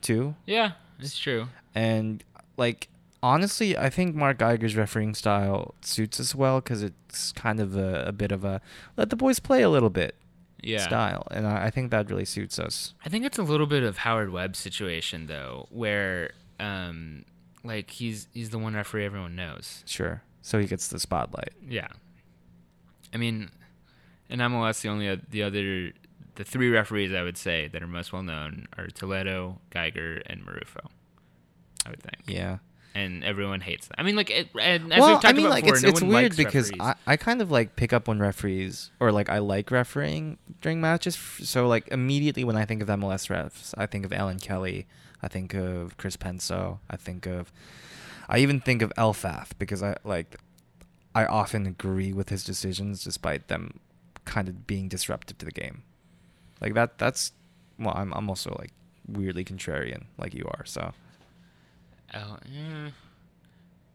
too. 0.00 0.36
yeah, 0.46 0.72
it's 1.00 1.18
true. 1.18 1.48
And 1.74 2.22
like 2.56 2.88
honestly, 3.22 3.76
I 3.76 3.90
think 3.90 4.14
Mark 4.14 4.38
Geiger's 4.38 4.76
refereeing 4.76 5.14
style 5.14 5.74
suits 5.80 6.20
us 6.20 6.34
well 6.34 6.60
because 6.60 6.82
it's 6.82 7.32
kind 7.32 7.60
of 7.60 7.76
a, 7.76 8.04
a 8.06 8.12
bit 8.12 8.32
of 8.32 8.44
a 8.44 8.60
let 8.96 9.10
the 9.10 9.16
boys 9.16 9.40
play 9.40 9.62
a 9.62 9.68
little 9.70 9.90
bit 9.90 10.14
Yeah. 10.62 10.78
style, 10.78 11.26
and 11.30 11.46
I, 11.46 11.66
I 11.66 11.70
think 11.70 11.90
that 11.90 12.10
really 12.10 12.24
suits 12.24 12.58
us. 12.58 12.94
I 13.04 13.08
think 13.08 13.24
it's 13.24 13.38
a 13.38 13.42
little 13.42 13.66
bit 13.66 13.82
of 13.82 13.98
Howard 13.98 14.30
Webb's 14.32 14.58
situation 14.58 15.26
though, 15.26 15.66
where 15.70 16.32
um 16.58 17.24
like 17.64 17.90
he's 17.90 18.28
he's 18.32 18.50
the 18.50 18.58
one 18.58 18.74
referee 18.74 19.04
everyone 19.04 19.36
knows. 19.36 19.82
Sure. 19.86 20.22
So 20.42 20.58
he 20.58 20.66
gets 20.66 20.88
the 20.88 20.98
spotlight. 20.98 21.52
Yeah. 21.68 21.88
I 23.12 23.16
mean, 23.16 23.50
in 24.28 24.40
MLS 24.40 24.80
the 24.82 24.88
only 24.88 25.20
the 25.30 25.42
other 25.42 25.92
the 26.36 26.44
three 26.44 26.70
referees 26.70 27.12
I 27.12 27.22
would 27.22 27.36
say 27.36 27.68
that 27.68 27.82
are 27.82 27.86
most 27.86 28.12
well 28.12 28.22
known 28.22 28.68
are 28.76 28.86
Toledo, 28.88 29.60
Geiger, 29.70 30.22
and 30.26 30.44
Marrufo. 30.46 30.86
I 31.86 31.90
would 31.90 32.02
think. 32.02 32.22
Yeah. 32.26 32.58
And 32.94 33.22
everyone 33.22 33.60
hates 33.60 33.86
them. 33.86 33.94
I 33.98 34.02
mean, 34.02 34.16
like, 34.16 34.30
it, 34.30 34.48
and 34.60 34.92
as 34.92 34.98
well, 34.98 35.08
we've 35.08 35.14
talked 35.16 35.26
I 35.26 35.32
mean, 35.32 35.46
about 35.46 35.50
like 35.50 35.64
before, 35.64 35.76
it's 35.76 35.82
no 35.84 35.88
it's 35.90 36.02
weird 36.02 36.36
because 36.36 36.70
referees. 36.72 36.96
I, 37.06 37.12
I 37.12 37.16
kind 37.16 37.40
of 37.40 37.50
like 37.50 37.76
pick 37.76 37.92
up 37.92 38.08
on 38.08 38.18
referees 38.18 38.90
or 38.98 39.12
like 39.12 39.28
I 39.28 39.38
like 39.38 39.70
refereeing 39.70 40.38
during 40.62 40.80
matches. 40.80 41.16
So 41.16 41.68
like 41.68 41.86
immediately 41.88 42.44
when 42.44 42.56
I 42.56 42.64
think 42.64 42.82
of 42.82 42.88
MLS 42.88 43.28
refs, 43.28 43.72
I 43.78 43.86
think 43.86 44.04
of 44.04 44.12
Alan 44.12 44.38
Kelly, 44.38 44.86
I 45.22 45.28
think 45.28 45.54
of 45.54 45.96
Chris 45.96 46.16
Penso, 46.16 46.78
I 46.90 46.96
think 46.96 47.26
of, 47.26 47.52
I 48.28 48.38
even 48.38 48.60
think 48.60 48.82
of 48.82 48.92
Elfath 48.96 49.50
because 49.58 49.82
I 49.82 49.96
like, 50.02 50.36
I 51.14 51.24
often 51.24 51.66
agree 51.66 52.12
with 52.12 52.30
his 52.30 52.42
decisions 52.42 53.04
despite 53.04 53.48
them 53.48 53.78
kind 54.24 54.48
of 54.48 54.66
being 54.66 54.88
disruptive 54.88 55.38
to 55.38 55.46
the 55.46 55.52
game. 55.52 55.82
Like 56.60 56.74
that. 56.74 56.98
That's 56.98 57.32
well, 57.78 57.94
I'm 57.96 58.12
I'm 58.14 58.28
also 58.28 58.54
like 58.58 58.72
weirdly 59.06 59.44
contrarian 59.44 60.04
like 60.18 60.34
you 60.34 60.44
are. 60.46 60.64
So 60.64 60.92
Oh, 62.14 62.36
yeah. 62.50 62.90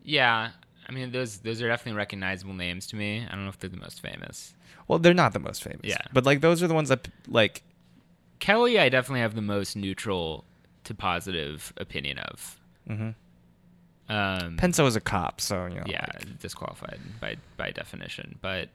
yeah. 0.03 0.51
I 0.87 0.91
mean, 0.91 1.11
those 1.11 1.39
those 1.39 1.61
are 1.61 1.67
definitely 1.67 1.97
recognizable 1.97 2.53
names 2.53 2.85
to 2.87 2.95
me. 2.95 3.25
I 3.27 3.31
don't 3.33 3.43
know 3.43 3.49
if 3.49 3.59
they're 3.59 3.69
the 3.69 3.77
most 3.77 4.01
famous. 4.01 4.53
well, 4.87 4.99
they're 4.99 5.13
not 5.13 5.33
the 5.33 5.39
most 5.39 5.63
famous. 5.63 5.81
Yeah. 5.83 5.97
But 6.11 6.25
like 6.25 6.41
those 6.41 6.61
are 6.61 6.67
the 6.67 6.73
ones 6.73 6.89
that 6.89 7.07
like 7.27 7.63
Kelly, 8.39 8.77
I 8.79 8.89
definitely 8.89 9.21
have 9.21 9.35
the 9.35 9.41
most 9.41 9.75
neutral 9.75 10.43
to 10.83 10.93
positive 10.93 11.71
opinion 11.77 12.17
of. 12.19 12.59
hmm 12.85 13.09
Um, 14.09 14.57
Penso 14.57 14.85
is 14.85 14.97
a 14.97 15.01
cop, 15.01 15.39
so 15.39 15.65
you 15.67 15.75
know. 15.75 15.83
yeah, 15.87 16.05
like- 16.13 16.39
disqualified 16.39 16.99
by 17.21 17.37
by 17.55 17.71
definition. 17.71 18.37
But 18.41 18.67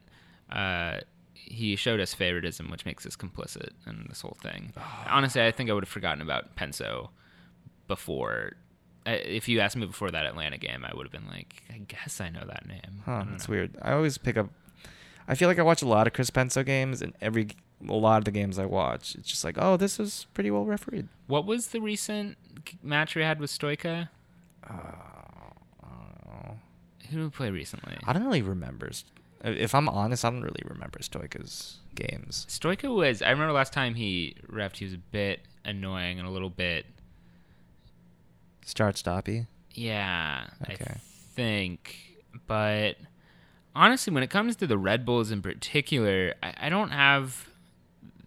uh, 0.51 1.01
he 1.35 1.75
showed 1.75 1.99
us 1.99 2.15
favoritism, 2.15 2.71
which 2.71 2.85
makes 2.85 3.05
us 3.05 3.15
complicit 3.15 3.69
in 3.85 4.07
this 4.09 4.21
whole 4.21 4.37
thing. 4.41 4.73
Honestly, 5.07 5.45
I 5.45 5.51
think 5.51 5.69
I 5.69 5.73
would 5.73 5.83
have 5.83 5.89
forgotten 5.89 6.21
about 6.23 6.55
Penso 6.55 7.09
before. 7.87 8.53
Uh, 9.13 9.17
If 9.25 9.47
you 9.47 9.59
asked 9.59 9.75
me 9.75 9.85
before 9.85 10.11
that 10.11 10.25
Atlanta 10.25 10.57
game, 10.57 10.85
I 10.85 10.93
would 10.95 11.05
have 11.05 11.11
been 11.11 11.27
like, 11.27 11.63
I 11.73 11.77
guess 11.79 12.19
I 12.21 12.29
know 12.29 12.43
that 12.45 12.67
name. 12.67 13.03
Huh, 13.05 13.23
that's 13.29 13.47
know. 13.47 13.53
weird. 13.53 13.75
I 13.81 13.93
always 13.93 14.17
pick 14.17 14.37
up. 14.37 14.49
I 15.27 15.35
feel 15.35 15.47
like 15.47 15.59
I 15.59 15.63
watch 15.63 15.81
a 15.81 15.87
lot 15.87 16.07
of 16.07 16.13
Chris 16.13 16.29
Penso 16.29 16.65
games, 16.65 17.01
and 17.01 17.13
every 17.21 17.49
a 17.87 17.93
lot 17.93 18.17
of 18.17 18.25
the 18.25 18.31
games 18.31 18.59
I 18.59 18.65
watch, 18.65 19.15
it's 19.15 19.29
just 19.29 19.43
like, 19.43 19.55
oh, 19.57 19.77
this 19.77 19.99
is 19.99 20.27
pretty 20.33 20.51
well 20.51 20.65
refereed. 20.65 21.07
What 21.27 21.45
was 21.45 21.67
the 21.67 21.79
recent 21.79 22.37
match 22.83 23.15
we 23.15 23.21
had 23.21 23.39
with 23.39 23.51
Stoica? 23.51 24.09
Who 27.09 27.17
did 27.17 27.23
we 27.23 27.29
play 27.29 27.49
recently? 27.49 27.97
I 28.05 28.13
don't 28.13 28.23
really 28.23 28.41
remember. 28.41 28.91
If 29.43 29.73
I'm 29.73 29.89
honest, 29.89 30.25
I 30.25 30.29
don't 30.29 30.41
really 30.41 30.63
remember 30.65 30.99
Stoica's 30.99 31.77
games. 31.95 32.45
Stoica 32.49 32.93
was. 32.93 33.21
I 33.21 33.29
remember 33.31 33.53
last 33.53 33.73
time 33.73 33.95
he 33.95 34.35
refed, 34.47 34.77
he 34.77 34.85
was 34.85 34.93
a 34.93 34.97
bit 34.97 35.41
annoying 35.65 36.19
and 36.19 36.27
a 36.27 36.31
little 36.31 36.49
bit. 36.49 36.85
Start 38.65 38.95
stoppy. 38.95 39.47
Yeah, 39.73 40.47
I 40.67 40.75
think. 41.35 41.95
But 42.47 42.97
honestly, 43.75 44.13
when 44.13 44.23
it 44.23 44.29
comes 44.29 44.55
to 44.57 44.67
the 44.67 44.77
Red 44.77 45.05
Bulls 45.05 45.31
in 45.31 45.41
particular, 45.41 46.33
I, 46.43 46.53
I 46.61 46.69
don't 46.69 46.91
have 46.91 47.49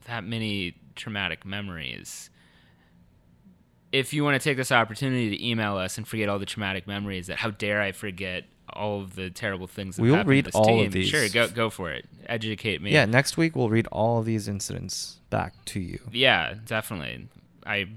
that 0.06 0.24
many 0.24 0.74
traumatic 0.96 1.44
memories. 1.44 2.30
If 3.92 4.14
you 4.14 4.24
want 4.24 4.40
to 4.40 4.44
take 4.48 4.56
this 4.56 4.72
opportunity 4.72 5.36
to 5.36 5.46
email 5.46 5.76
us 5.76 5.98
and 5.98 6.08
forget 6.08 6.28
all 6.28 6.38
the 6.38 6.46
traumatic 6.46 6.86
memories, 6.86 7.26
that 7.26 7.36
how 7.38 7.50
dare 7.50 7.82
I 7.82 7.92
forget 7.92 8.44
all 8.72 9.02
of 9.02 9.14
the 9.14 9.30
terrible 9.30 9.66
things 9.66 9.96
that 9.96 10.02
We'll 10.02 10.24
read 10.24 10.48
all 10.54 10.82
of 10.82 10.92
these. 10.92 11.08
Sure, 11.08 11.28
go 11.28 11.48
go 11.48 11.68
for 11.68 11.90
it. 11.90 12.06
Educate 12.26 12.80
me. 12.80 12.90
Yeah, 12.90 13.04
next 13.04 13.36
week 13.36 13.54
we'll 13.54 13.68
read 13.68 13.86
all 13.88 14.18
of 14.18 14.24
these 14.24 14.48
incidents 14.48 15.18
back 15.30 15.52
to 15.66 15.80
you. 15.80 16.00
Yeah, 16.10 16.54
definitely. 16.64 17.28
I 17.66 17.88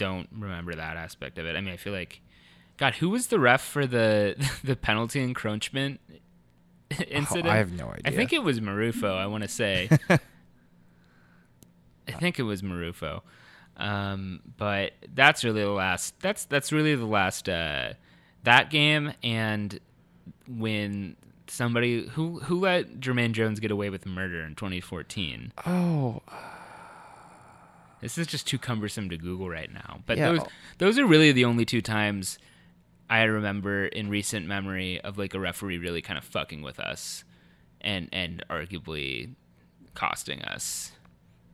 don't 0.00 0.28
remember 0.32 0.74
that 0.74 0.96
aspect 0.96 1.38
of 1.38 1.44
it. 1.44 1.54
I 1.56 1.60
mean, 1.60 1.74
I 1.74 1.76
feel 1.76 1.92
like, 1.92 2.22
God, 2.78 2.94
who 2.94 3.10
was 3.10 3.26
the 3.26 3.38
ref 3.38 3.60
for 3.60 3.86
the 3.86 4.34
the 4.64 4.74
penalty 4.74 5.22
encroachment 5.22 6.00
incident? 7.06 7.46
Oh, 7.46 7.50
I 7.50 7.58
have 7.58 7.72
no 7.72 7.88
idea. 7.88 8.00
I 8.06 8.10
think 8.10 8.32
it 8.32 8.42
was 8.42 8.60
Marrufo. 8.60 9.14
I 9.14 9.26
want 9.26 9.42
to 9.42 9.48
say. 9.48 9.90
I 12.08 12.12
think 12.18 12.38
it 12.38 12.44
was 12.44 12.62
Marrufo. 12.62 13.20
Um, 13.76 14.40
but 14.56 14.94
that's 15.14 15.44
really 15.44 15.62
the 15.62 15.70
last. 15.70 16.18
That's 16.20 16.46
that's 16.46 16.72
really 16.72 16.94
the 16.94 17.04
last. 17.04 17.46
Uh, 17.46 17.92
that 18.44 18.70
game 18.70 19.12
and 19.22 19.78
when 20.48 21.14
somebody 21.46 22.06
who 22.06 22.40
who 22.40 22.58
let 22.60 23.00
Jermaine 23.00 23.32
Jones 23.32 23.60
get 23.60 23.70
away 23.70 23.90
with 23.90 24.06
murder 24.06 24.40
in 24.40 24.54
2014. 24.54 25.52
Oh, 25.66 26.22
This 28.00 28.16
is 28.18 28.26
just 28.26 28.46
too 28.46 28.58
cumbersome 28.58 29.08
to 29.10 29.16
Google 29.18 29.48
right 29.48 29.72
now. 29.72 30.00
But 30.06 30.18
Yeah. 30.18 30.32
those 30.32 30.40
those 30.78 30.98
are 30.98 31.06
really 31.06 31.32
the 31.32 31.44
only 31.44 31.64
two 31.64 31.82
times 31.82 32.38
I 33.08 33.22
remember 33.24 33.86
in 33.86 34.08
recent 34.08 34.46
memory 34.46 35.00
of 35.00 35.18
like 35.18 35.34
a 35.34 35.40
referee 35.40 35.78
really 35.78 36.00
kind 36.02 36.16
of 36.18 36.24
fucking 36.24 36.62
with 36.62 36.78
us 36.80 37.24
and 37.80 38.08
and 38.12 38.44
arguably 38.48 39.34
costing 39.94 40.42
us. 40.42 40.92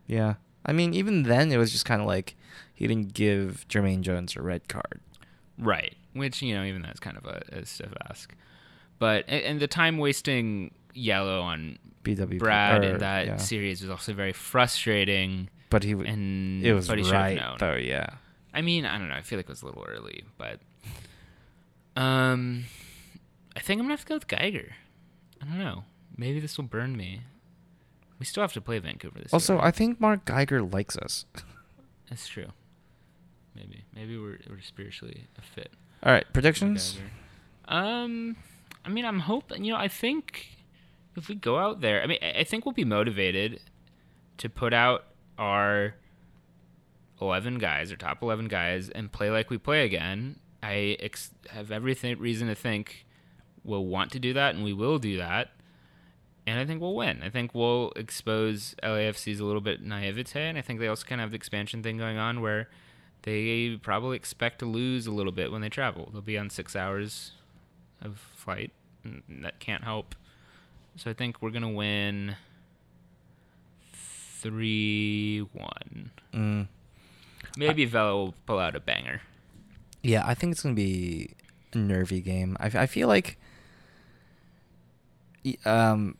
yeah. 0.06 0.35
I 0.68 0.73
mean, 0.73 0.94
even 0.94 1.23
then, 1.23 1.52
it 1.52 1.59
was 1.59 1.70
just 1.70 1.85
kind 1.85 2.01
of 2.01 2.09
like 2.09 2.35
he 2.74 2.89
didn't 2.89 3.14
give 3.14 3.64
Jermaine 3.68 4.01
Jones 4.01 4.35
a 4.35 4.43
red 4.43 4.66
card. 4.68 5.01
Right. 5.56 5.94
Which, 6.12 6.43
you 6.43 6.55
know, 6.56 6.64
even 6.64 6.82
that's 6.82 6.98
kind 6.98 7.16
of 7.16 7.24
a, 7.24 7.43
a 7.52 7.64
stiff 7.64 7.93
ask. 8.10 8.35
But 8.98 9.24
and, 9.28 9.44
and 9.44 9.60
the 9.60 9.68
time 9.68 9.97
wasting 9.98 10.74
yellow 10.93 11.40
on 11.40 11.78
BWP. 12.02 12.40
Brad 12.40 12.85
or- 12.85 12.89
in 12.94 12.98
that 12.98 13.27
yeah. 13.27 13.36
series 13.36 13.81
was 13.81 13.90
also 13.90 14.12
very 14.12 14.32
frustrating 14.32 15.48
But 15.70 15.82
he 15.82 15.93
and 15.93 16.64
it 16.64 16.72
was 16.74 16.88
but 16.88 16.98
he 16.98 17.10
right 17.10 17.36
known. 17.36 17.56
though. 17.59 17.74
Yeah. 17.74 18.06
I 18.55 18.62
mean, 18.62 18.86
I 18.86 18.98
don't 18.98 19.09
know. 19.09 19.14
I 19.14 19.22
feel 19.22 19.38
like 19.38 19.47
it 19.47 19.51
was 19.51 19.62
a 19.62 19.66
little 19.66 19.84
early, 19.86 20.24
but 20.38 20.60
Um, 21.97 22.64
I 23.56 23.60
think 23.60 23.78
I'm 23.80 23.84
gonna 23.86 23.94
have 23.94 24.01
to 24.02 24.06
go 24.06 24.14
with 24.14 24.28
Geiger. 24.28 24.74
I 25.40 25.44
don't 25.44 25.59
know. 25.59 25.84
Maybe 26.16 26.40
this 26.40 26.56
will 26.56 26.64
burn 26.64 26.97
me. 26.97 27.22
We 28.18 28.24
still 28.26 28.43
have 28.43 28.52
to 28.55 28.60
play 28.60 28.78
Vancouver 28.78 29.18
this 29.22 29.32
Also, 29.32 29.55
year. 29.55 29.62
I 29.62 29.70
think 29.70 30.01
Mark 30.01 30.24
Geiger 30.24 30.62
likes 30.62 30.97
us. 30.97 31.26
That's 32.09 32.26
true. 32.28 32.52
Maybe. 33.55 33.84
Maybe 33.94 34.16
we're 34.18 34.38
we're 34.48 34.60
spiritually 34.60 35.26
a 35.38 35.43
fit. 35.43 35.70
All 36.02 36.12
right, 36.12 36.26
predictions. 36.32 36.98
Um, 37.68 38.36
I 38.84 38.88
mean, 38.90 39.05
I'm 39.05 39.20
hoping. 39.20 39.64
You 39.64 39.72
know, 39.72 39.78
I 39.78 39.88
think 39.88 40.47
if 41.16 41.28
we 41.28 41.34
go 41.34 41.59
out 41.59 41.80
there, 41.80 42.02
I 42.02 42.06
mean, 42.06 42.18
I 42.22 42.44
think 42.44 42.64
we'll 42.64 42.72
be 42.74 42.84
motivated 42.84 43.60
to 44.38 44.48
put 44.48 44.72
out 44.72 45.06
our 45.38 45.94
eleven 47.20 47.58
guys, 47.58 47.92
or 47.92 47.96
top 47.96 48.22
eleven 48.22 48.48
guys, 48.48 48.88
and 48.88 49.10
play 49.12 49.30
like 49.30 49.50
we 49.50 49.58
play 49.58 49.84
again. 49.84 50.38
I 50.62 50.96
ex- 51.00 51.34
have 51.50 51.70
everything 51.70 52.18
reason 52.18 52.48
to 52.48 52.54
think 52.54 53.06
we'll 53.64 53.86
want 53.86 54.12
to 54.12 54.18
do 54.18 54.32
that, 54.32 54.54
and 54.54 54.64
we 54.64 54.72
will 54.72 54.98
do 54.98 55.16
that. 55.18 55.50
And 56.46 56.60
I 56.60 56.64
think 56.64 56.80
we'll 56.80 56.94
win. 56.94 57.22
I 57.24 57.28
think 57.28 57.54
we'll 57.54 57.92
expose 57.96 58.76
LAFC's 58.82 59.40
a 59.40 59.44
little 59.44 59.60
bit 59.60 59.82
naivete, 59.82 60.40
and 60.40 60.56
I 60.56 60.62
think 60.62 60.78
they 60.78 60.86
also 60.86 61.04
kind 61.04 61.20
of 61.20 61.24
have 61.24 61.30
the 61.32 61.36
expansion 61.36 61.82
thing 61.82 61.98
going 61.98 62.18
on 62.18 62.40
where 62.40 62.68
they 63.22 63.78
probably 63.82 64.16
expect 64.16 64.60
to 64.60 64.66
lose 64.66 65.08
a 65.08 65.10
little 65.10 65.32
bit 65.32 65.50
when 65.50 65.60
they 65.60 65.68
travel. 65.68 66.08
They'll 66.12 66.22
be 66.22 66.38
on 66.38 66.48
six 66.48 66.76
hours 66.76 67.32
of 68.00 68.18
flight, 68.36 68.70
and 69.02 69.22
that 69.42 69.58
can't 69.58 69.82
help. 69.82 70.14
So 70.94 71.10
I 71.10 71.14
think 71.14 71.42
we're 71.42 71.50
gonna 71.50 71.68
win 71.68 72.36
three 74.47 75.40
one. 75.52 76.10
Mm. 76.32 76.68
Maybe 77.56 77.85
Vela 77.85 78.14
will 78.14 78.35
pull 78.47 78.59
out 78.59 78.77
a 78.77 78.81
banger. 78.81 79.23
Yeah, 80.02 80.24
I 80.27 80.35
think 80.35 80.52
it's 80.52 80.62
gonna 80.62 80.74
be 80.74 81.31
a 81.73 81.78
nervy 81.78 82.20
game. 82.20 82.56
I, 82.60 82.66
I 82.66 82.86
feel 82.86 83.09
like, 83.09 83.39
um, 85.64 86.16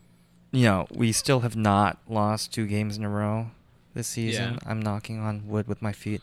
you 0.51 0.65
know, 0.65 0.87
we 0.91 1.13
still 1.13 1.41
have 1.41 1.55
not 1.57 1.99
lost 2.09 2.53
two 2.53 2.67
games 2.67 2.97
in 2.97 3.05
a 3.05 3.09
row 3.09 3.51
this 3.95 4.09
season. 4.09 4.55
Yeah. 4.55 4.71
I'm 4.71 4.81
knocking 4.81 5.21
on 5.21 5.47
wood 5.47 5.69
with 5.69 5.81
my 5.83 5.93
feet. 5.93 6.23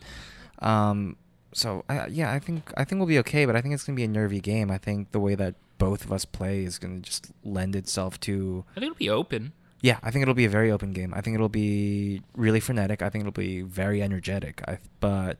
Um, 0.59 1.15
so 1.53 1.85
I, 1.87 2.07
yeah, 2.07 2.33
I 2.33 2.39
think 2.39 2.71
I 2.75 2.83
think 2.83 2.99
we'll 2.99 3.07
be 3.07 3.19
okay, 3.19 3.45
but 3.45 3.55
I 3.55 3.61
think 3.61 3.73
it's 3.73 3.83
gonna 3.83 3.95
be 3.95 4.03
a 4.03 4.07
nervy 4.07 4.39
game. 4.39 4.71
I 4.71 4.77
think 4.77 5.11
the 5.11 5.19
way 5.19 5.35
that 5.35 5.55
both 5.77 6.03
of 6.03 6.11
us 6.11 6.25
play 6.25 6.63
is 6.63 6.79
gonna 6.79 6.99
just 6.99 7.31
lend 7.43 7.75
itself 7.75 8.19
to. 8.21 8.65
I 8.71 8.79
think 8.79 8.91
it'll 8.91 8.97
be 8.97 9.09
open. 9.09 9.53
Yeah, 9.83 9.99
I 10.01 10.11
think 10.11 10.21
it'll 10.21 10.33
be 10.33 10.45
a 10.45 10.49
very 10.49 10.71
open 10.71 10.93
game. 10.93 11.13
I 11.13 11.19
think 11.19 11.35
it'll 11.35 11.49
be 11.49 12.21
really 12.37 12.61
frenetic. 12.61 13.01
I 13.01 13.09
think 13.09 13.23
it'll 13.23 13.33
be 13.33 13.61
very 13.61 14.01
energetic. 14.01 14.61
I 14.65 14.79
but 15.01 15.39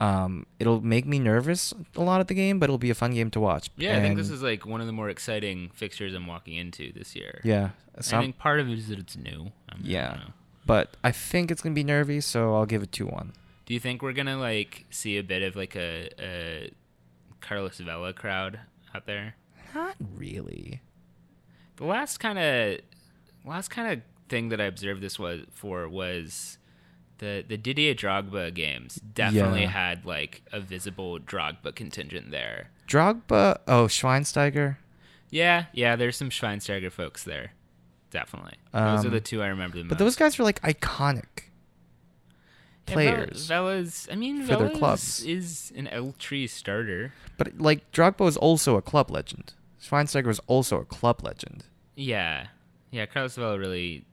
um, 0.00 0.46
it'll 0.58 0.80
make 0.80 1.06
me 1.06 1.18
nervous 1.18 1.74
a 1.94 2.00
lot 2.00 2.20
at 2.20 2.28
the 2.28 2.34
game, 2.34 2.58
but 2.58 2.64
it'll 2.64 2.78
be 2.78 2.88
a 2.88 2.94
fun 2.94 3.12
game 3.12 3.30
to 3.32 3.40
watch. 3.40 3.70
Yeah, 3.76 3.98
I 3.98 4.00
think 4.00 4.16
this 4.16 4.30
is 4.30 4.42
like 4.42 4.64
one 4.64 4.80
of 4.80 4.86
the 4.86 4.94
more 4.94 5.10
exciting 5.10 5.70
fixtures 5.74 6.14
I'm 6.14 6.26
walking 6.26 6.54
into 6.54 6.90
this 6.94 7.14
year. 7.14 7.42
yeah. 7.44 7.70
I 7.96 8.00
think 8.00 8.38
part 8.38 8.60
of 8.60 8.68
it 8.68 8.78
is 8.78 8.88
that 8.88 8.98
it's 8.98 9.14
new. 9.16 9.52
I 9.68 9.76
mean, 9.76 9.84
I 9.84 9.88
yeah, 9.88 10.18
but 10.66 10.96
I 11.04 11.12
think 11.12 11.50
it's 11.50 11.60
gonna 11.60 11.74
be 11.74 11.84
nervy, 11.84 12.22
so 12.22 12.54
I'll 12.54 12.66
give 12.66 12.82
it 12.82 12.92
two 12.92 13.06
one. 13.06 13.34
Do 13.66 13.74
you 13.74 13.78
think 13.78 14.00
we're 14.00 14.14
gonna 14.14 14.38
like 14.38 14.86
see 14.88 15.18
a 15.18 15.22
bit 15.22 15.42
of 15.42 15.54
like 15.54 15.76
a, 15.76 16.08
a 16.18 16.70
Carlos 17.42 17.76
Vela 17.76 18.14
crowd 18.14 18.58
out 18.94 19.04
there? 19.04 19.36
Not 19.74 19.96
really. 20.16 20.80
The 21.76 21.84
last 21.84 22.18
kind 22.18 22.38
of 22.38 22.80
last 23.44 23.68
kind 23.68 23.92
of 23.92 24.00
thing 24.28 24.48
that 24.50 24.60
I 24.60 24.64
observed 24.64 25.00
this 25.02 25.18
was 25.18 25.42
for 25.52 25.88
was 25.88 26.58
the 27.18 27.44
the 27.46 27.56
Didier 27.56 27.94
Drogba 27.94 28.52
games 28.54 28.96
definitely 28.96 29.62
Yeah. 29.62 29.68
had 29.70 30.04
like 30.04 30.42
a 30.52 30.60
visible 30.60 31.18
Drogba 31.18 31.74
contingent 31.74 32.30
there. 32.30 32.70
Drogba. 32.88 33.58
Oh, 33.68 33.86
Schweinsteiger. 33.86 34.76
Yeah, 35.30 35.66
yeah, 35.72 35.96
there's 35.96 36.16
some 36.16 36.30
Schweinsteiger 36.30 36.90
folks 36.92 37.24
there. 37.24 37.52
Definitely. 38.10 38.54
Those 38.72 39.04
are 39.04 39.08
Um, 39.08 39.12
the 39.12 39.20
two 39.20 39.42
I 39.42 39.48
remember 39.48 39.78
the 39.78 39.84
most. 39.84 39.88
But 39.90 39.98
those 39.98 40.16
guys 40.16 40.38
were 40.38 40.44
like 40.44 40.60
iconic 40.62 41.50
Yeah, 42.86 42.94
players. 42.94 43.46
Vela's 43.46 44.08
I 44.12 44.14
mean 44.16 44.42
for 44.42 44.48
their 44.56 44.68
Vela's 44.68 44.78
clubs. 44.78 45.24
is 45.24 45.72
an 45.76 45.88
El 45.88 46.12
Tri 46.18 46.46
starter. 46.46 47.12
But 47.36 47.58
like 47.58 47.90
Drogba 47.92 48.20
was 48.20 48.36
also 48.36 48.76
a 48.76 48.82
club 48.82 49.10
legend. 49.10 49.54
Schweinsteiger 49.82 50.26
was 50.26 50.40
also 50.46 50.80
a 50.80 50.84
club 50.84 51.22
legend. 51.24 51.64
Yeah, 51.96 52.48
yeah. 52.94 53.06
Carlos 53.06 53.34
Vela 53.34 53.58
really. 53.58 54.04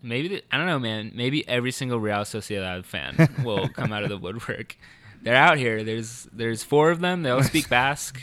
Maybe 0.00 0.28
the, 0.28 0.44
I 0.52 0.58
don't 0.58 0.66
know, 0.66 0.78
man. 0.78 1.10
Maybe 1.14 1.46
every 1.48 1.72
single 1.72 1.98
Real 1.98 2.18
Sociedad 2.18 2.84
fan 2.84 3.16
will 3.44 3.68
come 3.68 3.92
out 3.92 4.04
of 4.04 4.08
the 4.08 4.16
woodwork. 4.16 4.76
They're 5.22 5.34
out 5.34 5.58
here. 5.58 5.82
There's 5.82 6.28
there's 6.32 6.62
four 6.62 6.90
of 6.90 7.00
them. 7.00 7.22
They 7.22 7.30
all 7.30 7.42
speak 7.42 7.68
Basque. 7.70 8.20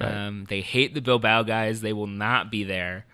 Right. 0.00 0.12
Um, 0.12 0.46
they 0.48 0.60
hate 0.60 0.94
the 0.94 1.00
Bilbao 1.00 1.42
guys. 1.42 1.80
They 1.80 1.92
will 1.92 2.06
not 2.06 2.50
be 2.50 2.62
there, 2.62 3.06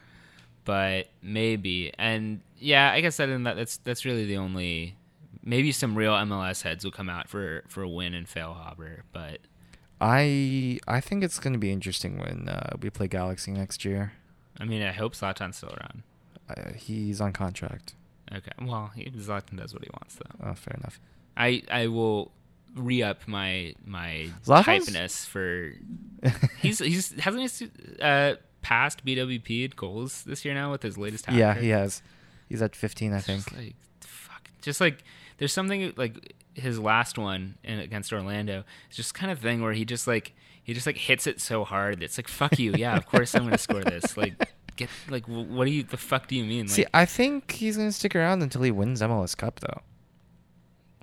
but 0.64 1.08
maybe. 1.22 1.92
And 1.98 2.40
yeah, 2.58 2.92
I 2.92 3.00
guess 3.00 3.16
that 3.16 3.26
that 3.44 3.56
that's 3.56 3.78
that's 3.78 4.04
really 4.04 4.26
the 4.26 4.36
only. 4.36 4.96
Maybe 5.42 5.72
some 5.72 5.96
real 5.96 6.12
MLS 6.12 6.62
heads 6.62 6.84
will 6.84 6.92
come 6.92 7.08
out 7.08 7.28
for 7.28 7.64
for 7.66 7.82
a 7.82 7.86
Nguyen 7.86 8.14
and 8.14 8.26
Feilhaber, 8.26 9.00
but 9.10 9.40
I 10.00 10.80
I 10.86 11.00
think 11.00 11.24
it's 11.24 11.38
going 11.38 11.54
to 11.54 11.58
be 11.58 11.72
interesting 11.72 12.18
when 12.18 12.48
uh, 12.48 12.76
we 12.80 12.90
play 12.90 13.08
Galaxy 13.08 13.52
next 13.52 13.84
year. 13.84 14.12
I 14.58 14.64
mean, 14.64 14.82
I 14.82 14.92
hope 14.92 15.14
Zlatan's 15.14 15.56
still 15.56 15.70
around. 15.70 16.02
Uh, 16.56 16.72
he's 16.74 17.20
on 17.20 17.32
contract. 17.32 17.94
Okay, 18.32 18.52
well, 18.62 18.90
he, 18.94 19.04
Zlatan 19.10 19.56
does 19.58 19.74
what 19.74 19.82
he 19.82 19.90
wants 19.92 20.14
though. 20.16 20.48
Oh, 20.50 20.54
fair 20.54 20.76
enough. 20.78 21.00
I 21.36 21.62
I 21.70 21.86
will 21.88 22.32
re 22.76 23.02
up 23.02 23.26
my 23.26 23.74
my 23.84 24.28
Zlatan's- 24.44 24.88
hypeness 24.90 25.26
for 25.26 25.72
he's 26.60 26.78
he's 26.78 27.12
hasn't 27.20 27.50
he 27.50 27.70
uh 28.00 28.34
passed 28.62 29.04
BWP 29.04 29.74
goals 29.74 30.22
this 30.24 30.44
year 30.44 30.54
now 30.54 30.70
with 30.70 30.82
his 30.82 30.96
latest 30.98 31.26
hat 31.26 31.34
yeah, 31.34 31.54
he 31.54 31.70
has. 31.70 32.02
He's 32.48 32.62
at 32.62 32.74
15, 32.76 33.12
I 33.12 33.16
It's 33.16 33.26
think. 33.26 33.44
just 33.44 33.56
like 33.56 33.74
fuck 34.00 34.48
just 34.60 34.80
like 34.80 35.02
there's 35.38 35.52
something 35.52 35.92
like 35.96 36.34
his 36.54 36.78
last 36.78 37.16
one 37.18 37.56
in, 37.64 37.78
against 37.78 38.12
Orlando 38.12 38.64
it's 38.88 38.96
just 38.96 39.14
kind 39.14 39.32
of 39.32 39.38
thing 39.38 39.62
where 39.62 39.72
he 39.72 39.84
just 39.84 40.06
like 40.06 40.34
he 40.62 40.74
just 40.74 40.86
like 40.86 40.96
hits 40.98 41.26
it 41.26 41.40
so 41.40 41.64
hard 41.64 42.02
it's 42.02 42.18
like 42.18 42.28
fuck 42.28 42.58
you 42.58 42.72
yeah 42.76 42.96
of 42.96 43.06
course 43.06 43.34
I'm 43.34 43.44
gonna 43.44 43.56
score 43.58 43.82
this 43.82 44.16
like 44.16 44.34
get 44.76 44.88
like 45.08 45.26
what 45.26 45.64
do 45.64 45.70
you 45.70 45.82
the 45.82 45.96
fuck 45.96 46.26
do 46.28 46.36
you 46.36 46.44
mean 46.44 46.66
like 46.66 46.70
See, 46.70 46.86
I 46.94 47.04
think 47.04 47.52
he's 47.52 47.76
going 47.76 47.88
to 47.88 47.92
stick 47.92 48.14
around 48.16 48.42
until 48.42 48.62
he 48.62 48.70
wins 48.70 49.00
MLS 49.02 49.36
Cup, 49.36 49.60
though. 49.60 49.80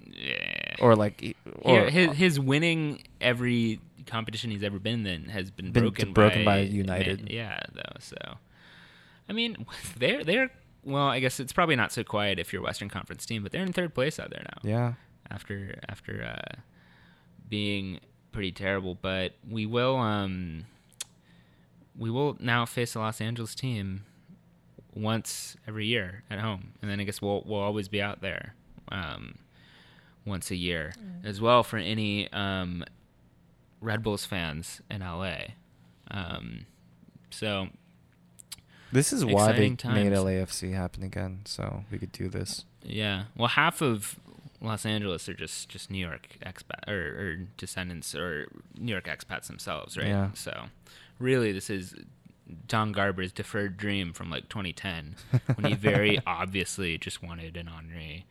yeah. 0.06 0.76
Or 0.80 0.96
like, 0.96 1.36
or 1.62 1.90
Here, 1.90 1.90
his 1.90 2.18
his 2.18 2.40
winning 2.40 3.04
every 3.20 3.80
competition 4.06 4.52
he's 4.52 4.64
ever 4.64 4.80
been 4.80 5.06
in 5.06 5.26
has 5.26 5.52
been, 5.52 5.72
Been 5.72 5.84
broken 5.84 6.14
broken 6.14 6.46
by, 6.46 6.58
by 6.58 6.60
United. 6.62 7.24
Man- 7.24 7.34
yeah, 7.34 7.60
though. 7.74 7.98
So, 8.00 8.18
I 9.30 9.34
mean, 9.34 9.66
they're 9.98 10.24
they're 10.24 10.50
well. 10.84 11.08
I 11.08 11.20
guess 11.20 11.40
it's 11.40 11.54
probably 11.54 11.76
not 11.76 11.92
so 11.92 12.04
quiet 12.04 12.40
if 12.40 12.54
you're 12.54 12.62
a 12.62 12.66
Western 12.66 12.90
Conference 12.90 13.26
team, 13.26 13.44
but 13.44 13.52
they're 13.52 13.64
in 13.64 13.74
third 13.74 13.94
place 13.94 14.20
out 14.20 14.30
there 14.30 14.44
now 14.44 14.70
yeah. 14.70 14.94
after 15.30 15.80
after 15.90 16.24
uh, 16.24 16.60
being 17.50 18.00
pretty 18.32 18.52
terrible. 18.52 18.96
But 18.96 19.34
we 19.50 19.66
will 19.66 19.98
um 19.98 20.66
we 21.98 22.10
will 22.10 22.38
now 22.40 22.66
face 22.66 22.94
the 22.94 23.00
Los 23.00 23.20
Angeles 23.22 23.56
team 23.56 24.04
once 24.94 25.56
every 25.68 25.86
year 25.86 26.24
at 26.30 26.40
home, 26.40 26.74
and 26.82 26.90
then 26.90 27.00
I 27.00 27.04
guess 27.04 27.22
we'll 27.22 27.44
we'll 27.46 27.60
always 27.60 27.88
be 27.88 28.02
out 28.02 28.22
there 28.22 28.54
um, 28.92 29.36
once 30.26 30.52
a 30.52 30.56
year 30.56 30.94
as 31.24 31.40
well 31.42 31.64
for 31.64 31.78
any 31.78 32.32
um, 32.32 32.84
Red 33.82 34.04
Bulls 34.04 34.26
fans 34.26 34.82
in 34.90 35.02
LA. 35.02 35.38
Um, 36.10 36.66
so 37.30 37.68
This 38.92 39.12
is 39.12 39.26
why 39.26 39.52
they 39.52 39.66
Exciting 39.68 40.10
made. 40.10 40.18
LAFC 40.18 40.74
happen 40.74 41.04
again, 41.04 41.42
so 41.46 41.84
we 41.92 41.98
could 41.98 42.12
do 42.12 42.30
this. 42.30 42.66
Yeah. 42.82 43.26
Well, 43.36 43.50
half 43.50 43.82
of 43.82 44.18
Los 44.62 44.86
Angeles 44.86 45.28
are 45.30 45.34
just 45.34 45.70
just 45.70 45.92
New 45.92 46.00
York 46.00 46.38
expat 46.44 46.88
or, 46.88 46.94
or 47.20 47.36
descendants 47.58 48.16
or 48.16 48.48
New 48.80 48.92
York 48.92 49.06
expats 49.06 49.48
themselves, 49.48 49.98
right? 49.98 50.08
Yeah. 50.08 50.30
So, 50.34 50.66
really, 51.20 51.52
this 51.52 51.70
is 51.70 51.96
Don 52.68 52.92
Garber's 52.92 53.32
deferred 53.32 53.78
dream 53.78 54.14
from 54.14 54.30
like 54.30 54.50
2010 54.50 55.16
when 55.56 55.66
he 55.66 55.74
very 55.74 56.20
obviously 56.28 56.98
just 56.98 57.22
wanted 57.22 57.58
an 57.58 57.68
Henry 57.68 58.26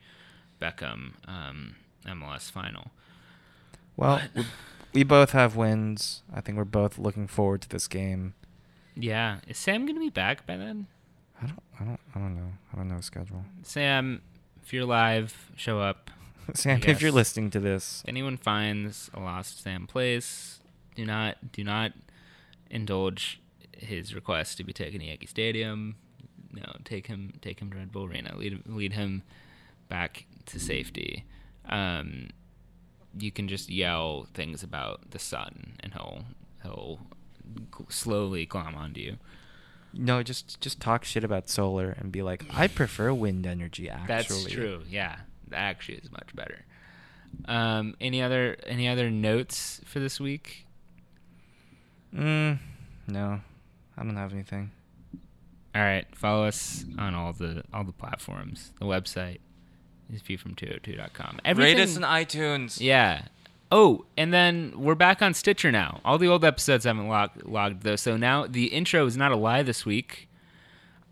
Beckham 0.61 1.13
um, 1.27 1.75
MLS 2.05 2.51
final. 2.51 2.91
Well, 3.95 4.21
we, 4.35 4.45
we 4.93 5.03
both 5.03 5.31
have 5.31 5.55
wins. 5.55 6.23
I 6.33 6.41
think 6.41 6.57
we're 6.57 6.65
both 6.65 6.97
looking 6.97 7.27
forward 7.27 7.61
to 7.63 7.69
this 7.69 7.87
game. 7.87 8.33
Yeah. 8.95 9.39
Is 9.47 9.57
Sam 9.57 9.85
gonna 9.85 9.99
be 9.99 10.09
back 10.09 10.45
by 10.45 10.57
then? 10.57 10.87
I 11.41 11.45
don't, 11.47 11.63
I 11.79 11.83
don't, 11.83 11.99
I 12.15 12.19
don't 12.19 12.35
know. 12.35 12.53
I 12.73 12.77
don't 12.77 12.89
know 12.89 12.95
his 12.95 13.05
schedule. 13.05 13.45
Sam, 13.61 14.21
if 14.63 14.73
you're 14.73 14.85
live, 14.85 15.51
show 15.55 15.79
up. 15.79 16.09
Sam, 16.53 16.81
if 16.83 17.01
you're 17.01 17.11
listening 17.11 17.49
to 17.51 17.59
this, 17.59 18.01
If 18.03 18.09
anyone 18.09 18.37
finds 18.37 19.11
a 19.13 19.19
lost 19.19 19.61
Sam 19.61 19.85
place, 19.85 20.59
do 20.95 21.05
not 21.05 21.51
do 21.51 21.63
not 21.63 21.91
indulge 22.69 23.41
his 23.71 24.13
request 24.15 24.57
to 24.57 24.63
be 24.63 24.73
taken 24.73 24.99
to 24.99 25.05
Yankee 25.05 25.27
Stadium. 25.27 25.95
No, 26.51 26.63
take 26.83 27.07
him 27.07 27.33
take 27.41 27.59
him 27.59 27.71
to 27.71 27.77
Red 27.77 27.91
Bull 27.91 28.05
Arena. 28.05 28.35
Lead 28.35 28.63
lead 28.65 28.93
him 28.93 29.23
back 29.89 30.25
to 30.47 30.59
safety. 30.59 31.25
Um, 31.69 32.29
you 33.17 33.31
can 33.31 33.47
just 33.47 33.69
yell 33.69 34.27
things 34.33 34.63
about 34.63 35.11
the 35.11 35.19
sun, 35.19 35.73
and 35.79 35.93
he'll 35.93 36.25
he'll 36.63 36.99
slowly 37.89 38.45
glom 38.45 38.75
onto 38.75 39.01
you. 39.01 39.17
No, 39.93 40.21
just 40.23 40.59
just 40.61 40.79
talk 40.79 41.03
shit 41.03 41.23
about 41.23 41.49
solar 41.49 41.91
and 41.91 42.11
be 42.11 42.21
like, 42.21 42.45
I 42.53 42.67
prefer 42.67 43.13
wind 43.13 43.47
energy. 43.47 43.89
Actually, 43.89 44.07
That's 44.07 44.45
true. 44.45 44.83
Yeah, 44.89 45.17
that 45.49 45.57
actually 45.57 45.97
is 45.99 46.11
much 46.11 46.35
better. 46.35 46.65
Um, 47.45 47.95
any 47.99 48.21
other 48.21 48.57
any 48.65 48.87
other 48.87 49.09
notes 49.09 49.81
for 49.85 49.99
this 49.99 50.19
week? 50.19 50.66
Mm, 52.15 52.59
no, 53.07 53.41
I 53.97 54.03
don't 54.03 54.15
have 54.15 54.33
anything. 54.33 54.71
All 55.75 55.81
right, 55.81 56.05
follow 56.15 56.45
us 56.45 56.85
on 56.97 57.13
all 57.13 57.33
the 57.33 57.63
all 57.73 57.83
the 57.83 57.91
platforms. 57.91 58.73
The 58.79 58.85
website 58.85 59.39
is 60.11 60.21
viewfrom202.com. 60.21 61.39
Rate 61.55 61.79
us 61.79 61.97
on 61.97 62.03
iTunes. 62.03 62.79
Yeah. 62.79 63.23
Oh, 63.69 64.05
and 64.15 64.33
then 64.33 64.73
we're 64.77 64.95
back 64.95 65.21
on 65.21 65.33
Stitcher 65.33 65.71
now. 65.71 65.99
All 66.05 66.17
the 66.17 66.27
old 66.27 66.45
episodes 66.45 66.85
haven't 66.85 67.09
logged, 67.09 67.45
logged 67.45 67.83
though, 67.83 67.97
so 67.97 68.15
now 68.15 68.47
the 68.47 68.67
intro 68.67 69.05
is 69.05 69.17
not 69.17 69.31
a 69.31 69.35
lie 69.35 69.61
this 69.61 69.85
week. 69.85 70.29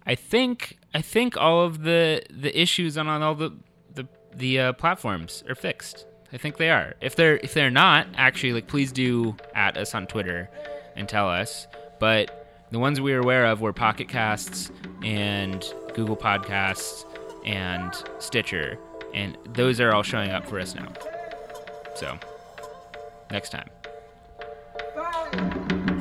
I 0.06 0.16
think 0.16 0.78
I 0.94 1.02
think 1.02 1.36
all 1.38 1.64
of 1.64 1.84
the 1.84 2.24
the 2.30 2.58
issues 2.60 2.98
on, 2.98 3.08
on 3.08 3.22
all 3.22 3.36
the 3.36 3.52
the 3.94 4.08
the 4.34 4.60
uh, 4.60 4.74
platforms 4.74 5.44
are 5.50 5.56
fixed. 5.56 6.06
I 6.32 6.38
think 6.38 6.58
they 6.58 6.70
are. 6.70 6.96
If 7.02 7.16
they're 7.16 7.38
if 7.38 7.54
they're 7.54 7.70
not, 7.70 8.08
actually, 8.16 8.54
like 8.54 8.68
please 8.68 8.92
do 8.92 9.36
at 9.54 9.78
us 9.78 9.94
on 9.94 10.08
Twitter 10.08 10.50
and 10.96 11.08
tell 11.08 11.30
us. 11.30 11.68
But 12.00 12.68
the 12.72 12.80
ones 12.80 13.00
we 13.00 13.14
were 13.14 13.20
aware 13.20 13.46
of 13.46 13.62
were 13.62 13.74
Pocket 13.74 14.08
Casts 14.08 14.72
and 15.04 15.66
Google 15.94 16.18
Podcasts 16.18 17.06
and 17.46 17.94
Stitcher, 18.20 18.78
and 19.14 19.38
those 19.54 19.80
are 19.80 19.94
all 19.94 20.04
showing 20.04 20.32
up 20.32 20.48
for 20.48 20.60
us 20.60 20.76
now. 20.76 20.92
So, 21.96 22.18
next 23.32 23.52
time. 23.52 23.70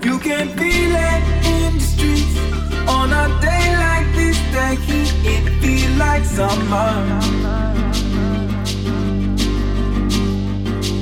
You 0.02 0.18
can 0.18 0.48
feel 0.56 0.92
it 0.94 1.46
in 1.46 1.74
the 1.74 1.80
streets 1.80 2.88
on 2.88 3.12
a 3.12 3.40
day 3.40 3.76
like 3.76 4.14
this. 4.14 4.34
It 5.26 5.62
feel 5.62 5.90
like 5.96 6.24
summer. 6.24 7.20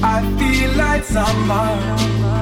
I 0.05 0.23
feel 0.39 0.73
like 0.77 1.05
summer. 1.05 2.42